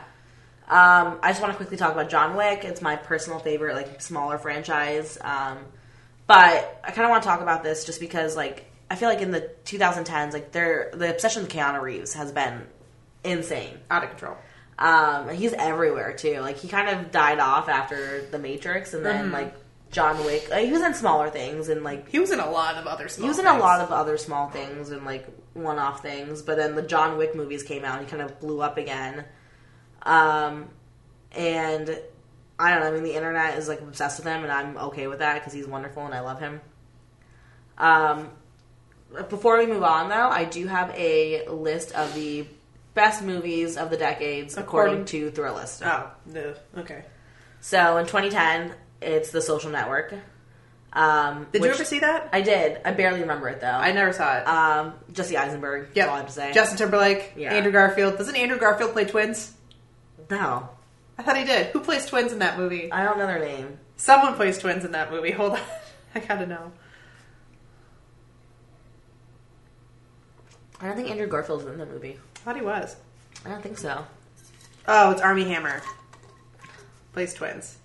Um, 0.69 1.19
I 1.23 1.29
just 1.31 1.41
want 1.41 1.53
to 1.53 1.57
quickly 1.57 1.77
talk 1.77 1.93
about 1.93 2.09
John 2.09 2.37
Wick. 2.37 2.65
It's 2.65 2.81
my 2.81 2.95
personal 2.97 3.39
favorite, 3.41 3.75
like 3.75 4.01
smaller 4.01 4.39
franchise. 4.39 5.19
But 6.27 6.81
I 6.85 6.91
kind 6.91 7.05
of 7.05 7.11
want 7.11 7.23
to 7.23 7.29
talk 7.29 7.41
about 7.41 7.63
this 7.63 7.85
just 7.85 8.01
because, 8.01 8.37
like, 8.37 8.71
I 8.91 8.97
feel 8.97 9.09
like 9.09 9.21
in 9.21 9.31
the 9.31 9.51
2010s, 9.65 10.33
like, 10.33 10.53
there 10.53 10.91
the 10.95 11.11
obsession 11.11 11.43
with 11.43 11.51
Keanu 11.53 11.81
Reeves 11.83 12.15
has 12.15 12.33
been 12.33 12.63
insane. 13.23 13.79
Out 13.91 14.05
of 14.05 14.11
control. 14.11 14.37
Um, 14.79 15.29
he's 15.31 15.53
everywhere 15.53 16.15
too. 16.15 16.41
Like, 16.41 16.57
he 16.57 16.69
kind 16.69 16.89
of 16.89 17.11
died 17.13 17.39
off 17.39 17.69
after 17.69 18.23
The 18.31 18.39
Matrix, 18.39 18.95
and 18.95 19.05
then 19.05 19.31
like 19.33 19.55
John 19.93 20.17
Wick. 20.25 20.49
Like, 20.51 20.65
he 20.67 20.73
was 20.73 20.83
in 20.83 20.95
smaller 20.95 21.31
things, 21.31 21.69
and 21.69 21.85
like 21.85 22.09
He 22.09 22.19
was 22.19 22.31
in 22.33 22.41
a 22.41 22.51
lot 22.51 22.77
of 22.77 22.87
other. 22.87 23.09
Small 23.09 23.25
he 23.25 23.29
was 23.29 23.39
in 23.39 23.47
a 23.47 23.51
things. 23.51 23.61
lot 23.63 23.81
of 23.81 23.93
other 23.93 24.17
small 24.17 24.49
things 24.51 24.91
and 24.91 25.05
like 25.05 25.27
one-off 25.53 26.03
things, 26.03 26.43
but 26.43 26.57
then 26.57 26.75
the 26.75 26.83
John 26.83 27.17
Wick 27.17 27.35
movies 27.37 27.63
came 27.63 27.85
out 27.85 27.99
and 27.99 28.07
he 28.07 28.11
kind 28.11 28.23
of 28.23 28.41
blew 28.41 28.61
up 28.61 28.77
again. 28.77 29.25
Um, 30.03 30.69
and 31.33 31.99
I 32.59 32.71
don't 32.71 32.81
know. 32.81 32.87
I 32.87 32.91
mean, 32.93 33.03
the 33.03 33.15
internet 33.15 33.59
is 33.59 33.69
like 33.69 33.81
obsessed 33.81 34.19
with 34.19 34.27
him, 34.27 34.43
and 34.43 34.53
I'm 34.53 34.77
okay 34.77 35.07
with 35.07 35.19
that 35.21 35.35
because 35.35 35.53
he's 35.53 35.67
wonderful 35.67 36.05
and 36.05 36.15
I 36.15 36.21
love 36.21 36.39
him. 36.41 36.61
Um, 37.79 38.31
before 39.29 39.59
we 39.59 39.67
move 39.67 39.83
on, 39.83 40.09
though, 40.09 40.29
I 40.29 40.45
do 40.45 40.67
have 40.67 40.91
a 40.97 41.47
list 41.49 41.93
of 41.93 42.15
the 42.15 42.47
best 42.95 43.23
movies 43.23 43.77
of 43.77 43.91
the 43.91 43.97
decades 43.97 44.57
according, 44.57 45.03
According- 45.03 45.33
to 45.33 45.41
Thrillist. 45.41 45.85
Oh 45.85 46.11
no. 46.27 46.55
Okay. 46.79 47.05
So 47.61 47.97
in 47.97 48.07
2010, 48.07 48.73
it's 49.03 49.31
The 49.31 49.41
Social 49.43 49.71
Network. 49.71 50.15
Um, 50.93 51.49
Did 51.51 51.65
you 51.65 51.71
ever 51.71 51.85
see 51.85 51.99
that? 52.01 52.29
I 52.33 52.41
did. 52.41 52.81
I 52.85 52.93
barely 52.93 53.21
remember 53.23 53.49
it 53.49 53.61
though. 53.61 53.67
I 53.67 53.91
never 53.91 54.13
saw 54.13 54.37
it. 54.39 54.47
Um, 54.47 54.95
Jesse 55.13 55.37
Eisenberg. 55.37 55.93
That's 55.93 56.09
all 56.09 56.15
I 56.15 56.19
have 56.19 56.27
to 56.29 56.33
say. 56.33 56.53
Justin 56.53 56.79
Timberlake, 56.79 57.33
Yeah. 57.37 57.53
Andrew 57.53 57.73
Garfield. 57.73 58.17
Doesn't 58.17 58.37
Andrew 58.37 58.59
Garfield 58.59 58.93
play 58.93 59.05
twins? 59.07 59.53
no, 60.31 60.69
I 61.19 61.23
thought 61.23 61.37
he 61.37 61.45
did. 61.45 61.69
Who 61.69 61.81
plays 61.81 62.07
twins 62.07 62.33
in 62.33 62.41
that 62.41 62.59
movie? 62.59 62.91
I 62.91 63.05
don't 63.05 63.19
know 63.19 63.27
their 63.27 63.39
name. 63.39 63.79
Someone 63.97 64.35
plays 64.35 64.59
twins 64.59 64.85
in 64.85 64.93
that 64.93 65.11
movie. 65.11 65.31
Hold 65.33 65.53
on. 65.53 65.61
I 66.15 66.21
gotta 66.21 66.47
know. 66.47 66.73
I 70.81 70.87
don't 70.87 70.97
think 70.97 71.11
Andrew 71.11 71.27
Garfield's 71.27 71.65
in 71.65 71.79
the 71.79 71.87
movie. 71.87 72.19
I 72.37 72.39
thought 72.41 72.57
he 72.57 72.63
was. 72.63 72.97
I 73.45 73.49
don't 73.51 73.63
think 73.63 73.79
so. 73.79 74.05
Oh, 74.87 75.11
it's 75.13 75.21
Armie 75.21 75.45
Hammer. 75.45 75.81
Plays 77.13 77.33
twins. 77.33 77.79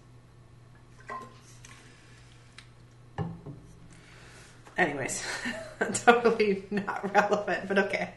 Anyways, 4.77 5.23
totally 6.05 6.63
not 6.71 7.13
relevant, 7.13 7.67
but 7.67 7.77
okay. 7.79 8.13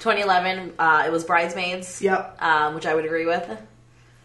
2011, 0.00 0.74
uh, 0.78 1.04
it 1.06 1.10
was 1.10 1.24
Bridesmaids. 1.24 2.02
Yep. 2.02 2.42
Um, 2.42 2.74
which 2.74 2.84
I 2.86 2.94
would 2.94 3.06
agree 3.06 3.24
with. 3.26 3.48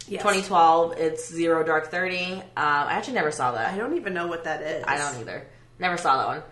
Yes. 0.10 0.22
2012, 0.22 0.97
it's 0.97 1.32
Zero 1.32 1.64
Dark 1.64 1.91
Thirty. 1.91 2.34
Um, 2.34 2.43
I 2.55 2.93
actually 2.93 3.14
never 3.14 3.32
saw 3.32 3.51
that. 3.51 3.74
I 3.74 3.78
don't 3.78 3.95
even 3.95 4.14
know 4.14 4.28
what 4.28 4.45
that 4.45 4.62
is. 4.62 4.84
I 4.88 4.97
don't 4.97 5.20
either. 5.22 5.47
Never 5.78 5.97
saw 5.97 6.18
that 6.18 6.28
one. 6.28 6.43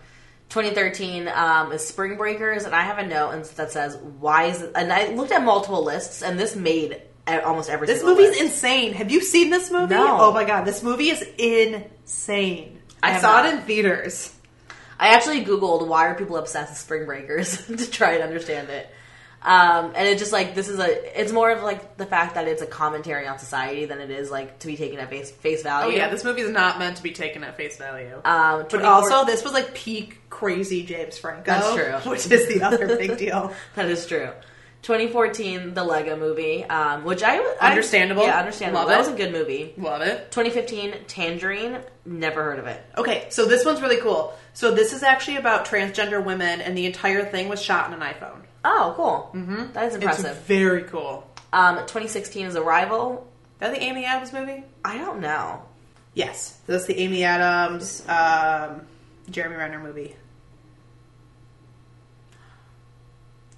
2013 0.50 1.28
um, 1.28 1.72
is 1.72 1.86
Spring 1.86 2.16
Breakers, 2.16 2.64
and 2.64 2.74
I 2.74 2.82
have 2.82 2.98
a 2.98 3.06
note 3.06 3.44
that 3.56 3.70
says, 3.72 3.96
"Why 3.96 4.44
is?" 4.44 4.62
It? 4.62 4.72
And 4.74 4.92
I 4.92 5.08
looked 5.08 5.32
at 5.32 5.42
multiple 5.42 5.84
lists, 5.84 6.22
and 6.22 6.38
this 6.38 6.56
made 6.56 7.02
almost 7.26 7.68
every. 7.68 7.86
This 7.86 8.02
movie's 8.02 8.30
list. 8.30 8.40
insane. 8.40 8.92
Have 8.94 9.10
you 9.10 9.20
seen 9.20 9.50
this 9.50 9.70
movie? 9.70 9.94
No. 9.94 10.18
Oh 10.20 10.32
my 10.32 10.44
god, 10.44 10.64
this 10.64 10.82
movie 10.82 11.10
is 11.10 11.22
insane. 11.36 12.80
I 13.02 13.16
I, 13.16 13.20
saw 13.20 13.42
not. 13.42 13.46
it 13.46 13.54
in 13.54 13.60
theaters. 13.62 14.34
I 14.98 15.08
actually 15.08 15.44
googled 15.44 15.86
why 15.86 16.08
are 16.08 16.14
people 16.14 16.36
obsessed 16.36 16.70
with 16.70 16.78
Spring 16.78 17.06
Breakers 17.06 17.66
to 17.66 17.90
try 17.90 18.14
and 18.14 18.22
understand 18.22 18.68
it. 18.68 18.88
Um, 19.40 19.92
and 19.94 20.08
it's 20.08 20.20
just 20.20 20.32
like 20.32 20.54
this 20.54 20.68
is 20.68 20.78
a. 20.80 21.20
It's 21.20 21.32
more 21.32 21.50
of 21.50 21.62
like 21.62 21.96
the 21.96 22.06
fact 22.06 22.34
that 22.34 22.48
it's 22.48 22.60
a 22.60 22.66
commentary 22.66 23.26
on 23.26 23.38
society 23.38 23.84
than 23.84 24.00
it 24.00 24.10
is 24.10 24.30
like 24.30 24.58
to 24.60 24.66
be 24.66 24.76
taken 24.76 24.98
at 24.98 25.10
face 25.10 25.30
face 25.30 25.62
value. 25.62 25.86
Oh 25.86 25.88
value. 25.90 25.98
yeah, 25.98 26.08
this 26.10 26.24
movie 26.24 26.40
is 26.40 26.50
not 26.50 26.78
meant 26.78 26.96
to 26.96 27.02
be 27.02 27.12
taken 27.12 27.44
at 27.44 27.56
face 27.56 27.76
value. 27.76 28.20
Um, 28.24 28.66
but 28.70 28.82
also, 28.82 29.24
this 29.24 29.44
was 29.44 29.52
like 29.52 29.74
peak 29.74 30.28
crazy 30.28 30.84
James 30.84 31.18
Franco. 31.18 31.44
That's 31.44 31.74
true. 31.74 31.92
Which 32.10 32.26
is 32.30 32.48
the 32.48 32.62
other 32.62 32.96
big 32.96 33.16
deal. 33.16 33.52
that 33.76 33.86
is 33.88 34.06
true. 34.06 34.30
2014, 34.82 35.74
the 35.74 35.82
Lego 35.82 36.16
Movie, 36.16 36.64
um, 36.64 37.04
which 37.04 37.22
I 37.22 37.36
I- 37.60 37.70
Understandable. 37.70 38.22
yeah, 38.22 38.38
understandable. 38.38 38.80
Love 38.82 38.88
that 38.90 38.94
it. 38.96 38.98
was 38.98 39.08
a 39.08 39.16
good 39.16 39.32
movie. 39.32 39.74
Love 39.76 40.02
it. 40.02 40.30
2015, 40.30 40.94
Tangerine, 41.08 41.78
never 42.06 42.44
heard 42.44 42.60
of 42.60 42.66
it. 42.68 42.80
Okay, 42.96 43.26
so 43.30 43.44
this 43.44 43.64
one's 43.64 43.82
really 43.82 44.00
cool. 44.00 44.36
So 44.54 44.72
this 44.74 44.92
is 44.92 45.02
actually 45.02 45.36
about 45.36 45.66
transgender 45.66 46.24
women, 46.24 46.60
and 46.60 46.78
the 46.78 46.86
entire 46.86 47.24
thing 47.24 47.48
was 47.48 47.60
shot 47.60 47.92
on 47.92 48.00
an 48.00 48.00
iPhone. 48.00 48.38
Oh, 48.64 48.92
cool. 48.96 49.30
Mm-hmm. 49.34 49.72
That 49.72 49.86
is 49.88 49.94
impressive. 49.94 50.36
It's 50.36 50.46
very 50.46 50.82
cool. 50.84 51.28
Um, 51.52 51.76
2016 51.76 52.46
is 52.46 52.56
Arrival. 52.56 53.26
That 53.60 53.72
the 53.72 53.82
Amy 53.82 54.04
Adams 54.04 54.32
movie? 54.32 54.62
I 54.84 54.98
don't 54.98 55.20
know. 55.20 55.62
Yes, 56.14 56.58
that's 56.66 56.86
the 56.86 56.98
Amy 56.98 57.24
Adams, 57.24 58.04
um, 58.08 58.82
Jeremy 59.30 59.56
Renner 59.56 59.78
movie. 59.78 60.14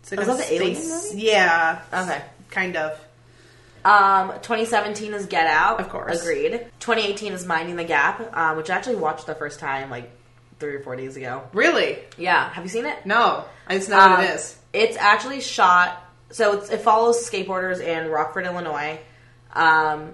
It's 0.02 0.10
like 0.12 0.20
a 0.20 0.24
that 0.24 0.38
the 0.38 0.54
Alien 0.54 0.88
movie? 0.88 1.20
Yeah. 1.22 1.80
Okay. 1.92 2.22
Kind 2.50 2.76
of. 2.76 2.98
Um, 3.84 4.32
2017 4.42 5.14
is 5.14 5.26
Get 5.26 5.46
Out. 5.46 5.80
Of 5.80 5.88
course. 5.88 6.20
Agreed. 6.20 6.52
2018 6.80 7.32
is 7.32 7.46
Minding 7.46 7.76
the 7.76 7.84
Gap, 7.84 8.36
um, 8.36 8.56
which 8.56 8.68
I 8.68 8.76
actually 8.76 8.96
watched 8.96 9.26
the 9.26 9.34
first 9.34 9.58
time 9.60 9.88
like 9.90 10.10
three 10.58 10.74
or 10.74 10.80
four 10.82 10.96
days 10.96 11.16
ago. 11.16 11.44
Really? 11.54 11.98
Yeah. 12.18 12.50
Have 12.50 12.64
you 12.64 12.68
seen 12.70 12.84
it? 12.86 13.06
No, 13.06 13.44
I 13.66 13.76
just 13.78 13.88
know 13.88 13.98
Um, 13.98 14.10
what 14.12 14.24
it 14.24 14.30
is. 14.34 14.56
It's 14.72 14.96
actually 14.96 15.40
shot. 15.40 16.02
So 16.30 16.58
it's, 16.58 16.70
it 16.70 16.80
follows 16.82 17.28
skateboarders 17.28 17.80
in 17.80 18.08
Rockford, 18.10 18.46
Illinois, 18.46 19.00
um, 19.52 20.12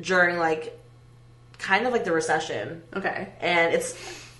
during 0.00 0.38
like 0.38 0.78
kind 1.58 1.86
of 1.86 1.92
like 1.92 2.04
the 2.04 2.12
recession, 2.12 2.82
Okay. 2.96 3.28
and 3.40 3.74
it's 3.74 3.94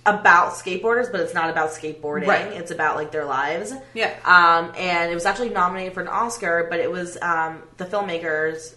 about 0.07 0.53
skateboarders, 0.53 1.11
but 1.11 1.21
it's 1.21 1.33
not 1.35 1.49
about 1.51 1.71
skateboarding. 1.71 2.27
Right. 2.27 2.53
It's 2.53 2.71
about 2.71 2.97
like 2.97 3.11
their 3.13 3.25
lives. 3.25 3.73
Yeah. 3.95 4.13
Um, 4.25 4.73
and 4.77 5.11
it 5.11 5.15
was 5.15 5.25
actually 5.25 5.51
nominated 5.51 5.95
for 5.95 6.03
an 6.03 6.09
Oscar, 6.09 6.67
but 6.69 6.81
it 6.81 6.91
was 6.91 7.17
um, 7.23 7.63
the 7.79 7.85
filmmaker's 7.87 8.77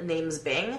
name's 0.00 0.38
Bing. 0.38 0.78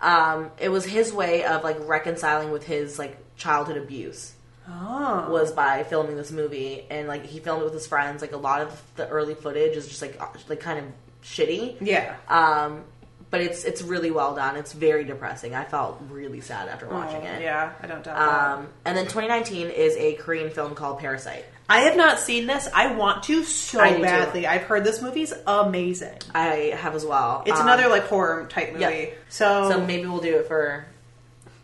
Um, 0.00 0.50
it 0.58 0.68
was 0.68 0.84
his 0.84 1.12
way 1.12 1.44
of 1.44 1.62
like 1.64 1.76
reconciling 1.88 2.50
with 2.50 2.64
his 2.66 2.98
like 2.98 3.16
childhood 3.36 3.76
abuse 3.76 4.34
Oh. 4.68 5.28
was 5.30 5.52
by 5.52 5.82
filming 5.84 6.16
this 6.16 6.30
movie, 6.30 6.86
and 6.90 7.08
like 7.08 7.26
he 7.26 7.40
filmed 7.40 7.62
it 7.62 7.64
with 7.64 7.74
his 7.74 7.86
friends. 7.86 8.22
Like 8.22 8.32
a 8.32 8.36
lot 8.36 8.60
of 8.62 8.82
the 8.96 9.08
early 9.08 9.34
footage 9.34 9.76
is 9.76 9.88
just 9.88 10.02
like 10.02 10.16
uh, 10.20 10.26
like 10.48 10.60
kind 10.60 10.78
of 10.78 10.84
shitty. 11.24 11.76
Yeah. 11.80 12.16
Um, 12.28 12.84
but 13.30 13.40
it's 13.40 13.64
it's 13.64 13.82
really 13.82 14.10
well 14.10 14.34
done. 14.34 14.56
It's 14.56 14.72
very 14.72 15.04
depressing. 15.04 15.54
I 15.54 15.64
felt 15.64 16.00
really 16.10 16.40
sad 16.42 16.68
after 16.68 16.86
watching 16.86 17.22
Oh, 17.22 17.32
it. 17.34 17.42
Yeah, 17.42 17.72
I 17.82 17.86
don't 17.86 18.04
doubt 18.04 18.16
that. 18.16 18.52
Um, 18.58 18.68
and 18.84 18.96
then 18.96 19.04
2019 19.04 19.68
is 19.70 19.96
a 19.96 20.14
Korean 20.14 20.50
film 20.50 20.74
called 20.74 20.98
Parasite. 20.98 21.44
I 21.68 21.80
have 21.80 21.96
not 21.96 22.18
seen 22.18 22.46
this. 22.46 22.68
I 22.74 22.94
want 22.94 23.22
to 23.24 23.44
so 23.44 23.82
do 23.82 23.96
too. 23.96 24.02
badly. 24.02 24.46
I've 24.46 24.62
heard 24.62 24.84
this 24.84 25.00
movie's 25.00 25.32
amazing. 25.46 26.18
I 26.34 26.74
have 26.76 26.94
as 26.94 27.06
well. 27.06 27.42
It's 27.46 27.58
Um, 27.58 27.66
another 27.66 27.88
like 27.88 28.02
horror 28.04 28.46
type 28.50 28.72
movie. 28.72 28.80
Yep. 28.82 29.18
So, 29.30 29.70
So 29.70 29.80
maybe 29.80 30.06
we'll 30.06 30.20
do 30.20 30.36
it 30.36 30.46
for 30.46 30.84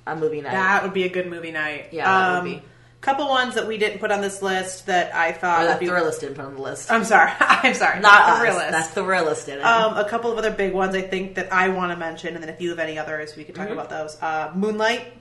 a 0.07 0.17
movie 0.17 0.41
night. 0.41 0.53
that 0.53 0.83
would 0.85 0.95
be 0.95 1.05
a 1.05 1.11
good 1.11 1.27
movie 1.29 1.53
night. 1.53 1.89
Yeah, 1.93 2.05
that 2.07 2.39
Um. 2.39 2.63
Couple 3.01 3.29
ones 3.29 3.55
that 3.55 3.69
we 3.69 3.79
didn't 3.79 4.01
put 4.01 4.11
on 4.11 4.21
this 4.21 4.43
list 4.43 4.87
that 4.87 5.15
I 5.15 5.31
thought 5.31 5.65
or 5.65 5.69
would 5.69 5.79
be. 5.79 5.87
Thrillist 5.87 6.19
didn't 6.21 6.35
put 6.35 6.45
on 6.45 6.55
the 6.57 6.63
list. 6.63 6.91
I'm 6.91 7.05
sorry. 7.05 7.31
I'm 7.41 7.73
sorry. 7.75 8.01
Not 8.01 8.41
the 8.43 8.49
us. 8.51 8.71
That's 8.73 8.89
Thrillist 8.91 9.47
did 9.47 9.59
it. 9.59 9.63
Um, 9.65 9.97
a 9.97 10.09
couple 10.09 10.33
of 10.33 10.39
other 10.39 10.51
big 10.51 10.73
ones 10.73 10.97
I 10.97 11.03
think 11.03 11.37
that 11.37 11.53
I 11.53 11.69
want 11.69 11.93
to 11.93 11.97
mention, 11.97 12.35
and 12.35 12.43
then 12.43 12.51
if 12.51 12.61
you 12.61 12.71
have 12.71 12.81
any 12.81 12.99
others, 12.99 13.37
we 13.37 13.45
can 13.45 13.55
talk 13.55 13.69
Mhm. 13.69 13.73
about 13.73 13.89
those. 13.89 14.21
Uh, 14.21 14.51
Moonlight. 14.55 15.13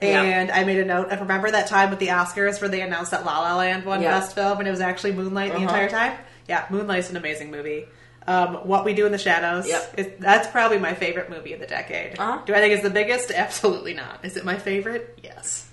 Yeah. 0.00 0.22
And 0.22 0.50
I 0.50 0.64
made 0.64 0.78
a 0.78 0.84
note. 0.84 1.08
I 1.10 1.16
remember 1.18 1.50
that 1.50 1.66
time 1.68 1.90
with 1.90 1.98
the 1.98 2.08
Oscars 2.08 2.60
where 2.60 2.68
they 2.70 2.80
announced 2.80 3.10
that 3.12 3.24
La 3.24 3.40
La 3.40 3.56
Land 3.56 3.84
won 3.84 4.02
Yeah. 4.02 4.18
Best 4.18 4.34
Film, 4.34 4.58
and 4.58 4.66
it 4.66 4.70
was 4.70 4.80
actually 4.80 5.12
Moonlight 5.12 5.50
the 5.50 5.56
Uh-huh. 5.58 5.64
entire 5.64 5.88
time. 5.88 6.12
Yeah, 6.48 6.64
Moonlight's 6.70 7.10
an 7.10 7.16
amazing 7.16 7.50
movie. 7.50 7.86
Um, 8.26 8.54
what 8.68 8.84
We 8.84 8.94
Do 8.94 9.04
in 9.06 9.10
the 9.12 9.18
Shadows. 9.18 9.66
Yep. 9.68 9.94
is, 9.96 10.06
that's 10.20 10.46
probably 10.48 10.78
my 10.78 10.94
favorite 10.94 11.28
movie 11.28 11.52
of 11.54 11.60
the 11.60 11.66
decade. 11.66 12.18
Uh-huh. 12.20 12.38
Do 12.46 12.54
I 12.54 12.58
think 12.60 12.74
it's 12.74 12.82
the 12.84 12.90
biggest? 12.90 13.30
Absolutely 13.32 13.94
not. 13.94 14.20
Is 14.24 14.36
it 14.36 14.44
my 14.44 14.56
favorite? 14.56 15.18
Yes. 15.22 15.66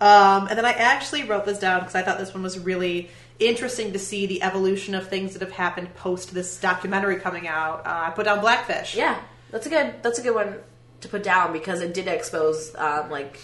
Um, 0.00 0.46
and 0.48 0.58
then 0.58 0.64
I 0.64 0.72
actually 0.72 1.24
wrote 1.24 1.46
this 1.46 1.58
down 1.58 1.80
because 1.80 1.94
I 1.94 2.02
thought 2.02 2.18
this 2.18 2.34
one 2.34 2.42
was 2.42 2.58
really 2.58 3.08
interesting 3.38 3.92
to 3.92 3.98
see 3.98 4.26
the 4.26 4.42
evolution 4.42 4.94
of 4.94 5.08
things 5.08 5.32
that 5.34 5.42
have 5.42 5.52
happened 5.52 5.94
post 5.94 6.32
this 6.34 6.58
documentary 6.60 7.16
coming 7.16 7.46
out. 7.48 7.86
Uh, 7.86 8.04
I 8.06 8.10
put 8.10 8.24
down 8.24 8.40
Blackfish. 8.40 8.94
Yeah, 8.96 9.18
that's 9.50 9.66
a 9.66 9.70
good 9.70 9.94
that's 10.02 10.18
a 10.18 10.22
good 10.22 10.34
one 10.34 10.56
to 11.00 11.08
put 11.08 11.22
down 11.22 11.52
because 11.52 11.80
it 11.80 11.94
did 11.94 12.08
expose 12.08 12.74
um, 12.76 13.10
like 13.10 13.38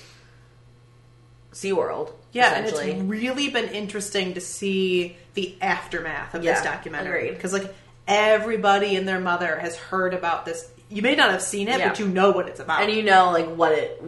SeaWorld. 1.52 2.12
Yeah, 2.32 2.54
and 2.54 2.66
it's 2.66 2.82
really 3.02 3.50
been 3.50 3.68
interesting 3.68 4.34
to 4.34 4.40
see 4.40 5.16
the 5.34 5.54
aftermath 5.60 6.34
of 6.34 6.42
this 6.42 6.62
documentary 6.62 7.30
because 7.30 7.52
like 7.52 7.74
everybody 8.08 8.96
and 8.96 9.06
their 9.06 9.20
mother 9.20 9.58
has 9.58 9.76
heard 9.76 10.14
about 10.14 10.44
this. 10.46 10.70
You 10.88 11.02
may 11.02 11.14
not 11.14 11.30
have 11.30 11.42
seen 11.42 11.68
it, 11.68 11.78
Yeah. 11.78 11.88
but 11.88 11.98
you 11.98 12.08
know 12.08 12.30
what 12.32 12.48
it's 12.48 12.60
about. 12.60 12.82
and 12.82 12.92
you 12.92 13.02
know 13.02 13.30
like 13.32 13.46
what 13.54 13.72
it 13.72 14.02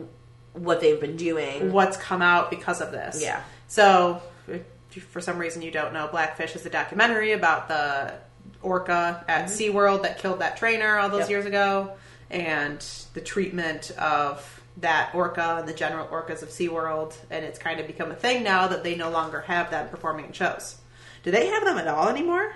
what 0.54 0.80
they've 0.80 1.00
been 1.00 1.16
doing. 1.16 1.70
what's 1.72 1.96
come 1.98 2.22
out 2.22 2.48
because 2.50 2.80
of 2.80 2.90
this. 2.92 3.20
Yeah. 3.22 3.42
So, 3.68 4.22
if 4.48 5.04
for 5.04 5.20
some 5.20 5.38
reason 5.38 5.60
you 5.62 5.70
don't 5.70 5.92
know, 5.92 6.08
Blackfish 6.08 6.54
is 6.56 6.64
a 6.64 6.70
documentary 6.70 7.32
about 7.32 7.68
the 7.68 8.14
orca 8.62 9.24
at 9.28 9.46
SeaWorld 9.46 10.02
that 10.02 10.18
killed 10.18 10.38
that 10.40 10.56
trainer 10.56 10.96
all 10.98 11.08
those 11.08 11.22
Mm-hmm. 11.24 11.30
Yep. 11.30 11.30
years 11.30 11.46
ago, 11.46 11.92
and 12.30 12.80
the 13.14 13.20
treatment 13.20 13.90
of 13.98 14.62
that 14.78 15.10
orca 15.14 15.56
and 15.58 15.68
the 15.68 15.74
general 15.74 16.06
orcas 16.08 16.42
of 16.42 16.48
SeaWorld. 16.48 17.14
And 17.30 17.44
it's 17.44 17.58
kind 17.58 17.78
of 17.80 17.86
become 17.86 18.10
a 18.10 18.14
thing 18.16 18.42
now 18.42 18.66
that 18.68 18.82
they 18.82 18.94
no 18.96 19.10
longer 19.10 19.42
have 19.42 19.70
them 19.70 19.88
performing 19.88 20.26
in 20.26 20.32
shows. 20.32 20.76
Do 21.22 21.30
they 21.30 21.46
have 21.48 21.64
them 21.64 21.78
at 21.78 21.86
all 21.88 22.08
anymore? 22.08 22.52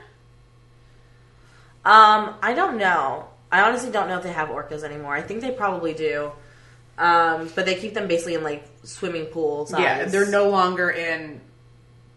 Um, 1.84 2.34
I 2.42 2.54
don't 2.54 2.76
know. 2.76 3.28
I 3.50 3.62
honestly 3.62 3.90
don't 3.90 4.08
know 4.08 4.18
if 4.18 4.22
they 4.22 4.32
have 4.32 4.48
orcas 4.48 4.82
anymore. 4.82 5.14
I 5.14 5.22
think 5.22 5.40
they 5.40 5.50
probably 5.50 5.94
do. 5.94 6.32
Um, 6.98 7.48
but 7.54 7.64
they 7.64 7.76
keep 7.76 7.94
them 7.94 8.08
basically 8.08 8.34
in 8.34 8.42
like 8.42 8.68
swimming 8.82 9.26
pools. 9.26 9.72
Yeah, 9.72 10.04
they're 10.06 10.30
no 10.30 10.48
longer 10.50 10.90
in 10.90 11.40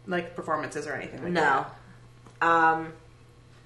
like 0.07 0.35
performances 0.35 0.87
or 0.87 0.93
anything 0.93 1.23
like 1.23 1.33
that. 1.35 1.71
no. 2.41 2.47
Um, 2.47 2.93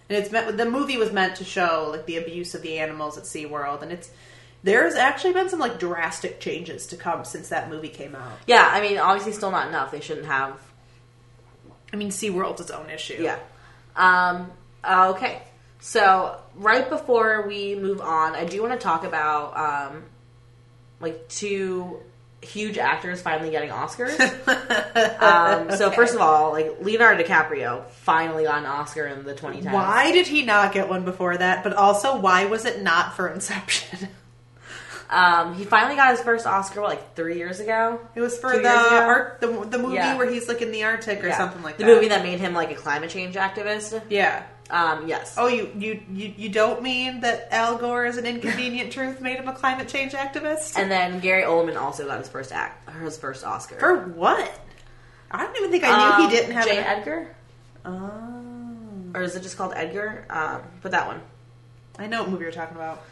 And 0.10 0.18
it's 0.20 0.32
meant 0.32 0.58
the 0.58 0.70
movie 0.70 0.98
was 0.98 1.12
meant 1.14 1.38
to 1.38 1.46
show 1.46 1.88
like 1.92 2.06
the 2.06 2.18
abuse 2.18 2.54
of 2.54 2.62
the 2.62 2.80
animals 2.80 3.18
at 3.18 3.24
SeaWorld 3.24 3.82
and 3.82 3.92
it's 3.94 4.10
there's 4.64 4.96
actually 4.96 5.34
been 5.34 5.48
some 5.48 5.60
like 5.60 5.80
drastic 5.80 6.40
changes 6.40 6.88
to 6.88 6.98
come 6.98 7.24
since 7.24 7.50
that 7.50 7.70
movie 7.70 7.88
came 7.90 8.16
out. 8.16 8.34
yeah, 8.48 8.68
I 8.70 8.82
mean, 8.82 8.98
obviously, 8.98 9.32
still 9.34 9.52
not 9.52 9.68
enough. 9.68 9.92
They 9.92 10.02
shouldn't 10.02 10.26
have. 10.26 10.60
I 11.94 11.96
mean 11.98 12.10
SeaWorld's 12.10 12.62
its 12.62 12.72
own 12.72 12.90
issue. 12.90 13.18
Yeah. 13.22 13.40
Um, 13.96 14.52
okay. 15.12 15.42
So 15.80 16.38
right 16.56 16.90
before 16.90 17.48
we 17.48 17.76
move 17.76 18.02
on, 18.02 18.36
I 18.36 18.44
do 18.46 18.62
want 18.62 18.74
to 18.74 18.80
talk 18.80 19.04
about 19.06 19.56
um, 19.56 20.04
like 21.06 21.28
two 21.30 22.00
huge 22.42 22.78
actors 22.78 23.22
finally 23.22 23.50
getting 23.50 23.70
Oscars. 23.72 24.20
um, 25.22 25.72
so 25.78 25.90
first 25.92 26.14
of 26.14 26.22
all, 26.22 26.52
like 26.52 26.82
Leonardo 26.82 27.24
DiCaprio 27.24 27.86
finally 27.90 28.44
got 28.44 28.60
an 28.60 28.66
Oscar 28.66 29.08
in 29.08 29.24
the 29.24 29.34
2010s. 29.34 29.72
Why 29.72 30.12
did 30.12 30.28
he 30.28 30.44
not 30.44 30.74
get 30.74 30.88
one 30.90 31.06
before 31.06 31.38
that? 31.38 31.64
But 31.64 31.74
also 31.74 32.18
why 32.20 32.46
was 32.46 32.66
it 32.66 32.82
not 32.84 33.16
for 33.16 33.28
Inception? 33.30 34.10
Um, 35.08 35.54
he 35.56 35.66
finally 35.66 35.96
got 35.96 36.12
his 36.12 36.22
first 36.22 36.48
Oscar 36.48 36.82
what, 36.82 36.90
like 36.90 37.16
three 37.16 37.38
years 37.38 37.60
ago. 37.60 38.00
It 38.16 38.22
was 38.22 38.38
for 38.38 38.58
the 38.58 38.68
art 38.68 39.40
the, 39.40 39.48
the 39.48 39.78
movie 39.78 39.96
Yeah. 39.96 40.18
where 40.18 40.30
he's 40.30 40.48
like 40.48 40.62
in 40.64 40.72
the 40.72 40.84
Arctic 40.84 41.24
or 41.24 41.28
Yeah. 41.28 41.38
something 41.38 41.62
like 41.62 41.78
the 41.78 41.84
that. 41.84 41.90
The 41.90 41.96
movie 41.96 42.08
that 42.10 42.24
made 42.24 42.40
him 42.40 42.54
like 42.54 42.72
a 42.72 42.76
climate 42.76 43.12
change 43.12 43.36
activist. 43.36 44.02
Yeah. 44.10 44.44
Um, 44.70 45.08
yes. 45.08 45.36
Oh, 45.38 45.48
you, 45.48 45.70
you 45.78 46.02
you 46.12 46.34
you 46.38 46.50
don't 46.50 46.82
mean 46.82 47.22
that 47.22 47.50
Al 47.52 47.78
Gore 47.78 48.06
is 48.06 48.18
an 48.18 48.26
inconvenient 48.26 48.92
truth 48.94 49.22
made 49.22 49.38
him 49.38 49.48
a 49.48 49.54
climate 49.54 49.88
change 49.88 50.14
activist? 50.14 50.76
And 50.78 50.90
then 50.90 51.20
Gary 51.20 51.44
Oldman 51.44 51.80
also 51.80 52.06
got 52.08 52.18
his 52.20 52.28
first 52.30 52.52
act, 52.52 52.90
his 53.00 53.16
first 53.18 53.46
Oscar. 53.46 53.76
For 53.80 53.96
what? 54.08 54.60
I 55.30 55.44
don't 55.46 55.56
even 55.58 55.70
think 55.72 55.84
I 55.84 55.90
knew 56.18 56.24
Um, 56.26 56.30
he 56.30 56.36
didn't 56.36 56.54
have 56.54 56.66
J. 56.66 56.78
an- 56.78 56.84
Edgar, 56.84 57.28
Oh. 57.86 59.12
or 59.14 59.22
is 59.22 59.36
it 59.36 59.44
just 59.44 59.56
called 59.58 59.74
Edgar? 59.76 60.26
Um, 60.30 60.62
but 60.82 60.92
that 60.92 61.06
one. 61.08 61.22
I 62.00 62.08
know 62.08 62.22
what 62.24 62.32
movie 62.32 62.44
you're 62.44 62.52
talking 62.52 62.76
about. 62.76 63.04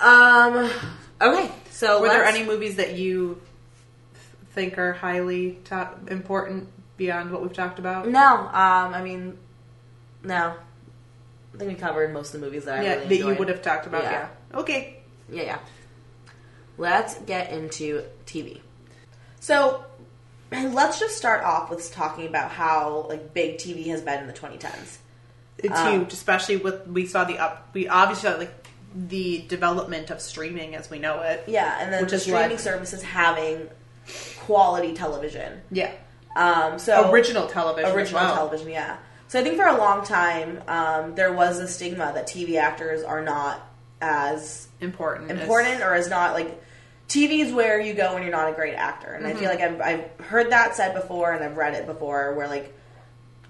Um. 0.00 0.70
Okay. 1.20 1.50
So 1.70 2.00
Were 2.00 2.08
there 2.08 2.24
let's- 2.24 2.36
any 2.36 2.46
movies 2.46 2.76
that 2.76 2.94
you 2.96 3.40
think 4.52 4.78
are 4.78 4.92
highly 4.92 5.58
top, 5.64 6.08
important 6.10 6.68
beyond 6.96 7.32
what 7.32 7.42
we've 7.42 7.52
talked 7.52 7.78
about? 7.80 8.08
No. 8.08 8.36
Um. 8.36 8.94
I 8.94 9.02
mean, 9.02 9.38
no. 10.22 10.54
I 11.54 11.58
think 11.58 11.68
we 11.70 11.74
covered 11.76 12.12
most 12.12 12.34
of 12.34 12.40
the 12.40 12.46
movies 12.46 12.64
that 12.64 12.80
I 12.80 12.82
yeah, 12.82 12.94
really 12.96 13.08
that 13.08 13.16
you 13.16 13.34
would 13.34 13.48
have 13.48 13.62
talked 13.62 13.86
about. 13.86 14.02
Yeah. 14.02 14.28
Yeah. 14.52 14.58
Okay. 14.58 14.96
Yeah, 15.30 15.42
yeah. 15.42 15.58
Let's 16.76 17.14
get 17.20 17.50
into 17.52 18.02
TV. 18.26 18.60
So, 19.40 19.84
let's 20.52 20.98
just 20.98 21.16
start 21.16 21.44
off 21.44 21.70
with 21.70 21.92
talking 21.92 22.26
about 22.26 22.50
how 22.50 23.06
like 23.08 23.32
big 23.34 23.58
TV 23.58 23.86
has 23.86 24.00
been 24.02 24.20
in 24.20 24.26
the 24.26 24.32
2010s. 24.32 24.98
It's 25.58 25.78
Um, 25.78 26.00
huge, 26.00 26.12
especially 26.12 26.56
with 26.56 26.86
we 26.88 27.06
saw 27.06 27.24
the 27.24 27.38
up. 27.38 27.68
We 27.72 27.86
obviously 27.88 28.30
saw 28.30 28.36
like 28.36 28.52
the 28.94 29.44
development 29.48 30.10
of 30.10 30.20
streaming 30.20 30.74
as 30.74 30.90
we 30.90 30.98
know 30.98 31.20
it. 31.22 31.44
Yeah, 31.46 31.78
and 31.80 31.92
then 31.92 32.02
Which 32.02 32.10
the 32.10 32.18
streaming 32.18 32.50
what- 32.50 32.60
services 32.60 33.02
having 33.02 33.68
quality 34.40 34.92
television. 34.94 35.62
Yeah. 35.70 35.92
Um, 36.36 36.80
so 36.80 37.10
Original 37.12 37.46
television. 37.46 37.92
original 37.92 38.20
well. 38.22 38.34
television, 38.34 38.68
yeah. 38.70 38.96
So 39.28 39.40
I 39.40 39.42
think 39.42 39.56
for 39.56 39.66
a 39.66 39.76
long 39.76 40.04
time 40.04 40.62
um, 40.68 41.14
there 41.14 41.32
was 41.32 41.58
a 41.58 41.66
stigma 41.68 42.12
that 42.14 42.26
TV 42.28 42.56
actors 42.58 43.02
are 43.02 43.22
not 43.22 43.60
as 44.00 44.68
Important. 44.80 45.30
as- 45.30 45.40
important 45.40 45.80
or 45.82 45.94
as 45.94 46.08
not 46.08 46.34
like 46.34 46.62
TV 47.08 47.40
is 47.40 47.52
where 47.52 47.78
you 47.80 47.94
go 47.94 48.14
when 48.14 48.22
you're 48.22 48.32
not 48.32 48.48
a 48.48 48.52
great 48.52 48.74
actor, 48.74 49.12
and 49.12 49.26
I 49.26 49.34
feel 49.34 49.50
Mm-hmm. 49.50 49.78
like 49.80 49.86
I've, 49.86 50.00
I've 50.20 50.26
heard 50.26 50.50
that 50.52 50.74
said 50.74 50.94
before 50.94 51.32
and 51.32 51.44
I've 51.44 51.56
read 51.56 51.74
it 51.74 51.86
before 51.86 52.32
where 52.34 52.48
like 52.48 52.74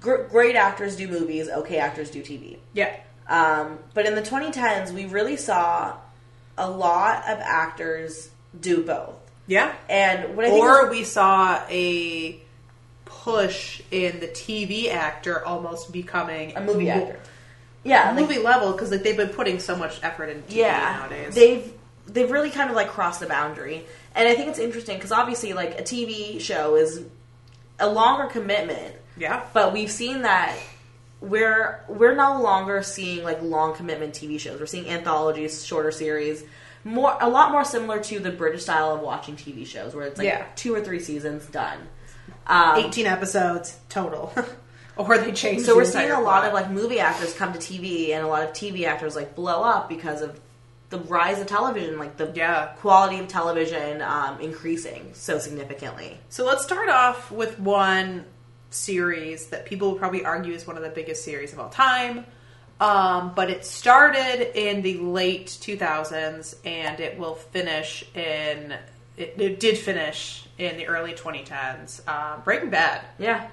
gr- 0.01 0.23
great 0.25 0.57
actors 0.57 0.97
do 0.97 1.07
movies, 1.09 1.49
okay 1.49 1.79
actors 1.79 2.11
do 2.11 2.21
TV. 2.23 2.59
Yeah. 2.73 2.97
Um, 3.29 3.79
but 3.95 4.07
in 4.07 4.15
the 4.17 4.23
2010s, 4.23 4.93
we 4.93 5.07
really 5.07 5.37
saw 5.37 5.97
a 6.59 6.69
lot 6.69 7.19
of 7.29 7.39
actors 7.41 8.29
do 8.61 8.83
both. 8.83 9.15
Yeah. 9.47 9.73
And 9.89 10.37
what 10.37 10.45
I 10.47 10.51
think 10.51 10.63
Or 10.65 10.91
we 10.91 11.05
saw 11.05 11.63
a 11.71 12.41
push 13.25 13.81
in 13.91 14.21
the 14.21 14.29
TV 14.29 14.91
actor 14.91 15.45
almost 15.47 15.91
becoming 15.93 16.55
a 16.57 16.61
movie 16.61 16.85
mo- 16.85 16.91
actor, 16.91 17.21
yeah, 17.83 18.11
like- 18.13 18.21
movie 18.29 18.39
level 18.39 18.73
because 18.73 18.91
like 18.91 19.03
they've 19.03 19.17
been 19.17 19.31
putting 19.31 19.59
so 19.59 19.75
much 19.75 19.99
effort 20.03 20.27
into 20.29 20.43
TV 20.53 20.57
yeah, 20.57 20.99
nowadays. 21.01 21.35
they've 21.35 21.73
they've 22.07 22.31
really 22.31 22.51
kind 22.51 22.69
of 22.69 22.77
like 22.77 22.89
crossed 22.89 23.21
the 23.21 23.27
boundary, 23.27 23.87
and 24.15 24.29
I 24.29 24.35
think 24.35 24.51
it's 24.51 24.59
interesting 24.59 24.97
because 24.97 25.11
obviously 25.11 25.55
like 25.55 25.81
a 25.81 25.83
TV 25.83 26.39
show 26.39 26.77
is 26.77 27.03
a 27.81 27.89
longer 27.89 28.27
commitment, 28.27 28.95
yeah. 29.17 29.43
but 29.55 29.73
we've 29.73 29.91
seen 29.91 30.23
that 30.23 30.55
we're 31.23 31.81
we're 31.89 32.15
no 32.15 32.43
longer 32.43 32.83
seeing 32.83 33.25
like 33.25 33.41
long 33.41 33.75
commitment 33.75 34.13
TV 34.15 34.39
shows. 34.39 34.61
We're 34.61 34.67
seeing 34.67 34.87
anthologies, 34.89 35.65
shorter 35.65 35.91
series, 35.91 36.45
more 36.85 37.17
a 37.23 37.29
lot 37.31 37.53
more 37.53 37.65
similar 37.65 38.01
to 38.05 38.19
the 38.21 38.31
British 38.31 38.65
style 38.65 38.93
of 38.95 39.01
watching 39.01 39.35
TV 39.37 39.67
shows, 39.67 39.95
where 39.95 40.05
it's 40.07 40.19
like 40.19 40.27
Yeah. 40.27 40.45
two 40.57 40.75
or 40.75 40.83
three 40.83 41.01
seasons 41.01 41.47
done. 41.47 41.79
Um, 42.47 42.79
18 42.85 43.07
episodes 43.07 43.79
total. 43.89 44.33
or 44.97 45.19
they 45.19 45.33
changed 45.33 45.65
so 45.65 45.75
we're 45.77 45.85
seeing 45.85 46.11
a 46.11 46.21
lot 46.21 46.43
plot. 46.43 46.47
of 46.47 46.53
like 46.53 46.71
movie 46.71 47.01
actors 47.01 47.35
come 47.35 47.53
to 47.53 47.59
TV, 47.59 48.11
and 48.11 48.25
a 48.25 48.29
lot 48.29 48.43
of 48.43 48.51
TV 48.51 48.85
actors 48.87 49.17
like 49.17 49.35
blow 49.35 49.63
up 49.63 49.89
because 49.89 50.21
of 50.23 50.39
the 50.91 50.99
rise 51.01 51.41
of 51.41 51.47
television, 51.47 51.99
like 51.99 52.17
the 52.17 52.31
Yeah. 52.35 52.67
quality 52.81 53.19
of 53.19 53.27
television 53.27 54.03
um, 54.03 54.41
increasing 54.41 55.11
so 55.15 55.39
significantly. 55.39 56.19
So 56.29 56.45
let's 56.45 56.63
start 56.63 56.89
off 56.89 57.33
with 57.33 57.59
one 57.59 58.25
series 58.71 59.47
that 59.47 59.65
people 59.67 59.91
will 59.93 59.99
probably 59.99 60.25
argue 60.25 60.53
is 60.53 60.67
one 60.67 60.77
of 60.77 60.83
the 60.83 60.91
biggest 60.91 61.25
series 61.25 61.53
of 61.53 61.59
all 61.61 61.71
time. 61.71 62.27
Um, 62.81 63.33
but 63.35 63.51
it 63.51 63.65
started 63.65 64.57
in 64.61 64.83
the 64.83 64.99
late 64.99 65.47
2000s 65.47 66.57
and 66.65 67.01
it 67.01 67.19
will 67.19 67.37
finish 67.37 68.05
in. 68.15 68.75
It, 69.17 69.35
it 69.39 69.61
did 69.61 69.79
finish 69.79 70.47
in 70.59 70.77
the 70.77 70.87
early 70.89 71.13
2010s. 71.13 72.01
Uh, 72.07 72.39
Breaking 72.39 72.71
Bad. 72.71 73.05
Yeah, 73.19 73.49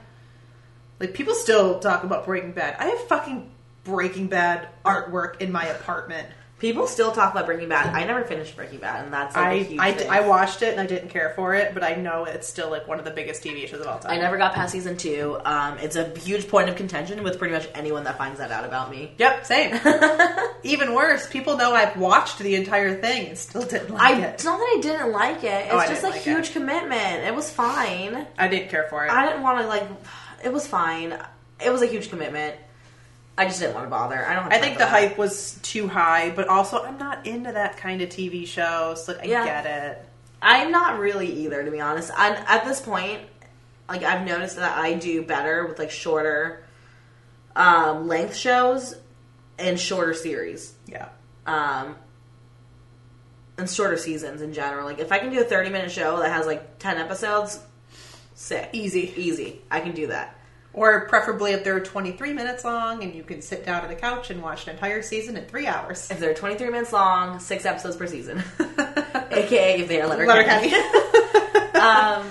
Like 0.99 1.13
people 1.13 1.33
still 1.33 1.79
talk 1.79 2.03
about 2.03 2.25
Breaking 2.25 2.51
Bad. 2.51 2.75
I 2.79 2.85
have 2.85 2.99
fucking 3.07 3.51
Breaking 3.83 4.27
Bad 4.27 4.67
artwork 4.85 5.39
in 5.41 5.51
my 5.51 5.65
apartment. 5.65 6.27
People 6.61 6.85
still 6.85 7.11
talk 7.11 7.31
about 7.33 7.47
Breaking 7.47 7.67
Bad. 7.67 7.93
I 7.93 8.05
never 8.05 8.23
finished 8.23 8.55
Breaking 8.55 8.79
Bad, 8.79 9.03
and 9.03 9.11
that's 9.11 9.35
like 9.35 9.45
a 9.45 9.49
I, 9.49 9.63
huge 9.63 9.79
I, 9.79 9.91
thing. 9.93 10.09
I 10.11 10.21
watched 10.21 10.61
it 10.61 10.71
and 10.71 10.79
I 10.79 10.85
didn't 10.85 11.09
care 11.09 11.33
for 11.35 11.55
it, 11.55 11.73
but 11.73 11.83
I 11.83 11.95
know 11.95 12.25
it's 12.25 12.47
still 12.47 12.69
like 12.69 12.87
one 12.87 12.99
of 12.99 13.03
the 13.05 13.09
biggest 13.11 13.43
TV 13.43 13.67
shows 13.67 13.81
of 13.81 13.87
all 13.87 13.97
time. 13.99 14.11
I 14.11 14.17
never 14.17 14.37
got 14.37 14.53
past 14.53 14.71
season 14.71 14.95
two. 14.95 15.39
Um, 15.43 15.79
it's 15.79 15.95
a 15.95 16.17
huge 16.19 16.47
point 16.47 16.69
of 16.69 16.75
contention 16.75 17.23
with 17.23 17.39
pretty 17.39 17.53
much 17.55 17.67
anyone 17.73 18.03
that 18.03 18.17
finds 18.19 18.37
that 18.39 18.51
out 18.51 18.63
about 18.63 18.91
me. 18.91 19.11
Yep, 19.17 19.45
same. 19.45 19.79
Even 20.63 20.93
worse, 20.93 21.27
people 21.27 21.57
know 21.57 21.73
I've 21.73 21.97
watched 21.97 22.37
the 22.37 22.55
entire 22.55 23.01
thing 23.01 23.29
and 23.29 23.37
still 23.37 23.63
didn't 23.63 23.89
like 23.89 24.01
I 24.15 24.21
it. 24.21 24.33
it's 24.35 24.45
not 24.45 24.59
that 24.59 24.75
I 24.77 24.79
didn't 24.81 25.11
like 25.11 25.43
it. 25.43 25.65
It's 25.65 25.73
Oh, 25.73 25.85
just 25.87 26.03
a 26.03 26.09
like 26.09 26.21
huge 26.21 26.49
it. 26.49 26.53
commitment. 26.53 27.23
It 27.25 27.33
was 27.35 27.49
fine. 27.51 28.27
I 28.37 28.47
didn't 28.47 28.69
care 28.69 28.85
for 28.87 29.03
it. 29.03 29.11
I 29.11 29.25
didn't 29.25 29.41
want 29.41 29.59
to 29.61 29.67
like. 29.67 29.87
It 30.43 30.53
was 30.53 30.67
fine. 30.67 31.17
It 31.59 31.71
was 31.71 31.81
a 31.81 31.87
huge 31.87 32.09
commitment. 32.11 32.55
I 33.41 33.45
just 33.45 33.59
didn't 33.59 33.73
want 33.73 33.87
to 33.87 33.89
bother. 33.89 34.23
I 34.23 34.35
don't. 34.35 34.53
I 34.53 34.59
think 34.59 34.73
the 34.75 34.79
that. 34.85 34.89
hype 34.89 35.17
was 35.17 35.57
too 35.63 35.87
high, 35.87 36.29
but 36.29 36.47
also 36.47 36.83
I'm 36.83 36.99
not 36.99 37.25
into 37.25 37.51
that 37.51 37.75
kind 37.77 38.01
of 38.03 38.09
TV 38.09 38.45
show, 38.45 38.93
so 38.95 39.13
like 39.13 39.23
I 39.23 39.25
Yeah. 39.25 39.45
get 39.45 39.65
it. 39.65 40.05
I'm 40.43 40.71
not 40.71 40.99
really 40.99 41.27
either, 41.45 41.63
to 41.63 41.71
be 41.71 41.81
honest. 41.81 42.11
And 42.15 42.35
at 42.47 42.65
this 42.65 42.79
point, 42.81 43.21
like 43.89 44.03
I've 44.03 44.27
noticed 44.27 44.57
that 44.57 44.77
I 44.77 44.93
do 44.93 45.23
better 45.23 45.65
with 45.65 45.79
like 45.79 45.89
shorter 45.89 46.63
um, 47.55 48.07
length 48.07 48.35
shows 48.35 48.95
and 49.57 49.79
shorter 49.79 50.13
series. 50.13 50.73
Yeah. 50.85 51.09
Um, 51.47 51.95
and 53.57 53.67
shorter 53.69 53.97
seasons 53.97 54.41
in 54.43 54.53
general. 54.53 54.85
Like 54.85 54.99
if 54.99 55.11
I 55.11 55.17
can 55.17 55.31
do 55.31 55.41
a 55.41 55.43
30 55.43 55.69
minute 55.71 55.91
show 55.91 56.19
that 56.19 56.29
has 56.31 56.45
like 56.45 56.77
10 56.77 56.97
episodes, 56.97 57.59
sick. 58.35 58.69
Easy. 58.73 59.13
Easy. 59.17 59.61
I 59.71 59.79
can 59.79 59.93
do 59.93 60.07
that. 60.07 60.35
Or 60.73 61.07
preferably 61.07 61.51
if 61.51 61.63
they're 61.65 61.81
23 61.81 62.31
minutes 62.33 62.63
long 62.63 63.03
and 63.03 63.13
you 63.13 63.23
can 63.23 63.41
sit 63.41 63.65
down 63.65 63.83
on 63.83 63.89
the 63.89 63.95
couch 63.95 64.29
and 64.29 64.41
watch 64.41 64.67
an 64.67 64.73
entire 64.73 65.01
season 65.01 65.35
in 65.35 65.45
three 65.45 65.67
hours. 65.67 66.09
If 66.09 66.19
they're 66.19 66.33
23 66.33 66.69
minutes 66.69 66.93
long, 66.93 67.39
six 67.39 67.65
episodes 67.65 67.97
per 67.97 68.07
season. 68.07 68.41
AKA 69.31 69.81
if 69.81 69.87
they 69.89 69.99
are 70.01 70.07
Letter 70.07 70.25
Letterkenny. 70.25 70.73
um, 71.73 72.25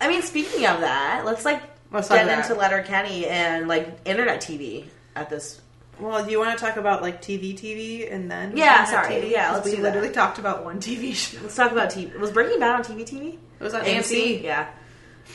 I 0.00 0.08
mean, 0.08 0.22
speaking 0.22 0.64
of 0.66 0.80
that, 0.80 1.22
let's 1.24 1.44
like 1.44 1.62
Let's 1.92 2.08
get 2.08 2.28
into 2.28 2.52
it. 2.52 2.58
Letterkenny 2.58 3.26
and 3.26 3.66
like 3.66 3.98
internet 4.04 4.40
TV 4.40 4.86
at 5.16 5.28
this. 5.28 5.60
well, 5.98 6.24
do 6.24 6.30
you 6.30 6.38
want 6.38 6.56
to 6.56 6.64
talk 6.64 6.76
about 6.76 7.02
like 7.02 7.20
TV, 7.20 7.52
TV, 7.58 8.12
and 8.12 8.30
then 8.30 8.56
Yeah, 8.56 8.84
sorry. 8.84 9.14
TV? 9.14 9.30
Yeah, 9.32 9.52
let's 9.52 9.64
we 9.64 9.72
do 9.72 9.76
that. 9.78 9.82
literally 9.82 10.10
talked 10.14 10.38
about 10.38 10.64
one 10.64 10.80
TV 10.80 11.14
show. 11.14 11.38
Let's 11.42 11.56
talk 11.56 11.72
about 11.72 11.90
TV. 11.90 12.16
Was 12.18 12.30
Breaking 12.30 12.60
Bad 12.60 12.76
on 12.76 12.84
TV? 12.84 13.02
TV? 13.02 13.34
It 13.34 13.64
was 13.64 13.74
on 13.74 13.82
AMC. 13.82 14.42
Yeah. 14.42 14.68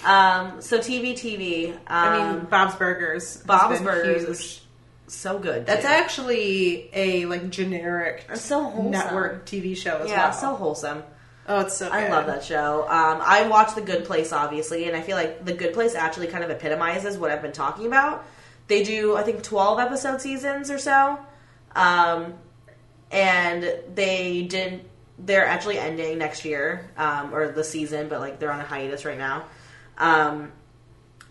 Um, 0.03 0.61
so 0.61 0.79
TV, 0.79 1.13
TV. 1.13 1.73
Um, 1.73 1.79
I 1.87 2.33
mean, 2.33 2.45
Bob's 2.45 2.75
Burgers. 2.75 3.37
Bob's 3.37 3.81
Burgers 3.81 4.21
huge. 4.23 4.29
is 4.29 4.61
so 5.07 5.39
good. 5.39 5.65
That's 5.65 5.83
too. 5.83 5.87
actually 5.87 6.89
a 6.93 7.25
like 7.25 7.49
generic 7.49 8.25
It's 8.29 8.41
so 8.41 8.63
wholesome. 8.63 8.91
network 8.91 9.45
TV 9.45 9.75
show 9.77 9.97
as 9.99 10.09
yeah, 10.09 10.29
well. 10.29 10.33
so 10.33 10.55
wholesome. 10.55 11.03
oh, 11.47 11.61
it's 11.61 11.77
so. 11.77 11.87
I 11.89 12.09
love 12.09 12.25
that 12.27 12.43
show. 12.43 12.83
Um, 12.83 13.21
I 13.23 13.47
watched 13.47 13.75
The 13.75 13.81
Good 13.81 14.05
Place, 14.05 14.31
obviously, 14.33 14.85
and 14.87 14.95
I 14.95 15.01
feel 15.01 15.15
like 15.15 15.45
The 15.45 15.53
Good 15.53 15.73
Place 15.73 15.95
actually 15.95 16.27
kind 16.27 16.43
of 16.43 16.49
epitomizes 16.49 17.17
what 17.17 17.31
I've 17.31 17.41
been 17.41 17.51
talking 17.51 17.85
about. 17.87 18.25
They 18.67 18.83
do, 18.83 19.15
I 19.15 19.21
think, 19.21 19.43
12 19.43 19.79
episode 19.79 20.21
seasons 20.21 20.71
or 20.71 20.79
so. 20.79 21.19
Um, 21.75 22.33
and 23.11 23.71
they 23.93 24.43
did, 24.43 24.85
they're 25.19 25.45
actually 25.45 25.77
ending 25.77 26.17
next 26.17 26.45
year, 26.45 26.89
um, 26.97 27.33
or 27.33 27.51
the 27.51 27.63
season, 27.63 28.09
but 28.09 28.19
like 28.21 28.39
they're 28.39 28.51
on 28.51 28.59
a 28.59 28.63
hiatus 28.65 29.05
right 29.05 29.17
now. 29.19 29.45
Um, 29.97 30.51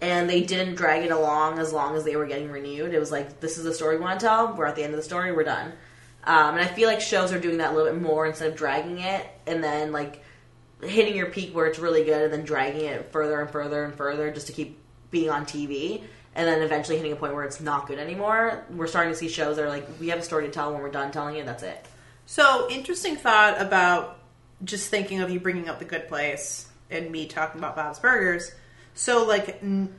and 0.01 0.29
they 0.29 0.43
didn't 0.43 0.75
drag 0.75 1.05
it 1.05 1.11
along 1.11 1.59
as 1.59 1.73
long 1.73 1.97
as 1.97 2.05
they 2.05 2.17
were 2.17 2.27
getting 2.27 2.51
renewed. 2.51 2.93
It 2.93 2.99
was 2.99 3.11
like, 3.11 3.41
this 3.41 3.59
is 3.59 3.65
the 3.65 3.73
story 3.73 3.97
we 3.97 4.03
want 4.03 4.21
to 4.21 4.27
tell. 4.27 4.55
We're 4.55 4.67
at 4.67 4.77
the 4.77 4.83
end 4.83 4.93
of 4.93 4.99
the 4.99 5.05
story. 5.05 5.33
We're 5.33 5.45
done. 5.45 5.73
Um, 6.25 6.57
and 6.57 6.61
I 6.61 6.67
feel 6.67 6.89
like 6.89 7.01
shows 7.01 7.33
are 7.33 7.39
doing 7.39 7.59
that 7.59 7.73
a 7.73 7.75
little 7.77 7.93
bit 7.93 8.01
more 8.01 8.27
instead 8.27 8.51
of 8.51 8.57
dragging 8.57 8.99
it 8.99 9.27
and 9.47 9.62
then 9.62 9.93
like 9.93 10.23
hitting 10.83 11.15
your 11.17 11.27
peak 11.27 11.55
where 11.55 11.67
it's 11.67 11.79
really 11.79 12.05
good 12.05 12.23
and 12.23 12.33
then 12.33 12.45
dragging 12.45 12.87
it 12.87 13.12
further 13.12 13.41
and 13.41 13.51
further 13.51 13.85
and 13.85 13.95
further 13.95 14.31
just 14.31 14.47
to 14.49 14.53
keep 14.53 14.79
being 15.11 15.31
on 15.31 15.45
TV. 15.45 16.03
And 16.35 16.49
then 16.49 16.62
eventually 16.62 16.97
hitting 16.97 17.12
a 17.12 17.17
point 17.17 17.35
where 17.35 17.45
it's 17.45 17.61
not 17.61 17.87
good 17.87 17.99
anymore. 17.99 18.65
We're 18.71 18.89
starting 18.89 19.12
to 19.12 19.19
see 19.19 19.29
shows 19.29 19.57
that 19.57 19.65
are 19.65 19.69
like, 19.69 19.89
we 20.01 20.09
have 20.09 20.19
a 20.19 20.23
story 20.23 20.47
to 20.47 20.51
tell. 20.51 20.73
When 20.73 20.83
we're 20.83 20.91
done 20.91 21.12
telling 21.12 21.37
it, 21.37 21.47
that's 21.47 21.62
it. 21.62 21.87
So 22.27 22.69
interesting 22.71 23.17
thought 23.17 23.61
about 23.61 24.19
just 24.65 24.91
thinking 24.91 25.21
of 25.21 25.31
you 25.31 25.39
bringing 25.39 25.69
up 25.69 25.79
the 25.79 25.85
Good 25.85 26.09
Place 26.09 26.69
and 26.91 27.11
me 27.11 27.26
talking 27.26 27.61
about 27.61 27.76
Bob's 27.76 27.99
Burgers. 27.99 28.53
So 28.95 29.24
like 29.24 29.62
n- 29.62 29.95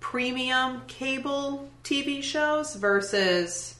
premium 0.00 0.82
cable 0.86 1.70
TV 1.84 2.22
shows 2.22 2.74
versus 2.74 3.76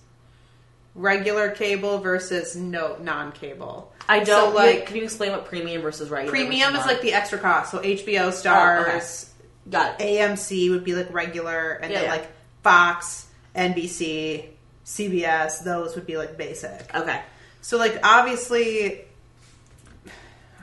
regular 0.95 1.51
cable 1.51 1.99
versus 1.99 2.55
no 2.57 2.97
non-cable. 3.01 3.93
I 4.09 4.21
don't 4.21 4.51
So, 4.51 4.57
like. 4.57 4.87
Can 4.87 4.97
you 4.97 5.05
explain 5.05 5.33
what 5.33 5.47
premium 5.47 5.83
versus 5.83 6.11
regular? 6.11 6.31
premium 6.33 6.73
versus 6.73 6.87
is 6.87 6.93
like 6.93 7.03
the 7.03 7.13
extra 7.13 7.39
cost. 7.39 7.71
So 7.71 7.79
HBO 7.81 8.27
oh, 8.27 8.31
Starz, 8.31 9.29
got 9.71 10.01
it. 10.01 10.19
AMC 10.19 10.71
would 10.71 10.85
be 10.85 10.95
like 10.95 11.13
regular, 11.13 11.73
and 11.73 11.91
Yeah, 11.93 11.99
then 12.01 12.05
yeah. 12.07 12.13
like 12.13 12.29
Fox, 12.63 13.27
NBC, 13.55 14.49
CBS. 14.85 15.65
Those 15.65 15.95
would 15.95 16.07
be 16.07 16.17
like 16.17 16.37
basic. 16.37 16.95
Okay. 16.95 17.23
So, 17.61 17.79
like, 17.79 18.01
obviously, 18.05 19.03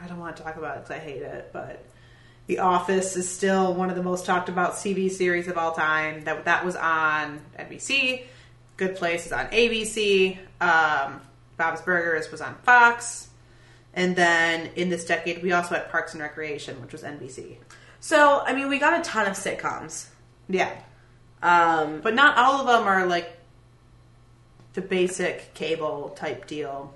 I 0.01 0.07
don't 0.07 0.19
want 0.19 0.37
to 0.37 0.43
talk 0.43 0.55
about 0.57 0.77
it 0.77 0.83
because 0.85 0.95
I 0.95 0.99
hate 0.99 1.21
it, 1.21 1.49
but 1.51 1.83
The 2.47 2.59
Office 2.59 3.15
is 3.15 3.29
still 3.29 3.73
one 3.73 3.89
of 3.89 3.95
the 3.95 4.03
most 4.03 4.25
talked 4.25 4.49
about 4.49 4.73
TV 4.73 5.11
series 5.11 5.47
of 5.47 5.57
all 5.57 5.73
time. 5.73 6.23
That 6.23 6.45
that 6.45 6.65
was 6.65 6.75
on 6.75 7.41
NBC. 7.57 8.23
Good 8.77 8.95
Place 8.95 9.25
is 9.25 9.31
on 9.33 9.47
ABC. 9.47 10.37
Um, 10.61 11.21
Bob's 11.57 11.81
Burgers 11.81 12.31
was 12.31 12.41
on 12.41 12.55
Fox. 12.63 13.27
And 13.93 14.15
then 14.15 14.69
in 14.75 14.89
this 14.89 15.03
decade, 15.05 15.43
we 15.43 15.51
also 15.51 15.75
had 15.75 15.89
Parks 15.89 16.13
and 16.13 16.21
Recreation, 16.21 16.81
which 16.81 16.93
was 16.93 17.03
NBC. 17.03 17.57
So 17.99 18.41
I 18.45 18.53
mean, 18.53 18.69
we 18.69 18.79
got 18.79 18.99
a 18.99 19.03
ton 19.03 19.27
of 19.27 19.33
sitcoms. 19.33 20.07
Yeah. 20.47 20.71
Um, 21.41 22.01
But 22.01 22.15
not 22.15 22.37
all 22.37 22.61
of 22.61 22.67
them 22.67 22.87
are 22.87 23.05
like 23.05 23.37
the 24.73 24.81
basic 24.81 25.53
cable 25.53 26.09
type 26.15 26.47
deal. 26.47 26.93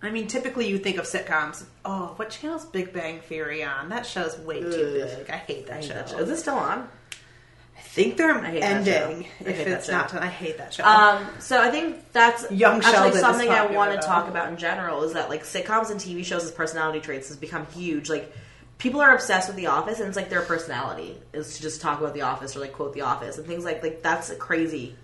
I 0.00 0.10
mean, 0.10 0.28
typically 0.28 0.68
you 0.68 0.78
think 0.78 0.96
of 0.98 1.06
sitcoms. 1.06 1.64
Oh, 1.84 2.12
what 2.16 2.30
channel's 2.30 2.64
Big 2.64 2.92
Bang 2.92 3.20
Theory 3.20 3.64
on? 3.64 3.88
That 3.88 4.06
show's 4.06 4.38
way 4.38 4.60
too 4.60 5.02
Ugh. 5.02 5.18
big. 5.18 5.30
I 5.30 5.38
hate 5.38 5.66
that, 5.66 5.78
I 5.78 5.80
show. 5.80 5.94
that 5.94 6.08
show. 6.10 6.18
Is 6.18 6.30
it 6.30 6.36
still 6.36 6.54
on? 6.56 6.88
I 7.76 7.80
think 7.80 8.16
they're 8.16 8.40
hate 8.42 8.60
that 8.60 8.86
show. 8.86 8.92
ending 8.92 9.28
I 9.40 9.44
if 9.50 9.66
it's 9.66 9.88
not. 9.88 10.14
I 10.14 10.26
hate 10.26 10.58
that 10.58 10.74
show. 10.74 10.84
Um, 10.84 11.26
so 11.40 11.60
I 11.60 11.70
think 11.70 12.12
that's 12.12 12.48
Young 12.50 12.76
actually 12.76 12.92
Sheldon 12.92 13.20
something 13.20 13.48
I 13.48 13.66
want 13.66 13.92
to 13.92 14.06
talk 14.06 14.28
about 14.28 14.50
in 14.50 14.56
general 14.56 15.02
is 15.02 15.14
that 15.14 15.28
like 15.28 15.42
sitcoms 15.44 15.90
and 15.90 16.00
TV 16.00 16.24
shows 16.24 16.44
as 16.44 16.52
personality 16.52 17.00
traits 17.00 17.28
has 17.28 17.36
become 17.36 17.66
huge. 17.66 18.08
Like 18.08 18.32
people 18.78 19.00
are 19.00 19.14
obsessed 19.14 19.48
with 19.48 19.56
The 19.56 19.66
Office, 19.66 19.98
and 19.98 20.08
it's 20.08 20.16
like 20.16 20.28
their 20.28 20.42
personality 20.42 21.20
is 21.32 21.56
to 21.56 21.62
just 21.62 21.80
talk 21.80 22.00
about 22.00 22.14
The 22.14 22.22
Office 22.22 22.56
or 22.56 22.60
like 22.60 22.72
quote 22.72 22.94
The 22.94 23.02
Office 23.02 23.38
and 23.38 23.46
things 23.46 23.64
like 23.64 23.82
like 23.82 24.02
that's 24.02 24.32
crazy. 24.34 24.96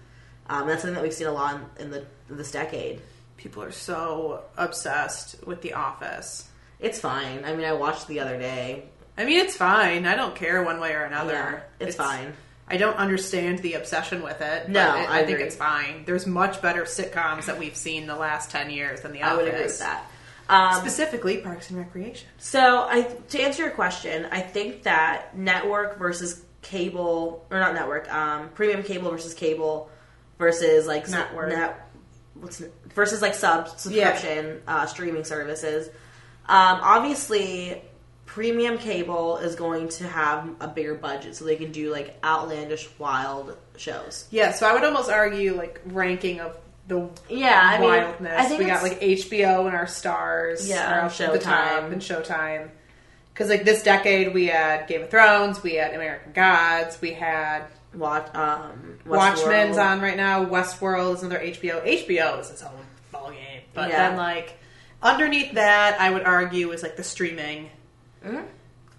Um, 0.48 0.66
that's 0.66 0.82
something 0.82 0.94
that 0.94 1.02
we've 1.02 1.14
seen 1.14 1.26
a 1.26 1.32
lot 1.32 1.60
in 1.78 1.90
the 1.90 2.04
in 2.28 2.36
this 2.36 2.52
decade. 2.52 3.00
People 3.36 3.62
are 3.62 3.72
so 3.72 4.44
obsessed 4.56 5.44
with 5.46 5.60
The 5.62 5.74
Office. 5.74 6.48
It's 6.80 6.98
fine. 7.00 7.44
I 7.44 7.54
mean, 7.54 7.66
I 7.66 7.72
watched 7.72 8.06
the 8.08 8.20
other 8.20 8.38
day. 8.38 8.84
I 9.16 9.24
mean, 9.24 9.38
it's 9.38 9.56
fine. 9.56 10.06
I 10.06 10.16
don't 10.16 10.34
care 10.34 10.62
one 10.62 10.80
way 10.80 10.92
or 10.92 11.02
another. 11.02 11.32
Yeah, 11.32 11.86
it's 11.86 11.96
fine. 11.96 12.32
I 12.66 12.78
don't 12.78 12.96
understand 12.96 13.58
the 13.60 13.74
obsession 13.74 14.22
with 14.22 14.40
it. 14.40 14.68
No, 14.68 14.80
it- 14.96 15.08
I 15.10 15.20
I, 15.20 15.26
think 15.26 15.40
it's 15.40 15.56
fine. 15.56 16.04
There's 16.06 16.26
much 16.26 16.62
better 16.62 16.84
sitcoms 16.84 17.44
that 17.46 17.58
we've 17.58 17.76
seen 17.76 18.06
the 18.06 18.16
last 18.16 18.50
ten 18.50 18.70
years 18.70 19.02
than 19.02 19.12
The 19.12 19.22
Office. 19.22 19.32
I 19.32 19.36
would 19.36 19.48
agree 19.48 19.62
with 19.64 19.78
that. 19.80 20.10
Um, 20.48 20.74
Specifically, 20.80 21.38
Parks 21.38 21.70
and 21.70 21.78
Recreation. 21.78 22.28
So, 22.38 22.86
I 22.88 23.02
to 23.30 23.40
answer 23.40 23.62
your 23.62 23.72
question, 23.72 24.26
I 24.30 24.40
think 24.40 24.82
that 24.82 25.36
network 25.36 25.98
versus 25.98 26.42
cable, 26.62 27.46
or 27.50 27.60
not 27.60 27.74
network, 27.74 28.12
um, 28.12 28.48
premium 28.50 28.82
cable 28.82 29.10
versus 29.10 29.32
cable 29.34 29.90
versus 30.38 30.86
like 30.86 31.08
Network. 31.08 31.48
net, 31.50 31.83
what's 32.40 32.62
versus 32.94 33.22
like 33.22 33.34
sub 33.34 33.68
subscription 33.68 34.62
uh, 34.66 34.86
streaming 34.86 35.24
services. 35.24 35.88
Um, 36.46 36.78
obviously, 36.82 37.80
premium 38.26 38.78
cable 38.78 39.38
is 39.38 39.54
going 39.56 39.88
to 39.88 40.06
have 40.08 40.48
a 40.60 40.68
bigger 40.68 40.94
budget, 40.94 41.36
so 41.36 41.44
they 41.44 41.56
can 41.56 41.72
do 41.72 41.90
like 41.90 42.16
outlandish, 42.24 42.88
wild 42.98 43.56
shows. 43.76 44.26
Yeah, 44.30 44.52
so 44.52 44.68
I 44.68 44.74
would 44.74 44.84
almost 44.84 45.10
argue 45.10 45.56
like 45.56 45.80
ranking 45.86 46.40
of 46.40 46.56
the 46.86 47.08
Yeah, 47.28 47.60
I 47.62 47.78
mean, 47.78 47.88
wildness. 47.88 48.38
I 48.38 48.44
think 48.44 48.60
we 48.60 48.66
got 48.66 48.82
like 48.82 49.00
HBO 49.00 49.66
and 49.66 49.74
our 49.74 49.86
stars. 49.86 50.68
Yeah, 50.68 51.08
the 51.08 51.14
Showtime. 51.14 51.40
top, 51.42 51.84
and 51.92 52.02
Showtime. 52.02 52.70
Because 53.32 53.48
like 53.48 53.64
this 53.64 53.82
decade, 53.82 54.32
we 54.32 54.46
had 54.46 54.86
Game 54.86 55.02
of 55.02 55.10
Thrones, 55.10 55.62
we 55.62 55.74
had 55.74 55.94
American 55.94 56.32
Gods, 56.32 57.00
we 57.00 57.12
had 57.12 57.64
Watch, 57.96 58.34
um, 58.34 58.98
Watchmen's 59.06 59.78
on 59.78 60.00
right 60.00 60.16
now. 60.16 60.44
Westworld 60.44 61.14
is 61.14 61.22
another 61.22 61.40
HBO. 61.42 61.84
HBO 61.84 62.40
is 62.40 62.50
its 62.50 62.62
own 62.62 62.70
ball 63.12 63.30
game. 63.30 63.62
But 63.72 63.88
Yeah. 63.90 64.08
then 64.10 64.16
like 64.18 64.58
underneath 65.02 65.54
that, 65.54 66.00
I 66.00 66.10
would 66.10 66.22
argue 66.24 66.72
is 66.72 66.82
like 66.82 66.96
the 66.96 67.04
streaming. 67.04 67.70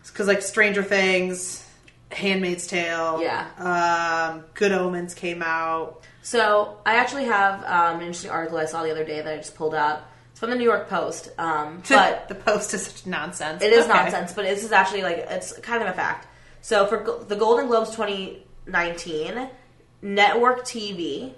Because 0.05 0.27
like 0.27 0.41
Stranger 0.41 0.83
Things, 0.83 1.65
Handmaid's 2.11 2.67
Tale, 2.67 3.19
Yeah. 3.21 3.47
um, 3.57 4.43
Good 4.53 4.71
Omens 4.71 5.13
came 5.13 5.41
out. 5.43 6.01
So 6.21 6.77
I 6.85 6.95
actually 6.95 7.25
have 7.25 7.63
um, 7.65 7.95
an 7.97 8.01
interesting 8.01 8.31
article 8.31 8.57
I 8.57 8.65
saw 8.65 8.83
the 8.83 8.91
other 8.91 9.03
day 9.03 9.21
that 9.21 9.33
I 9.33 9.37
just 9.37 9.55
pulled 9.55 9.73
up. 9.75 10.11
It's 10.31 10.39
from 10.39 10.49
the 10.49 10.55
New 10.55 10.63
York 10.63 10.89
Post, 10.89 11.29
um, 11.37 11.81
but 11.89 12.27
the 12.27 12.35
post 12.35 12.73
is 12.73 12.85
such 12.87 13.05
nonsense. 13.05 13.61
it 13.63 13.71
is 13.73 13.85
Okay. 13.85 13.93
nonsense. 13.93 14.33
But 14.33 14.45
this 14.45 14.63
is 14.63 14.71
actually 14.71 15.01
like 15.03 15.17
it's 15.17 15.57
kind 15.59 15.81
of 15.81 15.89
a 15.89 15.93
fact. 15.93 16.27
So 16.61 16.87
for 16.87 17.23
the 17.27 17.35
Golden 17.35 17.67
Globes 17.67 17.91
2019, 18.65 19.49
network 20.01 20.63
TV, 20.65 21.33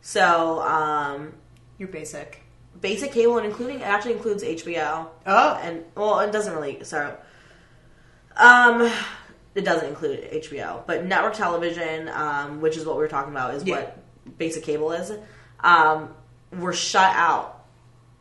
so 0.00 0.60
um, 0.62 1.32
You're 1.78 1.88
basic. 1.88 2.42
basic 2.80 3.12
cable 3.12 3.36
and 3.38 3.46
including 3.46 3.80
it 3.80 3.82
actually 3.82 4.12
includes 4.14 4.42
HBO. 4.42 5.08
Oh. 5.26 5.60
and 5.62 5.84
well, 5.94 6.20
it 6.20 6.32
doesn't 6.32 6.54
really. 6.54 6.82
Sorry, 6.84 7.12
um, 8.36 8.90
it 9.54 9.64
doesn't 9.64 9.88
include 9.88 10.30
HBO, 10.32 10.86
but 10.86 11.04
network 11.04 11.34
television, 11.34 12.08
um, 12.08 12.60
which 12.60 12.76
is 12.76 12.84
what 12.86 12.96
we 12.96 13.02
were 13.02 13.08
talking 13.08 13.32
about, 13.32 13.54
is 13.54 13.64
Yeah. 13.64 13.76
what 13.76 14.38
basic 14.38 14.64
cable 14.64 14.92
is. 14.92 15.12
Um, 15.60 16.14
were 16.58 16.72
shut 16.72 17.14
out 17.14 17.64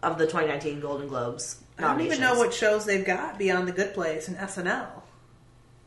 of 0.03 0.17
the 0.17 0.25
2019 0.25 0.79
Golden 0.81 1.07
Globes. 1.07 1.61
I 1.77 1.83
don't 1.83 2.01
even 2.01 2.19
know 2.19 2.37
what 2.37 2.53
shows 2.53 2.85
they've 2.85 3.05
got 3.05 3.37
beyond 3.37 3.65
The 3.67 3.71
Good 3.71 3.93
Place 3.93 4.27
and 4.27 4.35
SNL. 4.37 4.87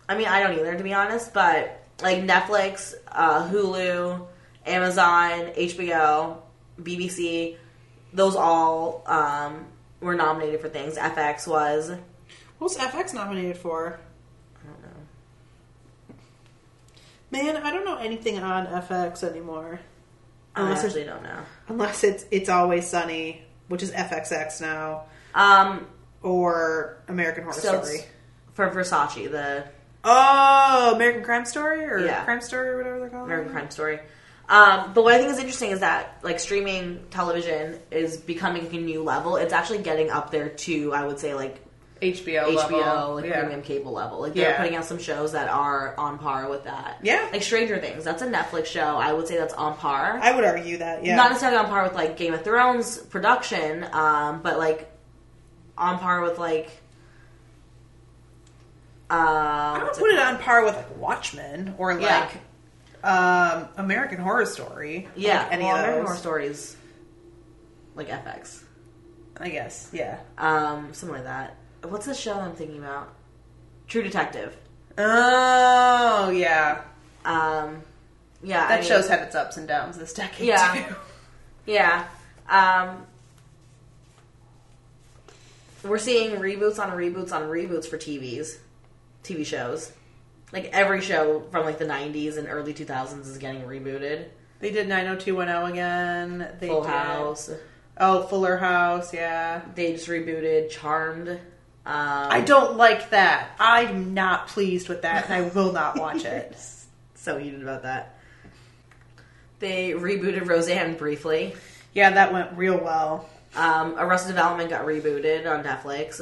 I 0.09 0.17
mean, 0.17 0.27
I 0.27 0.41
don't 0.43 0.59
either, 0.59 0.75
to 0.77 0.83
be 0.83 0.95
honest. 0.95 1.35
But 1.35 1.82
like 2.03 2.19
Netflix, 2.19 2.95
uh, 3.09 3.49
Hulu, 3.49 4.27
Amazon, 4.67 5.53
HBO, 5.57 6.37
BBC, 6.81 7.57
those 8.13 8.37
all 8.37 9.03
um, 9.07 9.67
were 10.01 10.15
nominated 10.15 10.61
for 10.61 10.69
things. 10.69 10.97
FX 10.97 11.47
was. 11.47 11.91
I 11.91 11.99
What's 12.59 12.77
FX 12.77 13.15
nominated 13.15 13.57
for? 13.57 13.99
I 14.57 14.67
don't 14.67 14.83
know. 14.83 16.17
Man, 17.31 17.57
I 17.57 17.71
don't 17.73 17.85
know 17.85 17.97
anything 17.97 18.39
on 18.39 18.67
FX 18.67 19.23
anymore. 19.25 19.81
Unless 20.55 20.83
I 20.83 20.87
actually 20.87 21.05
don't 21.05 21.23
know. 21.23 21.39
unless 21.69 22.05
it's 22.05 22.27
It's 22.31 22.49
Always 22.51 22.87
Sunny, 22.87 23.43
which 23.69 23.83
is 23.83 23.91
FXX 23.91 24.61
now, 24.61 25.05
Um, 25.35 25.87
or 26.23 26.99
American 27.09 27.45
Horror 27.45 27.55
so 27.55 27.83
Story. 27.83 28.01
for 28.53 28.69
Versace, 28.71 29.31
the 29.31 29.65
Oh, 30.05 30.93
American 30.95 31.23
Crime 31.23 31.45
Story 31.45 31.85
or 31.85 31.99
Yeah. 32.01 32.25
Crime 32.25 32.41
Story 32.41 32.69
or 32.71 32.77
whatever 32.77 32.99
they're 33.01 33.09
called. 33.11 33.25
American 33.27 33.53
Crime 33.53 33.71
Story. 33.71 34.01
Um, 34.49 34.93
but 34.93 35.05
what 35.05 35.15
I 35.15 35.19
think 35.19 35.31
is 35.31 35.39
interesting 35.39 35.71
is 35.71 35.81
that 35.81 36.19
like 36.23 36.41
streaming 36.41 37.05
television 37.11 37.79
is 37.91 38.17
becoming 38.17 38.67
a 38.67 38.79
new 38.79 39.03
level. 39.03 39.37
It's 39.37 39.53
actually 39.53 39.79
getting 39.79 40.11
up 40.11 40.31
there 40.31 40.49
to 40.51 40.93
I 40.93 41.07
would 41.07 41.19
say 41.19 41.35
like 41.35 41.61
HBO, 42.03 42.49
HBO, 42.57 42.57
level. 42.73 43.15
like 43.15 43.25
yeah. 43.27 43.39
premium 43.41 43.63
cable 43.63 43.93
level. 43.93 44.21
Like 44.21 44.35
they're 44.35 44.51
Yeah. 44.51 44.57
putting 44.59 44.75
out 44.75 44.85
some 44.85 44.99
shows 44.99 45.33
that 45.33 45.49
are 45.49 45.95
on 45.97 46.19
par 46.19 46.49
with 46.51 46.65
that. 46.65 46.99
Yeah. 47.03 47.29
like 47.33 47.45
Stranger 47.45 47.79
Things. 47.79 48.03
That's 48.03 48.23
a 48.23 48.27
Netflix 48.27 48.67
show. 48.67 48.81
I 48.97 49.13
would 49.13 49.29
say 49.29 49.37
that's 49.37 49.55
on 49.55 49.77
par. 49.77 50.19
I 50.21 50.35
would 50.35 50.45
argue 50.45 50.79
that. 50.79 51.05
Yeah, 51.05 51.15
Not 51.15 51.31
necessarily 51.31 51.59
on 51.59 51.67
par 51.67 51.85
with 51.85 51.95
like 51.95 52.17
Game 52.17 52.35
of 52.35 52.43
Thrones 52.43 52.99
production, 52.99 53.87
um, 53.93 54.41
but 54.43 54.59
like 54.59 54.91
on 55.79 56.01
par 56.01 56.21
with 56.23 56.39
like. 56.41 56.69
Uh, 59.13 59.79
I 59.81 59.85
would 59.85 59.93
put 59.93 60.11
it 60.11 60.19
on 60.19 60.39
par 60.39 60.65
with 60.65 60.75
like 60.75 60.97
Watchmen 60.97 61.75
or 61.77 61.93
Yeah. 62.01 62.31
like 63.03 63.05
um, 63.05 63.69
American 63.77 64.19
Horror 64.19 64.47
Story. 64.47 65.07
Yeah, 65.15 65.43
like 65.43 65.53
any 65.53 65.65
well, 65.65 65.75
of 65.75 65.81
American 65.81 65.99
those. 66.01 66.09
Horror 66.09 66.19
Stories, 66.19 66.77
like 67.95 68.09
FX. 68.09 68.63
I 69.39 69.49
guess. 69.51 69.91
Yeah. 69.93 70.19
Um, 70.39 70.95
something 70.95 71.17
like 71.17 71.25
that. 71.25 71.57
What's 71.83 72.07
the 72.07 72.15
show 72.15 72.35
I'm 72.35 72.55
thinking 72.55 72.79
about? 72.79 73.13
True 73.89 74.03
Detective. 74.03 74.57
Oh 74.97 76.31
yeah, 76.31 76.83
Um, 77.25 77.83
yeah, 78.43 78.67
that 78.69 78.71
I 78.71 78.77
mean- 78.81 78.89
show's 78.89 79.09
had 79.09 79.21
its 79.23 79.35
ups 79.35 79.57
and 79.57 79.67
downs 79.69 79.99
this 79.99 80.13
decade 80.15 80.47
Yeah. 80.49 80.73
too. 80.87 80.95
Yeah. 81.67 82.05
Um, 82.49 83.07
we're 85.85 85.99
seeing 85.99 86.37
reboots 86.37 86.79
on 86.79 86.91
reboots 86.97 87.33
on 87.33 87.43
reboots 87.45 87.87
for 87.87 87.99
TVs, 87.99 88.57
TV 89.25 89.45
shows. 89.47 89.93
Like 90.53 90.71
every 90.73 91.01
show 91.01 91.41
from 91.51 91.65
like 91.65 91.79
the 91.79 91.87
90s 91.87 92.37
and 92.37 92.47
early 92.49 92.75
2000s 92.75 93.21
is 93.27 93.39
getting 93.39 93.63
rebooted. 93.63 94.27
They 94.61 94.71
did 94.71 94.87
90210 94.89 95.73
again. 95.73 96.57
They 96.61 96.69
Full 96.69 96.83
did- 96.83 96.91
House. 96.91 97.51
Oh, 97.99 98.23
Fuller 98.27 98.57
House. 98.57 99.13
Yeah. 99.13 99.63
They 99.75 99.93
just 99.93 100.09
rebooted 100.09 100.71
Charmed. 100.71 101.29
Um, 101.29 101.39
I 101.87 102.41
don't 102.43 102.77
like 102.77 103.11
that. 103.11 103.51
I'm 103.59 104.15
not 104.15 104.47
pleased 104.49 104.89
with 104.89 105.03
that, 105.03 105.25
and 105.25 105.35
I 105.35 105.49
will 105.49 105.73
not 105.73 105.99
watch 105.99 106.25
it. 106.25 106.57
so 107.17 107.39
heated 107.39 107.61
about 107.63 107.83
that. 107.83 108.19
They 109.59 109.91
rebooted 109.91 110.47
Roseanne 110.49 110.95
briefly. 110.95 111.55
yeah, 111.93 112.11
that 112.11 112.33
went 112.33 112.57
real 112.57 112.79
well. 112.79 113.29
Um, 113.55 113.97
Arrested 113.99 114.29
Development 114.29 114.71
got 114.71 114.87
rebooted 114.87 115.47
on 115.51 115.65
Netflix. 115.65 116.21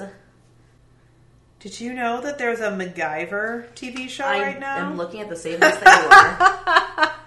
Did 1.61 1.79
you 1.79 1.93
know 1.93 2.23
that 2.23 2.39
there's 2.39 2.61
a 2.61 2.71
MacGyver 2.71 3.69
TV 3.75 4.09
show 4.09 4.25
I 4.25 4.41
right 4.41 4.61
now? 4.61 4.77
I'm 4.77 4.97
looking 4.97 5.21
at 5.21 5.29
the 5.29 5.37
same 5.37 5.61
list 5.61 5.81
that 5.83 7.19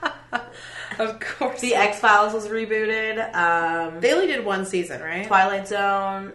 you 1.00 1.00
are. 1.00 1.08
of 1.08 1.20
course. 1.20 1.62
The 1.62 1.76
X 1.76 2.00
Files 2.00 2.34
was 2.34 2.48
rebooted. 2.48 3.34
Um, 3.36 4.02
they 4.02 4.12
only 4.12 4.26
did 4.26 4.44
one 4.44 4.66
season, 4.66 5.02
right? 5.02 5.28
Twilight 5.28 5.68
Zone. 5.68 6.34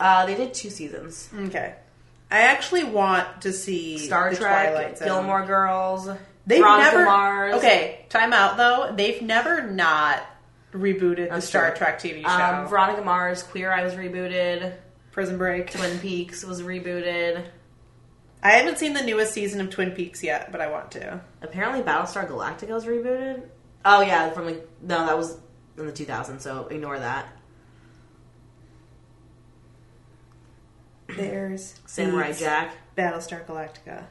Uh, 0.00 0.24
they 0.24 0.34
did 0.34 0.54
two 0.54 0.70
seasons. 0.70 1.28
Okay. 1.34 1.74
I 2.30 2.38
actually 2.38 2.84
want 2.84 3.42
to 3.42 3.52
see 3.52 3.98
Star 3.98 4.32
Trek. 4.32 4.98
Gilmore 4.98 5.44
Girls. 5.44 6.08
They've 6.46 6.60
Veronica 6.60 6.90
never. 6.90 7.04
Mars. 7.04 7.54
Okay, 7.56 8.06
time 8.08 8.32
out 8.32 8.56
though. 8.56 8.94
They've 8.96 9.20
never 9.20 9.62
not 9.62 10.22
rebooted 10.72 11.30
the 11.30 11.40
Star 11.40 11.68
true. 11.68 11.76
Trek 11.76 12.00
TV 12.00 12.22
show. 12.22 12.28
Um, 12.28 12.68
Veronica 12.68 13.02
Mars, 13.02 13.42
Queer 13.42 13.70
Eye 13.70 13.84
was 13.84 13.94
rebooted. 13.94 14.74
Prison 15.16 15.38
Break. 15.38 15.70
Twin 15.70 15.98
Peaks 15.98 16.44
was 16.44 16.60
rebooted. 16.60 17.42
I 18.42 18.50
haven't 18.50 18.76
seen 18.76 18.92
the 18.92 19.02
newest 19.02 19.32
season 19.32 19.62
of 19.62 19.70
Twin 19.70 19.92
Peaks 19.92 20.22
yet, 20.22 20.52
but 20.52 20.60
I 20.60 20.70
want 20.70 20.90
to. 20.90 21.22
Apparently, 21.40 21.80
Battlestar 21.80 22.28
Galactica 22.28 22.68
was 22.68 22.84
rebooted. 22.84 23.48
Oh 23.82 24.02
yeah, 24.02 24.28
from 24.32 24.44
like 24.44 24.68
no, 24.82 25.06
that 25.06 25.16
was 25.16 25.38
in 25.78 25.86
the 25.86 25.92
2000s. 25.92 26.42
So 26.42 26.66
ignore 26.66 26.98
that. 26.98 27.28
There's 31.08 31.80
Samurai 31.86 32.26
Beats, 32.26 32.40
Jack. 32.40 32.76
Battlestar 32.94 33.46
Galactica. 33.46 34.04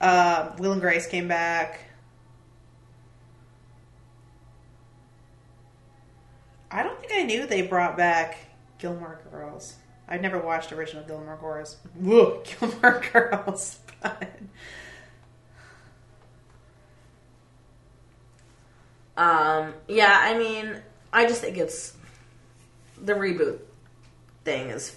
Uh, 0.00 0.52
Will 0.58 0.72
and 0.72 0.80
Grace 0.80 1.06
came 1.06 1.28
back. 1.28 1.80
I 6.70 6.82
don't 6.82 6.98
think 6.98 7.12
I 7.12 7.24
knew 7.24 7.46
they 7.46 7.60
brought 7.60 7.98
back 7.98 8.38
Gilmore 8.78 9.20
Girls. 9.30 9.76
I've 10.12 10.20
never 10.20 10.38
watched 10.38 10.70
original 10.72 11.04
Gilmore 11.04 11.38
Girls. 11.40 11.78
Whoa, 11.98 12.42
Gilmore 12.60 13.02
Girls. 13.12 13.78
But 14.02 14.28
Um, 19.16 19.74
yeah, 19.88 20.18
I 20.20 20.36
mean, 20.36 20.82
I 21.12 21.26
just 21.26 21.40
think 21.40 21.56
it's 21.56 21.94
the 23.00 23.12
reboot 23.12 23.58
thing 24.44 24.70
is 24.70 24.96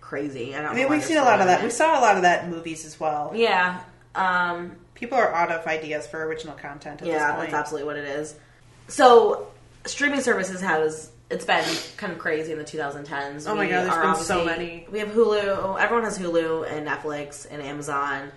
crazy. 0.00 0.54
I 0.54 0.62
don't. 0.62 0.70
I 0.70 0.74
mean, 0.74 0.82
know 0.84 0.88
we've 0.90 1.04
seen 1.04 1.16
a 1.16 1.24
lot 1.24 1.40
of 1.40 1.46
that. 1.46 1.62
We 1.64 1.70
saw 1.70 1.98
a 1.98 2.02
lot 2.02 2.16
of 2.16 2.22
that 2.22 2.44
in 2.44 2.50
movies 2.50 2.84
as 2.84 3.00
well. 3.00 3.32
Yeah. 3.34 3.82
Um, 4.14 4.76
People 4.94 5.18
are 5.18 5.34
out 5.34 5.50
of 5.50 5.66
ideas 5.66 6.06
for 6.06 6.24
original 6.24 6.54
content 6.54 7.02
at 7.02 7.08
yeah, 7.08 7.14
this 7.18 7.36
point. 7.36 7.50
that's 7.50 7.54
absolutely 7.54 7.86
what 7.86 7.96
it 7.96 8.04
is. 8.04 8.36
So, 8.86 9.48
streaming 9.86 10.20
services 10.20 10.60
has 10.60 11.10
it's 11.30 11.44
been 11.44 11.64
kind 11.96 12.12
of 12.12 12.18
crazy 12.18 12.52
in 12.52 12.58
the 12.58 12.64
2010s. 12.64 13.46
Oh 13.48 13.54
my 13.54 13.64
We 13.64 13.70
God, 13.70 13.90
there's 13.90 14.16
been 14.18 14.24
so 14.24 14.44
many. 14.44 14.86
We 14.90 14.98
have 14.98 15.08
Hulu. 15.08 15.80
Everyone 15.80 16.04
has 16.04 16.18
Hulu 16.18 16.70
and 16.70 16.86
Netflix 16.86 17.46
and 17.50 17.62
Amazon. 17.62 18.30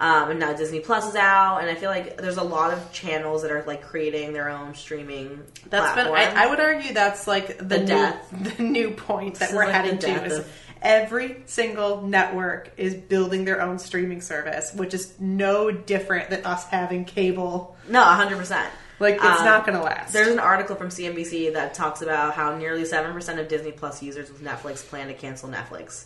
Um, 0.00 0.30
and 0.30 0.38
now 0.38 0.52
Disney 0.52 0.78
Plus 0.78 1.08
is 1.08 1.16
out, 1.16 1.58
and 1.60 1.68
I 1.68 1.74
feel 1.74 1.90
like 1.90 2.18
there's 2.18 2.36
a 2.36 2.42
lot 2.44 2.72
of 2.72 2.92
channels 2.92 3.42
that 3.42 3.50
are 3.50 3.64
like 3.64 3.82
creating 3.82 4.32
their 4.32 4.48
own 4.48 4.76
streaming. 4.76 5.42
That's 5.70 5.96
been. 5.96 6.06
I, 6.06 6.44
I 6.44 6.46
would 6.46 6.60
argue 6.60 6.94
that's 6.94 7.26
like 7.26 7.58
the, 7.58 7.64
The 7.64 7.78
new, 7.80 7.86
death. 7.86 8.28
the 8.56 8.62
new 8.62 8.90
point 8.92 9.40
that 9.40 9.48
This 9.48 9.56
we're 9.56 9.64
like 9.64 9.74
heading 9.74 9.98
to. 9.98 10.24
Is 10.24 10.38
of- 10.38 10.52
every 10.80 11.42
single 11.46 12.02
network 12.02 12.70
is 12.76 12.94
building 12.94 13.44
their 13.44 13.60
own 13.60 13.80
streaming 13.80 14.20
service, 14.20 14.72
which 14.72 14.94
is 14.94 15.14
no 15.18 15.72
different 15.72 16.30
than 16.30 16.46
us 16.46 16.64
having 16.66 17.04
cable. 17.04 17.76
no, 17.88 17.98
100. 18.00 18.38
percent 18.38 18.70
Like 19.00 19.14
it's 19.16 19.24
Um, 19.24 19.44
not 19.44 19.64
going 19.66 19.78
to 19.78 19.84
last. 19.84 20.12
There's 20.12 20.28
an 20.28 20.38
article 20.40 20.74
from 20.76 20.88
CNBC 20.88 21.52
that 21.54 21.74
talks 21.74 22.02
about 22.02 22.34
how 22.34 22.56
nearly 22.56 22.82
7% 22.82 23.38
of 23.38 23.46
Disney 23.48 23.70
Plus 23.72 24.02
users 24.02 24.28
with 24.30 24.42
Netflix 24.42 24.84
plan 24.86 25.06
to 25.08 25.14
cancel 25.14 25.48
Netflix. 25.48 26.04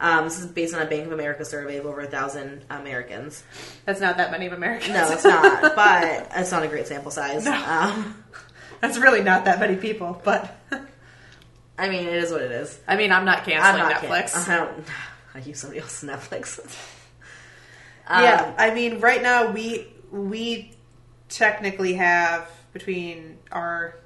Um, 0.00 0.24
this 0.24 0.38
is 0.38 0.46
based 0.46 0.74
on 0.74 0.80
a 0.80 0.86
Bank 0.86 1.06
of 1.06 1.12
America 1.12 1.44
survey 1.44 1.76
of 1.78 1.84
over 1.86 2.00
a 2.00 2.06
thousand 2.06 2.64
Americans. 2.70 3.42
that's 3.84 4.00
not 4.00 4.16
that 4.18 4.30
many 4.30 4.46
of 4.46 4.52
Americans. 4.52 4.94
No, 4.94 5.10
it's 5.10 5.24
not, 5.24 5.60
but 5.76 6.30
it's 6.36 6.52
not 6.52 6.62
a 6.62 6.68
great 6.68 6.86
sample 6.86 7.10
size. 7.10 7.44
No. 7.44 7.52
Um, 7.52 8.24
that's 8.80 8.96
really 8.96 9.22
not 9.22 9.44
that 9.46 9.58
many 9.58 9.74
people. 9.76 10.20
But 10.24 10.56
I 11.78 11.88
mean, 11.88 12.06
it 12.06 12.14
is 12.14 12.30
what 12.30 12.42
it 12.42 12.52
is. 12.52 12.78
I 12.86 12.96
mean, 12.96 13.10
I'm 13.12 13.24
not 13.24 13.38
I'm 13.40 13.44
canceling 13.44 13.82
not 13.88 13.96
Netflix. 14.02 14.44
can- 14.44 14.52
I 14.52 14.56
don't. 14.64 14.84
I 15.34 15.38
use 15.40 15.58
somebody 15.60 15.80
else's 15.80 16.08
Netflix. 16.08 16.58
yeah, 18.08 18.44
Um, 18.46 18.54
I 18.56 18.72
mean, 18.74 19.00
right 19.00 19.22
now 19.22 19.50
we 19.50 19.88
we 20.10 20.72
technically 21.28 21.94
have 21.94 22.50
between 22.72 23.38
our 23.52 23.96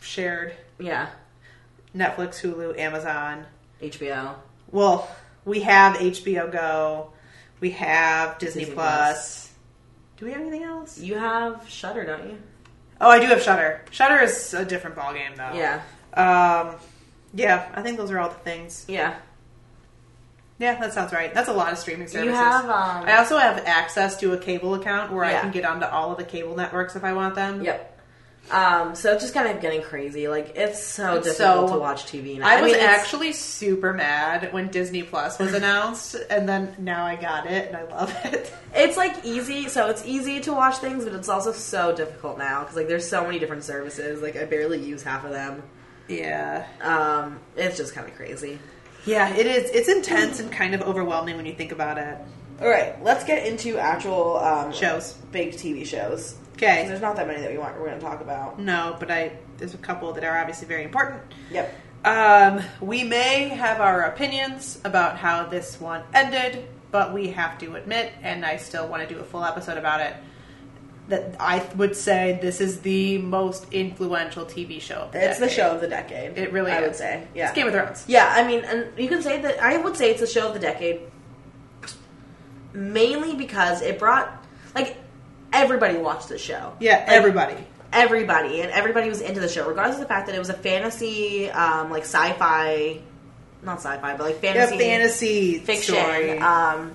shared 0.00 0.54
yeah. 0.78 1.08
Netflix, 1.96 2.40
Hulu, 2.40 2.78
Amazon. 2.78 3.46
HBO. 3.80 4.34
Well, 4.70 5.08
we 5.44 5.60
have 5.60 5.96
HBO 5.96 6.50
Go. 6.50 7.12
We 7.60 7.70
have 7.70 8.38
Disney, 8.38 8.62
Disney 8.62 8.74
Plus. 8.74 9.52
Do 10.16 10.26
we 10.26 10.32
have 10.32 10.40
anything 10.40 10.64
else? 10.64 10.98
You 10.98 11.18
have 11.18 11.68
Shudder, 11.68 12.04
don't 12.04 12.28
you? 12.28 12.38
Oh, 13.00 13.10
I 13.10 13.18
do 13.18 13.26
have 13.26 13.42
Shudder. 13.42 13.82
Shudder 13.90 14.22
is 14.22 14.54
a 14.54 14.64
different 14.64 14.96
ballgame, 14.96 15.36
though. 15.36 15.52
Yeah. 15.54 15.82
Um, 16.14 16.76
yeah, 17.34 17.68
I 17.74 17.82
think 17.82 17.98
those 17.98 18.10
are 18.10 18.18
all 18.18 18.28
the 18.28 18.34
things. 18.36 18.84
Yeah. 18.88 19.16
Yeah, 20.58 20.78
that 20.78 20.92
sounds 20.92 21.12
right. 21.12 21.34
That's 21.34 21.48
a 21.48 21.52
lot 21.52 21.72
of 21.72 21.78
streaming 21.78 22.06
services. 22.06 22.26
You 22.26 22.32
have. 22.34 22.64
Um, 22.66 23.04
I 23.08 23.16
also 23.18 23.38
have 23.38 23.58
access 23.66 24.16
to 24.20 24.32
a 24.34 24.38
cable 24.38 24.74
account 24.74 25.12
where 25.12 25.24
I 25.24 25.40
can 25.40 25.50
get 25.50 25.64
onto 25.64 25.86
all 25.86 26.12
of 26.12 26.18
the 26.18 26.24
cable 26.24 26.54
networks 26.54 26.94
if 26.94 27.02
I 27.04 27.12
want 27.12 27.34
them. 27.34 27.62
Yep. 27.64 27.90
Um, 28.50 28.94
so 28.94 29.10
it's 29.14 29.22
just 29.22 29.32
kind 29.32 29.48
of 29.48 29.62
getting 29.62 29.80
crazy. 29.80 30.28
Like 30.28 30.52
it's 30.54 30.78
so 30.80 31.16
It's 31.16 31.26
difficult 31.28 31.70
so- 31.70 31.74
to 31.74 31.80
watch 31.80 32.04
TV. 32.04 32.38
now. 32.38 32.46
I 32.46 32.60
was 32.60 32.72
mean, 32.72 32.80
actually 32.82 33.32
super 33.32 33.92
mad 33.94 34.52
when 34.52 34.68
Disney 34.68 35.02
Plus 35.02 35.38
was 35.38 35.54
announced, 35.60 36.14
and 36.30 36.46
then 36.48 36.76
now 36.78 37.06
I 37.06 37.16
got 37.16 37.46
it, 37.46 37.68
and 37.68 37.76
I 37.76 37.84
love 37.84 38.14
it. 38.26 38.52
It's 38.74 38.96
like 38.98 39.24
easy, 39.24 39.68
so 39.68 39.88
it's 39.88 40.04
easy 40.04 40.40
to 40.40 40.52
watch 40.52 40.76
things, 40.76 41.04
but 41.04 41.14
it's 41.14 41.28
also 41.30 41.52
so 41.52 41.96
difficult 41.96 42.36
now 42.38 42.60
because 42.60 42.76
like 42.76 42.86
there's 42.86 43.08
so 43.08 43.24
many 43.24 43.38
different 43.38 43.64
services. 43.64 44.20
Like 44.20 44.36
I 44.36 44.44
barely 44.44 44.78
use 44.84 45.02
half 45.02 45.24
of 45.24 45.30
them. 45.32 45.62
Yeah, 46.06 46.66
Um, 46.82 47.40
it's 47.56 47.78
just 47.78 47.94
kind 47.94 48.06
of 48.06 48.14
crazy. 48.14 48.58
Yeah, 49.06 49.34
it 49.34 49.46
is. 49.46 49.70
It's 49.70 49.88
intense 49.88 50.40
and 50.40 50.50
kind 50.50 50.74
of 50.74 50.82
overwhelming 50.82 51.36
when 51.36 51.46
you 51.46 51.54
think 51.54 51.72
about 51.72 51.98
it. 51.98 52.18
All 52.60 52.68
right, 52.68 53.02
let's 53.02 53.24
get 53.24 53.46
into 53.46 53.78
actual 53.78 54.38
um, 54.38 54.72
Shows. 54.72 55.14
big 55.32 55.52
TV 55.54 55.84
shows. 55.84 56.36
Okay, 56.52 56.86
There's 56.86 57.00
not 57.00 57.16
that 57.16 57.26
many 57.26 57.40
that 57.40 57.50
we 57.50 57.58
want. 57.58 57.74
We're 57.76 57.86
going 57.88 57.98
to 57.98 58.04
talk 58.04 58.20
about. 58.20 58.60
no, 58.60 58.96
but 59.00 59.10
I 59.10 59.32
there's 59.58 59.74
a 59.74 59.78
couple 59.78 60.12
that 60.12 60.22
are 60.24 60.38
obviously 60.38 60.68
very 60.68 60.84
important. 60.84 61.20
Yep. 61.50 61.74
Um, 62.04 62.60
we 62.80 63.02
may 63.02 63.48
have 63.48 63.80
our 63.80 64.02
opinions 64.02 64.80
about 64.84 65.16
how 65.16 65.46
this 65.46 65.80
one 65.80 66.02
ended, 66.12 66.64
but 66.92 67.12
we 67.12 67.28
have 67.28 67.58
to 67.58 67.74
admit, 67.76 68.12
and 68.22 68.44
I 68.44 68.56
still 68.58 68.86
want 68.86 69.06
to 69.08 69.12
do 69.12 69.20
a 69.20 69.24
full 69.24 69.42
episode 69.44 69.78
about 69.78 70.00
it. 70.00 70.14
That 71.08 71.36
I 71.38 71.58
would 71.76 71.94
say 71.94 72.38
this 72.40 72.62
is 72.62 72.80
the 72.80 73.18
most 73.18 73.66
influential 73.72 74.46
TV 74.46 74.80
show. 74.80 74.94
Of 75.00 75.12
the 75.12 75.28
It's 75.30 75.38
the 75.38 75.50
show 75.50 75.70
of 75.74 75.82
the 75.82 75.86
decade. 75.88 76.38
It 76.38 76.50
really 76.50 76.72
I 76.72 76.78
is. 76.78 76.86
would 76.88 76.96
say. 76.96 77.26
Yeah. 77.34 77.46
It's 77.48 77.54
Game 77.54 77.66
of 77.66 77.74
Thrones. 77.74 78.04
Yeah, 78.08 78.32
I 78.34 78.46
mean, 78.46 78.64
and 78.64 78.86
you 78.98 79.08
can 79.08 79.20
say 79.20 79.40
that 79.42 79.62
I 79.62 79.76
would 79.76 79.96
say 79.96 80.10
it's 80.10 80.20
the 80.20 80.26
show 80.26 80.48
of 80.48 80.54
the 80.54 80.60
decade, 80.60 81.00
mainly 82.72 83.34
because 83.34 83.82
it 83.82 83.98
brought 83.98 84.30
like 84.74 84.96
everybody 85.52 85.98
watched 85.98 86.28
the 86.28 86.38
show. 86.38 86.72
Yeah, 86.80 86.98
Like, 86.98 87.08
everybody. 87.08 87.56
everybody, 87.92 88.60
and 88.62 88.70
everybody 88.72 89.08
was 89.08 89.20
into 89.20 89.40
the 89.40 89.48
show, 89.48 89.68
regardless 89.68 89.96
of 89.96 90.02
the 90.02 90.08
fact 90.08 90.26
that 90.26 90.34
it 90.34 90.38
was 90.38 90.50
a 90.50 90.54
fantasy, 90.54 91.50
um, 91.50 91.90
like 91.90 92.02
sci-fi, 92.04 92.98
not 93.62 93.76
sci-fi, 93.78 94.16
but 94.16 94.24
like 94.24 94.42
Yeah, 94.42 94.52
fantasy, 94.54 94.78
fantasy 94.78 95.58
fiction. 95.58 95.94
story. 95.94 96.38
Um, 96.38 96.94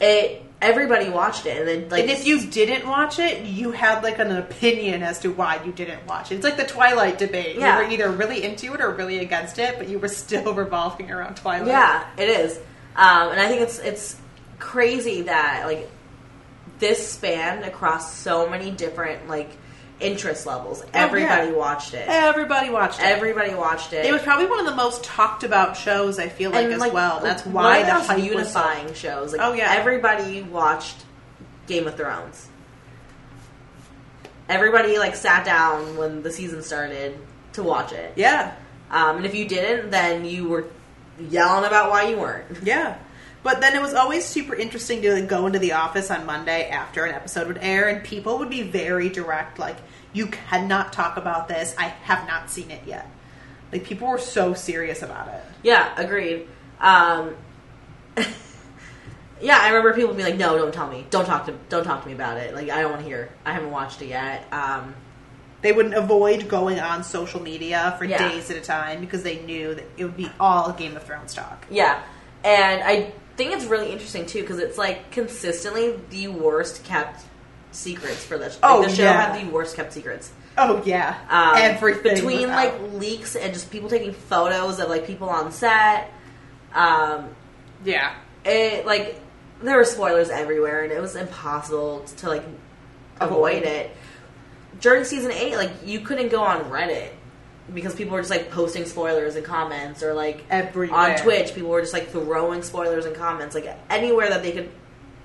it 0.00 0.42
everybody 0.60 1.08
watched 1.08 1.46
it, 1.46 1.58
and 1.58 1.68
then 1.68 1.88
like 1.88 2.02
and 2.02 2.10
if 2.10 2.26
you 2.26 2.46
didn't 2.46 2.86
watch 2.88 3.18
it, 3.18 3.44
you 3.44 3.72
had 3.72 4.02
like 4.02 4.18
an 4.18 4.32
opinion 4.32 5.02
as 5.02 5.20
to 5.20 5.30
why 5.30 5.62
you 5.64 5.72
didn't 5.72 6.06
watch 6.06 6.32
it. 6.32 6.36
It's 6.36 6.44
like 6.44 6.56
the 6.56 6.64
Twilight 6.64 7.18
debate. 7.18 7.56
Yeah. 7.56 7.80
You 7.80 7.86
were 7.86 7.92
either 7.92 8.10
really 8.10 8.42
into 8.42 8.74
it 8.74 8.80
or 8.80 8.90
really 8.90 9.18
against 9.18 9.58
it, 9.58 9.76
but 9.78 9.88
you 9.88 9.98
were 9.98 10.08
still 10.08 10.54
revolving 10.54 11.10
around 11.10 11.36
Twilight. 11.36 11.68
Yeah, 11.68 12.06
it 12.16 12.28
is, 12.28 12.56
um, 12.96 13.30
and 13.30 13.40
I 13.40 13.48
think 13.48 13.62
it's 13.62 13.78
it's 13.78 14.16
crazy 14.58 15.22
that 15.22 15.66
like 15.66 15.88
this 16.78 17.12
span 17.12 17.64
across 17.64 18.14
so 18.14 18.48
many 18.48 18.70
different 18.70 19.28
like 19.28 19.50
interest 20.00 20.46
levels. 20.46 20.84
Everybody 20.94 21.48
Oh, 21.48 21.50
yeah. 21.52 21.56
watched 21.56 21.94
it. 21.94 22.06
Everybody 22.08 22.70
watched 22.70 23.00
it. 23.00 23.04
Everybody 23.06 23.54
watched 23.54 23.92
it. 23.92 24.04
It 24.06 24.12
was 24.12 24.22
probably 24.22 24.46
one 24.46 24.60
of 24.60 24.66
the 24.66 24.74
most 24.76 25.02
talked 25.04 25.42
about 25.44 25.76
shows. 25.76 26.18
I 26.18 26.28
feel 26.28 26.50
like 26.50 26.64
and 26.64 26.74
as 26.74 26.80
like 26.80 26.92
well. 26.92 27.20
That's 27.20 27.44
why 27.44 27.82
the 27.82 27.92
hype 27.94 27.98
was 27.98 28.06
so. 28.06 28.16
unifying 28.16 28.94
shows. 28.94 29.32
Like, 29.32 29.40
Oh, 29.42 29.52
yeah. 29.54 29.72
everybody 29.76 30.42
watched 30.42 30.96
Game 31.66 31.86
of 31.86 31.96
Thrones. 31.96 32.48
Everybody 34.48 34.98
like 34.98 35.14
sat 35.14 35.44
down 35.44 35.96
when 35.96 36.22
the 36.22 36.30
season 36.32 36.62
started 36.62 37.18
to 37.54 37.62
watch 37.62 37.92
it. 37.92 38.12
Yeah, 38.16 38.54
Um, 38.90 39.18
and 39.18 39.26
if 39.26 39.34
you 39.34 39.46
didn't, 39.46 39.90
then 39.90 40.24
you 40.24 40.48
were 40.48 40.64
yelling 41.20 41.64
about 41.66 41.90
why 41.90 42.04
you 42.04 42.16
weren't. 42.18 42.62
yeah. 42.62 42.96
But 43.42 43.60
then 43.60 43.74
it 43.74 43.80
was 43.82 43.94
always 43.94 44.24
super 44.24 44.54
interesting 44.54 45.00
to 45.02 45.14
like, 45.14 45.28
go 45.28 45.46
into 45.46 45.58
the 45.58 45.72
office 45.72 46.10
on 46.10 46.26
Monday 46.26 46.68
after 46.68 47.04
an 47.04 47.14
episode 47.14 47.46
would 47.46 47.58
air, 47.62 47.88
and 47.88 48.02
people 48.04 48.38
would 48.38 48.50
be 48.50 48.62
very 48.62 49.08
direct, 49.08 49.58
like, 49.58 49.76
"You 50.12 50.26
cannot 50.26 50.92
talk 50.92 51.16
about 51.16 51.48
this. 51.48 51.74
I 51.78 51.84
have 52.02 52.26
not 52.26 52.50
seen 52.50 52.70
it 52.70 52.82
yet." 52.86 53.08
Like 53.72 53.84
people 53.84 54.08
were 54.08 54.18
so 54.18 54.54
serious 54.54 55.02
about 55.02 55.28
it. 55.28 55.42
Yeah, 55.62 55.88
agreed. 55.96 56.48
Um, 56.80 57.36
yeah, 59.40 59.58
I 59.60 59.68
remember 59.68 59.94
people 59.94 60.14
being 60.14 60.28
like, 60.28 60.38
"No, 60.38 60.58
don't 60.58 60.74
tell 60.74 60.88
me. 60.88 61.06
Don't 61.10 61.24
talk 61.24 61.46
to. 61.46 61.52
Don't 61.68 61.84
talk 61.84 62.02
to 62.02 62.08
me 62.08 62.14
about 62.14 62.38
it. 62.38 62.54
Like, 62.54 62.70
I 62.70 62.80
don't 62.82 62.90
want 62.90 63.02
to 63.02 63.08
hear. 63.08 63.30
I 63.44 63.52
haven't 63.52 63.70
watched 63.70 64.02
it 64.02 64.06
yet." 64.08 64.44
Um, 64.52 64.94
They 65.60 65.72
wouldn't 65.72 65.94
avoid 65.96 66.46
going 66.48 66.78
on 66.78 67.02
social 67.02 67.42
media 67.42 67.94
for 67.98 68.04
Yeah. 68.04 68.28
days 68.28 68.48
at 68.48 68.56
a 68.56 68.60
time 68.60 69.00
because 69.00 69.24
they 69.24 69.40
knew 69.40 69.74
that 69.74 69.84
it 69.96 70.04
would 70.04 70.16
be 70.16 70.30
all 70.38 70.70
Game 70.72 70.96
of 70.96 71.02
Thrones 71.02 71.34
talk. 71.34 71.66
yeah, 71.68 71.98
and 72.44 72.80
I 72.84 73.12
think 73.38 73.52
it's 73.52 73.64
really 73.64 73.90
interesting 73.90 74.26
too 74.26 74.42
because 74.42 74.58
it's 74.58 74.76
like 74.76 75.10
consistently 75.10 75.98
the 76.10 76.28
worst 76.28 76.84
kept 76.84 77.24
secrets 77.72 78.22
for 78.24 78.36
this. 78.36 78.58
Like, 78.62 78.70
Oh, 78.70 78.82
the 78.82 78.90
show 78.94 79.04
yeah. 79.04 79.32
had 79.34 79.46
the 79.46 79.50
worst 79.50 79.74
kept 79.76 79.94
secrets. 79.94 80.30
Oh 80.58 80.82
yeah, 80.84 81.16
Um, 81.30 81.52
everything 81.56 82.14
between 82.16 82.48
like 82.48 82.72
out. 82.72 82.94
leaks 82.94 83.36
and 83.36 83.54
just 83.54 83.70
people 83.70 83.88
taking 83.88 84.12
photos 84.12 84.80
of 84.80 84.88
like 84.90 85.06
people 85.06 85.28
on 85.30 85.52
set. 85.52 86.12
Um, 86.74 87.28
yeah, 87.84 88.14
it 88.44 88.84
like 88.84 89.20
there 89.62 89.76
were 89.76 89.84
spoilers 89.84 90.28
everywhere 90.30 90.82
and 90.82 90.92
it 90.92 91.00
was 91.00 91.14
impossible 91.16 92.00
to 92.18 92.28
like 92.28 92.42
avoid 93.20 93.62
Avoid. 93.62 93.62
it 93.64 93.90
during 94.80 95.02
season 95.04 95.32
8 95.32 95.56
like 95.56 95.70
you 95.84 96.00
couldn't 96.00 96.28
go 96.28 96.40
on 96.42 96.64
reddit 96.70 97.10
because 97.74 97.94
people 97.94 98.12
were 98.14 98.20
just 98.20 98.30
like 98.30 98.50
posting 98.50 98.84
spoilers 98.86 99.36
and 99.36 99.44
comments 99.44 100.02
or 100.02 100.14
like 100.14 100.44
everywhere 100.50 100.98
on 101.12 101.16
twitch 101.18 101.54
people 101.54 101.68
were 101.70 101.80
just 101.80 101.92
like 101.92 102.08
throwing 102.10 102.62
spoilers 102.62 103.04
and 103.04 103.14
comments 103.14 103.54
like 103.54 103.68
anywhere 103.90 104.28
that 104.30 104.42
they 104.42 104.52
could 104.52 104.70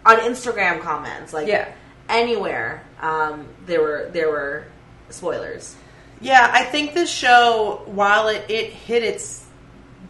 on 0.05 0.17
instagram 0.17 0.81
comments 0.81 1.31
like 1.33 1.47
Yeah. 1.47 1.71
anywhere 2.09 2.83
um 3.01 3.47
there 3.65 3.81
were 3.81 4.09
there 4.11 4.29
were 4.29 4.65
spoilers 5.09 5.75
Yeah, 6.21 6.49
I 6.53 6.63
think 6.63 6.93
this 6.93 7.09
show, 7.11 7.81
while 7.85 8.29
it, 8.29 8.45
it 8.49 8.71
hit 8.71 9.03
its 9.03 9.45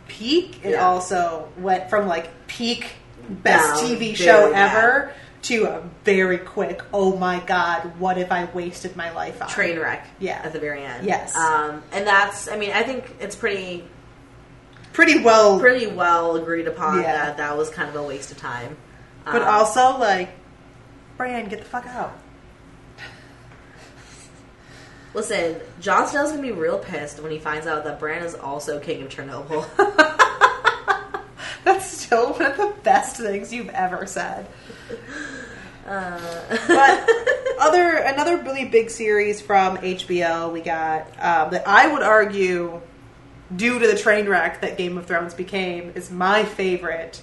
peak, 0.07 0.59
it 0.63 0.71
Yeah. 0.71 0.87
also 0.87 1.49
went 1.57 1.89
from 1.89 2.07
like 2.07 2.29
peak 2.47 2.85
best 3.29 3.81
Down 3.81 3.89
TV 3.97 4.15
show 4.15 4.51
bad. 4.51 4.75
ever 4.75 5.11
to 5.43 5.65
a 5.65 5.81
very 6.05 6.37
quick, 6.37 6.81
oh 6.93 7.15
my 7.17 7.39
god, 7.41 7.99
what 7.99 8.17
if 8.17 8.31
I 8.31 8.45
wasted 8.45 8.95
my 8.95 9.11
life 9.11 9.41
on 9.41 9.49
train 9.49 9.77
wreck 9.79 10.07
Yeah. 10.19 10.41
at 10.43 10.53
the 10.53 10.59
very 10.59 10.83
end 10.83 11.05
Yes. 11.05 11.35
um 11.35 11.83
and 11.91 12.07
that's 12.07 12.47
i 12.47 12.55
mean 12.57 12.71
i 12.71 12.83
think 12.83 13.15
it's 13.19 13.35
pretty 13.35 13.83
Pretty 14.93 15.23
well, 15.23 15.59
pretty 15.59 15.87
well 15.87 16.35
agreed 16.35 16.67
upon 16.67 17.01
Yeah. 17.01 17.13
that 17.13 17.37
that 17.37 17.57
was 17.57 17.69
kind 17.71 17.89
of 17.89 17.95
a 17.95 18.03
waste 18.03 18.31
of 18.31 18.37
time. 18.37 18.77
but 19.25 19.41
Um, 19.41 19.47
also 19.47 19.97
like, 19.97 20.29
Bran, 21.17 21.47
get 21.49 21.59
the 21.59 21.65
fuck 21.65 21.87
out. 21.87 22.13
listen, 25.13 25.57
Jon 25.79 26.07
Snow's 26.07 26.29
gonna 26.31 26.41
be 26.41 26.51
real 26.51 26.77
pissed 26.79 27.19
when 27.21 27.31
he 27.31 27.39
finds 27.39 27.67
out 27.67 27.83
that 27.85 27.99
Bran 27.99 28.23
is 28.23 28.35
also 28.35 28.79
king 28.79 29.01
of 29.03 29.09
Chernobyl. 29.09 29.65
That's 31.63 31.85
still 31.89 32.33
one 32.33 32.41
of 32.51 32.57
the 32.57 32.73
best 32.83 33.17
things 33.17 33.53
you've 33.53 33.69
ever 33.69 34.05
said. 34.05 34.47
uh, 35.87 36.57
But 36.67 37.09
other 37.59 37.97
another 37.97 38.37
really 38.37 38.65
big 38.65 38.89
series 38.89 39.41
from 39.41 39.77
HBO 39.77 40.51
we 40.51 40.61
got 40.61 41.01
um, 41.19 41.51
that 41.51 41.67
I 41.67 41.91
would 41.91 42.03
argue, 42.03 42.81
due 43.55 43.79
to 43.79 43.87
the 43.87 43.97
train 43.97 44.27
wreck 44.27 44.61
that 44.61 44.77
Game 44.77 44.97
of 44.97 45.05
Thrones 45.05 45.33
became, 45.33 45.91
is 45.95 46.09
my 46.11 46.43
favorite 46.45 47.21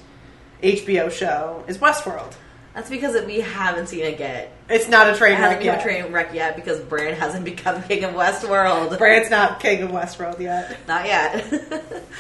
HBO 0.63 1.11
show 1.11 1.65
is 1.69 1.79
Westworld. 1.79 2.35
that's 2.75 2.91
because 2.91 3.25
we 3.25 3.41
haven't 3.41 3.87
seen 3.89 4.05
it 4.05 4.19
yet. 4.21 4.53
It's 4.69 4.89
not 4.89 5.09
a 5.09 5.13
It 5.13 5.17
train 5.17 5.35
hasn't 5.37 5.57
wreck 5.59 5.65
yet. 5.65 5.81
a 5.81 5.83
train 5.83 6.13
wreck 6.13 6.35
yet 6.35 6.55
because 6.55 6.79
Bran 6.81 7.15
hasn't 7.15 7.45
become 7.53 7.83
king 7.83 8.05
of 8.05 8.15
Westworld. 8.15 8.97
Bran's 8.99 9.31
not 9.31 9.59
king 9.61 9.83
of 9.83 9.91
Westworld 9.91 10.39
yet. 10.39 10.77
Not 10.87 11.07
yet. 11.07 11.45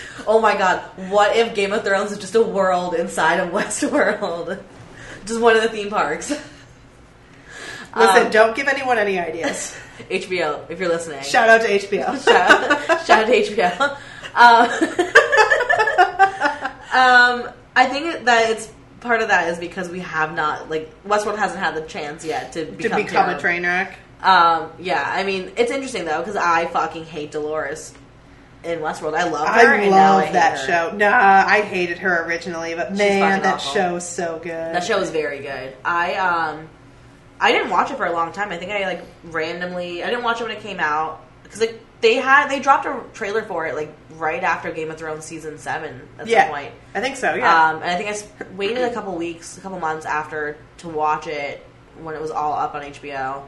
oh 0.27 0.41
my 0.41 0.57
god, 0.57 0.81
what 1.11 1.37
if 1.37 1.55
Game 1.55 1.73
of 1.73 1.85
Thrones 1.85 2.13
is 2.13 2.19
just 2.19 2.35
a 2.35 2.43
world 2.43 2.95
inside 2.95 3.41
of 3.41 3.51
Westworld? 3.51 4.59
Just 5.27 5.41
one 5.41 5.57
of 5.57 5.63
the 5.63 5.69
theme 5.69 5.91
parks. 5.91 6.31
Listen, 7.97 8.27
Um, 8.27 8.31
don't 8.31 8.55
give 8.55 8.69
anyone 8.69 8.99
any 8.99 9.19
ideas. 9.19 9.77
HBO, 10.11 10.71
if 10.71 10.79
you're 10.79 10.89
listening. 10.89 11.23
Shout 11.23 11.49
out 11.49 11.63
to 11.63 11.69
HBO. 11.69 12.23
shout, 12.29 13.07
shout 13.07 13.25
out 13.25 13.27
to 13.27 13.33
HBO. 13.33 13.97
Um, 14.35 14.71
um, 16.93 17.49
I 17.75 17.87
think 17.87 18.25
that 18.25 18.51
it's 18.51 18.71
part 19.01 19.23
of 19.23 19.29
that 19.29 19.49
is 19.49 19.59
because 19.59 19.89
we 19.89 20.01
have 20.01 20.35
not 20.35 20.69
like 20.71 20.91
Westworld 21.05 21.39
hasn't 21.39 21.61
had 21.61 21.75
the 21.75 21.83
chance 21.83 22.25
yet 22.25 22.53
to 22.53 22.67
to 22.67 22.73
become, 22.73 23.03
become 23.03 23.29
a 23.31 23.39
train 23.39 23.63
wreck. 23.65 23.97
Um, 24.23 24.71
yeah, 24.79 25.03
I 25.05 25.25
mean 25.25 25.51
it's 25.57 25.73
interesting 25.73 26.05
though 26.05 26.19
because 26.19 26.37
I 26.37 26.67
fucking 26.67 27.07
hate 27.07 27.31
Dolores 27.33 27.93
in 28.65 28.81
Westworld. 28.81 29.15
I 29.15 29.29
love 29.29 29.49
her. 29.49 29.75
I 29.75 29.89
love 29.89 30.25
hate 30.25 30.33
that 30.35 30.59
her. 30.59 30.67
show. 30.67 30.97
Nah, 30.97 31.09
I 31.47 31.63
hated 31.63 31.99
her 31.99 32.25
originally, 32.27 32.75
but 32.75 32.91
She's 32.91 32.99
man, 32.99 33.43
that 33.43 33.55
awful. 33.57 33.73
show's 33.73 34.09
so 34.09 34.39
good. 34.43 34.51
That 34.75 34.85
show 34.85 35.01
is 35.01 35.11
very 35.11 35.41
good. 35.41 35.77
I 35.85 36.15
um, 36.17 36.69
I 37.41 37.53
didn't 37.53 37.71
watch 37.71 37.91
it 37.91 37.97
for 37.97 38.07
a 38.07 38.13
long 38.13 38.33
time. 38.33 38.51
I 38.51 38.59
think 38.59 38.71
I 38.71 38.85
like 38.85 39.03
randomly. 39.25 40.03
I 40.05 40.11
didn't 40.11 40.25
watch 40.25 40.41
it 40.41 40.45
when 40.45 40.53
it 40.57 40.61
came 40.63 40.79
out 40.81 41.25
because 41.43 41.61
like 41.61 41.81
they 42.03 42.17
had 42.17 42.49
they 42.49 42.61
dropped 42.61 42.87
a 42.87 43.01
trailer 43.15 43.43
for 43.43 43.67
it 43.67 43.75
like 43.75 43.93
right 44.17 44.43
after 44.43 44.71
Game 44.73 44.91
of 44.91 44.99
Thrones 44.99 45.25
season 45.25 45.59
seven 45.59 46.01
at 46.19 46.27
yeah, 46.27 46.45
some 46.45 46.51
point. 46.55 46.73
I 46.95 47.01
think 47.01 47.17
so. 47.17 47.35
Yeah. 47.35 47.69
Um, 47.71 47.77
and 47.83 47.91
I 47.91 47.97
think 47.97 48.11
I 48.11 48.55
waited 48.57 48.85
a 48.85 48.93
couple 48.93 49.15
weeks, 49.17 49.57
a 49.59 49.61
couple 49.61 49.79
months 49.79 50.05
after 50.07 50.57
to 50.79 50.89
watch 50.89 51.27
it 51.27 51.65
when 52.03 52.15
it 52.15 52.21
was 52.21 52.31
all 52.31 52.53
up 52.55 52.75
on 52.75 52.83
HBO. 52.83 53.43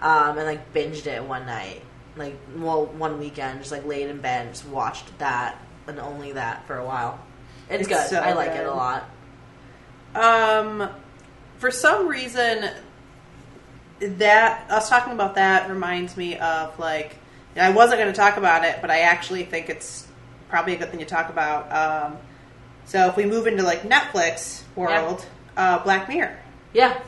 um, 0.00 0.38
and 0.38 0.46
like 0.46 0.72
binged 0.72 1.06
it 1.06 1.22
one 1.24 1.46
night, 1.46 1.82
like 2.16 2.36
well 2.56 2.86
one 2.86 3.18
weekend, 3.18 3.60
just 3.60 3.72
like 3.72 3.84
laid 3.86 4.08
in 4.08 4.20
bed, 4.20 4.52
just 4.52 4.66
watched 4.66 5.18
that 5.18 5.58
and 5.86 5.98
only 5.98 6.32
that 6.32 6.66
for 6.66 6.76
a 6.78 6.84
while. 6.84 7.18
It's, 7.68 7.80
It's 7.80 7.88
good. 7.88 8.08
so 8.08 8.18
I 8.18 8.32
like 8.32 8.52
it 8.52 8.66
a 8.66 8.72
lot. 8.72 9.08
Um, 10.14 10.88
for 11.58 11.70
some 11.70 12.06
reason, 12.08 12.70
that 14.00 14.70
us 14.70 14.88
talking 14.88 15.12
about 15.12 15.34
that 15.36 15.68
reminds 15.70 16.16
me 16.16 16.36
of 16.36 16.78
like 16.78 17.16
I 17.56 17.70
wasn't 17.70 18.00
going 18.00 18.12
to 18.12 18.16
talk 18.18 18.36
about 18.36 18.64
it, 18.64 18.78
but 18.80 18.90
I 18.90 19.00
actually 19.00 19.44
think 19.44 19.68
it's 19.68 20.06
probably 20.48 20.74
a 20.74 20.78
good 20.78 20.90
thing 20.90 21.00
to 21.00 21.06
talk 21.06 21.30
about. 21.30 21.72
Um, 21.72 22.18
so 22.84 23.08
if 23.08 23.16
we 23.16 23.24
move 23.26 23.46
into 23.46 23.62
like 23.62 23.82
Netflix 23.82 24.62
world, 24.76 25.24
uh, 25.56 25.78
Black 25.84 26.08
Mirror, 26.08 26.36
Yeah, 26.72 27.00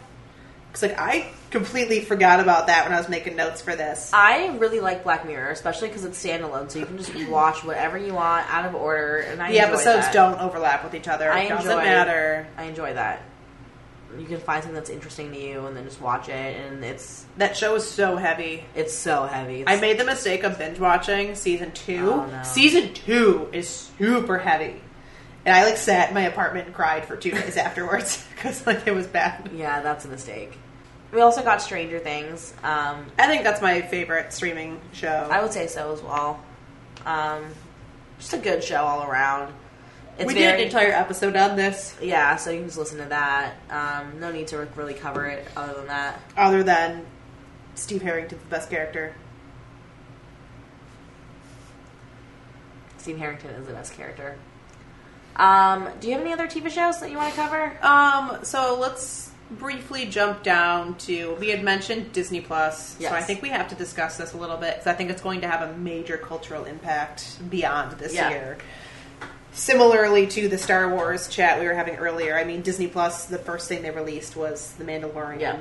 because 0.69 0.83
like 0.83 0.99
I 0.99 1.33
completely 1.57 2.01
forgot 2.01 2.41
about 2.41 2.67
that 2.67 2.85
when 2.85 2.93
I 2.93 2.99
was 2.99 3.09
making 3.09 3.37
notes 3.37 3.63
for 3.63 3.75
this. 3.75 4.11
I 4.13 4.49
really 4.59 4.81
like 4.81 5.03
Black 5.05 5.27
Mirror, 5.27 5.51
especially 5.51 5.89
because 5.89 6.05
it's 6.05 6.23
standalone, 6.23 6.71
so 6.71 6.79
you 6.79 6.87
can 6.87 6.99
just 6.99 7.15
watch 7.29 7.65
whatever 7.65 7.97
you 7.97 8.13
want 8.15 8.47
out 8.53 8.67
of 8.67 8.75
order. 8.75 9.19
And 9.19 9.43
I 9.43 9.51
the 9.53 9.61
episodes 9.61 10.07
that. 10.07 10.13
don't 10.13 10.39
overlap 10.41 10.85
with 10.85 10.95
each 10.95 11.09
other. 11.09 11.31
I 11.33 11.41
it 11.45 11.49
doesn't 11.49 11.71
enjoy- 11.71 11.85
matter. 11.85 12.47
I 12.57 12.65
enjoy 12.65 12.95
that. 12.95 13.23
You 14.19 14.25
can 14.27 14.39
find 14.41 14.63
something 14.63 14.75
that's 14.75 14.89
interesting 14.89 15.33
to 15.33 15.39
you, 15.39 15.67
and 15.67 15.77
then 15.77 15.85
just 15.85 16.01
watch 16.01 16.29
it, 16.29 16.57
and 16.57 16.83
it's 16.85 17.27
That 17.39 17.57
show 17.57 17.75
is 17.75 17.87
so 17.87 18.17
heavy. 18.17 18.65
it's 18.75 18.95
so 18.95 19.25
heavy. 19.27 19.65
I 19.67 19.81
made 19.81 19.99
the 19.99 20.05
mistake 20.05 20.43
of 20.45 20.57
binge 20.59 20.79
watching 20.79 21.35
season 21.35 21.73
two. 21.73 22.13
Oh, 22.13 22.27
no. 22.27 22.43
Season 22.43 22.95
two 22.95 23.49
is 23.53 23.69
super 23.99 24.39
heavy, 24.39 24.81
and 25.45 25.55
I 25.55 25.65
like 25.65 25.77
sat 25.77 26.09
in 26.09 26.15
my 26.15 26.23
apartment 26.23 26.67
and 26.67 26.75
cried 26.75 27.05
for 27.05 27.17
two 27.17 27.33
days 27.33 27.57
afterwards 27.67 28.25
because 28.35 28.65
like 28.67 28.87
it 28.87 28.95
was 28.95 29.07
bad. 29.07 29.51
yeah, 29.55 29.81
that's 29.83 30.05
a 30.05 30.09
mistake. 30.09 30.57
We 31.17 31.23
also 31.23 31.43
got 31.43 31.63
Stranger 31.63 31.99
Things. 31.99 32.53
Um, 32.63 33.07
I 33.19 33.27
think 33.27 33.43
that's 33.43 33.63
my 33.63 33.81
favorite 33.81 34.35
streaming 34.35 34.79
show. 34.93 35.27
I 35.31 35.41
would 35.41 35.51
say 35.51 35.67
so 35.67 35.95
as 35.95 36.03
well. 36.03 36.45
Um, 37.07 37.47
just 38.19 38.35
a 38.35 38.37
good 38.37 38.63
show 38.63 38.85
all 38.85 39.03
around. 39.03 39.55
It's 40.19 40.27
we 40.27 40.35
very, 40.35 40.45
did 40.45 40.61
an 40.61 40.67
entire 40.67 40.93
episode 40.93 41.35
on 41.35 41.57
this, 41.57 41.97
yeah, 42.03 42.37
so 42.37 42.51
you 42.51 42.59
can 42.59 42.67
just 42.67 42.77
listen 42.77 42.99
to 42.99 43.07
that. 43.07 43.55
Um, 43.71 44.21
no 44.21 44.31
need 44.31 44.49
to 44.49 44.69
really 44.77 44.93
cover 44.93 45.25
it 45.25 45.49
other 45.57 45.73
than 45.73 45.87
that. 45.87 46.21
other 46.37 46.63
than 46.63 47.07
Steve 47.77 48.03
Harrington's 48.03 48.43
the 48.43 48.49
best 48.51 48.69
character. 48.69 49.15
Steve 52.99 53.17
Harrington 53.17 53.53
is 53.53 53.67
the 53.67 53.73
best 53.73 53.95
character. 53.95 54.37
Um, 55.37 55.89
do 55.99 56.09
you 56.09 56.13
have 56.13 56.23
any 56.23 56.35
other 56.35 56.47
TV 56.47 56.71
shows 56.71 57.01
that 57.01 57.11
you 57.11 57.17
want 57.17 57.35
to 57.35 57.41
cover? 57.41 57.79
Um, 57.83 58.45
so 58.45 58.77
let's 58.79 59.26
briefly 59.51 60.07
jump 60.07 60.43
down 60.43 60.97
to 60.99 61.35
we 61.39 61.49
had 61.49 61.63
mentioned 61.63 62.13
Disney 62.13 62.41
Plus, 62.41 62.97
Yes. 62.99 63.11
so 63.11 63.17
I 63.17 63.23
think 63.23 63.43
we 63.43 63.49
have 63.51 63.69
to 63.69 63.75
discuss 63.75 64.17
this 64.17 64.33
a 64.33 64.37
little 64.37 64.57
bit 64.57 64.75
because 64.75 64.87
I 64.87 64.95
think 64.95 65.11
it's 65.11 65.23
going 65.23 65.41
to 65.43 65.49
have 65.49 65.63
a 65.69 65.77
major 65.77 66.17
cultural 66.17 66.65
impact 66.65 67.39
beyond 67.49 67.93
this 67.99 68.15
Yeah. 68.15 68.31
year. 68.31 68.59
Similarly 69.53 70.27
to 70.29 70.49
the 70.49 70.59
Star 70.59 70.89
Wars 70.91 71.29
chat 71.29 71.59
we 71.61 71.67
were 71.67 71.75
having 71.75 71.97
earlier, 71.97 72.37
I 72.37 72.45
mean 72.45 72.61
Disney 72.61 72.89
Plus, 72.89 73.25
the 73.27 73.39
first 73.39 73.69
thing 73.69 73.83
they 73.83 73.91
released 73.91 74.37
was 74.37 74.73
The 74.79 74.85
Mandalorian, 74.85 75.41
Yeah. 75.41 75.57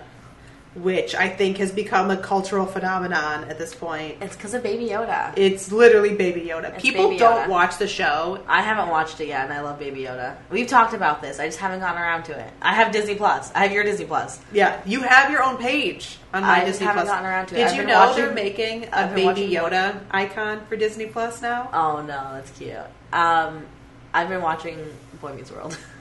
Which 0.76 1.16
I 1.16 1.30
think 1.30 1.58
has 1.58 1.72
become 1.72 2.12
a 2.12 2.18
cultural 2.18 2.66
phenomenon 2.66 3.46
at 3.46 3.58
this 3.58 3.74
point. 3.74 4.18
It's 4.22 4.36
because 4.36 4.54
of 4.54 4.62
Baby 4.62 4.88
Yoda. 4.88 5.34
It's 5.38 5.72
literally 5.72 6.14
Baby 6.16 6.42
Yoda. 6.42 6.74
It's 6.74 6.82
People 6.82 7.08
Baby 7.10 7.20
don't 7.20 7.50
watch 7.50 7.78
the 7.78 7.88
show. 7.88 8.44
I 8.48 8.62
haven't 8.62 8.90
watched 8.90 9.20
it 9.22 9.28
yet, 9.30 9.46
and 9.46 9.54
I 9.54 9.62
love 9.62 9.80
Baby 9.80 10.02
Yoda. 10.02 10.36
We've 10.50 10.68
talked 10.68 10.94
about 10.94 11.22
this. 11.22 11.40
I 11.40 11.46
just 11.46 11.60
haven't 11.60 11.80
gotten 11.80 12.02
around 12.02 12.24
to 12.26 12.38
it. 12.38 12.52
I 12.62 12.74
have 12.76 12.92
Disney 12.92 13.16
Plus. 13.16 13.52
I 13.56 13.60
have 13.64 13.72
your 13.72 13.84
Disney 13.84 14.06
Plus. 14.06 14.40
Yeah, 14.52 14.82
you 14.86 15.02
have 15.02 15.32
your 15.32 15.44
own 15.44 15.58
page 15.58 16.18
on 16.34 16.42
my 16.42 16.50
I 16.56 16.60
just 16.66 16.74
Disney 16.74 16.86
haven't 16.88 17.04
Plus. 17.04 17.14
gotten 17.16 17.26
around 17.30 17.46
to 17.48 17.56
it. 17.56 17.58
Did 17.60 17.68
I've 17.68 17.76
you 17.76 17.84
know 17.86 18.00
watching- 18.08 18.26
they're 18.26 18.34
making 18.34 18.84
a 18.92 19.08
Baby 19.16 19.50
Yoda 19.54 20.00
icon 20.12 20.62
for 20.68 20.76
Disney 20.76 21.06
Plus 21.06 21.42
now? 21.42 21.70
Oh 21.74 22.02
no, 22.02 22.34
that's 22.34 22.52
cute. 22.52 22.76
Um, 23.14 23.66
I've 24.14 24.28
been 24.30 24.42
watching 24.42 24.78
Boy 25.22 25.34
Meets 25.34 25.52
World 25.52 25.78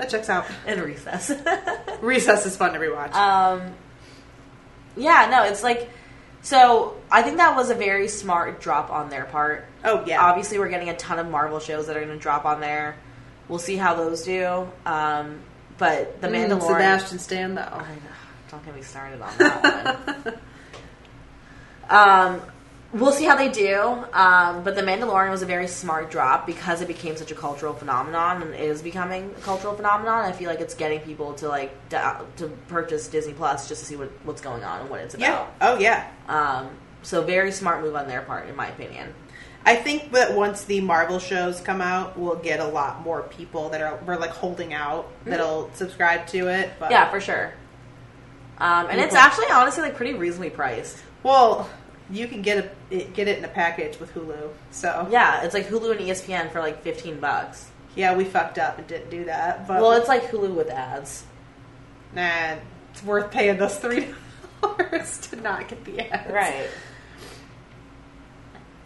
That 0.00 0.08
checks 0.10 0.28
out. 0.28 0.46
and 0.66 0.80
Recess. 0.82 1.30
Recess 2.00 2.46
is 2.46 2.56
fun 2.56 2.72
to 2.72 2.78
rewatch. 2.78 3.12
um, 3.14 3.72
yeah, 4.96 5.28
no, 5.30 5.44
it's 5.44 5.62
like 5.62 5.88
so. 6.42 6.96
I 7.10 7.22
think 7.22 7.36
that 7.36 7.54
was 7.54 7.70
a 7.70 7.74
very 7.74 8.08
smart 8.08 8.60
drop 8.60 8.90
on 8.90 9.08
their 9.10 9.24
part. 9.26 9.66
oh 9.84 10.02
yeah, 10.06 10.20
Obviously, 10.24 10.58
we're 10.58 10.68
getting 10.70 10.88
a 10.88 10.96
ton 10.96 11.18
of 11.18 11.28
Marvel 11.30 11.60
shows 11.60 11.86
that 11.86 11.96
are 11.96 12.04
going 12.04 12.16
to 12.16 12.20
drop 12.22 12.44
on 12.44 12.60
there. 12.60 12.96
We'll 13.48 13.58
see 13.58 13.76
how 13.76 13.94
those 13.94 14.22
do. 14.22 14.68
Um, 14.86 15.40
but 15.78 16.20
the 16.20 16.28
Mm, 16.28 16.48
Mandalorian. 16.48 16.60
Sebastian 16.66 17.18
Stan 17.18 17.54
though. 17.54 17.62
I 17.62 17.78
know. 17.94 18.00
Don't 18.50 18.64
get 18.64 18.74
me 18.74 18.82
started 18.82 19.20
on 19.22 19.30
that 19.38 20.24
one. 20.24 20.34
um, 21.90 22.42
we'll 22.92 23.12
see 23.12 23.24
how 23.24 23.36
they 23.36 23.48
do. 23.48 23.78
Um, 24.12 24.62
but 24.64 24.74
the 24.74 24.82
Mandalorian 24.82 25.30
was 25.30 25.42
a 25.42 25.46
very 25.46 25.66
smart 25.68 26.10
drop 26.10 26.46
because 26.46 26.80
it 26.80 26.88
became 26.88 27.16
such 27.16 27.30
a 27.30 27.34
cultural 27.34 27.72
phenomenon 27.74 28.42
and 28.42 28.54
is 28.54 28.82
becoming 28.82 29.34
a 29.36 29.40
cultural 29.42 29.74
phenomenon. 29.74 30.24
I 30.24 30.32
feel 30.32 30.48
like 30.50 30.60
it's 30.60 30.74
getting 30.74 31.00
people 31.00 31.34
to 31.34 31.48
like 31.48 31.72
da- 31.88 32.22
to 32.36 32.48
purchase 32.68 33.08
Disney 33.08 33.32
Plus 33.32 33.68
just 33.68 33.82
to 33.82 33.86
see 33.86 33.96
what, 33.96 34.10
what's 34.24 34.40
going 34.40 34.64
on 34.64 34.80
and 34.80 34.90
what 34.90 35.00
it's 35.00 35.14
about. 35.14 35.52
yeah. 35.60 35.68
Oh 35.68 35.78
yeah. 35.78 36.10
Um, 36.28 36.70
so 37.02 37.22
very 37.22 37.52
smart 37.52 37.82
move 37.82 37.96
on 37.96 38.08
their 38.08 38.22
part, 38.22 38.48
in 38.48 38.56
my 38.56 38.68
opinion. 38.68 39.14
I 39.64 39.76
think 39.76 40.12
that 40.12 40.34
once 40.34 40.64
the 40.64 40.80
Marvel 40.80 41.18
shows 41.18 41.60
come 41.60 41.80
out, 41.82 42.18
we'll 42.18 42.36
get 42.36 42.60
a 42.60 42.66
lot 42.66 43.02
more 43.02 43.22
people 43.22 43.68
that 43.70 43.82
are 43.82 43.98
we're 44.06 44.16
like 44.16 44.30
holding 44.30 44.72
out 44.72 45.10
that'll 45.24 45.70
subscribe 45.74 46.26
to 46.28 46.48
it. 46.48 46.70
But 46.78 46.86
Mm-hmm. 46.86 46.92
Yeah, 46.92 47.10
for 47.10 47.20
sure. 47.20 47.52
Um, 48.58 48.88
and 48.90 49.00
it's 49.00 49.14
actually 49.14 49.46
honestly 49.50 49.82
like 49.82 49.96
pretty 49.96 50.14
reasonably 50.14 50.50
priced. 50.50 50.98
well, 51.22 51.68
you 52.10 52.26
can 52.28 52.42
get 52.42 52.58
a 52.58 52.70
it, 52.94 53.14
get 53.14 53.28
it 53.28 53.38
in 53.38 53.44
a 53.44 53.48
package 53.48 53.98
with 54.00 54.12
Hulu. 54.14 54.50
So 54.70 55.08
Yeah, 55.10 55.42
it's 55.42 55.54
like 55.54 55.66
Hulu 55.68 55.92
and 55.92 56.00
ESPN 56.00 56.50
for 56.50 56.60
like 56.60 56.82
fifteen 56.82 57.20
bucks. 57.20 57.68
yeah, 57.96 58.14
we 58.16 58.24
fucked 58.24 58.58
up 58.58 58.78
and 58.78 58.86
didn't 58.86 59.10
do 59.10 59.24
that. 59.26 59.66
But 59.68 59.80
Well, 59.80 59.92
it's 59.92 60.08
like 60.08 60.24
Hulu 60.30 60.54
with 60.54 60.70
ads. 60.70 61.24
nah, 62.14 62.56
it's 62.92 63.02
worth 63.04 63.30
paying 63.30 63.56
those 63.58 63.76
three 63.78 64.08
dollars 64.62 65.18
to 65.28 65.36
not 65.36 65.68
get 65.68 65.84
the 65.84 66.00
ads. 66.12 66.30
Right. 66.32 66.68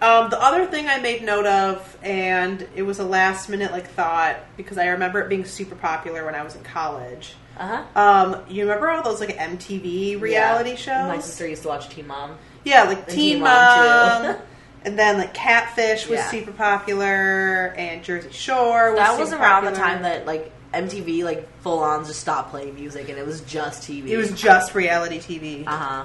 Um, 0.02 0.28
the 0.28 0.38
other 0.42 0.66
thing 0.66 0.86
I 0.86 0.98
made 0.98 1.22
note 1.22 1.46
of, 1.46 1.96
and 2.02 2.66
it 2.74 2.82
was 2.82 2.98
a 2.98 3.04
last 3.04 3.48
minute 3.48 3.72
like 3.72 3.88
thought 3.88 4.36
because 4.56 4.76
I 4.76 4.88
remember 4.88 5.20
it 5.20 5.30
being 5.30 5.46
super 5.46 5.74
popular 5.76 6.26
when 6.26 6.34
I 6.34 6.42
was 6.42 6.56
in 6.56 6.62
college. 6.62 7.34
Uh 7.56 7.82
huh. 7.84 8.00
Um, 8.00 8.42
you 8.48 8.64
remember 8.64 8.90
all 8.90 9.02
those 9.02 9.20
like 9.20 9.34
MTV 9.38 10.20
reality 10.20 10.76
shows? 10.76 11.08
My 11.08 11.20
sister 11.20 11.46
used 11.46 11.62
to 11.62 11.68
watch 11.68 11.88
Teen 11.88 12.06
Mom. 12.06 12.36
Yeah, 12.64 12.84
like 12.84 13.06
Teen 13.08 13.16
Teen 13.34 13.40
Mom, 13.40 14.22
Mom, 14.24 14.36
and 14.84 14.98
then 14.98 15.18
like 15.18 15.34
Catfish 15.34 16.08
was 16.08 16.18
Yeah. 16.18 16.30
super 16.30 16.52
popular, 16.52 17.74
and 17.76 18.02
Jersey 18.02 18.30
Shore 18.32 18.90
was 18.92 18.98
That 18.98 19.18
was 19.18 19.32
around 19.32 19.64
the 19.66 19.72
time 19.72 20.02
that 20.02 20.26
like 20.26 20.50
MTV 20.72 21.22
like 21.24 21.48
full 21.60 21.78
on 21.78 22.04
just 22.04 22.20
stopped 22.20 22.50
playing 22.50 22.74
music 22.74 23.08
and 23.08 23.16
it 23.16 23.24
was 23.26 23.42
just 23.42 23.82
TV. 23.84 24.08
it 24.08 24.16
was 24.16 24.32
just 24.32 24.74
reality 24.74 25.18
TV. 25.20 25.64
uh 25.66 25.70
huh. 25.70 26.04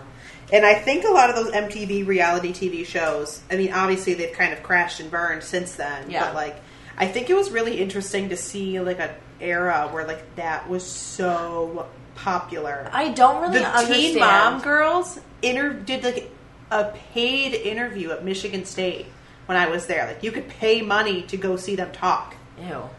And 0.51 0.66
I 0.66 0.74
think 0.76 1.05
a 1.05 1.12
lot 1.12 1.30
of 1.30 1.36
those 1.36 1.51
MTV 1.53 2.05
reality 2.07 2.51
TV 2.53 2.84
shows, 2.86 3.39
I 3.51 3.55
mean, 3.57 3.72
obviously 3.72 4.16
they've 4.16 4.34
kind 4.36 4.51
of 4.51 4.64
crashed 4.64 4.99
and 4.99 5.10
burned 5.12 5.43
since 5.43 5.74
then. 5.76 6.10
Yeah. 6.10 6.26
But 6.26 6.34
like, 6.36 6.55
I 6.97 7.05
think 7.07 7.30
it 7.30 7.36
was 7.36 7.51
really 7.51 7.80
interesting 7.80 8.30
to 8.30 8.38
see 8.38 8.80
like 8.80 8.99
an 8.99 9.12
era 9.39 9.88
where 9.91 10.05
like 10.07 10.36
that 10.38 10.68
was 10.70 10.84
so 10.86 11.88
popular. 12.16 12.89
I 12.91 13.10
don't 13.10 13.41
really 13.41 13.60
the 13.60 13.66
understand. 13.68 13.93
Teen 14.01 14.20
Mom 14.20 14.62
girls 14.62 15.20
inter- 15.41 15.74
did 15.74 16.03
like 16.03 16.32
a 16.72 16.92
paid 17.14 17.54
interview 17.54 18.12
at 18.12 18.24
Michigan 18.24 18.66
State 18.66 19.08
when 19.46 19.58
I 19.58 19.68
was 19.68 19.88
there. 19.88 20.06
Like, 20.06 20.24
you 20.24 20.32
could 20.32 20.48
pay 20.48 20.82
money 20.82 21.24
to 21.24 21.38
go 21.38 21.56
see 21.56 21.76
them 21.76 21.92
talk. 21.92 22.36
Ew. 22.60 22.90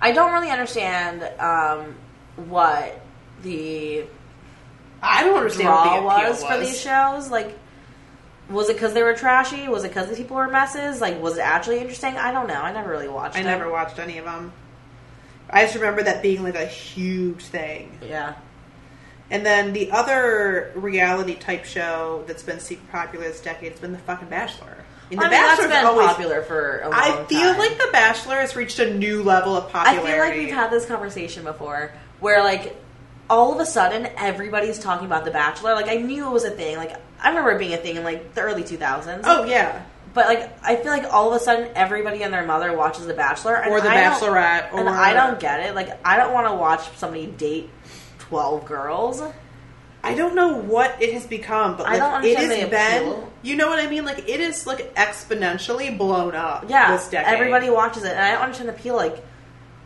I 0.00 0.12
don't 0.12 0.32
really 0.32 0.50
understand 0.50 1.22
um, 1.40 1.96
what 2.36 3.00
the 3.42 4.04
I 5.02 5.24
don't 5.24 5.36
understand 5.36 5.66
draw 5.66 6.02
what 6.04 6.16
the 6.16 6.20
appeal 6.20 6.30
was, 6.30 6.44
for 6.44 6.58
these 6.58 6.80
shows. 6.80 7.30
Like, 7.30 7.58
was 8.48 8.68
it 8.68 8.74
because 8.74 8.94
they 8.94 9.02
were 9.02 9.14
trashy? 9.14 9.68
Was 9.68 9.84
it 9.84 9.88
because 9.88 10.08
the 10.08 10.16
people 10.16 10.36
were 10.36 10.48
messes? 10.48 11.00
Like, 11.00 11.20
was 11.20 11.36
it 11.36 11.42
actually 11.42 11.78
interesting? 11.78 12.16
I 12.16 12.32
don't 12.32 12.46
know. 12.46 12.60
I 12.60 12.72
never 12.72 12.90
really 12.90 13.08
watched. 13.08 13.36
I 13.36 13.40
it. 13.40 13.44
never 13.44 13.70
watched 13.70 13.98
any 13.98 14.18
of 14.18 14.24
them. 14.24 14.52
I 15.50 15.64
just 15.64 15.74
remember 15.74 16.02
that 16.02 16.22
being 16.22 16.42
like 16.42 16.56
a 16.56 16.66
huge 16.66 17.42
thing. 17.42 17.98
Yeah. 18.06 18.34
And 19.30 19.44
then 19.44 19.72
the 19.74 19.90
other 19.90 20.72
reality 20.74 21.34
type 21.34 21.64
show 21.66 22.24
that's 22.26 22.42
been 22.42 22.60
super 22.60 22.90
popular 22.90 23.28
this 23.28 23.40
decade 23.40 23.72
has 23.72 23.80
been 23.80 23.92
The 23.92 23.98
fucking 23.98 24.28
Bachelor. 24.28 24.76
And 25.10 25.20
I 25.20 25.24
mean, 25.24 25.30
that's 25.32 25.60
Bachelor's 25.60 25.76
been 25.76 25.86
always- 25.86 26.06
popular 26.08 26.42
for 26.42 26.80
a 26.80 26.88
long 26.90 26.94
I 26.94 27.24
feel 27.24 27.40
time. 27.52 27.58
like 27.58 27.78
The 27.78 27.88
Bachelor 27.92 28.36
has 28.36 28.56
reached 28.56 28.78
a 28.78 28.92
new 28.94 29.22
level 29.22 29.56
of 29.56 29.70
popularity. 29.70 30.08
I 30.08 30.12
feel 30.12 30.18
like 30.24 30.34
we've 30.34 30.54
had 30.54 30.70
this 30.70 30.86
conversation 30.86 31.44
before, 31.44 31.92
where 32.20 32.42
like 32.42 32.76
all 33.30 33.52
of 33.52 33.60
a 33.60 33.66
sudden 33.66 34.08
everybody's 34.16 34.78
talking 34.78 35.06
about 35.06 35.24
The 35.26 35.30
Bachelor. 35.30 35.74
Like 35.74 35.88
I 35.88 35.96
knew 35.96 36.26
it 36.26 36.30
was 36.32 36.44
a 36.44 36.50
thing. 36.50 36.76
Like 36.78 36.94
I 37.22 37.28
remember 37.28 37.50
it 37.52 37.58
being 37.58 37.74
a 37.74 37.78
thing 37.78 37.96
in 37.96 38.04
like 38.04 38.34
the 38.34 38.40
early 38.42 38.62
2000s. 38.62 39.20
Oh 39.24 39.44
yeah, 39.44 39.82
but 40.14 40.26
like 40.26 40.58
I 40.62 40.76
feel 40.76 40.90
like 40.92 41.04
all 41.12 41.30
of 41.34 41.40
a 41.40 41.44
sudden 41.44 41.70
everybody 41.74 42.22
and 42.22 42.32
their 42.32 42.44
mother 42.46 42.74
watches 42.76 43.06
The 43.06 43.14
Bachelor 43.14 43.56
and 43.56 43.70
or 43.70 43.80
The 43.80 43.90
I 43.90 43.96
Bachelorette, 43.96 44.72
or 44.72 44.80
and 44.80 44.88
I 44.88 45.12
don't 45.14 45.38
get 45.40 45.60
it. 45.60 45.74
Like 45.74 45.88
I 46.06 46.16
don't 46.16 46.32
want 46.32 46.48
to 46.48 46.54
watch 46.54 46.88
somebody 46.96 47.26
date 47.26 47.70
twelve 48.28 48.64
girls. 48.64 49.22
I 50.02 50.14
don't 50.14 50.34
know 50.34 50.54
what 50.54 51.02
it 51.02 51.12
has 51.12 51.26
become, 51.26 51.76
but 51.76 51.86
I 51.86 51.98
like, 51.98 51.98
don't 51.98 52.24
it 52.24 52.36
understand 52.36 52.52
has 52.52 52.60
the 52.60 52.70
been. 52.70 53.12
appeal. 53.12 53.32
You 53.42 53.56
know 53.56 53.68
what 53.68 53.78
I 53.78 53.88
mean? 53.88 54.04
Like 54.04 54.28
it 54.28 54.40
is 54.40 54.66
like 54.66 54.94
exponentially 54.94 55.96
blown 55.96 56.34
up. 56.34 56.66
Yeah, 56.68 56.96
this 56.96 57.08
decade. 57.08 57.34
everybody 57.34 57.68
watches 57.68 58.04
it, 58.04 58.12
and 58.12 58.20
I 58.20 58.32
don't 58.32 58.42
understand 58.42 58.68
the 58.68 58.74
appeal. 58.74 58.96
Like, 58.96 59.24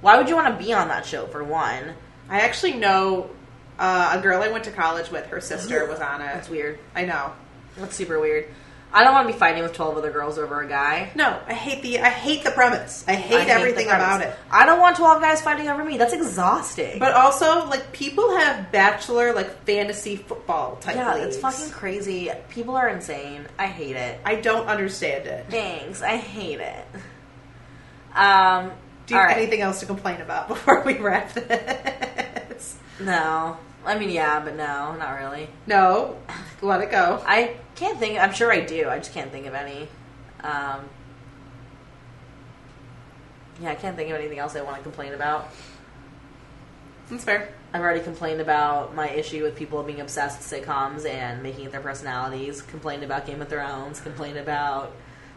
why 0.00 0.16
would 0.18 0.28
you 0.28 0.36
want 0.36 0.58
to 0.58 0.64
be 0.64 0.72
on 0.72 0.88
that 0.88 1.06
show 1.06 1.26
for 1.26 1.42
one? 1.42 1.94
I 2.28 2.40
actually 2.40 2.74
know 2.74 3.30
uh, 3.78 4.16
a 4.18 4.22
girl 4.22 4.42
I 4.42 4.48
went 4.48 4.64
to 4.64 4.70
college 4.70 5.10
with. 5.10 5.26
Her 5.26 5.40
sister 5.40 5.86
was 5.88 6.00
on 6.00 6.20
it. 6.20 6.26
That's 6.26 6.48
weird. 6.48 6.78
I 6.94 7.04
know. 7.04 7.32
That's 7.76 7.96
super 7.96 8.20
weird. 8.20 8.46
I 8.94 9.04
don't 9.04 9.14
want 9.14 9.26
to 9.26 9.32
be 9.32 9.38
fighting 9.38 9.62
with 9.62 9.72
twelve 9.72 9.96
other 9.96 10.10
girls 10.10 10.38
over 10.38 10.60
a 10.60 10.68
guy. 10.68 11.10
No, 11.14 11.40
I 11.46 11.54
hate 11.54 11.82
the 11.82 12.00
I 12.00 12.10
hate 12.10 12.44
the 12.44 12.50
premise. 12.50 13.04
I 13.08 13.14
hate 13.14 13.36
I 13.36 13.40
hate 13.44 13.50
everything 13.50 13.86
about 13.86 14.20
it. 14.20 14.34
I 14.50 14.66
don't 14.66 14.80
want 14.80 14.96
twelve 14.96 15.22
guys 15.22 15.40
fighting 15.40 15.68
over 15.68 15.82
me. 15.82 15.96
That's 15.96 16.12
exhausting. 16.12 16.98
But 16.98 17.12
also, 17.14 17.66
like 17.68 17.92
people 17.92 18.36
have 18.36 18.70
bachelor 18.70 19.32
like 19.32 19.64
fantasy 19.64 20.16
football 20.16 20.76
type. 20.76 20.96
yeah, 20.96 21.14
leagues. 21.14 21.28
it's 21.28 21.38
fucking 21.38 21.70
crazy. 21.70 22.30
People 22.50 22.76
are 22.76 22.88
insane. 22.88 23.46
I 23.58 23.66
hate 23.66 23.96
it. 23.96 24.20
I 24.24 24.36
don't 24.36 24.68
understand 24.68 25.26
it. 25.26 25.46
Thanks. 25.48 26.02
I 26.02 26.16
hate 26.16 26.60
it. 26.60 26.84
Um. 28.14 28.72
Do 29.06 29.14
you 29.14 29.20
have 29.20 29.30
right. 29.30 29.38
anything 29.38 29.62
else 29.62 29.80
to 29.80 29.86
complain 29.86 30.20
about 30.20 30.48
before 30.48 30.82
we 30.84 30.98
wrap 30.98 31.32
this? 31.32 32.78
No. 33.00 33.56
I 33.84 33.98
mean, 33.98 34.10
yeah, 34.10 34.38
but 34.40 34.54
no, 34.54 34.94
not 34.94 35.18
really. 35.18 35.48
No, 35.66 36.16
let 36.60 36.80
it 36.82 36.90
go. 36.90 37.22
I 37.26 37.56
can't 37.74 37.98
think. 37.98 38.18
I'm 38.18 38.32
sure 38.32 38.52
I 38.52 38.60
do. 38.60 38.88
I 38.88 38.98
just 38.98 39.12
can't 39.12 39.30
think 39.30 39.46
of 39.46 39.54
any. 39.54 39.88
Um, 40.42 40.88
yeah, 43.60 43.70
I 43.70 43.74
can't 43.74 43.96
think 43.96 44.10
of 44.10 44.16
anything 44.16 44.38
else 44.38 44.56
I 44.56 44.62
want 44.62 44.76
to 44.78 44.82
complain 44.82 45.14
about. 45.14 45.48
That's 47.08 47.24
fair. 47.24 47.52
I've 47.72 47.80
already 47.80 48.00
complained 48.00 48.40
about 48.40 48.94
my 48.94 49.08
issue 49.08 49.42
with 49.42 49.56
people 49.56 49.82
being 49.82 50.00
obsessed 50.00 50.38
with 50.38 50.66
sitcoms 50.66 51.06
and 51.06 51.42
making 51.42 51.66
it 51.66 51.72
their 51.72 51.80
personalities. 51.80 52.62
Complained 52.62 53.02
about 53.02 53.26
Game 53.26 53.40
of 53.42 53.48
Thrones. 53.48 54.00
Complained 54.00 54.38
about 54.38 54.92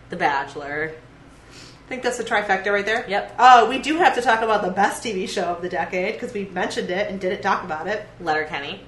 The 0.09 0.15
Bachelor. 0.15 0.93
I 1.51 1.87
think 1.87 2.01
that's 2.01 2.17
the 2.17 2.23
trifecta 2.23 2.71
right 2.71 2.85
there. 2.85 3.05
Yep. 3.07 3.35
Uh, 3.37 3.67
we 3.69 3.77
do 3.77 3.97
have 3.97 4.15
to 4.15 4.21
talk 4.21 4.41
about 4.41 4.63
the 4.63 4.71
best 4.71 5.03
TV 5.03 5.29
show 5.29 5.43
of 5.43 5.61
the 5.61 5.69
decade 5.69 6.13
because 6.13 6.33
we 6.33 6.45
mentioned 6.45 6.89
it 6.89 7.11
and 7.11 7.21
didn't 7.21 7.41
talk 7.41 7.63
about 7.63 7.87
it. 7.87 8.07
Letterkenny. 8.19 8.81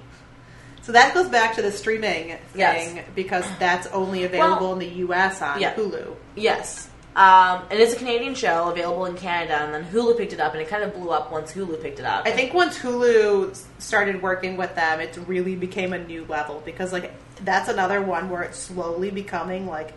So 0.88 0.92
that 0.92 1.12
goes 1.12 1.28
back 1.28 1.56
to 1.56 1.60
the 1.60 1.70
streaming 1.70 2.28
thing 2.28 2.38
Yes. 2.54 3.04
because 3.14 3.44
that's 3.58 3.86
only 3.88 4.24
available 4.24 4.68
Well, 4.68 4.72
in 4.72 4.78
the 4.78 4.94
U.S. 5.00 5.42
on 5.42 5.60
yeah. 5.60 5.74
Hulu. 5.74 6.14
Yes. 6.34 6.88
Um, 7.14 7.64
it 7.70 7.78
is 7.78 7.92
a 7.92 7.96
Canadian 7.96 8.34
show 8.34 8.70
available 8.70 9.04
in 9.04 9.14
Canada, 9.14 9.56
and 9.56 9.74
then 9.74 9.84
Hulu 9.84 10.16
picked 10.16 10.32
it 10.32 10.40
up, 10.40 10.54
and 10.54 10.62
it 10.62 10.68
kind 10.68 10.82
of 10.82 10.94
blew 10.94 11.10
up 11.10 11.30
once 11.30 11.52
Hulu 11.52 11.82
picked 11.82 11.98
it 11.98 12.06
up. 12.06 12.26
I 12.26 12.30
think 12.30 12.54
once 12.54 12.78
Hulu 12.78 13.54
started 13.78 14.22
working 14.22 14.56
with 14.56 14.74
them, 14.76 15.00
it 15.00 15.14
really 15.26 15.56
became 15.56 15.92
a 15.92 15.98
new 15.98 16.24
level 16.24 16.62
because 16.64 16.90
like 16.90 17.12
that's 17.44 17.68
another 17.68 18.00
one 18.00 18.30
where 18.30 18.40
it's 18.44 18.58
slowly 18.58 19.10
becoming 19.10 19.66
like 19.66 19.92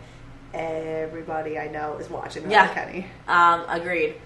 everybody 0.52 1.58
I 1.58 1.68
know 1.68 1.96
is 1.96 2.10
watching 2.10 2.50
Yeah. 2.50 2.68
Kenny. 2.74 3.06
Um, 3.26 3.64
agreed. 3.66 4.16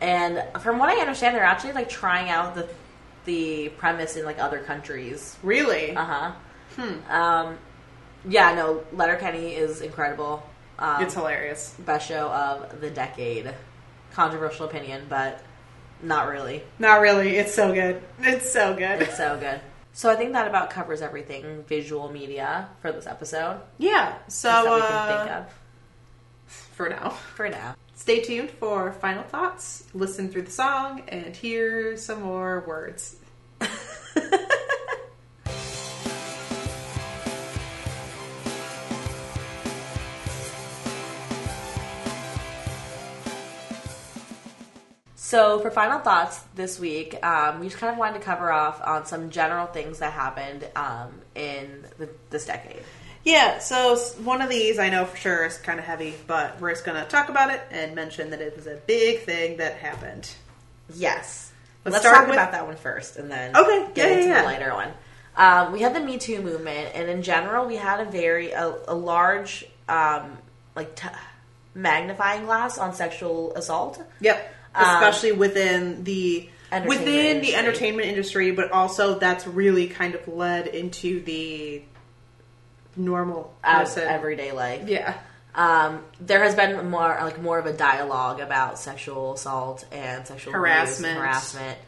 And 0.00 0.44
from 0.60 0.78
what 0.78 0.90
I 0.90 1.00
understand, 1.00 1.34
they're 1.34 1.42
actually 1.42 1.72
like 1.72 1.88
trying 1.88 2.28
out 2.30 2.54
the 2.54 2.68
the 3.24 3.70
premise 3.70 4.16
in 4.16 4.24
like 4.24 4.38
other 4.38 4.60
countries. 4.60 5.36
Really? 5.42 5.96
Uh 5.96 6.04
huh. 6.04 6.32
Hmm. 6.76 7.10
Um, 7.12 7.58
yeah, 8.28 8.54
no, 8.54 8.84
Letterkenny 8.92 9.54
is 9.54 9.80
incredible. 9.80 10.42
Um, 10.78 11.02
it's 11.02 11.14
hilarious. 11.14 11.74
best 11.78 12.08
show 12.08 12.28
of 12.28 12.80
the 12.80 12.90
decade. 12.90 13.54
Controversial 14.12 14.66
opinion, 14.66 15.06
but 15.08 15.42
not 16.02 16.28
really. 16.28 16.62
Not 16.78 17.00
really. 17.00 17.36
It's 17.36 17.54
so 17.54 17.72
good. 17.72 18.02
It's 18.20 18.50
so 18.50 18.74
good. 18.74 19.02
It's 19.02 19.16
so 19.16 19.38
good. 19.38 19.60
So 19.92 20.10
I 20.10 20.16
think 20.16 20.32
that 20.32 20.48
about 20.48 20.70
covers 20.70 21.02
everything 21.02 21.64
visual 21.68 22.10
media 22.10 22.68
for 22.82 22.90
this 22.90 23.06
episode. 23.06 23.60
yeah. 23.78 24.16
So 24.28 24.48
that 24.48 24.64
we 24.74 24.80
can 24.80 25.08
think 25.08 25.30
uh, 25.30 25.40
of 25.40 25.52
for 26.48 26.88
now, 26.88 27.10
for 27.10 27.48
now. 27.48 27.76
Stay 27.94 28.20
tuned 28.20 28.50
for 28.50 28.92
final 28.92 29.24
thoughts. 29.24 29.84
Listen 29.94 30.28
through 30.28 30.42
the 30.42 30.50
song 30.50 31.02
and 31.08 31.34
hear 31.34 31.96
some 31.96 32.22
more 32.22 32.64
words. 32.66 33.16
So, 45.34 45.58
for 45.58 45.70
final 45.72 45.98
thoughts 45.98 46.44
this 46.54 46.78
week, 46.78 47.18
um, 47.26 47.58
we 47.58 47.66
just 47.66 47.78
kind 47.78 47.90
of 47.90 47.98
wanted 47.98 48.20
to 48.20 48.24
cover 48.24 48.52
off 48.52 48.80
on 48.80 49.04
some 49.04 49.30
general 49.30 49.66
things 49.66 49.98
that 49.98 50.12
happened 50.12 50.64
um, 50.76 51.22
in 51.34 51.84
the, 51.98 52.08
this 52.30 52.46
decade. 52.46 52.84
Yeah, 53.24 53.58
so 53.58 53.96
one 54.22 54.42
of 54.42 54.50
these 54.50 54.78
I 54.78 54.90
know 54.90 55.06
for 55.06 55.16
sure 55.16 55.46
is 55.46 55.56
kind 55.58 55.78
of 55.78 55.84
heavy, 55.86 56.14
but 56.26 56.60
we're 56.60 56.70
just 56.72 56.84
going 56.84 57.02
to 57.02 57.08
talk 57.08 57.30
about 57.30 57.50
it 57.50 57.62
and 57.70 57.94
mention 57.94 58.30
that 58.30 58.40
it 58.40 58.54
was 58.54 58.66
a 58.66 58.76
big 58.86 59.20
thing 59.20 59.56
that 59.56 59.76
happened. 59.76 60.30
Yes. 60.94 61.52
Let's 61.84 61.94
Let's, 61.94 62.06
talk 62.06 62.26
with- 62.26 62.34
about 62.36 62.52
that 62.52 62.66
one 62.66 62.76
first, 62.76 63.16
and 63.16 63.30
then 63.30 63.56
Okay, 63.56 63.88
get 63.94 64.08
yeah, 64.10 64.16
into 64.16 64.28
yeah, 64.28 64.40
the 64.40 64.46
lighter 64.46 64.74
one. 64.74 64.88
Um, 65.36 65.72
we 65.72 65.80
had 65.80 65.94
the 65.94 66.00
Me 66.00 66.18
Too 66.18 66.40
movement, 66.42 66.92
and 66.94 67.08
in 67.08 67.22
general, 67.22 67.66
we 67.66 67.76
had 67.76 68.00
a 68.00 68.04
very 68.04 68.52
a, 68.52 68.74
a 68.88 68.94
large 68.94 69.66
um, 69.88 70.38
like 70.76 70.94
t- 70.94 71.08
magnifying 71.74 72.44
glass 72.44 72.78
on 72.78 72.94
sexual 72.94 73.52
assault. 73.54 74.00
Yep. 74.20 74.54
Especially 74.76 75.32
within 75.32 76.04
the 76.04 76.48
within 76.86 77.40
the 77.40 77.54
entertainment 77.54 78.08
industry, 78.08 78.50
but 78.50 78.72
also 78.72 79.18
that's 79.18 79.46
really 79.46 79.86
kind 79.88 80.14
of 80.14 80.26
led 80.26 80.66
into 80.66 81.20
the 81.22 81.82
normal 82.96 83.54
person. 83.62 84.02
of 84.04 84.08
everyday 84.08 84.52
life. 84.52 84.88
yeah. 84.88 85.18
Um, 85.56 86.02
there 86.20 86.42
has 86.42 86.56
been 86.56 86.90
more 86.90 87.16
like 87.22 87.40
more 87.40 87.60
of 87.60 87.66
a 87.66 87.72
dialogue 87.72 88.40
about 88.40 88.76
sexual 88.76 89.34
assault 89.34 89.84
and 89.92 90.26
sexual 90.26 90.52
Harassment. 90.52 91.12
and 91.12 91.18
harassment. 91.20 91.78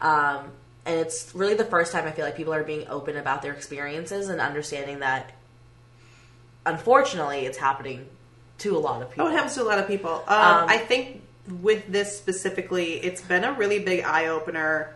Um, 0.00 0.52
and 0.86 1.00
it's 1.00 1.34
really 1.34 1.52
the 1.52 1.66
first 1.66 1.92
time 1.92 2.06
I 2.06 2.12
feel 2.12 2.24
like 2.24 2.34
people 2.34 2.54
are 2.54 2.64
being 2.64 2.88
open 2.88 3.18
about 3.18 3.42
their 3.42 3.52
experiences 3.52 4.30
and 4.30 4.40
understanding 4.40 5.00
that 5.00 5.32
unfortunately 6.64 7.40
it's 7.46 7.58
happening 7.58 8.06
to 8.58 8.76
a 8.76 8.78
lot 8.78 9.02
of 9.02 9.10
people. 9.10 9.26
Oh, 9.26 9.28
it 9.30 9.32
happens 9.34 9.54
to 9.56 9.62
a 9.62 9.64
lot 9.64 9.78
of 9.78 9.86
people. 9.86 10.24
Um, 10.26 10.62
Um, 10.62 10.68
I 10.68 10.78
think 10.78 11.22
with 11.60 11.86
this 11.88 12.16
specifically, 12.16 12.94
it's 12.94 13.20
been 13.22 13.44
a 13.44 13.52
really 13.52 13.80
big 13.80 14.04
eye 14.04 14.28
opener. 14.28 14.94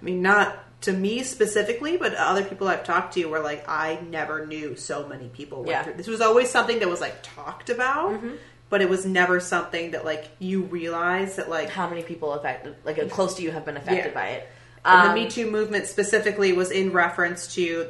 I 0.00 0.04
mean, 0.04 0.22
not 0.22 0.63
to 0.84 0.92
me 0.92 1.22
specifically, 1.22 1.96
but 1.96 2.14
other 2.14 2.44
people 2.44 2.68
I've 2.68 2.84
talked 2.84 3.14
to 3.14 3.24
were 3.26 3.40
like, 3.40 3.68
I 3.68 3.98
never 4.08 4.46
knew 4.46 4.76
so 4.76 5.06
many 5.06 5.28
people 5.28 5.58
went 5.58 5.70
Yeah. 5.70 5.82
through. 5.82 5.94
This 5.94 6.06
was 6.06 6.20
always 6.20 6.50
something 6.50 6.78
that 6.80 6.88
was 6.88 7.00
like 7.00 7.22
talked 7.22 7.68
about, 7.70 8.12
Mm-hmm. 8.12 8.34
but 8.70 8.80
it 8.82 8.88
was 8.88 9.04
never 9.06 9.40
something 9.40 9.90
that 9.92 10.04
like 10.04 10.28
you 10.38 10.62
realize 10.62 11.36
that 11.36 11.48
like 11.50 11.68
How 11.70 11.88
many 11.88 12.02
people 12.02 12.32
affected, 12.32 12.76
like 12.84 12.98
uh, 12.98 13.06
close 13.06 13.34
to 13.36 13.42
you, 13.42 13.50
have 13.50 13.64
been 13.64 13.76
affected 13.76 14.12
Yeah. 14.12 14.14
by 14.14 14.26
it? 14.28 14.48
And 14.84 15.00
Um, 15.00 15.08
the 15.08 15.14
Me 15.24 15.28
Too 15.30 15.50
movement 15.50 15.86
specifically 15.86 16.52
was 16.52 16.70
in 16.70 16.92
reference 16.92 17.54
to 17.54 17.88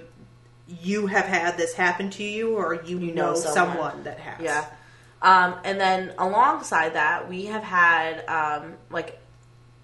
you 0.81 1.07
have 1.09 1.27
had 1.27 1.57
this 1.59 1.75
happen 1.75 2.09
to 2.11 2.23
you, 2.25 2.57
or 2.57 2.75
you, 2.87 2.99
You 2.99 3.13
know, 3.13 3.33
know 3.33 3.35
someone. 3.35 3.77
someone. 3.77 4.03
that 4.05 4.19
has. 4.19 4.41
Yeah. 4.41 4.65
Um, 5.21 5.55
and 5.65 5.81
then 5.81 6.13
alongside 6.19 6.95
that, 6.95 7.29
we 7.29 7.47
have 7.47 7.63
had 7.63 8.25
um, 8.29 8.75
like 8.91 9.19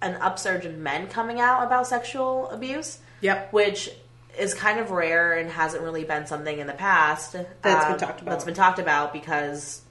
an 0.01 0.15
upsurge 0.15 0.65
in 0.65 0.81
men 0.83 1.07
coming 1.07 1.39
out 1.39 1.63
about 1.65 1.87
sexual 1.87 2.49
abuse. 2.49 2.99
Yep. 3.21 3.53
which 3.53 3.89
is 4.39 4.53
kind 4.55 4.79
of 4.79 4.89
rare 4.89 5.33
and 5.33 5.49
hasn't 5.49 5.83
really 5.83 6.03
been 6.03 6.25
something 6.25 6.57
in 6.57 6.65
the 6.65 6.73
past 6.73 7.33
That's 7.33 7.85
been 7.85 7.93
um, 7.93 7.97
talked 7.99 8.21
about. 8.21 8.31
That's 8.31 8.45
been 8.45 8.53
talked 8.55 8.79
about 8.79 9.13
because 9.13 9.81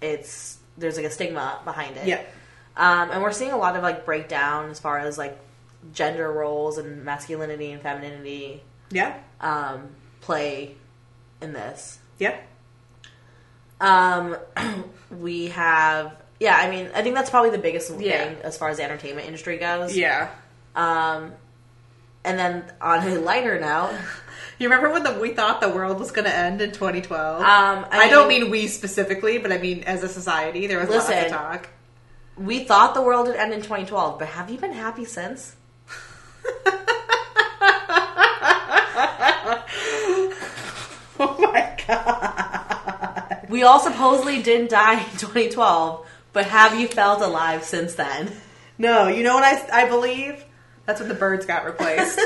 it's 0.00 0.58
there's 0.78 0.96
like 0.96 1.06
a 1.06 1.10
stigma 1.10 1.60
behind 1.64 1.96
it. 1.96 2.06
Yeah. 2.06 2.22
Um, 2.76 3.10
and 3.10 3.22
we're 3.22 3.32
seeing 3.32 3.52
a 3.52 3.56
lot 3.56 3.76
of 3.76 3.82
like 3.82 4.04
breakdown 4.04 4.70
as 4.70 4.80
far 4.80 4.98
as 4.98 5.18
like 5.18 5.38
gender 5.92 6.30
roles 6.30 6.78
and 6.78 7.04
masculinity 7.04 7.72
and 7.72 7.82
femininity 7.82 8.62
Yeah. 8.90 9.18
um, 9.40 9.88
play 10.20 10.76
in 11.40 11.52
this. 11.52 11.98
Yeah. 12.18 12.36
Um, 13.80 14.36
we 15.10 15.48
have, 15.48 16.14
yeah, 16.42 16.56
I 16.56 16.68
mean, 16.68 16.90
I 16.94 17.02
think 17.02 17.14
that's 17.14 17.30
probably 17.30 17.50
the 17.50 17.58
biggest 17.58 17.92
Yeah. 18.00 18.24
thing 18.24 18.36
as 18.42 18.58
far 18.58 18.68
as 18.68 18.78
the 18.78 18.82
entertainment 18.82 19.26
industry 19.28 19.58
goes. 19.58 19.96
Yeah. 19.96 20.28
Um, 20.74 21.32
and 22.24 22.38
then 22.38 22.64
on 22.80 23.06
a 23.06 23.14
lighter 23.20 23.60
note, 23.60 23.94
You 24.58 24.68
remember 24.68 24.90
when 24.92 25.02
the, 25.02 25.18
we 25.20 25.30
thought 25.34 25.60
the 25.60 25.70
world 25.70 25.98
was 25.98 26.12
going 26.12 26.26
to 26.26 26.32
end 26.34 26.60
in 26.62 26.70
2012? 26.70 27.40
Um, 27.40 27.46
I 27.46 27.86
I, 27.90 28.08
don't 28.08 28.28
mean- 28.28 28.48
we 28.50 28.66
specifically, 28.68 29.38
but 29.38 29.50
I 29.50 29.58
mean 29.58 29.82
as 29.84 30.02
a 30.04 30.08
society, 30.08 30.66
there 30.68 30.78
was 30.78 30.88
lots 30.88 31.08
of 31.08 31.14
Listen. 31.16 31.30
talk. 31.30 31.68
we 32.36 32.62
thought 32.64 32.94
the 32.94 33.02
world 33.02 33.26
would 33.28 33.36
end 33.36 33.52
in 33.52 33.60
2012, 33.62 34.18
but 34.20 34.28
have 34.28 34.50
you 34.50 34.58
been 34.58 34.72
happy 34.72 35.04
since? 35.04 35.56
Oh 41.24 41.36
my 41.38 41.76
god! 41.86 43.46
We 43.48 43.62
all 43.62 43.78
supposedly 43.78 44.42
didn't 44.42 44.70
die 44.70 44.94
in 45.00 45.10
2012, 45.18 46.06
but 46.32 46.46
have 46.46 46.78
you 46.78 46.88
felt 46.88 47.22
alive 47.22 47.64
since 47.64 47.94
then? 47.94 48.32
No, 48.78 49.08
you 49.08 49.22
know 49.22 49.34
what 49.34 49.44
I 49.44 49.84
I 49.84 49.88
believe? 49.88 50.44
That's 50.86 51.00
when 51.00 51.08
the 51.08 51.14
birds 51.14 51.46
got 51.46 51.64
replaced. 51.64 52.20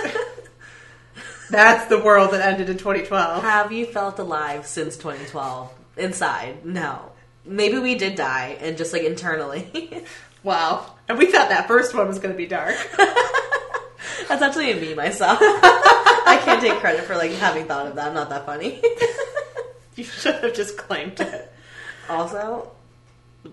That's 1.51 1.87
the 1.87 1.99
world 2.01 2.33
that 2.33 2.41
ended 2.41 2.69
in 2.71 2.79
2012. 2.79 3.43
Have 3.43 3.71
you 3.71 3.87
felt 3.87 4.19
alive 4.19 4.67
since 4.67 4.97
2012? 4.97 5.73
Inside? 5.97 6.65
No. 6.65 7.13
Maybe 7.45 7.79
we 7.79 7.95
did 7.95 8.17
die, 8.17 8.57
and 8.61 8.77
just 8.77 8.93
like 8.93 9.03
internally. 9.03 10.05
Wow. 10.47 10.95
And 11.09 11.19
we 11.19 11.27
thought 11.27 11.49
that 11.49 11.67
first 11.67 11.93
one 11.93 12.07
was 12.07 12.21
going 12.21 12.33
to 12.33 12.39
be 12.39 12.47
dark. 12.47 12.77
That's 14.29 14.43
actually 14.43 14.71
a 14.71 14.77
meme 14.77 15.01
I. 15.01 15.13
I 15.19 16.41
can't 16.45 16.61
take 16.61 16.79
credit 16.79 17.03
for 17.03 17.17
like 17.17 17.33
having 17.33 17.67
thought 17.67 17.89
of 17.89 17.97
that. 17.97 18.07
I'm 18.07 18.15
not 18.15 18.29
that 18.29 18.47
funny. 18.47 18.81
You 19.97 20.05
should 20.05 20.37
have 20.37 20.55
just 20.55 20.77
claimed 20.77 21.19
it. 21.21 21.53
also, 22.09 22.71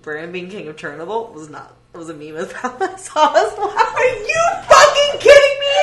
Bran 0.01 0.31
being 0.31 0.49
king 0.49 0.67
of 0.67 0.75
Chernobyl 0.75 1.31
was 1.33 1.49
not 1.49 1.75
was 1.93 2.09
a 2.09 2.13
meme 2.13 2.35
as 2.35 2.51
well. 2.63 2.77
I 2.81 2.95
saw 2.97 3.29
as 3.33 3.53
well. 3.57 3.69
Are 3.69 4.05
you 4.05 4.41
fucking 4.65 5.19
kidding 5.19 5.57
me? 5.61 5.75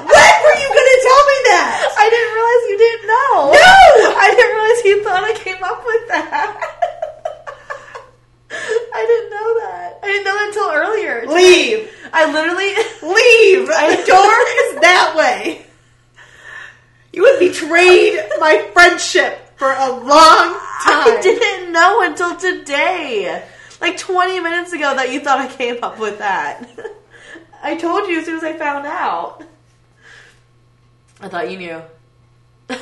when 0.08 0.34
were 0.42 0.56
you 0.56 0.68
to 0.72 0.96
tell 1.04 1.22
me 1.28 1.38
that? 1.52 1.94
I 1.98 2.08
didn't 2.10 2.32
realize 2.34 2.62
you 2.70 2.78
didn't 2.78 3.06
know. 3.06 3.52
No! 3.52 4.16
I 4.16 4.26
didn't 4.34 4.54
realize 4.56 4.84
you 4.84 5.04
thought 5.04 5.24
I 5.24 5.34
came 5.36 5.62
up 5.62 5.84
with 5.84 6.08
that. 6.08 6.56
I 8.94 9.06
didn't 9.06 9.30
know 9.30 9.48
that. 9.60 9.98
I 10.02 10.06
didn't 10.06 10.24
know 10.24 10.34
that 10.34 10.48
until 10.48 10.70
earlier. 10.72 11.26
Leave. 11.26 11.90
I 12.12 12.30
literally 12.32 12.72
Leave. 13.02 13.66
The 13.66 14.04
door 14.06 14.32
is 14.64 14.80
that 14.80 15.14
way. 15.16 15.66
You 17.12 17.24
have 17.26 17.38
betrayed 17.38 18.18
my 18.40 18.68
friendship 18.72 19.52
for 19.56 19.70
a 19.72 19.90
long 19.90 20.58
time. 20.82 21.18
I 21.18 21.20
didn't 21.22 21.72
know 21.72 22.02
until 22.02 22.36
today. 22.36 23.44
Like 23.80 23.96
20 23.98 24.40
minutes 24.40 24.72
ago 24.72 24.94
that 24.94 25.12
you 25.12 25.20
thought 25.20 25.38
I 25.38 25.48
came 25.48 25.82
up 25.82 25.98
with 25.98 26.18
that. 26.18 26.68
I 27.62 27.76
told 27.76 28.08
you 28.08 28.18
as 28.18 28.26
soon 28.26 28.36
as 28.36 28.44
I 28.44 28.54
found 28.54 28.86
out. 28.86 29.42
I 31.20 31.28
thought 31.28 31.50
you 31.50 31.58
knew. 31.58 31.82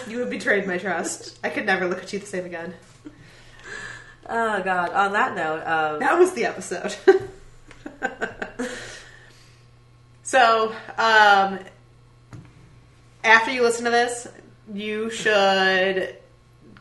You 0.09 0.21
have 0.21 0.31
betrayed 0.31 0.67
my 0.67 0.79
trust. 0.79 1.39
I 1.43 1.51
could 1.51 1.67
never 1.67 1.89
look 1.89 2.03
at 2.03 2.13
you 2.13 2.19
the 2.19 2.27
same 2.27 2.45
again. 2.45 2.75
Oh 4.29 4.63
god. 4.63 4.93
On 4.93 5.13
that 5.13 5.35
note, 5.35 5.63
um, 5.67 6.01
That 6.01 6.19
was 6.19 6.33
the 6.33 6.45
episode. 6.47 6.95
so, 10.23 10.73
um, 10.97 11.59
after 13.25 13.51
you 13.51 13.63
listen 13.63 13.85
to 13.85 13.91
this, 13.91 14.29
you 14.73 15.11
should 15.11 16.17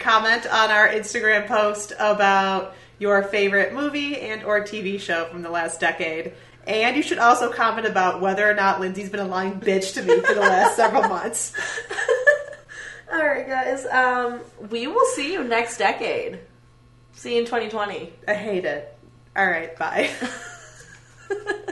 comment 0.02 0.46
on 0.46 0.70
our 0.70 0.88
Instagram 0.88 1.48
post 1.48 1.94
about 2.00 2.76
your 3.00 3.24
favorite 3.24 3.74
movie 3.74 4.20
and 4.20 4.44
or 4.44 4.62
TV 4.62 5.00
show 5.00 5.26
from 5.26 5.42
the 5.42 5.50
last 5.50 5.80
decade. 5.80 6.34
And 6.68 6.96
you 6.96 7.02
should 7.02 7.18
also 7.18 7.52
comment 7.52 7.88
about 7.88 8.22
whether 8.22 8.48
or 8.48 8.54
not 8.54 8.80
Lindsay's 8.80 9.10
been 9.10 9.20
a 9.20 9.28
lying 9.28 9.60
bitch 9.60 9.96
to 9.96 10.04
me 10.04 10.20
for 10.20 10.34
the 10.34 10.42
last 10.42 10.76
several 10.76 11.04
months. 11.10 11.54
all 13.12 13.26
right, 13.26 13.48
guys. 13.48 13.86
Um, 13.88 14.42
we 14.70 14.86
will 14.88 15.06
see 15.08 15.34
you 15.34 15.44
next 15.44 15.78
decade. 15.78 16.40
See 17.14 17.34
you 17.34 17.40
in 17.40 17.46
2020. 17.46 18.14
I 18.28 18.34
hate 18.34 18.66
it. 18.66 18.96
All 19.36 19.48
right, 19.48 19.76
bye. 19.78 20.12